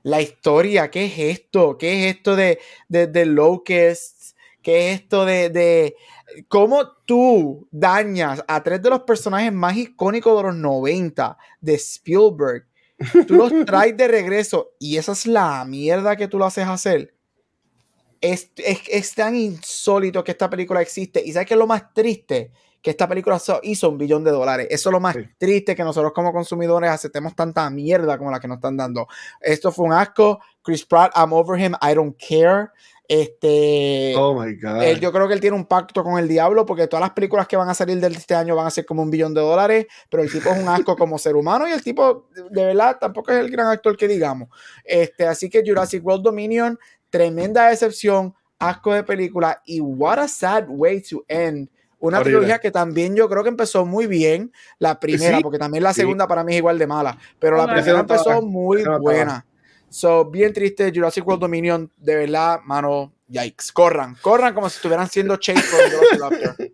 la 0.03 0.21
historia, 0.21 0.91
¿qué 0.91 1.07
es 1.07 1.19
esto? 1.19 1.79
¿Qué 1.79 2.09
es 2.09 2.17
esto 2.17 2.37
de, 2.37 2.59
de, 2.89 3.07
de 3.07 3.27
Locust? 3.27 4.37
¿Qué 4.63 4.91
es 4.91 5.01
esto 5.01 5.25
de, 5.25 5.51
de 5.51 5.97
cómo 6.49 6.89
tú 7.05 7.69
dañas 7.71 8.45
a 8.47 8.63
tres 8.63 8.83
de 8.83 8.91
los 8.91 9.03
personajes 9.03 9.53
más 9.53 9.77
icónicos 9.77 10.37
de 10.37 10.43
los 10.49 10.57
90 10.57 11.37
de 11.61 11.75
Spielberg? 11.75 12.67
Tú 13.27 13.35
los 13.35 13.53
traes 13.67 13.97
de 13.97 14.09
regreso 14.09 14.73
y 14.79 14.97
esa 14.97 15.13
es 15.13 15.27
la 15.27 15.65
mierda 15.65 16.17
que 16.17 16.29
tú 16.29 16.39
lo 16.39 16.47
haces 16.47 16.67
hacer. 16.67 17.15
Es, 18.21 18.53
es, 18.57 18.79
es, 18.89 19.15
tan 19.17 19.35
insólito 19.35 20.23
que 20.23 20.31
esta 20.31 20.49
película 20.49 20.81
existe. 20.81 21.21
¿Y 21.25 21.33
sabes 21.33 21.49
qué 21.49 21.55
es 21.55 21.59
lo 21.59 21.67
más 21.67 21.93
triste? 21.93 22.53
Que 22.83 22.91
esta 22.91 23.09
película 23.09 23.41
hizo 23.63 23.89
un 23.89 23.97
billón 23.97 24.25
de 24.25 24.33
dólares. 24.33 24.67
Eso 24.69 24.89
es 24.89 24.93
lo 24.93 25.01
más 25.01 25.17
triste 25.39 25.77
que 25.77 25.85
nosotros 25.85 26.13
como 26.13 26.33
consumidores 26.33 26.91
aceptemos 26.91 27.35
tanta 27.37 27.71
mierda 27.71 28.19
como 28.19 28.31
la 28.31 28.41
que 28.41 28.49
nos 28.49 28.57
están 28.57 28.77
dando. 28.77 29.07
Esto 29.41 29.71
fue 29.71 29.87
un 29.87 29.93
asco. 29.93 30.41
Chris 30.63 30.85
Pratt, 30.85 31.13
I'm 31.17 31.33
over 31.33 31.59
him, 31.59 31.75
I 31.81 31.95
don't 31.95 32.17
care. 32.19 32.71
Este, 33.07 34.15
oh 34.17 34.35
my 34.35 34.55
God. 34.57 34.83
yo 34.99 35.13
creo 35.13 35.29
que 35.29 35.35
él 35.35 35.41
tiene 35.41 35.57
un 35.57 35.67
pacto 35.67 36.03
con 36.03 36.19
el 36.19 36.27
diablo 36.27 36.65
porque 36.65 36.87
todas 36.87 37.03
las 37.03 37.11
películas 37.11 37.47
que 37.47 37.57
van 37.57 37.69
a 37.69 37.75
salir 37.75 38.01
de 38.01 38.07
este 38.07 38.35
año 38.35 38.57
van 38.57 38.67
a 38.67 38.71
ser 38.71 38.87
como 38.87 39.03
un 39.03 39.11
billón 39.11 39.35
de 39.35 39.41
dólares, 39.41 39.87
pero 40.09 40.23
el 40.23 40.33
tipo 40.33 40.49
es 40.49 40.59
un 40.59 40.69
asco 40.69 40.97
como 40.97 41.19
ser 41.19 41.37
humano 41.37 41.69
y 41.69 41.73
el 41.73 41.83
tipo, 41.83 42.29
de 42.51 42.65
verdad, 42.67 42.97
tampoco 42.99 43.33
es 43.33 43.39
el 43.39 43.51
gran 43.51 43.67
actor 43.69 43.97
que 43.97 44.09
digamos. 44.09 44.49
Este, 44.85 45.27
así 45.27 45.51
que 45.51 45.63
Jurassic 45.65 46.05
World 46.05 46.25
Dominion, 46.25 46.79
tremenda 47.11 47.69
decepción, 47.69 48.35
asco 48.59 48.95
de 48.95 49.03
película 49.03 49.61
y 49.67 49.81
what 49.81 50.19
a 50.19 50.27
sad 50.27 50.65
way 50.69 51.03
to 51.03 51.25
end 51.29 51.69
una 52.03 52.21
trilogía 52.21 52.59
que 52.59 52.73
también 52.73 53.15
yo 53.15 53.29
creo 53.29 53.45
que 53.45 53.49
empezó 53.49 53.87
muy 53.87 54.09
bien, 54.09 54.53
la 54.81 54.99
primera, 54.99 55.39
porque 55.41 55.59
también 55.59 55.85
la 55.85 55.95
segunda 55.95 56.27
para 56.27 56.43
mí 56.43 56.53
es 56.53 56.59
igual 56.59 56.77
de 56.77 56.87
mala, 56.89 57.17
pero 57.39 57.57
la 57.57 57.73
primera 57.73 58.01
empezó 58.01 58.43
muy 58.43 58.83
buena. 59.01 59.47
So, 59.89 60.25
bien 60.25 60.53
triste, 60.53 60.91
Jurassic 60.93 61.25
World 61.25 61.43
Dominion, 61.43 61.93
de 61.97 62.17
verdad, 62.17 62.61
mano, 62.65 63.13
yikes. 63.29 63.71
Corran, 63.73 64.17
corran 64.21 64.53
como 64.53 64.69
si 64.69 64.77
estuvieran 64.77 65.09
siendo 65.09 65.37
chase 65.37 65.63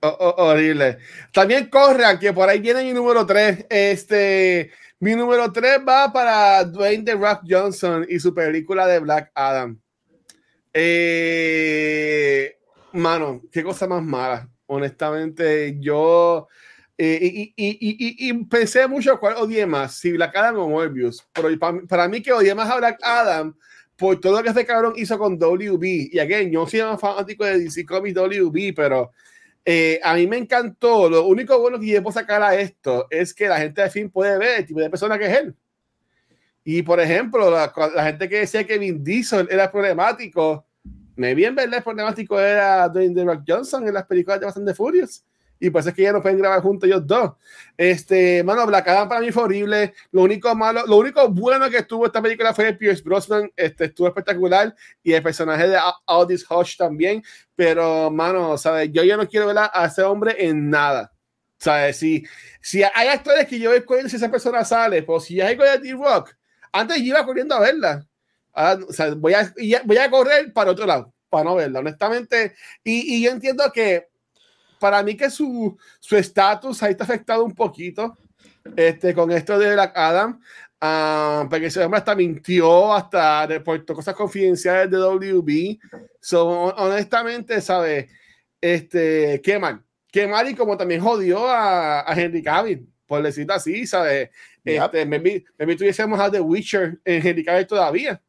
horrible. 0.00 0.96
También 1.30 1.68
corran, 1.68 2.18
que 2.18 2.32
por 2.32 2.48
ahí 2.48 2.60
viene 2.60 2.82
mi 2.84 2.94
número 2.94 3.26
3. 3.26 3.66
Este, 3.68 4.70
mi 4.98 5.14
número 5.14 5.52
3 5.52 5.80
va 5.86 6.10
para 6.10 6.64
Dwayne 6.64 7.04
The 7.04 7.16
Rock 7.16 7.42
Johnson 7.46 8.06
y 8.08 8.18
su 8.18 8.32
película 8.32 8.86
de 8.86 8.98
Black 9.00 9.30
Adam. 9.34 9.78
Eh, 10.72 12.56
mano, 12.92 13.42
qué 13.52 13.62
cosa 13.62 13.86
más 13.86 14.02
mala 14.02 14.48
honestamente, 14.70 15.76
yo. 15.80 16.48
Eh, 16.96 17.18
y, 17.22 17.54
y, 17.56 18.28
y, 18.28 18.44
pensé 18.44 18.86
mucho 18.86 19.18
cuál 19.18 19.36
odié 19.38 19.64
más, 19.64 19.96
si 19.96 20.12
Black 20.12 20.36
Adam 20.36 20.58
o 20.58 20.68
Morbius. 20.68 21.26
Pero 21.32 21.48
para, 21.88 22.08
mí 22.08 22.22
que 22.22 22.32
odié 22.32 22.54
más 22.54 22.68
a 22.70 22.76
Black 22.76 22.98
Adam 23.02 23.56
por 23.96 24.20
todo 24.20 24.36
lo 24.36 24.42
que 24.42 24.50
este 24.50 24.66
cabrón 24.66 24.92
hizo 24.96 25.18
con 25.18 25.38
WB. 25.38 26.10
Y 26.12 26.18
again, 26.18 26.50
yo 26.50 26.66
soy 26.66 26.80
un 26.80 26.98
fanático 26.98 27.44
de 27.44 27.58
DC 27.58 27.86
Comics 27.86 28.14
WB, 28.14 28.74
pero 28.74 29.12
eh, 29.64 29.98
a 30.02 30.14
mí 30.14 30.26
me 30.26 30.36
encantó. 30.36 31.08
Lo 31.08 31.24
único 31.26 31.58
bueno 31.58 31.80
que 31.80 31.86
yo 31.86 32.02
puedo 32.02 32.14
sacar 32.14 32.42
a 32.42 32.54
esto 32.54 33.06
es 33.10 33.32
que 33.34 33.48
la 33.48 33.58
gente 33.58 33.82
de 33.82 33.90
fin 33.90 34.10
puede 34.10 34.38
ver 34.38 34.60
el 34.60 34.66
tipo 34.66 34.80
de 34.80 34.90
persona 34.90 35.18
que 35.18 35.26
es 35.26 35.38
él. 35.38 35.54
Y 36.64 36.82
por 36.82 37.00
ejemplo, 37.00 37.50
la, 37.50 37.72
la 37.94 38.04
gente 38.04 38.28
que 38.28 38.40
decía 38.40 38.64
que 38.66 38.78
Vin 38.78 39.02
Diesel 39.02 39.48
era 39.50 39.72
problemático, 39.72 40.66
me 41.20 41.34
bien 41.34 41.54
verdad 41.54 41.76
el 41.76 41.82
problemático 41.82 42.40
era 42.40 42.88
Dwayne 42.88 43.14
The 43.14 43.24
Rock 43.24 43.42
Johnson 43.46 43.86
en 43.86 43.92
las 43.92 44.06
películas 44.06 44.40
de 44.40 44.46
Fast 44.46 44.56
and 44.56 44.74
Furious 44.74 45.22
y 45.60 45.68
pues 45.68 45.86
es 45.86 45.92
que 45.92 46.02
ya 46.02 46.12
no 46.12 46.22
pueden 46.22 46.38
grabar 46.38 46.62
juntos 46.62 46.88
ellos 46.88 47.06
dos. 47.06 47.32
Este, 47.76 48.42
mano, 48.42 48.66
Black 48.66 48.88
Adam 48.88 49.06
para 49.06 49.20
mí 49.20 49.30
fue 49.30 49.42
horrible. 49.42 49.92
Lo 50.10 50.22
único 50.22 50.54
malo, 50.54 50.86
lo 50.86 50.96
único 50.96 51.28
bueno 51.28 51.68
que 51.68 51.76
estuvo 51.76 52.06
esta 52.06 52.22
película 52.22 52.54
fue 52.54 52.72
Pierce 52.72 53.02
Brosnan, 53.02 53.52
este, 53.54 53.84
estuvo 53.84 54.08
espectacular 54.08 54.74
y 55.02 55.12
el 55.12 55.22
personaje 55.22 55.68
de 55.68 55.78
Aldis 56.06 56.46
Hodge 56.48 56.78
también. 56.78 57.22
Pero, 57.54 58.10
mano, 58.10 58.56
¿sabes? 58.56 58.90
Yo 58.90 59.04
ya 59.04 59.18
no 59.18 59.28
quiero 59.28 59.48
ver 59.48 59.58
a, 59.58 59.84
ese 59.84 60.02
hombre 60.02 60.34
en 60.38 60.70
nada. 60.70 61.12
¿Sabes? 61.58 61.98
Si, 61.98 62.24
si 62.62 62.82
hay 62.82 63.08
actores 63.08 63.46
que 63.46 63.58
yo 63.58 63.70
corriendo 63.84 64.08
si 64.08 64.16
esa 64.16 64.30
persona 64.30 64.64
sale, 64.64 65.02
pues 65.02 65.24
si 65.24 65.42
hay 65.42 65.52
algo 65.52 65.64
de 65.64 65.78
D-Rock, 65.78 66.34
antes 66.72 66.98
iba 67.00 67.22
corriendo 67.26 67.54
a 67.54 67.60
verla. 67.60 68.06
Ah, 68.54 68.78
o 68.88 68.92
sea, 68.92 69.14
voy, 69.14 69.34
a, 69.34 69.52
voy 69.84 69.96
a 69.96 70.10
correr 70.10 70.52
para 70.52 70.70
otro 70.70 70.86
lado, 70.86 71.12
para 71.28 71.44
no 71.44 71.54
verla, 71.54 71.80
honestamente. 71.80 72.54
Y, 72.84 73.16
y 73.16 73.22
yo 73.22 73.30
entiendo 73.30 73.70
que 73.72 74.08
para 74.78 75.02
mí 75.02 75.16
que 75.16 75.30
su 75.30 75.76
estatus 76.10 76.82
ahí 76.82 76.92
está 76.92 77.04
afectado 77.04 77.44
un 77.44 77.54
poquito 77.54 78.16
este, 78.76 79.14
con 79.14 79.30
esto 79.30 79.58
de 79.58 79.72
Black 79.72 79.92
Adam, 79.96 80.40
uh, 80.80 81.48
porque 81.48 81.66
ese 81.66 81.82
hombre 81.84 81.98
hasta 81.98 82.14
mintió, 82.14 82.92
hasta 82.92 83.46
reportó 83.46 83.94
cosas 83.94 84.14
confidenciales 84.14 84.90
de 84.90 84.98
WB. 84.98 85.78
So, 86.20 86.46
honestamente, 86.46 87.60
¿sabes? 87.60 88.10
Este, 88.60 89.40
qué 89.42 89.58
mal. 89.58 89.82
Qué 90.10 90.26
mal 90.26 90.48
y 90.48 90.54
como 90.54 90.76
también 90.76 91.00
jodió 91.00 91.48
a, 91.48 92.00
a 92.00 92.20
Henry 92.20 92.42
Cavill, 92.42 92.88
por 93.06 93.22
decirlo 93.22 93.54
así, 93.54 93.86
¿sabes? 93.86 94.30
Este, 94.64 95.06
me, 95.06 95.18
me, 95.18 95.76
tuviésemos 95.76 96.18
a 96.20 96.30
The 96.30 96.40
Witcher 96.40 97.00
en 97.04 97.26
Henry 97.26 97.44
Cavill 97.44 97.66
todavía. 97.66 98.20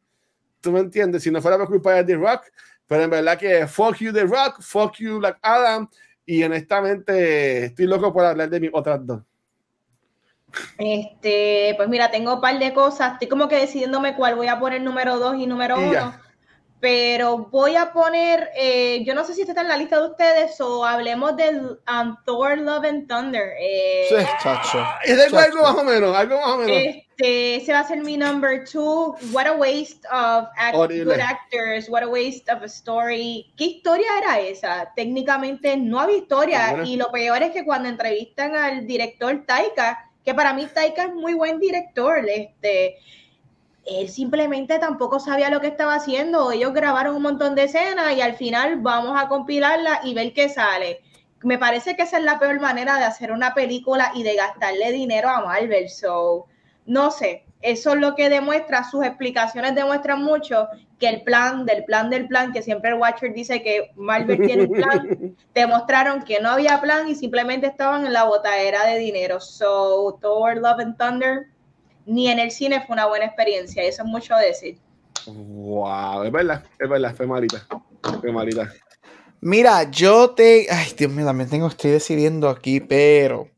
¿Tú 0.62 0.72
me 0.72 0.80
entiendes? 0.80 1.24
Si 1.24 1.32
no 1.32 1.41
fuera 1.41 1.57
por 1.57 1.68
culpa 1.68 1.93
de 1.95 2.03
The 2.03 2.16
Rock, 2.16 2.43
pero 2.88 3.03
en 3.03 3.09
verdad 3.09 3.38
que 3.38 3.68
fuck 3.68 3.97
you 3.97 4.14
The 4.14 4.24
Rock, 4.24 4.62
fuck 4.62 4.95
you 4.97 5.20
Black 5.20 5.39
Adam, 5.41 5.89
y 6.26 6.43
honestamente 6.43 7.66
estoy 7.66 7.88
loco 7.88 8.14
por 8.14 8.26
hablar 8.26 8.49
de 8.49 8.59
mis 8.59 8.70
otras 8.74 9.05
dos. 9.05 9.22
Este, 10.78 11.74
pues 11.78 11.88
mira, 11.89 12.12
tengo 12.12 12.36
un 12.36 12.41
par 12.41 12.59
de 12.59 12.74
cosas, 12.74 13.14
estoy 13.14 13.28
como 13.28 13.47
que 13.47 13.55
decidiéndome 13.55 14.16
cuál 14.16 14.36
voy 14.36 14.47
a 14.47 14.59
poner 14.59 14.82
número 14.82 15.18
dos 15.18 15.36
y 15.38 15.47
número 15.47 15.80
uno 15.80 16.14
pero 16.82 17.38
voy 17.51 17.76
a 17.76 17.93
poner, 17.93 18.49
eh, 18.57 19.03
yo 19.05 19.14
no 19.14 19.24
sé 19.24 19.36
si 19.36 19.43
está 19.43 19.62
en 19.62 19.68
la 19.68 19.78
lista 19.78 20.01
de 20.01 20.07
ustedes 20.07 20.59
o 20.59 20.84
hablemos 20.84 21.38
del 21.38 21.80
um, 21.88 22.18
Thor 22.26 22.57
Love 22.57 22.86
and 22.86 23.07
Thunder. 23.07 23.53
Eh, 23.59 24.07
sí, 24.09 24.26
chacho. 24.41 24.84
Es 25.03 25.20
algo, 25.20 25.38
algo, 25.38 25.62
más 25.62 25.76
o 25.76 25.84
menos, 25.84 26.18
algo 26.18 26.38
más 26.38 26.49
o 26.49 26.57
menos. 26.57 27.03
Este, 27.22 27.55
ese 27.57 27.74
va 27.74 27.82
a 27.82 27.88
ser 27.88 28.01
mi 28.01 28.17
number 28.17 28.65
two. 28.65 29.15
What 29.32 29.45
a 29.45 29.53
waste 29.53 30.07
of 30.11 30.47
act 30.57 30.76
good 30.76 31.19
actors. 31.19 31.88
What 31.88 32.01
a 32.01 32.07
waste 32.07 32.49
of 32.49 32.63
a 32.63 32.67
story. 32.67 33.53
¿Qué 33.55 33.65
historia 33.65 34.07
era 34.17 34.39
esa? 34.39 34.91
Técnicamente 34.95 35.78
no 35.78 35.99
había 35.99 36.17
historia. 36.17 36.84
Y 36.84 36.97
lo 36.97 37.11
peor 37.11 37.43
es 37.43 37.51
que 37.51 37.63
cuando 37.63 37.89
entrevistan 37.89 38.55
al 38.55 38.88
director 38.88 39.43
Taika, 39.45 40.09
que 40.26 40.34
para 40.34 40.53
mí 40.53 40.65
Taika 40.74 41.03
es 41.03 41.13
muy 41.13 41.36
buen 41.36 41.59
director, 41.59 42.28
este, 42.28 42.97
él 43.86 44.09
simplemente 44.09 44.80
tampoco 44.80 45.19
sabía 45.19 45.51
lo 45.51 45.61
que 45.61 45.67
estaba 45.67 45.93
haciendo. 45.93 46.51
Ellos 46.51 46.74
grabaron 46.74 47.15
un 47.15 47.22
montón 47.22 47.53
de 47.53 47.65
escenas 47.65 48.15
y 48.15 48.22
al 48.22 48.34
final 48.34 48.78
vamos 48.78 49.19
a 49.22 49.28
compilarla 49.28 50.01
y 50.03 50.15
ver 50.15 50.34
qué 50.34 50.49
sale. 50.49 51.01
Me 51.43 51.59
parece 51.59 51.95
que 51.95 52.01
esa 52.01 52.17
es 52.17 52.24
la 52.24 52.39
peor 52.39 52.59
manera 52.59 52.97
de 52.97 53.03
hacer 53.03 53.32
una 53.32 53.53
película 53.53 54.11
y 54.15 54.24
de 54.24 54.36
gastarle 54.36 54.91
dinero 54.91 55.30
a 55.30 55.41
Marvel. 55.41 55.88
So, 55.89 56.47
no 56.86 57.11
sé, 57.11 57.45
eso 57.61 57.93
es 57.93 57.99
lo 57.99 58.15
que 58.15 58.29
demuestra, 58.29 58.84
sus 58.84 59.05
explicaciones 59.05 59.75
demuestran 59.75 60.23
mucho 60.23 60.67
que 60.99 61.07
el 61.07 61.23
plan 61.23 61.65
del 61.65 61.84
plan 61.86 62.09
del 62.09 62.27
plan, 62.27 62.51
que 62.51 62.61
siempre 62.61 62.91
el 62.91 62.97
Watcher 62.97 63.34
dice 63.34 63.61
que 63.61 63.91
Marvel 63.95 64.39
tiene 64.45 64.63
un 64.63 64.71
plan, 64.71 65.36
demostraron 65.53 66.23
que 66.23 66.39
no 66.39 66.49
había 66.49 66.82
plan 66.82 67.07
y 67.07 67.15
simplemente 67.15 67.67
estaban 67.67 68.05
en 68.05 68.13
la 68.13 68.23
botadera 68.23 68.86
de 68.86 68.97
dinero. 68.97 69.39
So, 69.39 70.17
Thor, 70.21 70.57
Love 70.57 70.79
and 70.79 70.97
Thunder, 70.97 71.47
ni 72.05 72.29
en 72.29 72.39
el 72.39 72.51
cine 72.51 72.84
fue 72.86 72.93
una 72.93 73.05
buena 73.05 73.25
experiencia, 73.25 73.84
eso 73.84 74.03
es 74.03 74.07
mucho 74.07 74.36
decir. 74.36 74.77
Wow, 75.27 76.23
es 76.23 76.32
verdad, 76.32 76.63
es 76.79 76.89
verdad, 76.89 77.13
fue 77.15 77.27
malita, 77.27 77.67
fue 78.19 78.32
malita. 78.32 78.71
Mira, 79.39 79.89
yo 79.89 80.32
te. 80.32 80.67
Ay, 80.69 80.93
Dios 80.97 81.11
mío, 81.11 81.25
también 81.25 81.49
tengo, 81.49 81.67
estoy 81.67 81.91
decidiendo 81.91 82.49
aquí, 82.49 82.79
pero. 82.79 83.51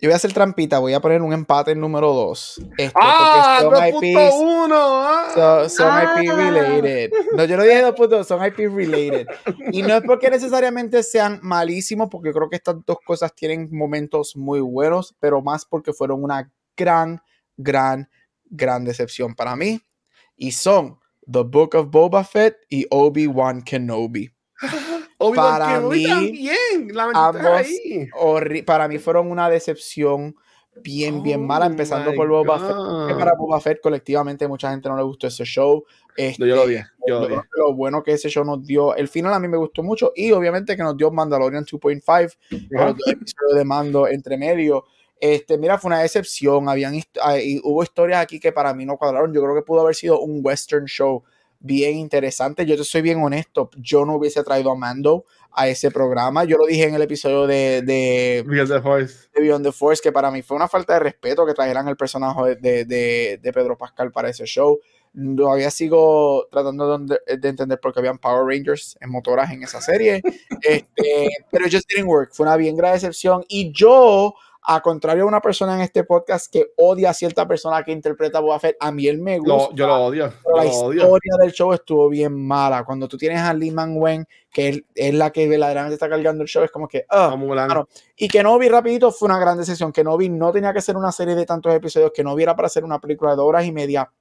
Yo 0.00 0.08
voy 0.08 0.12
a 0.12 0.16
hacer 0.16 0.32
trampita, 0.32 0.78
voy 0.78 0.94
a 0.94 1.00
poner 1.00 1.22
un 1.22 1.32
empate 1.32 1.72
en 1.72 1.80
número 1.80 2.12
2. 2.12 2.62
Este, 2.78 2.92
¡Ah! 2.94 3.60
2.1. 3.64 4.70
Ah. 4.72 5.66
Son, 5.68 6.24
IP 6.24 6.30
related. 6.30 7.10
No, 7.34 7.44
yo 7.44 7.56
no 7.56 7.64
dije 7.64 7.84
2.2, 7.84 8.24
son 8.24 8.44
IP 8.46 8.58
related. 8.72 9.26
Y 9.72 9.82
no 9.82 9.94
es 9.94 10.02
porque 10.06 10.30
necesariamente 10.30 11.02
sean 11.02 11.40
malísimos, 11.42 12.08
porque 12.10 12.32
creo 12.32 12.48
que 12.48 12.56
estas 12.56 12.76
dos 12.86 12.98
cosas 13.04 13.34
tienen 13.34 13.68
momentos 13.72 14.36
muy 14.36 14.60
buenos, 14.60 15.16
pero 15.18 15.42
más 15.42 15.64
porque 15.64 15.92
fueron 15.92 16.22
una 16.22 16.50
gran 16.76 17.20
gran, 17.58 18.08
gran 18.44 18.84
decepción 18.84 19.34
para 19.34 19.54
mí. 19.56 19.82
Y 20.36 20.52
son 20.52 20.98
The 21.30 21.42
Book 21.42 21.74
of 21.74 21.90
Boba 21.90 22.24
Fett 22.24 22.56
y 22.70 22.86
Obi-Wan 22.88 23.62
Kenobi. 23.62 24.30
para 25.34 25.80
mí, 25.80 26.04
también, 26.04 26.92
ambos, 27.14 27.66
para 28.64 28.88
mí 28.88 28.98
fueron 28.98 29.30
una 29.30 29.50
decepción 29.50 30.36
bien, 30.82 31.22
bien 31.22 31.44
mala, 31.46 31.66
oh 31.66 31.70
empezando 31.70 32.14
por 32.14 32.28
Boba 32.28 32.58
Fett. 32.58 33.18
para 33.18 33.34
Boba 33.34 33.60
Fett, 33.60 33.80
colectivamente, 33.80 34.46
mucha 34.46 34.70
gente 34.70 34.88
no 34.88 34.96
le 34.96 35.02
gustó 35.02 35.26
ese 35.26 35.44
show. 35.44 35.84
Este, 36.16 36.46
yo 36.46 36.56
lo 36.56 36.62
odié. 36.62 36.84
lo, 37.06 37.74
bueno 37.74 38.02
que 38.02 38.12
ese 38.12 38.28
show 38.28 38.44
nos 38.44 38.64
dio, 38.64 38.94
el 38.94 39.08
final 39.08 39.32
a 39.34 39.40
mí 39.40 39.48
me 39.48 39.56
gustó 39.56 39.82
mucho 39.82 40.12
y 40.16 40.32
obviamente 40.32 40.76
que 40.76 40.82
nos 40.82 40.96
dio 40.96 41.10
Mandalorian 41.10 41.64
2.5, 41.64 42.36
el 42.50 43.56
de 43.56 43.64
mando 43.64 44.08
entre 44.08 44.36
medio. 44.36 44.84
Este, 45.20 45.58
mira, 45.58 45.78
fue 45.78 45.88
una 45.88 46.00
decepción. 46.00 46.68
Habían, 46.68 46.94
hubo 47.64 47.82
historias 47.82 48.22
aquí 48.22 48.38
que 48.38 48.52
para 48.52 48.72
mí 48.72 48.86
no 48.86 48.96
cuadraron. 48.96 49.32
Yo 49.32 49.42
creo 49.42 49.54
que 49.54 49.62
pudo 49.62 49.80
haber 49.80 49.94
sido 49.94 50.20
un 50.20 50.40
western 50.44 50.86
show 50.86 51.24
bien 51.60 51.96
interesante. 51.96 52.66
Yo 52.66 52.76
te 52.76 52.84
soy 52.84 53.02
bien 53.02 53.22
honesto. 53.22 53.70
Yo 53.76 54.04
no 54.04 54.16
hubiese 54.16 54.42
traído 54.42 54.70
a 54.70 54.76
Mando 54.76 55.24
a 55.52 55.68
ese 55.68 55.90
programa. 55.90 56.44
Yo 56.44 56.56
lo 56.56 56.66
dije 56.66 56.84
en 56.84 56.94
el 56.94 57.02
episodio 57.02 57.46
de, 57.46 57.82
de, 57.82 58.44
Beyond, 58.46 58.70
the 58.70 58.80
Force. 58.80 59.28
de 59.34 59.42
Beyond 59.42 59.64
the 59.66 59.72
Force, 59.72 60.02
que 60.02 60.12
para 60.12 60.30
mí 60.30 60.42
fue 60.42 60.56
una 60.56 60.68
falta 60.68 60.94
de 60.94 61.00
respeto 61.00 61.44
que 61.46 61.54
trajeran 61.54 61.88
el 61.88 61.96
personaje 61.96 62.56
de, 62.56 62.84
de 62.84 63.52
Pedro 63.52 63.76
Pascal 63.76 64.12
para 64.12 64.28
ese 64.28 64.44
show. 64.44 64.78
Todavía 65.36 65.70
sigo 65.70 66.46
tratando 66.50 66.98
de, 66.98 67.18
entender 67.26 67.80
por 67.80 67.92
qué 67.92 68.00
habían 68.00 68.18
Power 68.18 68.44
Rangers 68.46 68.96
en 69.00 69.10
motoras 69.10 69.50
en 69.50 69.62
esa 69.62 69.80
serie. 69.80 70.22
este, 70.62 71.28
pero 71.50 71.64
just 71.64 71.88
didn't 71.88 72.08
work. 72.08 72.30
Fue 72.32 72.46
una 72.46 72.56
bien 72.56 72.76
grave 72.76 72.94
decepción. 72.94 73.44
Y 73.48 73.72
yo 73.72 74.34
a 74.70 74.82
contrario 74.82 75.24
de 75.24 75.28
una 75.28 75.40
persona 75.40 75.74
en 75.76 75.80
este 75.80 76.04
podcast 76.04 76.52
que 76.52 76.72
odia 76.76 77.08
a 77.08 77.14
cierta 77.14 77.48
persona 77.48 77.82
que 77.82 77.90
interpreta 77.90 78.36
a 78.36 78.40
Boba 78.42 78.60
Fett, 78.60 78.76
a 78.78 78.92
mí 78.92 79.06
él 79.06 79.18
me 79.18 79.38
gusta. 79.38 79.74
yo 79.74 79.86
lo 79.86 80.04
odio. 80.04 80.30
la 80.54 80.66
historia 80.66 81.36
del 81.40 81.52
show 81.52 81.72
estuvo 81.72 82.06
bien 82.10 82.34
mala. 82.46 82.84
Cuando 82.84 83.08
tú 83.08 83.16
tienes 83.16 83.40
a 83.40 83.54
Lee 83.54 83.70
Man 83.70 83.94
Wen, 83.96 84.26
que 84.52 84.84
es 84.94 85.14
la 85.14 85.30
que 85.30 85.48
verdaderamente 85.48 85.94
está 85.94 86.06
cargando 86.06 86.42
el 86.42 86.48
show, 86.50 86.62
es 86.62 86.70
como 86.70 86.86
que. 86.86 87.06
Uh, 87.10 87.34
Y 88.14 88.28
que 88.28 88.42
no 88.42 88.58
vi 88.58 88.68
rapidito 88.68 89.10
fue 89.10 89.26
una 89.26 89.38
gran 89.38 89.56
decisión. 89.56 89.90
Que 89.90 90.04
no 90.04 90.18
vi 90.18 90.28
no 90.28 90.52
tenía 90.52 90.74
que 90.74 90.82
ser 90.82 90.98
una 90.98 91.12
serie 91.12 91.34
de 91.34 91.46
tantos 91.46 91.72
episodios, 91.72 92.12
que 92.14 92.22
no 92.22 92.34
viera 92.34 92.54
para 92.54 92.66
hacer 92.66 92.84
una 92.84 92.98
película 92.98 93.30
de 93.30 93.38
dos 93.38 93.46
horas 93.46 93.64
y 93.64 93.72
media 93.72 94.12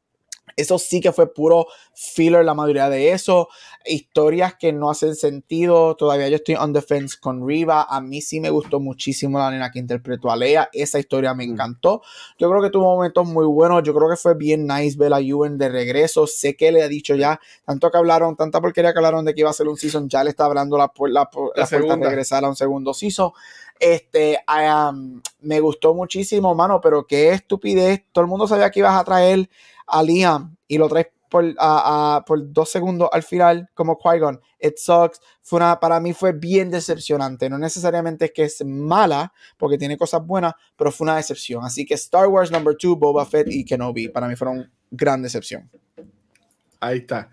eso 0.56 0.80
sí 0.80 1.02
que 1.02 1.12
fue 1.12 1.34
puro 1.34 1.68
filler 1.94 2.46
la 2.46 2.54
mayoría 2.54 2.90
de 2.90 3.12
eso. 3.12 3.50
Historias 3.86 4.56
que 4.56 4.74
no 4.74 4.90
hacen 4.90 5.16
sentido. 5.16 5.96
Todavía 5.96 6.30
yo 6.30 6.38
estoy 6.38 6.56
on 6.56 6.74
defense 6.74 7.18
con 7.20 7.48
Riva. 7.48 7.86
A 7.90 8.02
mí 8.02 8.22
sí 8.22 8.40
me 8.40 8.50
gustó 8.50 8.80
muchísimo 8.80 9.38
la 9.40 9.52
nena 9.52 9.72
que 9.72 9.80
interpretó 9.80 10.32
a 10.32 10.36
Leia. 10.36 10.70
Esa 10.74 11.00
historia 11.00 11.34
me 11.34 11.46
mm. 11.46 11.52
encantó. 11.52 12.02
Yo 12.40 12.50
creo 12.50 12.62
que 12.62 12.70
tuvo 12.70 12.96
momentos 12.96 13.28
muy 13.28 13.46
buenos. 13.46 13.84
Yo 13.84 13.94
creo 13.94 14.10
que 14.10 14.16
fue 14.16 14.36
bien 14.36 14.66
nice 14.66 14.98
ver 14.98 15.14
a 15.14 15.20
Ewan 15.20 15.58
de 15.58 15.70
regreso. 15.70 16.26
Sé 16.28 16.56
que 16.56 16.72
le 16.72 16.82
ha 16.82 16.88
dicho 16.88 17.16
ya, 17.16 17.40
tanto 17.66 17.92
que 17.92 17.98
hablaron, 17.98 18.36
tanta 18.36 18.62
porquería 18.62 18.94
que 18.94 19.00
hablaron 19.00 19.26
de 19.26 19.34
que 19.34 19.42
iba 19.42 19.50
a 19.50 19.54
ser 19.54 19.68
un 19.68 19.78
season, 19.78 20.10
ya 20.10 20.24
le 20.24 20.32
está 20.32 20.46
hablando 20.46 20.78
la, 20.78 20.92
la, 21.10 21.30
la, 21.56 21.96
regresar 21.98 22.44
a 22.46 22.50
un 22.50 22.56
segundo 22.56 22.94
season. 22.94 23.32
Este, 23.80 24.40
me 25.42 25.60
gustó 25.60 25.94
muchísimo, 25.94 26.56
mano, 26.56 26.82
pero 26.82 27.06
qué 27.06 27.32
estupidez. 27.32 28.04
Todo 28.12 28.24
el 28.24 28.30
mundo 28.30 28.48
sabía 28.48 28.72
que 28.72 28.80
ibas 28.80 29.00
a 29.00 29.04
traer 29.04 29.50
a 29.88 30.04
Liam 30.04 30.56
y 30.68 30.78
lo 30.78 30.88
traes 30.90 31.08
por, 31.30 32.54
dos 32.54 32.72
segundos 32.72 33.10
al 33.12 33.24
final 33.24 33.70
como 33.74 33.98
Qui-Gon. 33.98 34.40
It 34.60 34.78
sucks. 34.78 35.20
Fue 35.42 35.58
una, 35.58 35.80
para 35.80 36.00
mí 36.00 36.14
fue 36.14 36.32
bien 36.34 36.70
decepcionante. 36.70 37.50
No 37.50 37.58
necesariamente 37.58 38.26
es 38.26 38.32
que 38.32 38.44
es 38.44 38.64
mala, 38.66 39.34
porque 39.58 39.78
tiene 39.78 39.98
cosas 39.98 40.26
buenas, 40.26 40.54
pero 40.76 40.92
fue 40.92 41.06
una 41.06 41.18
decepción. 41.18 41.64
Así 41.64 41.86
que 41.86 41.96
Star 41.96 42.28
Wars 42.28 42.52
number 42.52 42.76
2, 42.82 42.98
Boba 42.98 43.26
Fett 43.26 43.48
y 43.50 43.66
Kenobi, 43.66 44.10
para 44.10 44.28
mí 44.28 44.36
fueron 44.36 44.72
gran 44.92 45.22
decepción. 45.22 45.70
Ahí 46.80 47.00
está. 47.00 47.30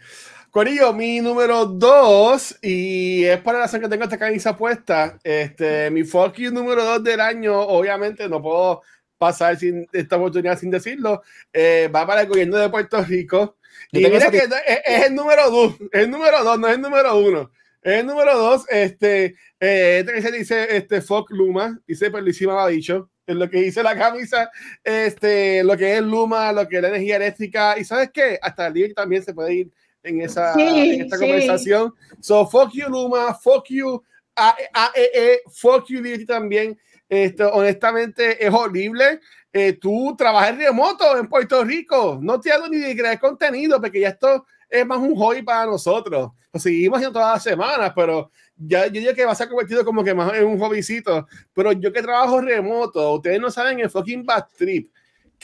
Corillo, 0.50 0.92
mi 0.92 1.20
número 1.20 1.66
2, 1.66 2.58
y 2.62 3.24
es 3.24 3.40
para 3.40 3.58
la 3.58 3.64
razón 3.64 3.80
que 3.80 3.88
tengo 3.88 4.04
esta 4.04 4.18
camisa 4.18 4.56
puesta. 4.56 5.18
Este, 5.24 5.90
mi 5.90 6.04
fuck 6.04 6.38
número 6.38 6.84
2 6.84 7.02
del 7.02 7.20
año, 7.20 7.60
obviamente 7.60 8.28
no 8.28 8.40
puedo 8.40 8.82
pasar 9.24 9.56
sin 9.56 9.86
esta 9.92 10.16
oportunidad 10.16 10.58
sin 10.58 10.70
decirlo, 10.70 11.22
eh, 11.52 11.90
va 11.94 12.06
para 12.06 12.22
el 12.22 12.28
gobierno 12.28 12.56
de 12.56 12.68
Puerto 12.68 13.02
Rico. 13.02 13.56
y 13.90 13.98
mira 13.98 14.30
que 14.30 14.38
es, 14.38 15.06
el 15.06 15.14
número 15.14 15.50
dos, 15.50 15.74
es 15.92 16.02
el 16.02 16.10
número 16.10 16.44
dos, 16.44 16.58
no 16.58 16.68
es 16.68 16.74
el 16.74 16.80
número 16.80 17.16
uno. 17.16 17.50
Es 17.82 18.00
el 18.00 18.06
número 18.06 18.36
dos, 18.38 18.64
este, 18.70 19.36
eh, 19.60 20.04
este 20.14 20.32
dice, 20.32 20.76
este, 20.76 21.02
Fox 21.02 21.30
Luma, 21.30 21.78
dice 21.86 22.10
Perlísima 22.10 22.62
ha 22.64 22.68
dicho, 22.68 23.10
es 23.26 23.36
lo 23.36 23.48
que 23.48 23.58
dice 23.58 23.82
la 23.82 23.96
camisa, 23.96 24.50
este, 24.82 25.62
lo 25.64 25.76
que 25.76 25.96
es 25.96 26.02
Luma, 26.02 26.52
lo 26.52 26.66
que 26.66 26.76
es 26.76 26.82
la 26.82 26.88
energía 26.88 27.16
eléctrica, 27.16 27.78
y 27.78 27.84
¿sabes 27.84 28.10
qué? 28.12 28.38
Hasta 28.40 28.66
el 28.66 28.74
día 28.74 28.94
también 28.94 29.22
se 29.22 29.34
puede 29.34 29.54
ir 29.54 29.70
en 30.02 30.20
esa 30.20 30.52
en 30.58 31.02
esta 31.02 31.18
conversación. 31.18 31.94
So, 32.20 32.46
fuck 32.46 32.72
you 32.72 32.88
Luma, 32.88 33.34
fuck 33.34 33.66
you 33.68 34.02
AEE, 34.36 35.42
fuck 35.50 35.86
you 35.88 36.26
también. 36.26 36.78
Esto, 37.14 37.50
honestamente, 37.52 38.44
es 38.44 38.52
horrible. 38.52 39.20
Eh, 39.52 39.74
tú 39.74 40.14
trabajas 40.18 40.58
remoto 40.58 41.16
en 41.16 41.28
Puerto 41.28 41.62
Rico, 41.62 42.18
no 42.20 42.40
te 42.40 42.50
hago 42.50 42.66
ni 42.66 42.78
de 42.78 42.96
crear 42.96 43.20
contenido, 43.20 43.80
porque 43.80 44.00
ya 44.00 44.08
esto 44.08 44.46
es 44.68 44.84
más 44.84 44.98
un 44.98 45.14
hobby 45.14 45.42
para 45.42 45.66
nosotros. 45.66 46.32
Lo 46.52 46.60
seguimos 46.60 46.96
haciendo 46.98 47.20
todas 47.20 47.34
las 47.34 47.42
semanas, 47.42 47.92
pero 47.94 48.30
ya 48.56 48.86
yo 48.86 49.00
digo 49.00 49.14
que 49.14 49.24
va 49.24 49.32
a 49.32 49.36
ser 49.36 49.48
convertido 49.48 49.84
como 49.84 50.02
que 50.02 50.12
más 50.14 50.34
en 50.34 50.46
un 50.46 50.58
hobbycito. 50.58 51.26
Pero 51.52 51.72
yo 51.72 51.92
que 51.92 52.02
trabajo 52.02 52.40
remoto, 52.40 53.14
ustedes 53.14 53.40
no 53.40 53.50
saben 53.50 53.80
el 53.80 53.90
fucking 53.90 54.24
bad 54.24 54.44
trip 54.56 54.90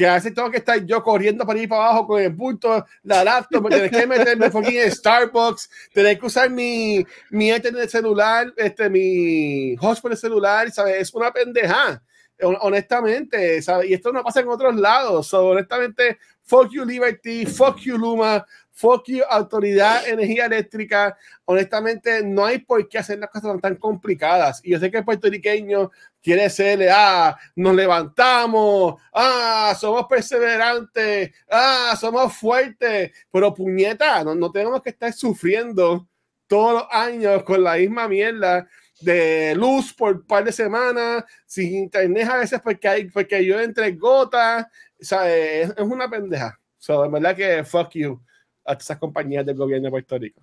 que 0.00 0.06
a 0.06 0.14
veces 0.14 0.32
tengo 0.32 0.50
que 0.50 0.56
estar 0.56 0.82
yo 0.86 1.02
corriendo 1.02 1.44
para 1.44 1.58
ir 1.58 1.68
para 1.68 1.84
abajo 1.84 2.06
con 2.06 2.22
el 2.22 2.34
punto, 2.34 2.86
la 3.02 3.22
laptop, 3.22 3.68
tener 3.68 3.90
que 3.90 4.06
meterme 4.06 4.46
en 4.46 4.90
Starbucks, 4.90 5.68
tener 5.92 6.18
que 6.18 6.24
usar 6.24 6.48
mi, 6.48 7.04
mi 7.28 7.50
internet 7.50 7.90
celular, 7.90 8.50
este, 8.56 8.88
mi 8.88 9.76
hotspot 9.76 10.14
celular, 10.14 10.70
¿sabes? 10.70 11.02
Es 11.02 11.12
una 11.12 11.30
pendeja, 11.30 12.02
honestamente, 12.40 13.60
¿sabes? 13.60 13.90
Y 13.90 13.92
esto 13.92 14.10
no 14.10 14.24
pasa 14.24 14.40
en 14.40 14.48
otros 14.48 14.74
lados, 14.74 15.34
honestamente, 15.34 16.16
fuck 16.44 16.70
you 16.70 16.82
Liberty, 16.82 17.44
fuck 17.44 17.76
you 17.80 17.98
Luma, 17.98 18.46
fuck 18.80 19.04
you, 19.06 19.22
autoridad, 19.28 20.08
energía 20.08 20.46
eléctrica. 20.46 21.14
Honestamente, 21.44 22.24
no 22.24 22.46
hay 22.46 22.58
por 22.58 22.88
qué 22.88 22.96
hacer 22.98 23.18
las 23.18 23.28
cosas 23.28 23.60
tan, 23.60 23.76
complicadas. 23.76 24.62
Y 24.64 24.70
yo 24.70 24.78
sé 24.78 24.90
que 24.90 24.98
el 24.98 25.04
puertorriqueño 25.04 25.90
quiere 26.22 26.50
ser, 26.50 26.88
ah, 26.92 27.38
nos 27.56 27.74
levantamos, 27.74 29.00
ah, 29.12 29.74
somos 29.78 30.06
perseverantes, 30.06 31.32
ah, 31.50 31.96
somos 31.98 32.34
fuertes, 32.34 33.12
pero 33.30 33.54
puñeta, 33.54 34.22
no, 34.24 34.34
no 34.34 34.50
tenemos 34.50 34.82
que 34.82 34.90
estar 34.90 35.12
sufriendo 35.12 36.08
todos 36.46 36.74
los 36.74 36.86
años 36.90 37.42
con 37.44 37.62
la 37.62 37.76
misma 37.76 38.08
mierda 38.08 38.66
de 39.00 39.54
luz 39.56 39.94
por 39.94 40.16
un 40.16 40.26
par 40.26 40.44
de 40.44 40.52
semanas, 40.52 41.24
sin 41.46 41.74
internet 41.74 42.28
a 42.28 42.36
veces 42.38 42.60
porque, 42.62 42.88
hay, 42.88 43.04
porque 43.10 43.44
yo 43.44 43.58
entre 43.60 43.92
gotas, 43.92 44.66
o 45.00 45.04
sea, 45.04 45.34
es, 45.34 45.72
una 45.78 46.08
pendeja. 46.08 46.58
So, 46.78 47.02
de 47.02 47.08
verdad 47.08 47.36
que 47.36 47.64
fuck 47.64 47.90
you 47.92 48.20
a 48.64 48.74
esas 48.74 48.98
compañías 48.98 49.44
del 49.44 49.56
gobierno 49.56 49.86
de 49.86 49.90
Puerto 49.90 50.18
Rico. 50.18 50.40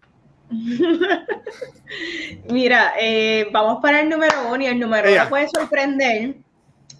Mira, 2.49 2.93
eh, 2.99 3.47
vamos 3.51 3.79
para 3.81 4.01
el 4.01 4.09
número 4.09 4.49
uno 4.49 4.63
y 4.63 4.67
el 4.67 4.79
número 4.79 5.11
uno 5.11 5.29
puede 5.29 5.49
sorprender. 5.49 6.35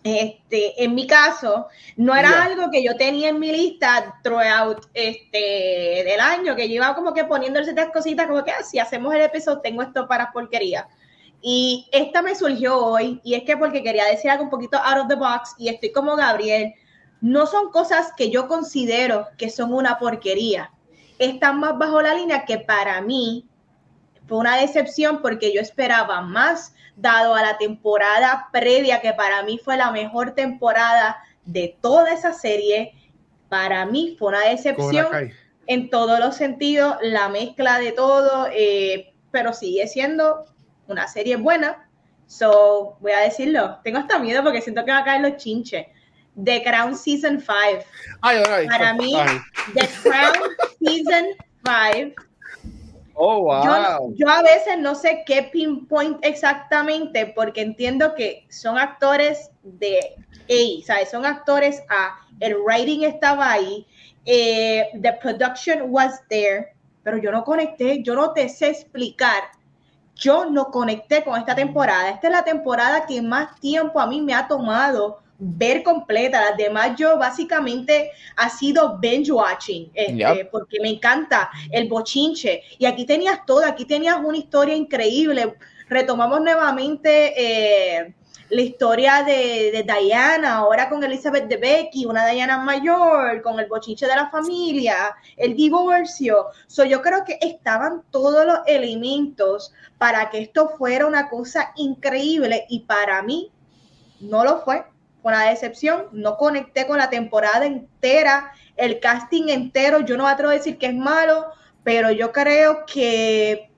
Este, 0.03 0.81
en 0.81 0.95
mi 0.95 1.05
caso, 1.05 1.67
no 1.97 2.15
era 2.15 2.43
algo 2.43 2.71
que 2.71 2.81
yo 2.81 2.95
tenía 2.95 3.29
en 3.29 3.39
mi 3.39 3.51
lista 3.51 4.19
throughout 4.23 4.87
este, 4.93 6.03
del 6.05 6.19
año, 6.21 6.55
que 6.55 6.69
yo 6.69 6.75
iba 6.75 6.95
como 6.95 7.13
que 7.13 7.25
poniendo 7.25 7.59
estas 7.59 7.89
cositas, 7.89 8.27
como 8.27 8.43
que 8.43 8.51
ah, 8.51 8.63
si 8.63 8.79
hacemos 8.79 9.13
el 9.13 9.21
episodio, 9.21 9.59
tengo 9.59 9.81
esto 9.81 10.07
para 10.07 10.31
porquería. 10.31 10.87
Y 11.41 11.89
esta 11.91 12.21
me 12.21 12.35
surgió 12.35 12.77
hoy, 12.77 13.19
y 13.23 13.33
es 13.33 13.43
que 13.43 13.57
porque 13.57 13.83
quería 13.83 14.05
decir 14.05 14.31
algo 14.31 14.45
un 14.45 14.49
poquito 14.49 14.77
out 14.77 15.01
of 15.01 15.07
the 15.09 15.15
box, 15.15 15.55
y 15.57 15.67
estoy 15.67 15.91
como 15.91 16.15
Gabriel, 16.15 16.73
no 17.19 17.45
son 17.45 17.69
cosas 17.71 18.13
que 18.15 18.29
yo 18.29 18.47
considero 18.47 19.27
que 19.37 19.49
son 19.49 19.73
una 19.73 19.99
porquería. 19.99 20.71
Están 21.19 21.59
más 21.59 21.77
bajo 21.77 22.01
la 22.01 22.13
línea 22.13 22.45
que 22.45 22.57
para 22.57 23.01
mí 23.01 23.45
fue 24.27 24.37
una 24.37 24.57
decepción 24.57 25.21
porque 25.21 25.53
yo 25.53 25.61
esperaba 25.61 26.21
más, 26.21 26.73
dado 26.95 27.35
a 27.35 27.41
la 27.41 27.57
temporada 27.57 28.49
previa, 28.51 29.01
que 29.01 29.13
para 29.13 29.43
mí 29.43 29.59
fue 29.63 29.77
la 29.77 29.91
mejor 29.91 30.31
temporada 30.31 31.17
de 31.45 31.77
toda 31.81 32.13
esa 32.13 32.33
serie. 32.33 32.93
Para 33.49 33.85
mí 33.85 34.15
fue 34.19 34.29
una 34.29 34.41
decepción 34.41 35.07
en 35.67 35.89
todos 35.89 36.19
los 36.19 36.35
sentidos, 36.35 36.97
la 37.01 37.29
mezcla 37.29 37.79
de 37.79 37.91
todo, 37.91 38.47
eh, 38.51 39.13
pero 39.31 39.53
sigue 39.53 39.87
siendo 39.87 40.45
una 40.87 41.07
serie 41.07 41.35
buena. 41.35 41.89
So, 42.25 42.97
voy 42.99 43.11
a 43.13 43.19
decirlo. 43.19 43.79
Tengo 43.83 43.99
hasta 43.99 44.19
miedo 44.19 44.43
porque 44.43 44.61
siento 44.61 44.83
que 44.83 44.91
va 44.91 44.99
a 44.99 45.05
caer 45.05 45.21
los 45.21 45.37
chinches. 45.37 45.87
The 46.43 46.63
Crown 46.63 46.95
Season 46.95 47.39
5. 47.39 47.85
Para 48.21 48.93
mí, 48.93 49.13
The 49.73 49.87
Crown 50.03 50.33
Season 50.79 51.25
5. 51.65 52.15
Oh, 53.15 53.41
wow. 53.41 54.13
Yo, 54.15 54.29
a 54.29 54.43
veces 54.43 54.77
no 54.77 54.93
sé 54.93 55.23
qué 55.25 55.49
pinpoint 55.51 56.19
exactamente 56.23 57.33
porque 57.35 57.61
entiendo 57.61 58.13
que 58.13 58.45
son 58.49 58.77
actores 58.77 59.49
de 59.63 60.15
A, 60.49 60.85
¿sabes? 60.85 61.09
Son 61.09 61.25
actores 61.25 61.81
A. 61.89 62.15
El 62.39 62.55
writing 62.57 63.03
estaba 63.03 63.51
ahí. 63.51 63.87
Eh, 64.25 64.89
the 65.01 65.13
production 65.13 65.89
was 65.89 66.21
there. 66.29 66.73
Pero 67.03 67.17
yo 67.17 67.31
no 67.31 67.43
conecté, 67.43 68.03
yo 68.03 68.13
no 68.13 68.33
te 68.33 68.49
sé 68.49 68.69
explicar 68.69 69.43
yo 70.17 70.45
no 70.45 70.71
conecté 70.71 71.23
con 71.23 71.39
esta 71.39 71.55
temporada. 71.55 72.09
Esta 72.09 72.27
es 72.27 72.33
la 72.33 72.43
temporada 72.43 73.05
que 73.05 73.21
más 73.21 73.59
tiempo 73.59 73.99
a 73.99 74.07
mí 74.07 74.21
me 74.21 74.33
ha 74.33 74.47
tomado 74.47 75.19
ver 75.39 75.83
completa. 75.83 76.41
Las 76.41 76.57
demás 76.57 76.97
yo 76.97 77.17
básicamente 77.17 78.11
ha 78.35 78.49
sido 78.49 78.97
binge 78.97 79.31
watching, 79.31 79.91
este, 79.93 80.45
porque 80.45 80.79
me 80.81 80.89
encanta 80.89 81.49
el 81.71 81.87
bochinche. 81.87 82.63
Y 82.77 82.85
aquí 82.85 83.05
tenías 83.05 83.45
todo, 83.45 83.65
aquí 83.65 83.85
tenías 83.85 84.17
una 84.23 84.37
historia 84.37 84.75
increíble. 84.75 85.55
Retomamos 85.89 86.41
nuevamente 86.41 87.33
eh, 87.37 88.13
la 88.49 88.61
historia 88.61 89.23
de, 89.23 89.85
Diana, 89.85 90.55
ahora 90.57 90.89
con 90.89 91.03
Elizabeth 91.03 91.47
de 91.47 91.57
Becky, 91.57 92.05
una 92.05 92.25
Diana 92.27 92.57
mayor, 92.59 93.41
con 93.41 93.59
el 93.59 93.67
bochinche 93.67 94.07
de 94.07 94.15
la 94.15 94.29
familia, 94.29 95.15
el 95.35 95.55
divorcio. 95.55 96.47
So, 96.67 96.85
yo 96.85 97.01
creo 97.01 97.23
que 97.25 97.37
estaban 97.41 98.03
todos 98.11 98.45
los 98.45 98.59
elementos 98.65 99.73
para 99.97 100.29
que 100.29 100.39
esto 100.39 100.69
fuera 100.77 101.05
una 101.05 101.29
cosa 101.29 101.73
increíble 101.75 102.65
y 102.69 102.81
para 102.81 103.21
mí 103.21 103.51
no 104.19 104.43
lo 104.43 104.61
fue. 104.61 104.85
Fue 105.21 105.33
una 105.33 105.49
decepción, 105.49 106.07
no 106.11 106.37
conecté 106.37 106.87
con 106.87 106.97
la 106.97 107.09
temporada 107.09 107.65
entera, 107.65 108.51
el 108.75 108.99
casting 108.99 109.49
entero, 109.49 110.01
yo 110.01 110.17
no 110.17 110.25
me 110.25 110.29
atrevo 110.29 110.51
a 110.51 110.55
decir 110.55 110.77
que 110.77 110.87
es 110.87 110.95
malo, 110.95 111.47
pero 111.83 112.11
yo 112.11 112.31
creo 112.31 112.85
que 112.85 113.71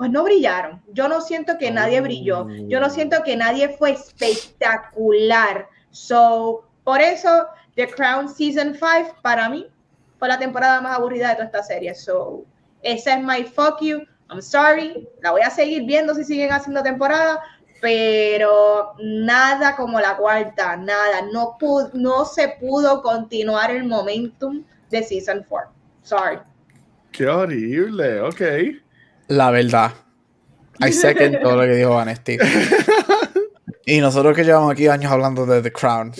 pues 0.00 0.10
no 0.10 0.24
brillaron. 0.24 0.82
Yo 0.94 1.08
no 1.08 1.20
siento 1.20 1.58
que 1.58 1.70
nadie 1.70 2.00
brilló. 2.00 2.48
Yo 2.68 2.80
no 2.80 2.88
siento 2.88 3.22
que 3.22 3.36
nadie 3.36 3.68
fue 3.68 3.90
espectacular. 3.90 5.68
So, 5.90 6.64
por 6.84 7.02
eso, 7.02 7.48
The 7.74 7.86
Crown 7.86 8.30
Season 8.30 8.72
5 8.72 9.16
para 9.20 9.50
mí 9.50 9.66
fue 10.18 10.28
la 10.28 10.38
temporada 10.38 10.80
más 10.80 10.96
aburrida 10.96 11.28
de 11.28 11.34
toda 11.34 11.44
esta 11.44 11.62
serie. 11.62 11.94
So, 11.94 12.46
esa 12.80 13.16
es 13.16 13.22
my 13.22 13.44
fuck 13.44 13.82
you. 13.82 14.00
I'm 14.30 14.40
sorry. 14.40 15.06
La 15.20 15.32
voy 15.32 15.42
a 15.42 15.50
seguir 15.50 15.84
viendo 15.84 16.14
si 16.14 16.24
siguen 16.24 16.50
haciendo 16.50 16.82
temporada, 16.82 17.42
pero 17.80 18.94
nada 19.02 19.76
como 19.76 20.00
la 20.00 20.16
cuarta, 20.16 20.76
nada. 20.76 21.22
No, 21.32 21.56
no 21.94 22.24
se 22.24 22.56
pudo 22.60 23.02
continuar 23.02 23.70
el 23.70 23.84
momentum 23.84 24.64
de 24.90 25.02
Season 25.02 25.44
4. 25.48 25.70
Sorry. 26.02 26.38
Qué 27.12 27.26
horrible, 27.26 28.20
ok 28.20 28.42
la 29.30 29.50
verdad. 29.50 29.92
I 30.80 30.92
second 30.92 31.40
todo 31.40 31.56
lo 31.56 31.62
que 31.62 31.76
dijo 31.76 31.90
Vanesti. 31.90 32.38
y 33.86 34.00
nosotros 34.00 34.34
que 34.34 34.44
llevamos 34.44 34.72
aquí 34.72 34.88
años 34.88 35.12
hablando 35.12 35.46
de 35.46 35.62
The 35.62 35.72
Crown. 35.72 36.12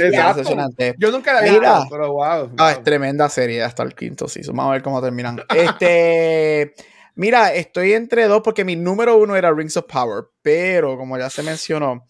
Yo 0.98 1.10
nunca 1.10 1.34
la 1.34 1.40
vi, 1.42 1.58
pero 1.90 2.12
wow, 2.12 2.50
Ah, 2.58 2.72
es 2.72 2.84
tremenda 2.84 3.28
serie 3.28 3.62
hasta 3.62 3.82
el 3.82 3.94
quinto 3.94 4.28
season. 4.28 4.54
Vamos 4.56 4.70
a 4.70 4.72
ver 4.74 4.82
cómo 4.82 5.02
terminan. 5.02 5.42
Este. 5.54 6.74
Mira, 7.14 7.54
estoy 7.54 7.92
entre 7.92 8.26
dos 8.26 8.42
porque 8.42 8.64
mi 8.64 8.76
número 8.76 9.16
uno 9.16 9.36
era 9.36 9.52
Rings 9.52 9.76
of 9.76 9.86
Power, 9.86 10.24
pero 10.42 10.96
como 10.96 11.18
ya 11.18 11.30
se 11.30 11.42
mencionó, 11.42 12.06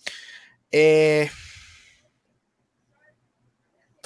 eh, 0.70 1.28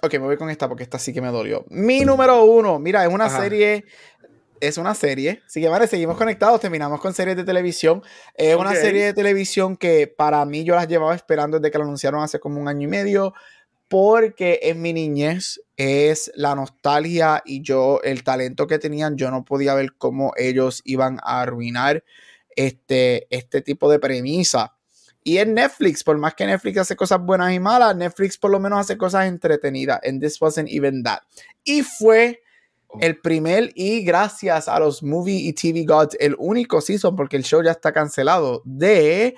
Ok, 0.02 0.12
me 0.14 0.18
voy 0.18 0.36
con 0.36 0.50
esta 0.50 0.68
porque 0.68 0.82
esta 0.82 0.98
sí 0.98 1.14
que 1.14 1.22
me 1.22 1.28
dolió. 1.28 1.64
Mi 1.70 2.00
número 2.00 2.44
uno, 2.44 2.78
mira, 2.78 3.06
es 3.06 3.10
una 3.10 3.30
serie 3.30 3.86
es 4.60 4.78
una 4.78 4.94
serie. 4.94 5.42
Así 5.46 5.60
que, 5.60 5.68
vale, 5.68 5.86
seguimos 5.86 6.16
conectados. 6.16 6.60
Terminamos 6.60 7.00
con 7.00 7.14
series 7.14 7.36
de 7.36 7.44
televisión. 7.44 8.02
Es 8.34 8.56
una 8.56 8.74
serie 8.74 9.04
de 9.04 9.14
televisión 9.14 9.76
que 9.76 10.06
para 10.06 10.44
mí 10.44 10.64
yo 10.64 10.74
las 10.74 10.88
llevaba 10.88 11.14
esperando 11.14 11.58
desde 11.58 11.70
que 11.70 11.78
la 11.78 11.84
anunciaron 11.84 12.22
hace 12.22 12.38
como 12.38 12.60
un 12.60 12.68
año 12.68 12.82
y 12.82 12.90
medio. 12.90 13.34
Porque 13.88 14.60
en 14.62 14.80
mi 14.80 14.92
niñez 14.92 15.60
es 15.76 16.30
la 16.34 16.54
nostalgia 16.54 17.42
y 17.44 17.62
yo, 17.62 18.00
el 18.02 18.22
talento 18.22 18.66
que 18.66 18.78
tenían, 18.78 19.16
yo 19.16 19.30
no 19.30 19.44
podía 19.44 19.74
ver 19.74 19.94
cómo 19.96 20.32
ellos 20.36 20.82
iban 20.84 21.18
a 21.22 21.42
arruinar 21.42 22.04
este, 22.56 23.26
este 23.30 23.60
tipo 23.62 23.90
de 23.90 23.98
premisa. 23.98 24.76
Y 25.26 25.38
en 25.38 25.54
Netflix, 25.54 26.04
por 26.04 26.18
más 26.18 26.34
que 26.34 26.46
Netflix 26.46 26.78
hace 26.78 26.96
cosas 26.96 27.18
buenas 27.20 27.52
y 27.52 27.58
malas, 27.58 27.96
Netflix 27.96 28.36
por 28.36 28.50
lo 28.50 28.60
menos 28.60 28.80
hace 28.80 28.98
cosas 28.98 29.26
entretenidas. 29.26 30.00
And 30.06 30.20
this 30.20 30.40
wasn't 30.40 30.68
even 30.68 31.02
that. 31.02 31.20
Y 31.64 31.82
fue 31.82 32.42
el 33.00 33.20
primer 33.20 33.72
y 33.74 34.04
gracias 34.04 34.68
a 34.68 34.78
los 34.78 35.02
movie 35.02 35.48
y 35.48 35.52
TV 35.52 35.84
gods, 35.84 36.16
el 36.20 36.36
único 36.38 36.80
season, 36.80 37.16
porque 37.16 37.36
el 37.36 37.42
show 37.42 37.62
ya 37.62 37.72
está 37.72 37.92
cancelado, 37.92 38.62
de 38.64 39.34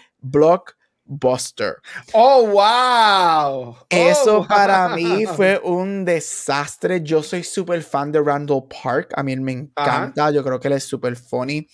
Blockbuster. 1.07 1.77
Oh, 2.13 2.47
wow. 2.49 3.77
Eso 3.89 4.41
oh, 4.41 4.47
para 4.49 4.91
mí 4.91 5.25
fue 5.27 5.61
un 5.63 6.05
desastre. 6.05 7.03
Yo 7.03 7.23
soy 7.23 7.43
súper 7.43 7.83
fan 7.83 8.13
de 8.13 8.21
Randall 8.21 8.65
Park. 8.69 9.13
A 9.17 9.23
mí 9.23 9.37
me 9.37 9.53
encanta. 9.53 10.31
Yo 10.31 10.43
creo 10.45 10.61
que 10.61 10.69
él 10.69 10.75
es 10.75 10.85
súper 10.85 11.17
funny. 11.17 11.67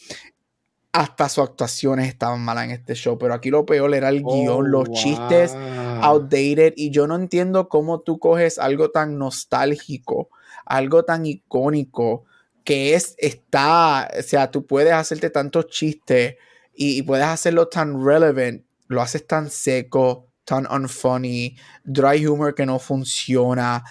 Hasta 0.93 1.29
sus 1.29 1.45
actuaciones 1.45 2.09
estaban 2.09 2.45
malas 2.45 2.65
en 2.65 2.73
este 2.73 2.95
show, 2.95 3.17
pero 3.17 3.33
aquí 3.33 3.49
lo 3.49 3.65
peor 3.65 3.95
era 3.95 4.11
el 4.11 4.23
guion, 4.23 4.71
los 4.71 4.89
oh, 4.91 4.93
chistes 4.93 5.55
outdated. 6.03 6.75
Y 6.77 6.91
yo 6.91 7.07
no 7.07 7.17
entiendo 7.17 7.71
cómo 7.71 8.01
tú 8.01 8.19
coges 8.19 8.59
algo 8.59 8.91
tan 8.91 9.17
nostálgico 9.19 10.29
algo 10.67 11.05
tan 11.05 11.27
icónico 11.27 12.25
que 12.65 12.95
es, 12.95 13.15
está, 13.19 14.09
o 14.19 14.23
sea, 14.23 14.51
tú 14.51 14.67
puedes 14.67 14.93
hacerte 14.93 15.31
tantos 15.31 15.67
chistes 15.67 16.37
y, 16.75 17.03
puedes 17.03 17.27
hacerlo 17.27 17.69
tan 17.69 18.05
relevant, 18.05 18.65
lo 18.89 19.03
haces 19.03 19.27
tan 19.27 19.51
seco, 19.51 20.29
tan 20.45 20.67
unfunny, 20.71 21.57
dry 21.85 22.27
humor 22.27 22.55
que 22.55 22.67
no 22.67 22.79
funciona. 22.79 23.85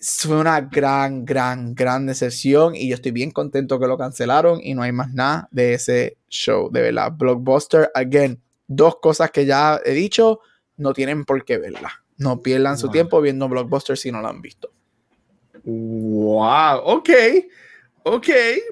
Fue 0.00 0.36
una 0.36 0.60
gran, 0.60 1.24
gran, 1.24 1.74
gran 1.74 2.06
decepción 2.06 2.74
y 2.76 2.88
yo 2.88 2.94
estoy 2.94 3.10
bien 3.10 3.30
contento 3.30 3.80
que 3.80 3.86
lo 3.88 3.98
cancelaron 3.98 4.60
y 4.62 4.74
no 4.74 4.82
hay 4.82 4.92
más 4.92 5.12
nada 5.12 5.48
de 5.50 5.74
ese 5.74 6.16
show, 6.28 6.70
de 6.70 6.82
verdad. 6.82 7.12
Blockbuster, 7.12 7.90
again, 7.94 8.40
dos 8.68 8.96
cosas 9.00 9.30
que 9.30 9.44
ya 9.44 9.80
he 9.84 9.92
dicho, 9.92 10.40
no 10.76 10.92
tienen 10.92 11.24
por 11.24 11.44
qué 11.44 11.58
verla. 11.58 12.04
No 12.16 12.42
pierdan 12.42 12.78
su 12.78 12.90
tiempo 12.90 13.20
viendo 13.20 13.48
Blockbuster 13.48 13.96
si 13.96 14.10
no 14.10 14.20
lo 14.20 14.28
han 14.28 14.40
visto. 14.42 14.70
Wow, 15.64 16.80
ok, 16.84 17.10
ok, 18.04 18.28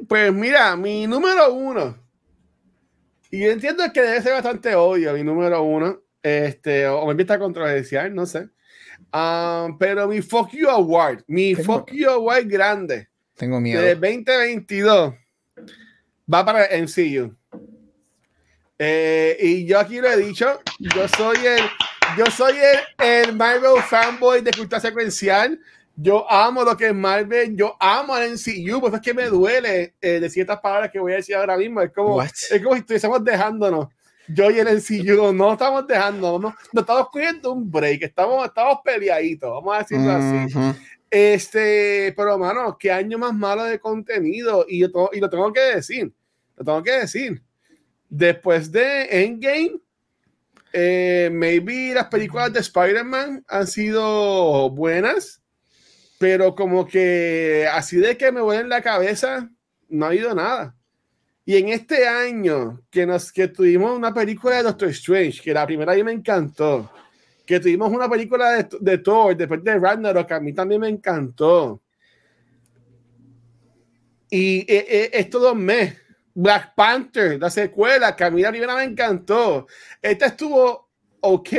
pues 0.09 0.33
mira, 0.33 0.77
mi 0.77 1.07
número 1.07 1.53
uno, 1.53 1.97
y 3.37 3.41
yo 3.41 3.51
entiendo 3.51 3.85
que 3.93 4.01
debe 4.01 4.23
ser 4.23 4.33
bastante 4.33 4.75
odio 4.75 5.13
mi 5.13 5.23
número 5.23 5.63
uno, 5.63 6.01
este, 6.23 6.87
o 6.89 7.05
me 7.05 7.11
empieza 7.11 7.39
controversial, 7.39 8.15
no 8.15 8.25
sé, 8.25 8.49
um, 9.13 9.77
pero 9.77 10.09
mi 10.09 10.23
Fuck 10.23 10.53
You 10.53 10.71
Award, 10.71 11.23
mi 11.27 11.55
Fuck 11.55 11.93
You 11.93 12.09
Award 12.09 12.47
grande, 12.47 13.09
tengo 13.35 13.61
miedo, 13.61 13.83
de 13.83 13.95
2022, 13.95 15.13
va 16.33 16.47
para 16.47 16.67
MCU. 16.81 17.37
Eh, 18.79 19.37
y 19.39 19.67
yo 19.67 19.81
aquí 19.81 20.01
lo 20.01 20.11
he 20.11 20.17
dicho, 20.17 20.59
yo 20.79 21.07
soy 21.09 21.37
el, 21.45 21.63
yo 22.17 22.25
soy 22.31 22.57
el, 22.57 23.07
el 23.07 23.37
Marvel 23.37 23.83
fanboy 23.83 24.41
de 24.41 24.51
cultura 24.53 24.81
secuencial. 24.81 25.61
Yo 25.99 26.31
amo 26.31 26.63
lo 26.63 26.77
que 26.77 26.89
es 26.89 26.95
Marvel, 26.95 27.57
yo 27.57 27.75
amo 27.81 28.15
al 28.15 28.31
NCU, 28.33 28.81
pues 28.81 28.93
es 28.93 29.01
que 29.01 29.15
me 29.15 29.27
duele 29.29 29.95
eh, 29.99 30.21
de 30.21 30.29
ciertas 30.29 30.61
palabras 30.61 30.91
que 30.91 30.99
voy 30.99 31.15
a 31.15 31.17
decir 31.17 31.35
ahora 31.35 31.57
mismo. 31.57 31.81
Es 31.81 31.91
como, 31.91 32.23
es 32.23 32.61
como 32.63 32.75
si 32.75 32.81
estuviésemos 32.81 33.25
dejándonos. 33.25 33.89
Yo 34.29 34.51
y 34.51 34.59
el 34.59 34.69
NCU 34.69 35.33
no 35.33 35.53
estamos 35.55 35.87
dejando, 35.87 36.39
no, 36.39 36.55
no 36.73 36.81
estamos 36.81 37.09
cogiendo 37.11 37.53
un 37.53 37.71
break, 37.71 38.03
estamos, 38.03 38.45
estamos 38.45 38.81
peleaditos, 38.85 39.51
vamos 39.51 39.75
a 39.75 39.79
decirlo 39.79 40.11
así. 40.13 40.79
Este, 41.09 42.13
pero 42.17 42.37
mano, 42.37 42.77
qué 42.79 42.91
año 42.91 43.17
más 43.19 43.33
malo 43.33 43.65
de 43.65 43.79
contenido, 43.79 44.67
y, 44.69 44.81
yo 44.81 45.11
y 45.13 45.21
lo 45.21 45.31
tengo 45.31 45.51
que 45.53 45.61
decir, 45.61 46.13
lo 46.57 46.65
tengo 46.65 46.83
que 46.83 46.93
decir. 46.93 47.43
Después 48.09 48.71
de 48.71 49.25
Endgame, 49.25 49.81
eh, 50.73 51.31
maybe 51.33 51.95
las 51.95 52.07
películas 52.07 52.53
de 52.53 52.61
Spider-Man 52.61 53.45
han 53.49 53.67
sido 53.67 54.69
buenas 54.71 55.41
pero 56.19 56.55
como 56.55 56.87
que 56.87 57.69
así 57.73 57.97
de 57.97 58.17
que 58.17 58.33
me 58.33 58.41
voy 58.41 58.57
en 58.57 58.69
la 58.69 58.83
cabeza, 58.83 59.51
no 59.89 60.07
ha 60.07 60.09
habido 60.09 60.35
nada. 60.35 60.75
Y 61.45 61.57
en 61.57 61.69
este 61.69 62.09
año 62.09 62.83
que, 62.91 63.07
nos, 63.07 63.31
que 63.31 63.49
tuvimos 63.49 63.97
una 63.97 64.13
película 64.13 64.57
de 64.57 64.63
Doctor 64.65 64.89
Strange, 64.89 65.41
que 65.43 65.55
la 65.55 65.67
primera 65.67 65.93
a 65.93 65.95
mí 65.95 66.03
me 66.03 66.13
encantó, 66.13 66.91
que 67.47 67.61
tuvimos 67.61 67.93
una 67.93 68.09
película 68.09 68.51
de, 68.51 68.69
de 68.81 68.99
Thor, 68.99 69.37
después 69.37 69.63
de 69.63 69.79
Ragnarok, 69.79 70.27
que 70.27 70.35
a 70.35 70.41
mí 70.41 70.53
también 70.53 70.81
me 70.81 70.89
encantó. 70.89 71.83
Y 74.29 74.61
eh, 74.61 74.87
eh, 74.89 75.11
estos 75.13 75.41
dos 75.41 75.55
meses, 75.55 76.01
Black 76.35 76.75
Panther, 76.75 77.41
la 77.41 77.49
secuela, 77.49 78.17
que 78.17 78.25
a 78.25 78.31
mí 78.31 78.43
la 78.43 78.51
primera 78.51 78.75
me 78.75 78.85
encantó. 78.85 79.67
Esta 80.03 80.27
estuvo 80.27 80.91
ok. 81.21 81.51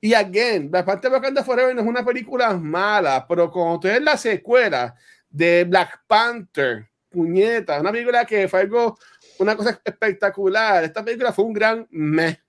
Y 0.00 0.14
again, 0.14 0.70
Black 0.70 0.86
Panther 0.86 1.10
Wakanda 1.10 1.42
Forever 1.42 1.74
no 1.74 1.82
es 1.82 1.86
una 1.86 2.04
película 2.04 2.56
mala, 2.56 3.26
pero 3.26 3.50
cuando 3.50 3.80
tú 3.80 3.88
la 4.00 4.16
secuela 4.16 4.94
de 5.28 5.64
Black 5.64 6.02
Panther, 6.06 6.88
puñeta, 7.10 7.80
una 7.80 7.90
película 7.90 8.24
que 8.24 8.48
fue 8.48 8.60
algo, 8.60 8.98
una 9.38 9.56
cosa 9.56 9.80
espectacular. 9.84 10.84
Esta 10.84 11.04
película 11.04 11.32
fue 11.32 11.44
un 11.44 11.52
gran 11.52 11.86
me, 11.90 12.40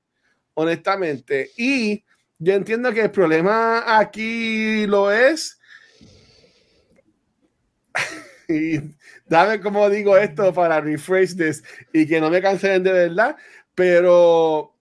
honestamente. 0.54 1.52
Y 1.58 2.04
yo 2.38 2.54
entiendo 2.54 2.94
que 2.94 3.02
el 3.02 3.12
problema 3.12 3.98
aquí 3.98 4.86
lo 4.86 5.12
es. 5.12 5.60
y 8.48 8.80
dame 9.28 9.60
como 9.60 9.90
digo 9.90 10.18
esto 10.18 10.54
para 10.54 10.82
rephrase 10.82 11.36
this 11.36 11.64
y 11.94 12.08
que 12.08 12.22
no 12.22 12.30
me 12.30 12.42
cancelen 12.42 12.84
de 12.84 12.94
verdad, 12.94 13.36
pero 13.76 14.76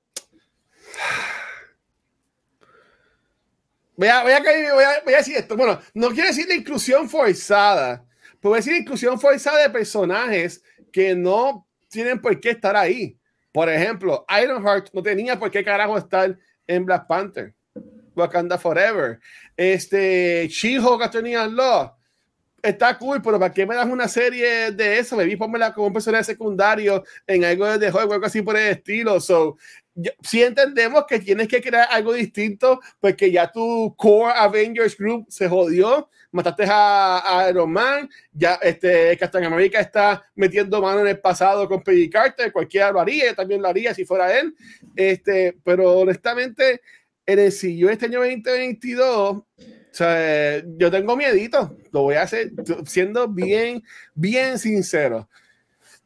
Voy 3.98 4.06
a, 4.06 4.22
voy, 4.22 4.30
a, 4.32 5.16
decir 5.16 5.36
esto. 5.36 5.56
Bueno, 5.56 5.80
no 5.92 6.10
quiero 6.10 6.28
decir 6.28 6.46
la 6.46 6.54
inclusión 6.54 7.10
forzada, 7.10 8.04
pero 8.40 8.50
voy 8.50 8.58
a 8.58 8.60
decir 8.60 8.76
inclusión 8.76 9.18
forzada 9.18 9.60
de 9.60 9.70
personajes 9.70 10.62
que 10.92 11.16
no 11.16 11.66
tienen 11.88 12.20
por 12.20 12.38
qué 12.38 12.50
estar 12.50 12.76
ahí. 12.76 13.18
Por 13.50 13.68
ejemplo, 13.68 14.24
Ironheart 14.40 14.90
no 14.92 15.02
tenía 15.02 15.36
por 15.36 15.50
qué 15.50 15.64
carajo 15.64 15.98
estar 15.98 16.38
en 16.68 16.86
Black 16.86 17.08
Panther. 17.08 17.52
Wakanda 18.14 18.56
Forever. 18.56 19.18
Este, 19.56 20.46
She-Hulk 20.48 21.12
Law. 21.50 21.92
Está 22.62 22.96
cool, 22.98 23.20
pero 23.20 23.36
¿para 23.40 23.52
qué 23.52 23.66
me 23.66 23.74
das 23.74 23.86
una 23.86 24.06
serie 24.06 24.70
de 24.70 25.00
eso? 25.00 25.16
Me 25.16 25.24
vi 25.24 25.34
ponmela 25.34 25.74
como 25.74 25.88
un 25.88 25.92
personaje 25.92 26.22
secundario 26.22 27.02
en 27.26 27.44
algo 27.44 27.76
de 27.76 27.90
juego, 27.90 28.12
algo 28.12 28.26
así 28.26 28.42
por 28.42 28.56
el 28.56 28.68
estilo. 28.68 29.18
So, 29.18 29.56
si 30.22 30.42
entendemos 30.42 31.04
que 31.06 31.18
tienes 31.18 31.48
que 31.48 31.60
crear 31.60 31.88
algo 31.90 32.12
distinto, 32.12 32.80
porque 33.00 33.30
ya 33.30 33.50
tu 33.50 33.94
core 33.96 34.32
Avengers 34.36 34.96
Group 34.96 35.26
se 35.28 35.48
jodió, 35.48 36.08
mataste 36.30 36.64
a, 36.68 37.46
Iron 37.50 37.72
Man, 37.72 38.08
ya 38.32 38.54
este 38.62 39.16
Captain 39.18 39.44
está 39.74 40.24
metiendo 40.34 40.80
mano 40.80 41.00
en 41.00 41.08
el 41.08 41.20
pasado 41.20 41.68
con 41.68 41.82
Peggy 41.82 42.08
Carter, 42.10 42.52
cualquiera 42.52 42.92
lo 42.92 43.00
haría, 43.00 43.34
también 43.34 43.62
lo 43.62 43.68
haría 43.68 43.94
si 43.94 44.04
fuera 44.04 44.38
él, 44.38 44.54
este, 44.94 45.56
pero 45.64 45.98
honestamente, 45.98 46.80
en 47.26 47.38
el 47.38 47.46
este 47.48 48.06
año 48.06 48.20
2022, 48.20 49.36
o 49.36 49.44
sea, 49.90 50.62
yo 50.76 50.90
tengo 50.90 51.16
miedito, 51.16 51.76
lo 51.92 52.02
voy 52.02 52.14
a 52.14 52.22
hacer 52.22 52.52
siendo 52.86 53.28
bien, 53.28 53.82
bien 54.14 54.58
sincero. 54.58 55.28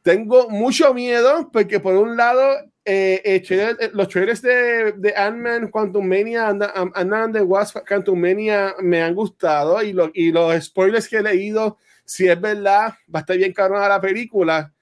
Tengo 0.01 0.49
mucho 0.49 0.93
miedo 0.93 1.49
porque 1.51 1.79
por 1.79 1.95
un 1.95 2.17
lado 2.17 2.72
eh, 2.85 3.21
eh, 3.23 3.89
los 3.93 4.07
trailers 4.09 4.41
de, 4.41 4.93
de 4.97 5.13
Ant-Man, 5.15 5.69
Quantum 5.69 6.05
Mania, 6.05 6.47
Ant-Man 6.49 7.31
de 7.31 7.41
Wasp, 7.41 7.77
Quantum 7.87 8.19
Mania 8.19 8.75
me 8.79 9.01
han 9.01 9.15
gustado 9.15 9.81
y, 9.81 9.93
lo, 9.93 10.11
y 10.13 10.31
los 10.31 10.63
spoilers 10.65 11.07
que 11.07 11.17
he 11.17 11.23
leído, 11.23 11.77
si 12.03 12.27
es 12.27 12.39
verdad, 12.39 12.93
va 13.13 13.19
a 13.19 13.21
estar 13.21 13.37
bien 13.37 13.53
caro 13.53 13.77
a 13.77 13.87
la 13.87 14.01
película. 14.01 14.73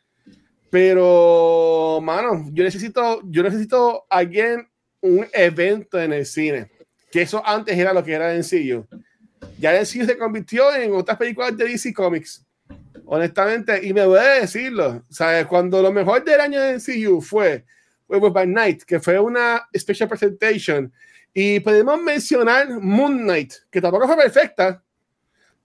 Pero, 0.70 2.00
mano, 2.02 2.50
yo 2.54 2.64
necesito, 2.64 3.22
yo 3.26 3.44
necesito 3.44 4.06
alguien, 4.10 4.68
un 5.02 5.28
evento 5.34 6.00
en 6.00 6.14
el 6.14 6.26
cine. 6.26 6.72
Que 7.12 7.24
eso 7.24 7.46
antes 7.46 7.78
era 7.78 7.94
lo 7.94 8.04
que 8.04 8.14
era 8.14 8.32
sencillo. 8.32 8.88
Ya 9.60 9.78
el 9.78 9.86
se 9.86 10.18
convirtió 10.18 10.74
en 10.74 10.94
otras 10.94 11.18
películas 11.18 11.56
de 11.58 11.66
DC 11.66 11.94
Comics 11.94 12.46
honestamente, 13.14 13.86
y 13.86 13.94
me 13.94 14.06
voy 14.06 14.20
a 14.20 14.40
decirlo, 14.40 15.04
¿sabes? 15.10 15.46
Cuando 15.46 15.82
lo 15.82 15.92
mejor 15.92 16.24
del 16.24 16.40
año 16.40 16.62
de 16.62 16.76
MCU 16.76 17.20
fue 17.20 17.66
by 18.20 18.48
Night, 18.48 18.84
que 18.84 19.00
fue 19.00 19.20
una 19.20 19.68
special 19.76 20.10
presentation. 20.10 20.92
Y 21.34 21.60
podemos 21.62 22.02
mencionar 22.02 22.70
Moon 22.70 23.20
Knight, 23.20 23.54
que 23.70 23.80
tampoco 23.80 24.08
fue 24.08 24.18
perfecta, 24.18 24.84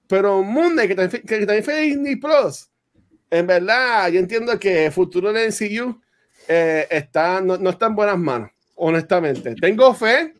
pero 0.06 0.42
Moon 0.42 0.72
Knight, 0.72 0.90
que, 1.24 1.46
también, 1.46 1.64
fue 1.64 1.80
Disney 1.82 2.16
Plus. 2.16 2.68
En 3.30 3.46
verdad, 3.46 4.08
yo 4.08 4.20
entiendo 4.20 4.58
que 4.58 4.86
el 4.86 4.92
futuro 4.92 5.32
de 5.32 5.48
MCU 5.48 6.00
eh, 6.46 6.86
está, 6.90 7.40
no, 7.40 7.56
no, 7.56 7.70
está 7.70 7.86
en 7.86 7.96
buenas 7.96 8.18
manos, 8.18 8.50
honestamente. 8.76 9.54
Tengo 9.56 9.92
fe 9.94 10.34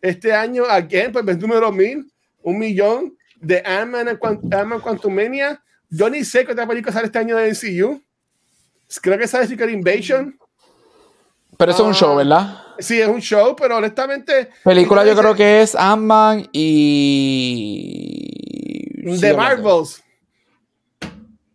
este 0.00 0.32
año, 0.32 0.64
again, 0.64 1.10
pues 1.10 1.26
el 1.26 1.38
número 1.38 1.72
mil, 1.72 2.10
un 2.42 2.58
millón 2.58 3.16
de 3.40 3.62
Ant-Man 3.64 4.18
Quantumania. 4.80 5.62
Yo 5.88 6.08
ni 6.08 6.24
sé 6.24 6.44
qué 6.44 6.52
otra 6.52 6.66
película 6.66 6.92
sale 6.92 7.06
este 7.06 7.18
año 7.18 7.36
de 7.36 7.50
MCU. 7.50 8.00
Creo 9.02 9.18
que 9.18 9.26
sale 9.26 9.46
Secret 9.46 9.70
Invasion. 9.70 10.38
Pero 11.60 11.72
eso 11.72 11.82
es 11.82 11.88
un 11.88 11.94
show, 11.94 12.12
ah, 12.12 12.16
¿verdad? 12.16 12.56
Sí, 12.78 12.98
es 12.98 13.06
un 13.06 13.20
show, 13.20 13.54
pero 13.54 13.76
honestamente. 13.76 14.48
Película 14.64 15.04
yo 15.04 15.14
creo 15.14 15.34
que 15.34 15.60
es 15.60 15.74
Ant-Man 15.74 16.48
y. 16.54 17.84
The 19.20 19.34
Marvels. 19.34 20.02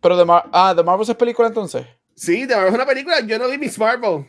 Pero 0.00 0.16
de 0.16 0.24
ah, 0.28 0.74
The 0.76 0.84
Marvels 0.84 1.08
es 1.08 1.16
película 1.16 1.48
entonces. 1.48 1.84
Sí, 2.14 2.46
The 2.46 2.54
Marvels 2.54 2.74
es 2.74 2.74
una 2.76 2.86
película. 2.86 3.18
Yo 3.26 3.36
no 3.36 3.48
vi 3.48 3.58
Miss 3.58 3.76
Marvel. 3.80 4.28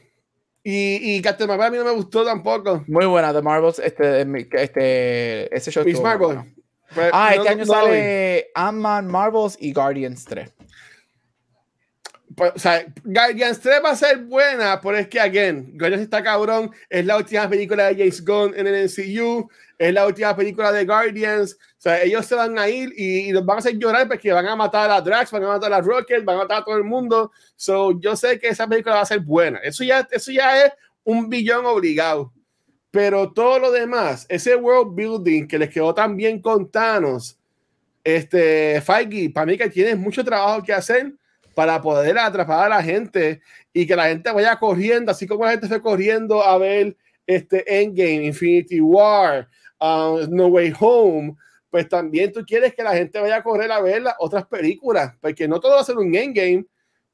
Y, 0.64 1.16
y 1.16 1.22
Captain 1.22 1.48
Marvel 1.48 1.68
a 1.68 1.70
mí 1.70 1.78
no 1.78 1.84
me 1.86 1.92
gustó 1.92 2.26
tampoco. 2.26 2.84
Muy 2.88 3.06
buena, 3.06 3.32
The 3.32 3.44
Marvels, 3.44 3.78
este, 3.78 4.22
este, 4.54 5.56
ese 5.56 5.70
show. 5.72 5.86
Miss 5.86 6.02
Marvel. 6.02 6.40
Pues, 6.96 7.12
ah, 7.14 7.36
este 7.36 7.50
año 7.50 7.68
sale 7.68 8.50
Ant-Man, 8.56 9.06
Marvels 9.12 9.56
y 9.62 9.74
Guardians 9.74 10.26
3. 10.26 10.57
Pues, 12.38 12.52
o 12.56 12.60
sea, 12.60 12.86
Guardians 13.04 13.60
3 13.62 13.82
va 13.84 13.90
a 13.90 13.96
ser 13.96 14.20
buena, 14.20 14.80
pero 14.80 14.96
es 14.96 15.08
que, 15.08 15.20
again, 15.20 15.76
Guardians 15.76 16.04
está 16.04 16.22
cabrón, 16.22 16.70
es 16.88 17.04
la 17.04 17.18
última 17.18 17.50
película 17.50 17.86
de 17.88 17.96
James 17.96 18.24
Gunn 18.24 18.54
en 18.56 18.68
el 18.68 18.84
MCU, 18.84 19.50
es 19.76 19.92
la 19.92 20.06
última 20.06 20.36
película 20.36 20.72
de 20.72 20.86
Guardians, 20.86 21.54
o 21.54 21.82
sea, 21.82 22.04
ellos 22.04 22.28
se 22.28 22.36
van 22.36 22.60
a 22.60 22.70
ir 22.70 22.94
y, 22.96 23.32
los 23.32 23.44
van 23.44 23.56
a 23.56 23.58
hacer 23.58 23.80
llorar 23.80 24.08
porque 24.08 24.32
van 24.32 24.46
a 24.46 24.56
matar 24.56 24.92
a 24.92 25.02
Drax, 25.02 25.32
van 25.32 25.46
a 25.46 25.48
matar 25.48 25.74
a 25.74 25.82
Rocket, 25.82 26.24
van 26.24 26.36
a 26.36 26.40
matar 26.42 26.62
a 26.62 26.64
todo 26.64 26.78
el 26.78 26.84
mundo, 26.84 27.32
so, 27.56 28.00
yo 28.00 28.16
sé 28.16 28.38
que 28.38 28.50
esa 28.50 28.68
película 28.68 28.94
va 28.94 29.02
a 29.02 29.06
ser 29.08 29.22
buena, 29.22 29.58
eso 29.64 29.84
ya, 29.84 30.08
eso 30.12 30.32
ya 30.32 30.64
es 30.64 30.74
un 31.04 31.30
billón 31.30 31.66
obligado, 31.66 32.32
pero 32.92 33.34
todo 33.34 33.58
lo 33.58 33.72
demás, 33.72 34.28
ese 34.30 34.56
world 34.56 34.94
building 34.94 35.48
que 35.48 35.58
les 35.58 35.72
quedó 35.72 35.92
tan 35.92 36.16
bien 36.16 36.40
con 36.40 36.70
Thanos, 36.70 37.40
este, 38.04 38.80
Feige, 38.82 39.32
para 39.32 39.48
mí 39.48 39.58
que 39.58 39.72
tienes 39.72 39.98
mucho 39.98 40.24
trabajo 40.24 40.62
que 40.62 40.72
hacer, 40.72 41.16
para 41.58 41.82
poder 41.82 42.20
atrapar 42.20 42.68
a 42.68 42.70
la 42.70 42.84
gente 42.84 43.42
y 43.74 43.88
que 43.88 43.96
la 43.96 44.10
gente 44.10 44.32
vaya 44.32 44.60
corriendo, 44.60 45.12
así 45.12 45.26
como 45.26 45.44
la 45.44 45.50
gente 45.50 45.68
fue 45.68 45.82
corriendo 45.82 46.44
a 46.44 46.56
ver 46.60 46.96
este 47.26 47.82
Endgame, 47.82 48.26
Infinity 48.26 48.80
War, 48.80 49.50
um, 49.82 50.20
No 50.30 50.50
Way 50.50 50.76
Home, 50.80 51.36
pues 51.72 51.90
también 51.90 52.32
tú 52.32 52.46
quieres 52.46 52.76
que 52.76 52.84
la 52.84 52.94
gente 52.94 53.20
vaya 53.20 53.38
a 53.38 53.44
correr 53.44 53.72
a 53.72 53.82
ver 53.82 54.04
las 54.04 54.14
otras 54.20 54.46
películas, 54.46 55.16
porque 55.20 55.48
no 55.48 55.60
todo 55.60 55.74
va 55.74 55.82
a 55.82 55.84
ser 55.84 55.98
un 55.98 56.14
Endgame, 56.14 56.64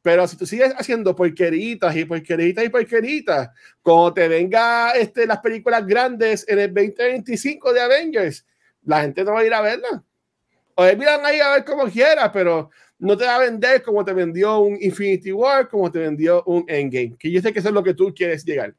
pero 0.02 0.28
si 0.28 0.36
tú 0.36 0.46
sigues 0.46 0.74
haciendo 0.78 1.16
porqueritas 1.16 1.96
y 1.96 2.04
porqueritas 2.04 2.66
y 2.66 2.68
porqueritas, 2.68 3.50
cuando 3.82 4.14
te 4.14 4.28
venga 4.28 4.92
este, 4.92 5.26
las 5.26 5.40
películas 5.40 5.88
grandes 5.88 6.46
en 6.50 6.60
el 6.60 6.74
2025 6.74 7.72
de 7.72 7.80
Avengers, 7.80 8.46
la 8.84 9.04
gente 9.04 9.24
no 9.24 9.36
va 9.36 9.40
a 9.40 9.46
ir 9.46 9.54
a 9.54 9.62
verla. 9.62 10.04
O 10.76 10.84
miran 10.84 11.26
ahí 11.26 11.40
a 11.40 11.52
ver 11.52 11.64
como 11.64 11.86
quiera, 11.86 12.32
pero 12.32 12.72
no 13.04 13.18
te 13.18 13.26
va 13.26 13.36
a 13.36 13.40
vender 13.40 13.84
como 13.84 14.06
te 14.06 14.14
vendió 14.14 14.60
un 14.60 14.78
Infinity 14.82 15.34
War, 15.34 15.68
como 15.68 15.92
te 15.92 16.00
vendió 16.00 16.42
un 16.46 16.64
Endgame. 16.68 17.16
Que 17.20 17.30
yo 17.30 17.42
sé 17.42 17.52
que 17.52 17.60
eso 17.60 17.68
es 17.68 17.74
lo 17.74 17.84
que 17.84 17.94
tú 17.94 18.14
quieres 18.16 18.46
llegar. 18.46 18.74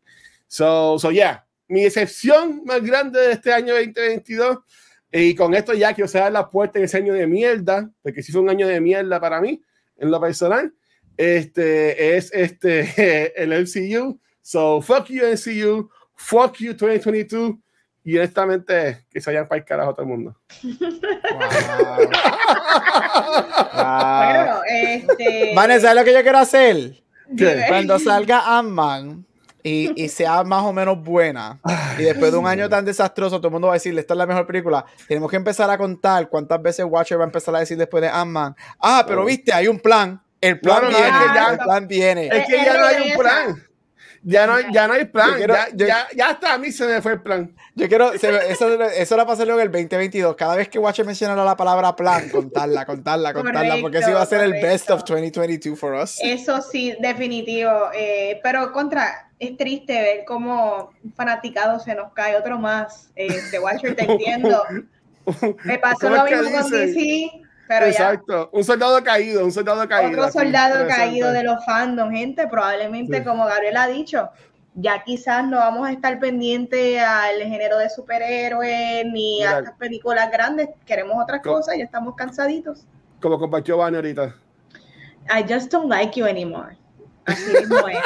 So, 0.47 0.99
so 0.99 1.11
yeah, 1.11 1.47
mi 1.69 1.85
excepción 1.85 2.63
más 2.65 2.83
grande 2.83 3.21
de 3.21 3.33
este 3.33 3.53
año 3.53 3.75
2022. 3.75 4.59
Y 5.13 5.35
con 5.35 5.55
esto 5.55 5.75
ya 5.75 5.93
quiero 5.93 6.09
cerrar 6.09 6.33
la 6.33 6.49
puerta 6.49 6.79
en 6.79 6.87
ese 6.87 6.97
año 6.97 7.13
de 7.13 7.27
mierda, 7.27 7.91
porque 8.03 8.23
sí 8.23 8.33
fue 8.33 8.41
un 8.41 8.49
año 8.49 8.67
de 8.67 8.81
mierda 8.81 9.21
para 9.21 9.41
mí, 9.41 9.63
en 9.99 10.11
lo 10.11 10.19
personal. 10.21 10.73
Este 11.17 12.17
es 12.17 12.33
este 12.33 13.33
el 13.43 13.51
MCU. 13.51 14.19
So, 14.41 14.81
fuck 14.81 15.07
you, 15.09 15.23
MCU. 15.25 15.91
Fuck 16.15 16.57
you, 16.59 16.73
2022. 16.73 17.57
Y 18.05 18.19
honestamente, 18.19 19.07
que 19.11 19.21
se 19.21 19.31
vayan 19.31 19.49
para 19.49 19.59
el 19.61 19.65
carajo 19.65 19.95
todo 19.95 20.03
el 20.03 20.09
mundo. 20.09 20.37
Wow. 20.63 21.41
wow. 23.75 24.63
este... 24.67 25.53
Vanessa, 25.57 25.89
¿sabes 25.89 25.97
lo 25.97 26.05
que 26.05 26.13
yo 26.13 26.23
quiero 26.23 26.39
hacer? 26.39 27.03
Cuando 27.69 27.99
salga 27.99 28.59
Ant-Man 28.59 29.25
y, 29.63 30.03
y, 30.05 30.09
sea 30.11 30.45
más 30.45 30.63
o 30.65 30.75
menos 30.75 31.03
buena, 31.03 31.59
y 31.99 32.03
después 32.03 32.31
de 32.31 32.37
un 32.37 32.47
año 32.47 32.69
tan 32.69 32.85
desastroso, 32.85 33.39
todo 33.39 33.49
el 33.49 33.53
mundo 33.53 33.69
va 33.69 33.73
a 33.73 33.77
decirle, 33.77 34.03
esta 34.03 34.13
es 34.13 34.19
la 34.19 34.27
mejor 34.27 34.47
película, 34.47 34.85
tenemos 35.09 35.31
que 35.31 35.37
empezar 35.37 35.71
a 35.71 35.79
contar 35.79 36.29
cuántas 36.29 36.61
veces 36.61 36.85
Watcher 36.87 37.19
va 37.19 37.25
a 37.25 37.27
empezar 37.27 37.57
a 37.57 37.61
decir 37.61 37.79
después 37.79 38.03
de 38.03 38.11
Ant-Man, 38.11 38.55
ah, 38.79 39.05
pero 39.09 39.25
viste, 39.25 39.55
hay 39.55 39.67
un 39.67 39.81
plan, 39.81 40.23
el 40.39 40.61
plan 40.61 40.83
viene, 40.89 41.07
el 41.53 41.59
plan 41.59 41.89
viene. 41.89 42.27
Es 42.27 42.47
que 42.47 42.57
ya 42.63 42.77
no 42.79 42.85
hay 42.85 43.11
un 43.11 43.19
plan. 43.19 43.65
Ya 44.27 44.47
no, 44.47 44.59
ya 44.73 44.87
no 44.87 44.95
hay 44.95 45.05
plan. 45.05 45.35
ya, 45.75 46.09
ya, 46.17 46.31
hasta 46.31 46.55
a 46.55 46.59
mí 46.59 46.73
se 46.73 46.87
me 46.87 47.03
fue 47.03 47.13
el 47.13 47.21
plan. 47.21 47.55
Yo 47.75 47.89
quiero, 47.89 48.13
eso, 48.13 48.29
eso 48.29 49.15
era 49.15 49.25
para 49.25 49.33
hacerlo 49.35 49.55
en 49.55 49.61
el 49.61 49.71
2022. 49.71 50.35
Cada 50.35 50.57
vez 50.57 50.71
que 50.71 50.79
Watcher 50.79 51.05
mencionara 51.05 51.45
la 51.45 51.57
palabra 51.57 51.95
plan, 51.95 52.31
contarla, 52.31 52.87
contarla, 52.87 53.35
contarla, 53.35 53.77
porque 53.83 53.99
eso 53.99 54.11
iba 54.11 54.23
a 54.23 54.27
ser 54.27 54.41
el 54.41 54.53
best 54.53 54.91
of 54.91 55.05
2022 55.05 55.79
for 55.79 55.93
us. 55.93 56.19
Eso 56.23 56.63
sí, 56.63 56.97
definitivo. 57.01 57.91
Eh, 57.95 58.41
pero 58.43 58.73
contra, 58.73 59.31
es 59.39 59.57
triste 59.59 59.93
ver 59.93 60.25
cómo 60.27 60.91
fanaticado 61.15 61.79
se 61.79 61.95
nos 61.95 62.13
cae 62.15 62.35
otro 62.37 62.59
más. 62.59 63.11
Eh, 63.17 63.29
de 63.51 63.59
Watcher, 63.59 63.95
te 63.95 64.05
entiendo. 64.11 64.63
Me 65.65 65.79
pasó 65.79 66.09
lo 66.09 66.25
mismo 66.25 66.51
con 66.51 66.71
DC 66.71 67.44
Exacto, 67.69 68.51
un 68.53 68.65
soldado 68.65 69.03
caído, 69.03 69.45
un 69.45 69.53
soldado 69.53 69.89
caído. 69.89 70.21
Otro 70.21 70.41
soldado 70.41 70.87
caído 70.87 71.33
de 71.33 71.43
los 71.43 71.65
fandom, 71.65 72.11
gente, 72.11 72.47
probablemente 72.47 73.25
como 73.25 73.47
Gabriel 73.47 73.77
ha 73.77 73.87
dicho, 73.87 74.31
ya 74.75 75.03
quizás 75.05 75.47
no 75.47 75.59
vamos 75.59 75.89
a 75.89 75.93
estar 75.93 76.19
pendientes 76.19 77.01
al 77.01 77.41
género 77.43 77.79
de 77.79 77.89
superhéroes 77.89 79.07
ni 79.07 79.43
a 79.43 79.61
estas 79.61 79.75
películas 79.75 80.31
grandes, 80.31 80.69
queremos 80.85 81.23
otras 81.23 81.41
cosas 81.43 81.77
y 81.77 81.83
estamos 81.83 82.15
cansaditos. 82.17 82.85
Como 83.21 83.39
compartió 83.39 83.79
Vane 83.79 83.97
ahorita. 83.97 84.35
I 85.31 85.43
just 85.43 85.73
don't 85.73 85.89
like 85.89 86.19
you 86.19 86.27
anymore. 86.27 86.77
Así 87.25 87.51
mismo 87.51 87.89
es. 87.89 87.99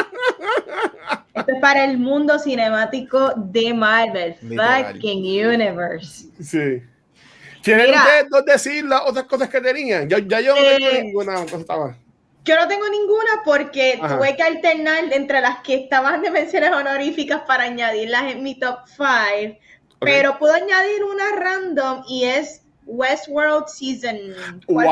Esto 1.34 1.52
es 1.52 1.60
para 1.60 1.84
el 1.84 1.98
mundo 1.98 2.38
cinemático 2.38 3.32
de 3.36 3.74
Marvel, 3.74 4.34
fucking 4.36 5.48
universe. 5.48 6.26
Sí. 6.40 6.82
¿Quieren 7.76 7.94
ustedes 7.94 8.44
decir 8.46 8.84
las 8.84 9.02
otras 9.02 9.26
cosas 9.26 9.48
que 9.48 9.60
tenían? 9.60 10.08
Yo, 10.08 10.18
ya 10.18 10.40
yo 10.40 10.54
no 10.54 10.62
tengo 10.62 10.88
eh, 10.88 11.02
ninguna 11.02 11.34
cosa 11.46 11.96
Yo 12.44 12.56
no 12.56 12.68
tengo 12.68 12.88
ninguna 12.88 13.42
porque 13.44 14.00
tuve 14.00 14.36
que 14.36 14.42
alternar 14.42 15.04
entre 15.12 15.40
las 15.40 15.60
que 15.60 15.74
estaban 15.74 16.22
de 16.22 16.30
menciones 16.30 16.70
honoríficas 16.72 17.42
para 17.46 17.64
añadirlas 17.64 18.32
en 18.32 18.42
mi 18.42 18.58
top 18.58 18.78
5. 18.86 19.58
Pero 20.00 20.38
puedo 20.38 20.54
añadir 20.54 21.04
una 21.04 21.32
random 21.36 22.04
y 22.08 22.24
es 22.24 22.62
Westworld 22.86 23.66
Season 23.66 24.16
wow. 24.68 24.84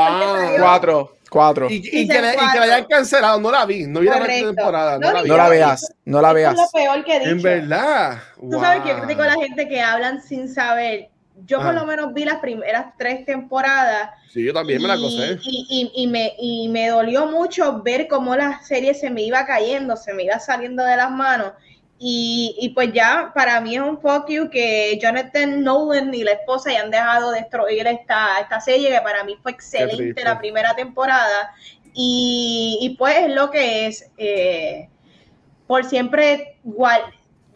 4. 0.59 1.12
Cuatro. 1.28 1.69
Y, 1.69 2.03
y, 2.03 2.09
que, 2.09 2.20
la 2.23 2.31
hayan 2.31 2.85
cancelado, 2.85 3.40
no 3.40 3.51
la 3.51 3.66
vi, 3.66 3.86
no 3.86 4.01
vi 4.01 4.07
la 4.07 4.24
temporada. 4.24 4.98
No, 4.98 5.24
no, 5.24 5.36
la, 5.36 5.48
veas, 5.48 5.93
no 6.05 6.20
la 6.20 6.32
veas. 6.32 6.55
Es 6.55 6.61
lo 6.61 6.69
peor 6.73 7.05
que 7.05 7.16
he 7.16 7.19
dicho. 7.19 7.31
En 7.31 7.43
verdad. 7.43 8.23
Tú 8.39 8.61
sabes 8.61 8.82
que 8.82 8.90
yo 8.90 8.98
critico 8.98 9.23
a 9.23 9.27
la 9.27 9.35
gente 9.35 9.69
que 9.69 9.81
hablan 9.81 10.23
sin 10.23 10.48
saber 10.48 11.11
yo 11.47 11.60
por 11.60 11.74
lo 11.74 11.86
menos 11.86 12.12
vi 12.12 12.24
las 12.24 12.40
primeras 12.40 12.94
tres 12.98 13.24
temporadas. 13.24 14.10
Sí, 14.32 14.44
yo 14.44 14.52
también 14.52 14.82
me 14.82 14.89
la 14.89 14.97
gocé. 14.97 15.39
Y, 15.43 15.90
y, 15.94 16.06
me, 16.06 16.35
y 16.39 16.68
me 16.68 16.89
dolió 16.89 17.27
mucho 17.27 17.82
ver 17.82 18.09
cómo 18.09 18.36
la 18.36 18.60
serie 18.62 18.94
se 18.94 19.10
me 19.10 19.23
iba 19.23 19.47
cayendo, 19.47 19.97
se 19.97 20.12
me 20.12 20.24
iba 20.24 20.39
saliendo 20.39 20.85
de 20.85 20.97
las 20.97 21.10
manos. 21.10 21.52
Y, 21.98 22.73
pues 22.74 22.93
ya 22.93 23.32
para 23.35 23.59
mí 23.60 23.77
es 23.77 23.81
un 23.81 23.98
fuck 23.98 24.28
you 24.28 24.51
que 24.51 24.98
Jonathan 25.01 25.62
Nolan 25.62 26.12
y 26.12 26.24
la 26.24 26.32
esposa 26.32 26.68
hayan 26.68 26.90
dejado 26.90 27.31
destruir 27.31 27.86
esta, 27.86 28.39
esta 28.40 28.60
serie 28.60 28.90
que 28.90 29.01
para 29.01 29.24
mí 29.24 29.35
fue 29.43 29.52
excelente 29.52 30.23
la 30.23 30.39
primera 30.39 30.74
temporada. 30.74 31.55
Y, 31.94 32.94
pues 32.98 33.16
es 33.18 33.35
lo 33.35 33.51
que 33.51 33.86
es. 33.86 34.10
Eh, 34.18 34.89
por 35.66 35.85
siempre 35.85 36.59
igual 36.64 37.02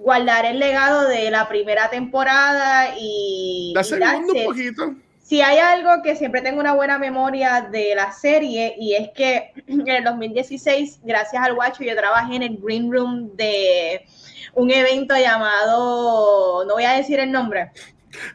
guardar 0.01 0.47
el 0.47 0.59
legado 0.59 1.07
de 1.07 1.31
la 1.31 1.47
primera 1.49 1.91
temporada 1.91 2.95
y... 2.99 3.73
La 3.75 3.85
segunda 3.85 4.17
un 4.17 4.45
poquito. 4.45 4.95
Si 5.23 5.43
hay 5.43 5.59
algo 5.59 6.03
que 6.03 6.17
siempre 6.17 6.41
tengo 6.41 6.59
una 6.59 6.73
buena 6.73 6.99
memoria 6.99 7.69
de 7.71 7.95
la 7.95 8.11
serie 8.11 8.75
y 8.79 8.95
es 8.95 9.11
que 9.11 9.53
en 9.67 9.87
el 9.87 10.03
2016, 10.03 11.01
gracias 11.05 11.43
al 11.43 11.55
guacho, 11.55 11.85
yo 11.85 11.95
trabajé 11.95 12.37
en 12.37 12.43
el 12.43 12.57
Green 12.57 12.91
Room 12.91 13.37
de 13.37 14.07
un 14.55 14.71
evento 14.71 15.17
llamado, 15.17 16.65
no 16.65 16.75
voy 16.75 16.85
a 16.85 16.93
decir 16.93 17.21
el 17.21 17.31
nombre, 17.31 17.71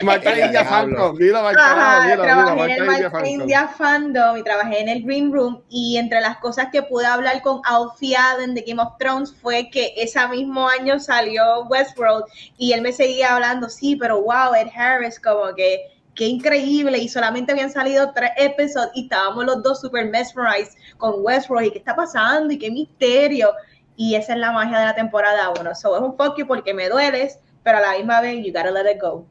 Marca 0.03 0.37
India 0.45 0.63
Fandom, 0.63 1.17
trabajé 1.17 2.13
en 2.13 2.83
el 2.83 3.27
India 3.27 3.67
Fandom 3.67 4.37
y 4.37 4.43
trabajé 4.43 4.81
en 4.81 4.89
el 4.89 5.03
Green 5.03 5.33
Room 5.33 5.61
y 5.69 5.97
entre 5.97 6.21
las 6.21 6.37
cosas 6.37 6.67
que 6.71 6.81
pude 6.81 7.05
hablar 7.05 7.41
con 7.41 7.61
Alfie 7.65 8.15
Allen 8.15 8.53
de 8.53 8.61
Game 8.61 8.81
of 8.81 8.97
Thrones 8.99 9.33
fue 9.41 9.69
que 9.69 9.93
ese 9.97 10.25
mismo 10.29 10.67
año 10.67 10.99
salió 10.99 11.63
Westworld 11.65 12.25
y 12.57 12.73
él 12.73 12.81
me 12.81 12.93
seguía 12.93 13.35
hablando, 13.35 13.69
sí, 13.69 13.95
pero 13.95 14.21
wow, 14.21 14.53
Ed 14.55 14.69
Harris 14.75 15.19
como 15.19 15.53
que 15.55 15.81
qué 16.15 16.27
increíble 16.27 16.97
y 16.97 17.09
solamente 17.09 17.51
habían 17.51 17.71
salido 17.71 18.13
tres 18.13 18.31
episodios 18.37 18.91
y 18.95 19.03
estábamos 19.03 19.45
los 19.45 19.61
dos 19.61 19.81
super 19.81 20.05
mesmerized 20.09 20.77
con 20.97 21.15
Westworld 21.17 21.67
y 21.67 21.71
qué 21.71 21.79
está 21.79 21.95
pasando 21.95 22.53
y 22.53 22.57
qué 22.57 22.71
misterio. 22.71 23.51
Y 23.97 24.15
esa 24.15 24.33
es 24.33 24.39
la 24.39 24.51
magia 24.51 24.79
de 24.79 24.85
la 24.85 24.95
temporada 24.95 25.51
1, 25.57 25.75
so 25.75 25.95
es 25.95 26.01
un 26.01 26.15
poco 26.15 26.45
porque 26.47 26.73
me 26.73 26.89
dueles 26.89 27.39
pero 27.65 27.79
a 27.79 27.81
la 27.81 27.97
misma 27.97 28.21
vez 28.21 28.45
you 28.45 28.53
gotta 28.53 28.71
let 28.71 28.89
it 28.89 29.01
go 29.01 29.25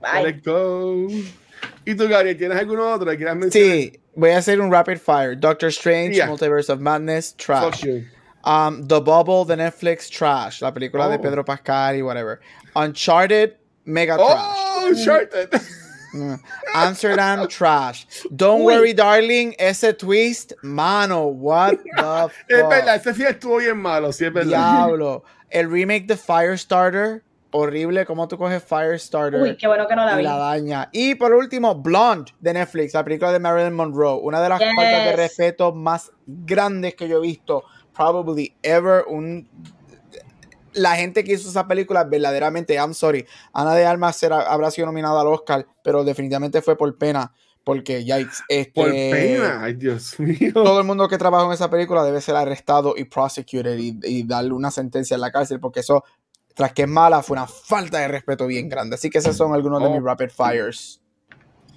Bye. 0.00 0.32
go. 0.44 1.08
¿Y 1.84 1.94
tú, 1.94 2.08
Gary, 2.08 2.34
tienes 2.34 2.58
alguno 2.58 2.92
otro 2.92 3.10
que 3.10 3.16
quieras 3.16 3.36
mencionar? 3.36 3.70
Sí, 3.70 4.00
voy 4.14 4.30
a 4.30 4.38
hacer 4.38 4.60
un 4.60 4.70
rapid 4.70 4.98
fire. 4.98 5.34
Doctor 5.34 5.70
Strange, 5.70 6.18
Multiverse 6.26 6.70
of 6.70 6.80
Madness, 6.80 7.34
trash. 7.36 7.84
Um, 8.44 8.86
The 8.86 9.00
Bubble, 9.00 9.44
The 9.44 9.56
Netflix, 9.56 10.08
trash. 10.08 10.62
La 10.62 10.72
película 10.72 11.08
de 11.08 11.16
oh. 11.16 11.22
Pedro 11.22 11.44
Pascal 11.44 11.96
y 11.96 12.02
whatever. 12.02 12.40
Uncharted, 12.76 13.56
mega 13.84 14.16
oh, 14.18 14.26
trash. 14.26 14.44
Oh, 14.46 14.88
Uncharted. 14.88 15.60
Mm. 16.14 16.40
Amsterdam 16.74 17.48
trash. 17.48 18.06
Don't 18.34 18.64
worry, 18.64 18.92
darling. 18.92 19.54
Ese 19.58 19.92
twist, 19.98 20.52
mano, 20.62 21.26
what 21.26 21.78
the 21.96 22.02
fuck. 22.02 22.32
Es 22.48 22.62
verdad, 22.68 22.96
ese 22.96 23.14
sí 23.14 23.24
estuvo 23.24 23.58
bien 23.58 23.78
malo, 23.78 24.08
sí 24.12 24.26
es 24.26 24.32
verdad. 24.32 24.86
Diablo. 24.86 25.24
El 25.50 25.70
remake 25.70 26.06
de 26.06 26.16
Firestarter, 26.16 27.22
horrible 27.50 28.04
como 28.04 28.28
tú 28.28 28.36
coges 28.36 28.62
Firestarter. 28.62 29.40
Uy, 29.40 29.56
qué 29.56 29.66
bueno 29.66 29.86
que 29.86 29.96
no 29.96 30.04
la 30.04 30.16
vi. 30.16 30.22
la 30.22 30.36
daña. 30.36 30.88
Y 30.92 31.14
por 31.14 31.32
último, 31.32 31.74
Blonde 31.74 32.32
de 32.40 32.54
Netflix, 32.54 32.94
la 32.94 33.04
película 33.04 33.32
de 33.32 33.38
Marilyn 33.38 33.74
Monroe. 33.74 34.20
Una 34.22 34.40
de 34.40 34.48
las 34.48 34.58
faltas 34.58 35.04
de 35.04 35.16
respeto 35.16 35.72
más 35.72 36.10
grandes 36.26 36.94
que 36.94 37.08
yo 37.08 37.18
he 37.18 37.20
visto, 37.20 37.64
probably 37.96 38.54
ever. 38.62 39.04
Un, 39.08 39.48
la 40.74 40.96
gente 40.96 41.24
que 41.24 41.32
hizo 41.32 41.48
esa 41.48 41.66
película, 41.66 42.04
verdaderamente, 42.04 42.74
I'm 42.74 42.94
sorry. 42.94 43.26
Ana 43.52 43.74
de 43.74 43.86
Armas 43.86 44.22
habrá 44.24 44.70
sido 44.70 44.86
nominada 44.86 45.20
al 45.20 45.26
Oscar, 45.28 45.66
pero 45.82 46.04
definitivamente 46.04 46.62
fue 46.62 46.76
por 46.76 46.96
pena. 46.96 47.32
Porque, 47.64 48.02
yikes. 48.02 48.44
Este, 48.48 48.72
por 48.72 48.90
pena, 48.90 49.62
ay 49.62 49.74
Dios 49.74 50.18
mío. 50.18 50.52
Todo 50.54 50.80
el 50.80 50.86
mundo 50.86 51.06
que 51.06 51.18
trabajó 51.18 51.48
en 51.48 51.52
esa 51.52 51.68
película 51.68 52.02
debe 52.02 52.22
ser 52.22 52.34
arrestado 52.34 52.94
y 52.96 53.04
prosecuted 53.04 53.76
y, 53.76 53.98
y 54.04 54.22
darle 54.22 54.52
una 54.52 54.70
sentencia 54.70 55.16
en 55.16 55.20
la 55.20 55.30
cárcel, 55.30 55.60
porque 55.60 55.80
eso 55.80 56.02
tras 56.58 56.72
que 56.72 56.82
es 56.82 56.88
mala, 56.88 57.22
fue 57.22 57.36
una 57.36 57.46
falta 57.46 58.00
de 58.00 58.08
respeto 58.08 58.44
bien 58.48 58.68
grande. 58.68 58.96
Así 58.96 59.08
que 59.08 59.18
esos 59.18 59.36
son 59.36 59.54
algunos 59.54 59.80
de 59.80 59.90
mis 59.90 60.00
oh. 60.00 60.04
rapid 60.04 60.30
fires. 60.30 61.00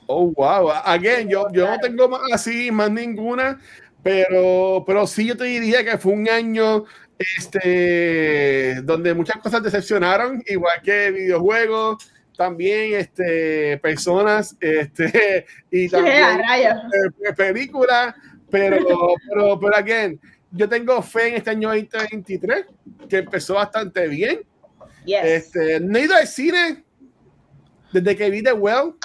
Oh, 0.08 0.32
wow. 0.32 0.72
Again, 0.86 1.30
yo, 1.30 1.46
yo 1.54 1.70
no 1.70 1.78
tengo 1.78 2.10
más 2.10 2.22
así, 2.34 2.72
más 2.72 2.90
ninguna, 2.90 3.60
pero, 4.02 4.84
pero 4.88 5.06
sí 5.06 5.28
yo 5.28 5.38
te 5.38 5.44
diría 5.44 5.86
que 5.86 6.00
fue 6.00 6.14
un 6.14 6.28
año 6.28 6.86
este, 7.20 8.82
donde 8.82 9.14
muchas 9.14 9.38
cosas 9.38 9.62
decepcionaron, 9.62 10.42
igual 10.48 10.82
que 10.84 11.12
videojuegos, 11.12 12.12
también 12.36 12.96
este, 12.96 13.78
personas 13.78 14.58
este, 14.60 15.46
y 15.70 15.88
también 15.90 16.42
eh, 16.58 17.34
películas, 17.38 18.16
pero, 18.50 18.84
pero, 19.30 19.60
pero, 19.60 19.76
again, 19.76 20.20
yo 20.50 20.68
tengo 20.68 21.04
fe 21.04 21.28
en 21.28 21.36
este 21.36 21.52
año 21.52 21.70
2023, 21.70 22.66
que 23.08 23.18
empezó 23.20 23.54
bastante 23.54 24.08
bien. 24.08 24.42
Este, 25.06 25.80
no 25.80 25.98
he 25.98 26.04
ido 26.04 26.16
al 26.16 26.28
cine 26.28 26.84
desde 27.92 28.16
que 28.16 28.30
vi 28.30 28.44
The 28.44 28.54
Well, 28.54 28.96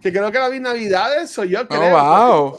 que 0.00 0.12
creo 0.12 0.30
que 0.32 0.38
la 0.38 0.48
vi 0.48 0.60
Navidades, 0.60 1.30
soy 1.30 1.50
yo. 1.50 1.66
Creo, 1.68 1.96
oh, 1.96 2.50
wow. 2.50 2.58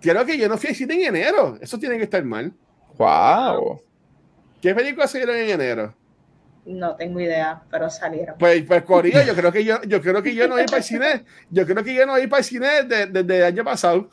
Creo 0.00 0.24
que 0.24 0.38
yo 0.38 0.48
no 0.48 0.58
fui 0.58 0.70
a 0.70 0.74
cine 0.74 0.94
en 0.94 1.16
enero. 1.16 1.58
Eso 1.60 1.78
tiene 1.78 1.96
que 1.96 2.04
estar 2.04 2.24
mal. 2.24 2.52
Wow. 2.96 3.80
¿Qué 4.60 4.74
películas 4.74 5.10
salieron 5.10 5.36
en 5.36 5.50
enero? 5.50 5.94
No 6.66 6.96
tengo 6.96 7.20
idea, 7.20 7.62
pero 7.70 7.88
salieron. 7.88 8.36
Pues, 8.38 8.62
pues 8.64 8.82
Corillo, 8.82 9.22
yo 9.22 9.34
creo 9.36 9.50
que 9.50 9.64
yo, 9.64 9.82
yo 9.82 10.02
creo 10.02 10.22
que 10.22 10.34
yo 10.34 10.46
no 10.46 10.56
voy 10.56 10.66
para 10.66 10.78
el 10.78 10.84
cine. 10.84 11.24
Yo 11.50 11.66
creo 11.66 11.82
que 11.82 11.94
yo 11.94 12.04
no 12.04 12.12
voy 12.12 12.26
para 12.26 12.40
el 12.40 12.44
cine 12.44 12.68
desde, 12.84 13.38
el 13.38 13.44
año 13.44 13.64
pasado. 13.64 14.10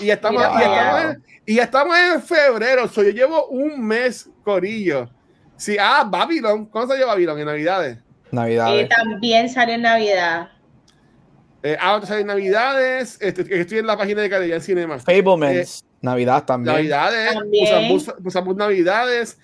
Y 0.00 0.10
estamos, 0.10 0.42
y 0.42 0.62
estamos, 0.62 1.02
en, 1.02 1.24
y 1.44 1.58
estamos 1.58 1.98
en 1.98 2.22
febrero. 2.22 2.88
So, 2.88 3.02
yo 3.02 3.10
llevo 3.10 3.48
un 3.48 3.84
mes, 3.84 4.30
Corillo. 4.44 5.10
Sí, 5.58 5.76
ah, 5.78 6.06
Babylon. 6.08 6.66
¿Cuándo 6.66 6.94
salió 6.94 7.08
Babylon? 7.08 7.38
En 7.40 7.46
Navidades. 7.46 7.98
Navidades. 8.30 8.86
Y 8.86 8.88
también 8.88 9.48
salió 9.50 9.74
en 9.74 9.82
Navidad. 9.82 10.48
Eh, 11.62 11.76
ah, 11.80 12.00
sale 12.04 12.20
en 12.20 12.28
Navidades. 12.28 13.18
Este, 13.20 13.60
estoy 13.60 13.78
en 13.78 13.86
la 13.86 13.96
página 13.96 14.22
de 14.22 14.30
Cadena 14.30 14.60
Cinema. 14.60 14.98
Fablemans. 14.98 15.80
Eh, 15.82 15.86
Navidad 16.00 16.44
también. 16.44 16.76
Navidades. 16.76 17.36
Usamos 18.24 18.56
Navidades. 18.56 19.38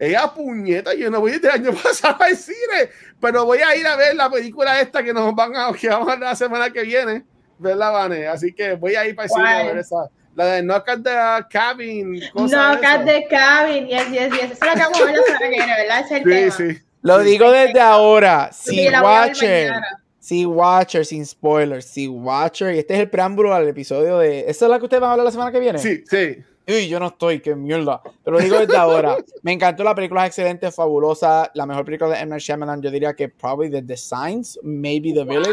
Ella 0.00 0.32
puñeta, 0.32 0.94
yo 0.94 1.10
no 1.10 1.20
voy 1.20 1.32
desde 1.32 1.48
el 1.48 1.54
año 1.54 1.72
pasado 1.82 2.16
al 2.20 2.36
cine, 2.36 2.88
pero 3.20 3.44
voy 3.44 3.58
a 3.58 3.74
ir 3.74 3.86
a 3.86 3.96
ver 3.96 4.14
la 4.14 4.30
película 4.30 4.80
esta 4.80 5.02
que 5.02 5.12
nos 5.12 5.34
van 5.34 5.56
a, 5.56 5.72
que 5.72 5.88
vamos 5.88 6.08
a 6.08 6.10
ver 6.12 6.20
la 6.20 6.36
semana 6.36 6.70
que 6.70 6.82
viene, 6.82 7.24
¿verdad, 7.58 7.92
Vane? 7.92 8.28
Así 8.28 8.52
que 8.52 8.76
voy 8.76 8.94
a 8.94 9.06
ir 9.06 9.16
para 9.16 9.26
el 9.26 9.30
cine 9.30 9.48
a 9.48 9.62
ver 9.64 9.78
esa. 9.78 10.08
La 10.38 10.46
de 10.46 10.62
Knock 10.62 10.88
at 10.88 10.98
the 11.02 11.46
Cabin. 11.50 12.20
Knock 12.32 12.84
at 12.84 13.04
the 13.04 13.26
Cabin, 13.28 13.88
yes, 13.88 14.08
yes, 14.08 14.30
yes. 14.30 14.52
Esa 14.52 14.52
es 14.52 14.60
la 14.60 14.74
que 14.74 14.80
vamos 14.82 15.00
a 15.00 15.04
ver 15.04 15.16
la 15.16 15.22
semana 15.24 15.38
que 15.40 15.48
viene, 15.48 15.74
¿verdad? 15.76 16.00
Es 16.00 16.10
el 16.12 16.18
sí, 16.18 16.30
tema. 16.30 16.50
Sí. 16.52 16.82
Lo 17.02 17.18
digo 17.18 17.50
desde 17.50 17.80
ahora. 17.80 18.50
Si 18.52 18.88
Watcher, 18.88 19.72
si 20.20 20.46
Watcher, 20.46 21.04
sin 21.04 21.26
spoilers, 21.26 21.86
si 21.86 22.06
Watcher, 22.06 22.72
y 22.72 22.78
este 22.78 22.94
es 22.94 23.00
el 23.00 23.10
preámbulo 23.10 23.52
al 23.52 23.66
episodio 23.66 24.18
de. 24.18 24.48
¿Esa 24.48 24.66
es 24.66 24.70
la 24.70 24.78
que 24.78 24.84
ustedes 24.84 25.00
van 25.00 25.08
a 25.08 25.12
hablar 25.14 25.24
la 25.24 25.32
semana 25.32 25.50
que 25.50 25.58
viene? 25.58 25.80
Sí, 25.80 26.04
sí. 26.08 26.36
Uy, 26.68 26.86
yo 26.86 27.00
no 27.00 27.08
estoy, 27.08 27.40
qué 27.40 27.56
mierda. 27.56 28.00
Pero 28.22 28.36
lo 28.36 28.44
digo 28.44 28.60
desde 28.60 28.76
ahora. 28.76 29.16
Me 29.42 29.52
encantó 29.52 29.82
la 29.82 29.96
película, 29.96 30.22
es 30.22 30.28
excelente, 30.28 30.70
fabulosa. 30.70 31.50
La 31.54 31.66
mejor 31.66 31.84
película 31.84 32.10
de 32.10 32.20
M. 32.20 32.30
Night 32.30 32.42
Shyamalan, 32.42 32.80
yo 32.80 32.92
diría 32.92 33.12
que 33.12 33.28
probably 33.28 33.70
The 33.70 33.82
Designs, 33.82 34.56
maybe 34.62 35.12
The 35.12 35.24
Village. 35.24 35.50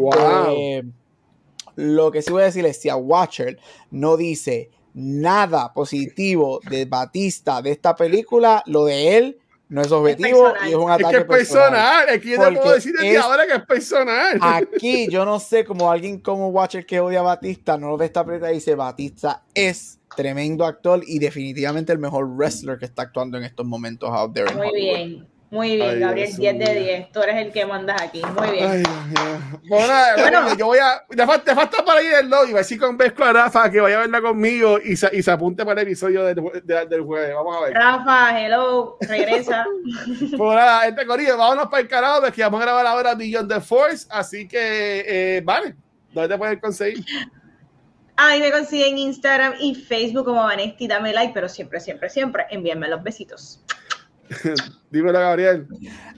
Wow. 0.00 0.10
Este, 0.10 0.84
Lo 1.76 2.10
que 2.10 2.22
sí 2.22 2.32
voy 2.32 2.42
a 2.42 2.46
decir 2.46 2.66
es, 2.66 2.80
si 2.80 2.88
a 2.88 2.96
Watcher 2.96 3.58
no 3.90 4.16
dice 4.16 4.70
nada 4.94 5.72
positivo 5.72 6.60
de 6.68 6.86
Batista 6.86 7.62
de 7.62 7.70
esta 7.72 7.94
película, 7.94 8.62
lo 8.66 8.86
de 8.86 9.16
él 9.16 9.38
no 9.68 9.82
es 9.82 9.90
objetivo 9.90 10.52
y 10.64 10.70
es 10.70 10.74
un 10.76 10.90
ataque 10.90 11.04
es 11.04 11.10
que 11.10 11.18
es 11.18 11.24
personal. 11.24 12.08
Es 12.08 12.20
que 12.20 12.30
yo 12.30 12.40
te 12.40 12.52
puedo 12.52 12.74
decir 12.74 12.94
desde 12.94 13.18
ahora 13.18 13.46
que 13.46 13.54
es 13.54 13.66
personal. 13.66 14.38
Aquí 14.40 15.08
yo 15.10 15.24
no 15.24 15.38
sé 15.38 15.64
como 15.64 15.90
alguien 15.90 16.20
como 16.20 16.48
Watcher 16.48 16.86
que 16.86 17.00
odia 17.00 17.20
a 17.20 17.22
Batista 17.22 17.76
no 17.76 17.88
lo 17.88 17.96
ve 17.96 18.06
esta 18.06 18.24
película 18.24 18.52
y 18.52 18.56
dice 18.56 18.74
Batista 18.74 19.42
es 19.54 19.98
tremendo 20.16 20.64
actor 20.64 21.02
y 21.06 21.18
definitivamente 21.18 21.92
el 21.92 21.98
mejor 21.98 22.26
wrestler 22.28 22.78
que 22.78 22.86
está 22.86 23.02
actuando 23.02 23.36
en 23.38 23.44
estos 23.44 23.66
momentos 23.66 24.08
out 24.10 24.32
there. 24.32 24.54
Muy 24.54 24.72
bien. 24.72 25.35
Muy 25.50 25.76
bien, 25.76 26.00
Gabriel, 26.00 26.34
10 26.36 26.58
de 26.58 26.74
10. 26.74 27.12
Tú 27.12 27.22
eres 27.22 27.36
el 27.36 27.52
que 27.52 27.64
mandas 27.64 28.02
aquí. 28.02 28.20
Muy 28.36 28.50
bien. 28.50 28.68
Ay, 28.68 28.82
bueno, 29.68 29.94
bueno, 30.18 30.56
yo 30.56 30.66
voy 30.66 30.78
a. 30.78 31.04
Te 31.08 31.54
falta, 31.54 31.84
para 31.84 32.02
ir 32.02 32.12
el 32.14 32.28
lobby. 32.28 32.46
Voy 32.50 32.56
a 32.56 32.58
decir 32.58 32.80
con 32.80 32.96
Vesco 32.96 33.22
a 33.22 33.32
Rafa 33.32 33.70
que 33.70 33.80
vaya 33.80 33.98
a 33.98 34.00
verla 34.00 34.20
conmigo 34.20 34.78
y 34.84 34.96
se, 34.96 35.08
y 35.12 35.22
se 35.22 35.30
apunte 35.30 35.64
para 35.64 35.80
el 35.80 35.86
episodio 35.86 36.24
del, 36.24 36.42
del 36.64 37.00
jueves. 37.02 37.34
Vamos 37.34 37.56
a 37.56 37.60
ver. 37.60 37.74
Rafa, 37.74 38.40
hello, 38.40 38.96
regresa. 39.00 39.64
pues 40.36 40.56
nada, 40.56 40.88
este 40.88 41.06
corillo, 41.06 41.38
vámonos 41.38 41.68
para 41.68 41.82
el 41.82 41.88
carajo, 41.88 42.22
porque 42.22 42.42
vamos 42.42 42.60
a 42.60 42.64
grabar 42.64 42.86
ahora 42.86 43.14
Beyond 43.14 43.52
the 43.52 43.60
Force. 43.60 44.06
Así 44.10 44.48
que, 44.48 45.04
eh, 45.06 45.40
vale, 45.44 45.76
¿dónde 46.12 46.28
te 46.28 46.38
puedes 46.38 46.60
conseguir? 46.60 47.04
A 48.16 48.30
mí 48.30 48.40
me 48.40 48.50
consiguen 48.50 48.98
Instagram 48.98 49.54
y 49.60 49.74
Facebook 49.74 50.24
como 50.24 50.42
Vanesti. 50.42 50.88
Dame 50.88 51.12
like, 51.12 51.32
pero 51.34 51.48
siempre, 51.48 51.78
siempre, 51.80 52.10
siempre 52.10 52.46
envíenme 52.50 52.88
los 52.88 53.02
besitos. 53.02 53.62
Dímelo, 54.90 55.18
Gabriel. 55.18 55.66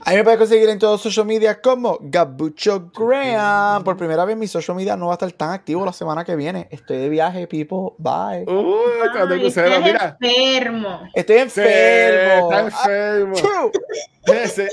A 0.01 0.11
mí 0.11 0.17
me 0.17 0.23
puedes 0.23 0.39
conseguir 0.39 0.69
en 0.69 0.79
todos 0.79 1.01
social 1.01 1.25
media 1.25 1.59
como 1.59 1.97
Gabucho 2.01 2.91
Graham. 2.95 3.83
Por 3.83 3.97
primera 3.97 4.25
vez 4.25 4.37
mi 4.37 4.47
social 4.47 4.77
media 4.77 4.95
no 4.95 5.07
va 5.07 5.13
a 5.13 5.15
estar 5.15 5.31
tan 5.31 5.51
activo 5.51 5.85
la 5.85 5.93
semana 5.93 6.23
que 6.23 6.35
viene. 6.35 6.67
Estoy 6.71 6.97
de 6.97 7.09
viaje, 7.09 7.47
people. 7.47 7.95
Bye. 7.97 8.45
Uy, 8.47 8.75
estoy 9.03 9.45
enfermo. 9.45 11.09
Estoy 11.13 11.37
enfermo. 11.37 12.51
está 12.51 12.59
enfermo. 12.61 13.35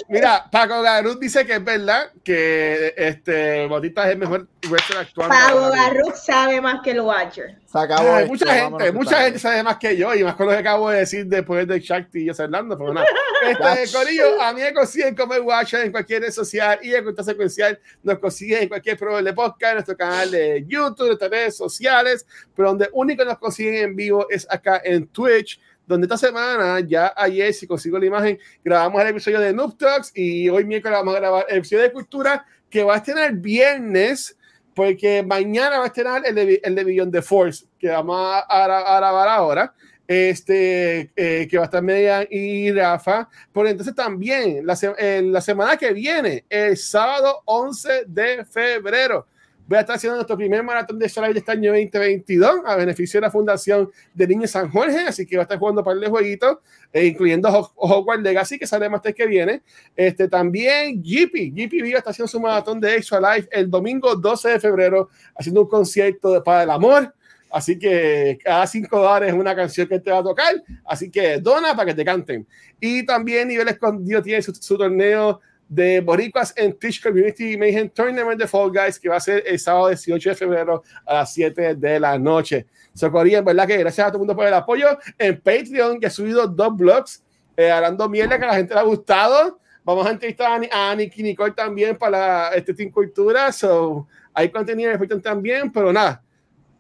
Mira, 0.08 0.44
Paco 0.50 0.82
Garut 0.82 1.18
dice 1.18 1.46
que 1.46 1.54
es 1.54 1.64
verdad 1.64 2.10
que 2.22 2.94
este 2.96 3.66
Bautista 3.66 4.06
es 4.06 4.12
el 4.12 4.18
mejor 4.18 4.46
wrestler 4.68 5.00
actual. 5.00 5.28
Paco 5.28 5.70
Garut 5.70 6.14
sabe 6.14 6.60
más 6.60 6.80
que 6.82 6.90
el 6.90 7.00
Watcher. 7.00 7.58
Se 7.66 8.26
mucha 8.26 8.54
gente, 8.54 8.92
mucha 8.92 9.22
gente 9.22 9.38
sabe 9.38 9.62
más 9.62 9.76
que 9.76 9.96
yo 9.96 10.14
y 10.14 10.24
más 10.24 10.34
con 10.34 10.46
lo 10.46 10.52
que 10.52 10.58
acabo 10.58 10.90
de 10.90 11.00
decir 11.00 11.26
después 11.26 11.66
de 11.66 11.80
Shakti 11.80 12.20
y 12.20 12.24
yo 12.26 12.34
Fernando, 12.34 12.76
pero 12.76 12.92
nada. 12.94 13.06
Este, 13.46 13.85
Corillo, 13.92 14.40
a 14.40 14.52
mí 14.52 14.60
me 14.60 14.72
consiguen 14.72 15.14
como 15.14 15.34
el 15.34 15.42
Watcher 15.42 15.84
en 15.84 15.92
cualquier 15.92 16.22
red 16.22 16.30
social 16.30 16.78
y 16.82 16.94
en 16.94 17.02
cuenta 17.02 17.22
secuencial 17.22 17.78
nos 18.02 18.18
consiguen 18.18 18.64
en 18.64 18.68
cualquier 18.68 18.96
programa 18.98 19.22
de 19.22 19.34
podcast, 19.34 19.70
en 19.70 19.74
nuestro 19.74 19.96
canal 19.96 20.30
de 20.30 20.64
YouTube, 20.66 21.06
nuestras 21.06 21.30
redes 21.30 21.56
sociales, 21.56 22.26
pero 22.54 22.68
donde 22.68 22.88
único 22.92 23.24
nos 23.24 23.38
consiguen 23.38 23.74
en 23.76 23.96
vivo 23.96 24.26
es 24.30 24.46
acá 24.50 24.80
en 24.84 25.06
Twitch 25.08 25.60
donde 25.86 26.06
esta 26.06 26.18
semana, 26.18 26.80
ya 26.80 27.14
ayer, 27.16 27.54
si 27.54 27.66
consigo 27.66 27.98
la 27.98 28.06
imagen, 28.06 28.38
grabamos 28.64 29.00
el 29.00 29.08
episodio 29.08 29.38
de 29.38 29.52
Noob 29.52 29.78
Talks 29.78 30.10
y 30.14 30.48
hoy 30.48 30.64
miércoles 30.64 30.98
vamos 30.98 31.14
a 31.14 31.20
grabar 31.20 31.46
el 31.48 31.58
episodio 31.58 31.84
de 31.84 31.92
Cultura 31.92 32.44
que 32.68 32.82
va 32.82 32.94
a 32.94 32.96
estrenar 32.96 33.34
viernes, 33.34 34.36
porque 34.74 35.22
mañana 35.22 35.78
va 35.78 35.84
a 35.84 35.86
estrenar 35.86 36.26
el 36.26 36.34
de, 36.34 36.60
el 36.62 36.74
de 36.74 36.84
Beyond 36.84 37.12
the 37.12 37.22
Force, 37.22 37.66
que 37.78 37.88
vamos 37.88 38.18
a, 38.18 38.66
grabar 38.66 39.28
ahora. 39.28 39.74
Este, 40.06 41.10
eh, 41.16 41.48
que 41.50 41.56
va 41.56 41.64
a 41.64 41.66
estar 41.66 41.82
Media 41.82 42.26
y 42.30 42.70
Rafa. 42.72 43.28
Por 43.52 43.66
entonces 43.66 43.94
también, 43.94 44.64
la, 44.64 44.76
semana 44.76 45.76
que 45.76 45.92
viene, 45.92 46.44
el 46.48 46.76
sábado 46.76 47.42
11 47.44 48.04
de 48.06 48.44
febrero, 48.44 49.26
voy 49.66 49.78
a 49.78 49.80
estar 49.80 49.96
haciendo 49.96 50.16
nuestro 50.16 50.36
primer 50.36 50.62
maratón 50.62 50.98
de 50.98 51.10
Live 51.16 51.32
de 51.32 51.38
este 51.40 51.50
año 51.50 51.72
2022 51.72 52.60
a 52.64 52.76
beneficio 52.76 53.18
de 53.18 53.26
la 53.26 53.32
Fundación 53.32 53.90
de 54.14 54.26
Niños 54.28 54.52
San 54.52 54.70
Jorge, 54.70 55.00
así 55.08 55.26
que 55.26 55.36
va 55.36 55.42
a 55.42 55.44
estar 55.44 55.58
jugando 55.58 55.82
para 55.82 55.98
el 55.98 56.08
jueguitos, 56.08 56.58
eh, 56.92 57.06
incluyendo 57.06 57.72
Hogwarts 57.74 58.22
Legacy, 58.22 58.58
que 58.60 58.66
sale 58.66 58.88
más 58.88 59.02
tarde 59.02 59.14
que 59.14 59.26
viene. 59.26 59.62
Este, 59.96 60.28
también 60.28 61.02
GP, 61.02 61.50
GP 61.52 61.82
Viva 61.82 61.98
está 61.98 62.10
haciendo 62.10 62.28
su 62.28 62.38
maratón 62.38 62.78
de 62.80 62.94
Extra 62.94 63.18
Live 63.18 63.48
el 63.50 63.68
domingo 63.68 64.14
12 64.14 64.50
de 64.50 64.60
febrero, 64.60 65.08
haciendo 65.34 65.62
un 65.62 65.68
concierto 65.68 66.32
de, 66.32 66.42
para 66.42 66.62
el 66.62 66.70
amor. 66.70 67.12
Así 67.56 67.78
que 67.78 68.36
cada 68.44 68.66
cinco 68.66 68.98
dólares 68.98 69.30
es 69.30 69.34
una 69.34 69.56
canción 69.56 69.88
que 69.88 69.98
te 69.98 70.10
va 70.10 70.18
a 70.18 70.22
tocar. 70.22 70.62
Así 70.84 71.10
que 71.10 71.38
dona 71.38 71.74
para 71.74 71.86
que 71.86 71.94
te 71.94 72.04
canten. 72.04 72.46
Y 72.78 73.06
también 73.06 73.48
Nivel 73.48 73.66
Escondido 73.68 74.22
tiene 74.22 74.42
su, 74.42 74.54
su 74.54 74.76
torneo 74.76 75.40
de 75.66 76.02
Boricuas 76.02 76.52
en 76.54 76.78
Twitch 76.78 77.02
Community 77.02 77.56
Mayhem 77.56 77.88
Tournament 77.88 78.38
de 78.38 78.46
Fall 78.46 78.70
Guys 78.70 79.00
que 79.00 79.08
va 79.08 79.16
a 79.16 79.20
ser 79.20 79.42
el 79.46 79.58
sábado 79.58 79.88
18 79.88 80.28
de 80.28 80.36
febrero 80.36 80.82
a 81.06 81.14
las 81.14 81.32
7 81.32 81.76
de 81.76 81.98
la 81.98 82.18
noche. 82.18 82.66
Socorría, 82.92 83.38
en 83.38 83.46
verdad 83.46 83.66
que 83.66 83.78
gracias 83.78 84.06
a 84.06 84.10
todo 84.10 84.18
el 84.18 84.26
mundo 84.26 84.36
por 84.36 84.46
el 84.46 84.52
apoyo. 84.52 84.88
En 85.16 85.40
Patreon, 85.40 85.98
que 85.98 86.08
he 86.08 86.10
subido 86.10 86.46
dos 86.46 86.76
blogs 86.76 87.24
eh, 87.56 87.70
hablando 87.70 88.06
mierda 88.06 88.38
que 88.38 88.44
a 88.44 88.48
la 88.48 88.54
gente 88.56 88.74
le 88.74 88.80
ha 88.80 88.82
gustado. 88.82 89.60
Vamos 89.82 90.06
a 90.06 90.10
entrevistar 90.10 90.60
a, 90.70 90.90
a 90.90 90.94
Nicky 90.94 91.22
Nicole 91.22 91.52
también 91.52 91.96
para 91.96 92.50
este 92.50 92.74
Team 92.74 92.90
Cultura. 92.90 93.50
So, 93.50 94.06
hay 94.34 94.50
contenido 94.50 94.90
en 94.90 94.98
Patreon 94.98 95.22
también, 95.22 95.72
pero 95.72 95.90
nada. 95.90 96.22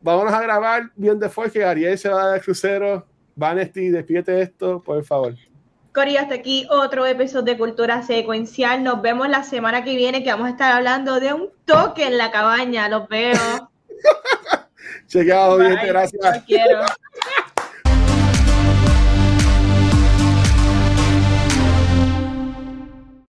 Vámonos 0.00 0.32
a 0.32 0.40
grabar 0.40 0.90
bien 0.96 1.18
de 1.18 1.28
Force 1.28 1.52
que 1.52 1.64
Ariel 1.64 1.98
se 1.98 2.08
va 2.08 2.32
de 2.32 2.40
crucero. 2.40 3.06
Vanesti, 3.34 3.90
despídete 3.90 4.40
esto, 4.40 4.82
por 4.82 5.04
favor. 5.04 5.34
Cori, 5.92 6.16
hasta 6.16 6.34
aquí 6.34 6.66
otro 6.70 7.06
episodio 7.06 7.42
de 7.44 7.58
Cultura 7.58 8.02
Secuencial. 8.02 8.82
Nos 8.82 9.00
vemos 9.00 9.28
la 9.28 9.42
semana 9.42 9.82
que 9.82 9.96
viene 9.96 10.22
que 10.22 10.30
vamos 10.30 10.46
a 10.46 10.50
estar 10.50 10.72
hablando 10.72 11.20
de 11.20 11.32
un 11.32 11.50
toque 11.64 12.06
en 12.06 12.18
la 12.18 12.30
cabaña. 12.30 12.88
Los 12.88 13.08
veo. 13.08 13.70
Chequeado, 15.06 15.58
bien, 15.58 15.78
gracias. 15.86 16.44
quiero. 16.46 16.80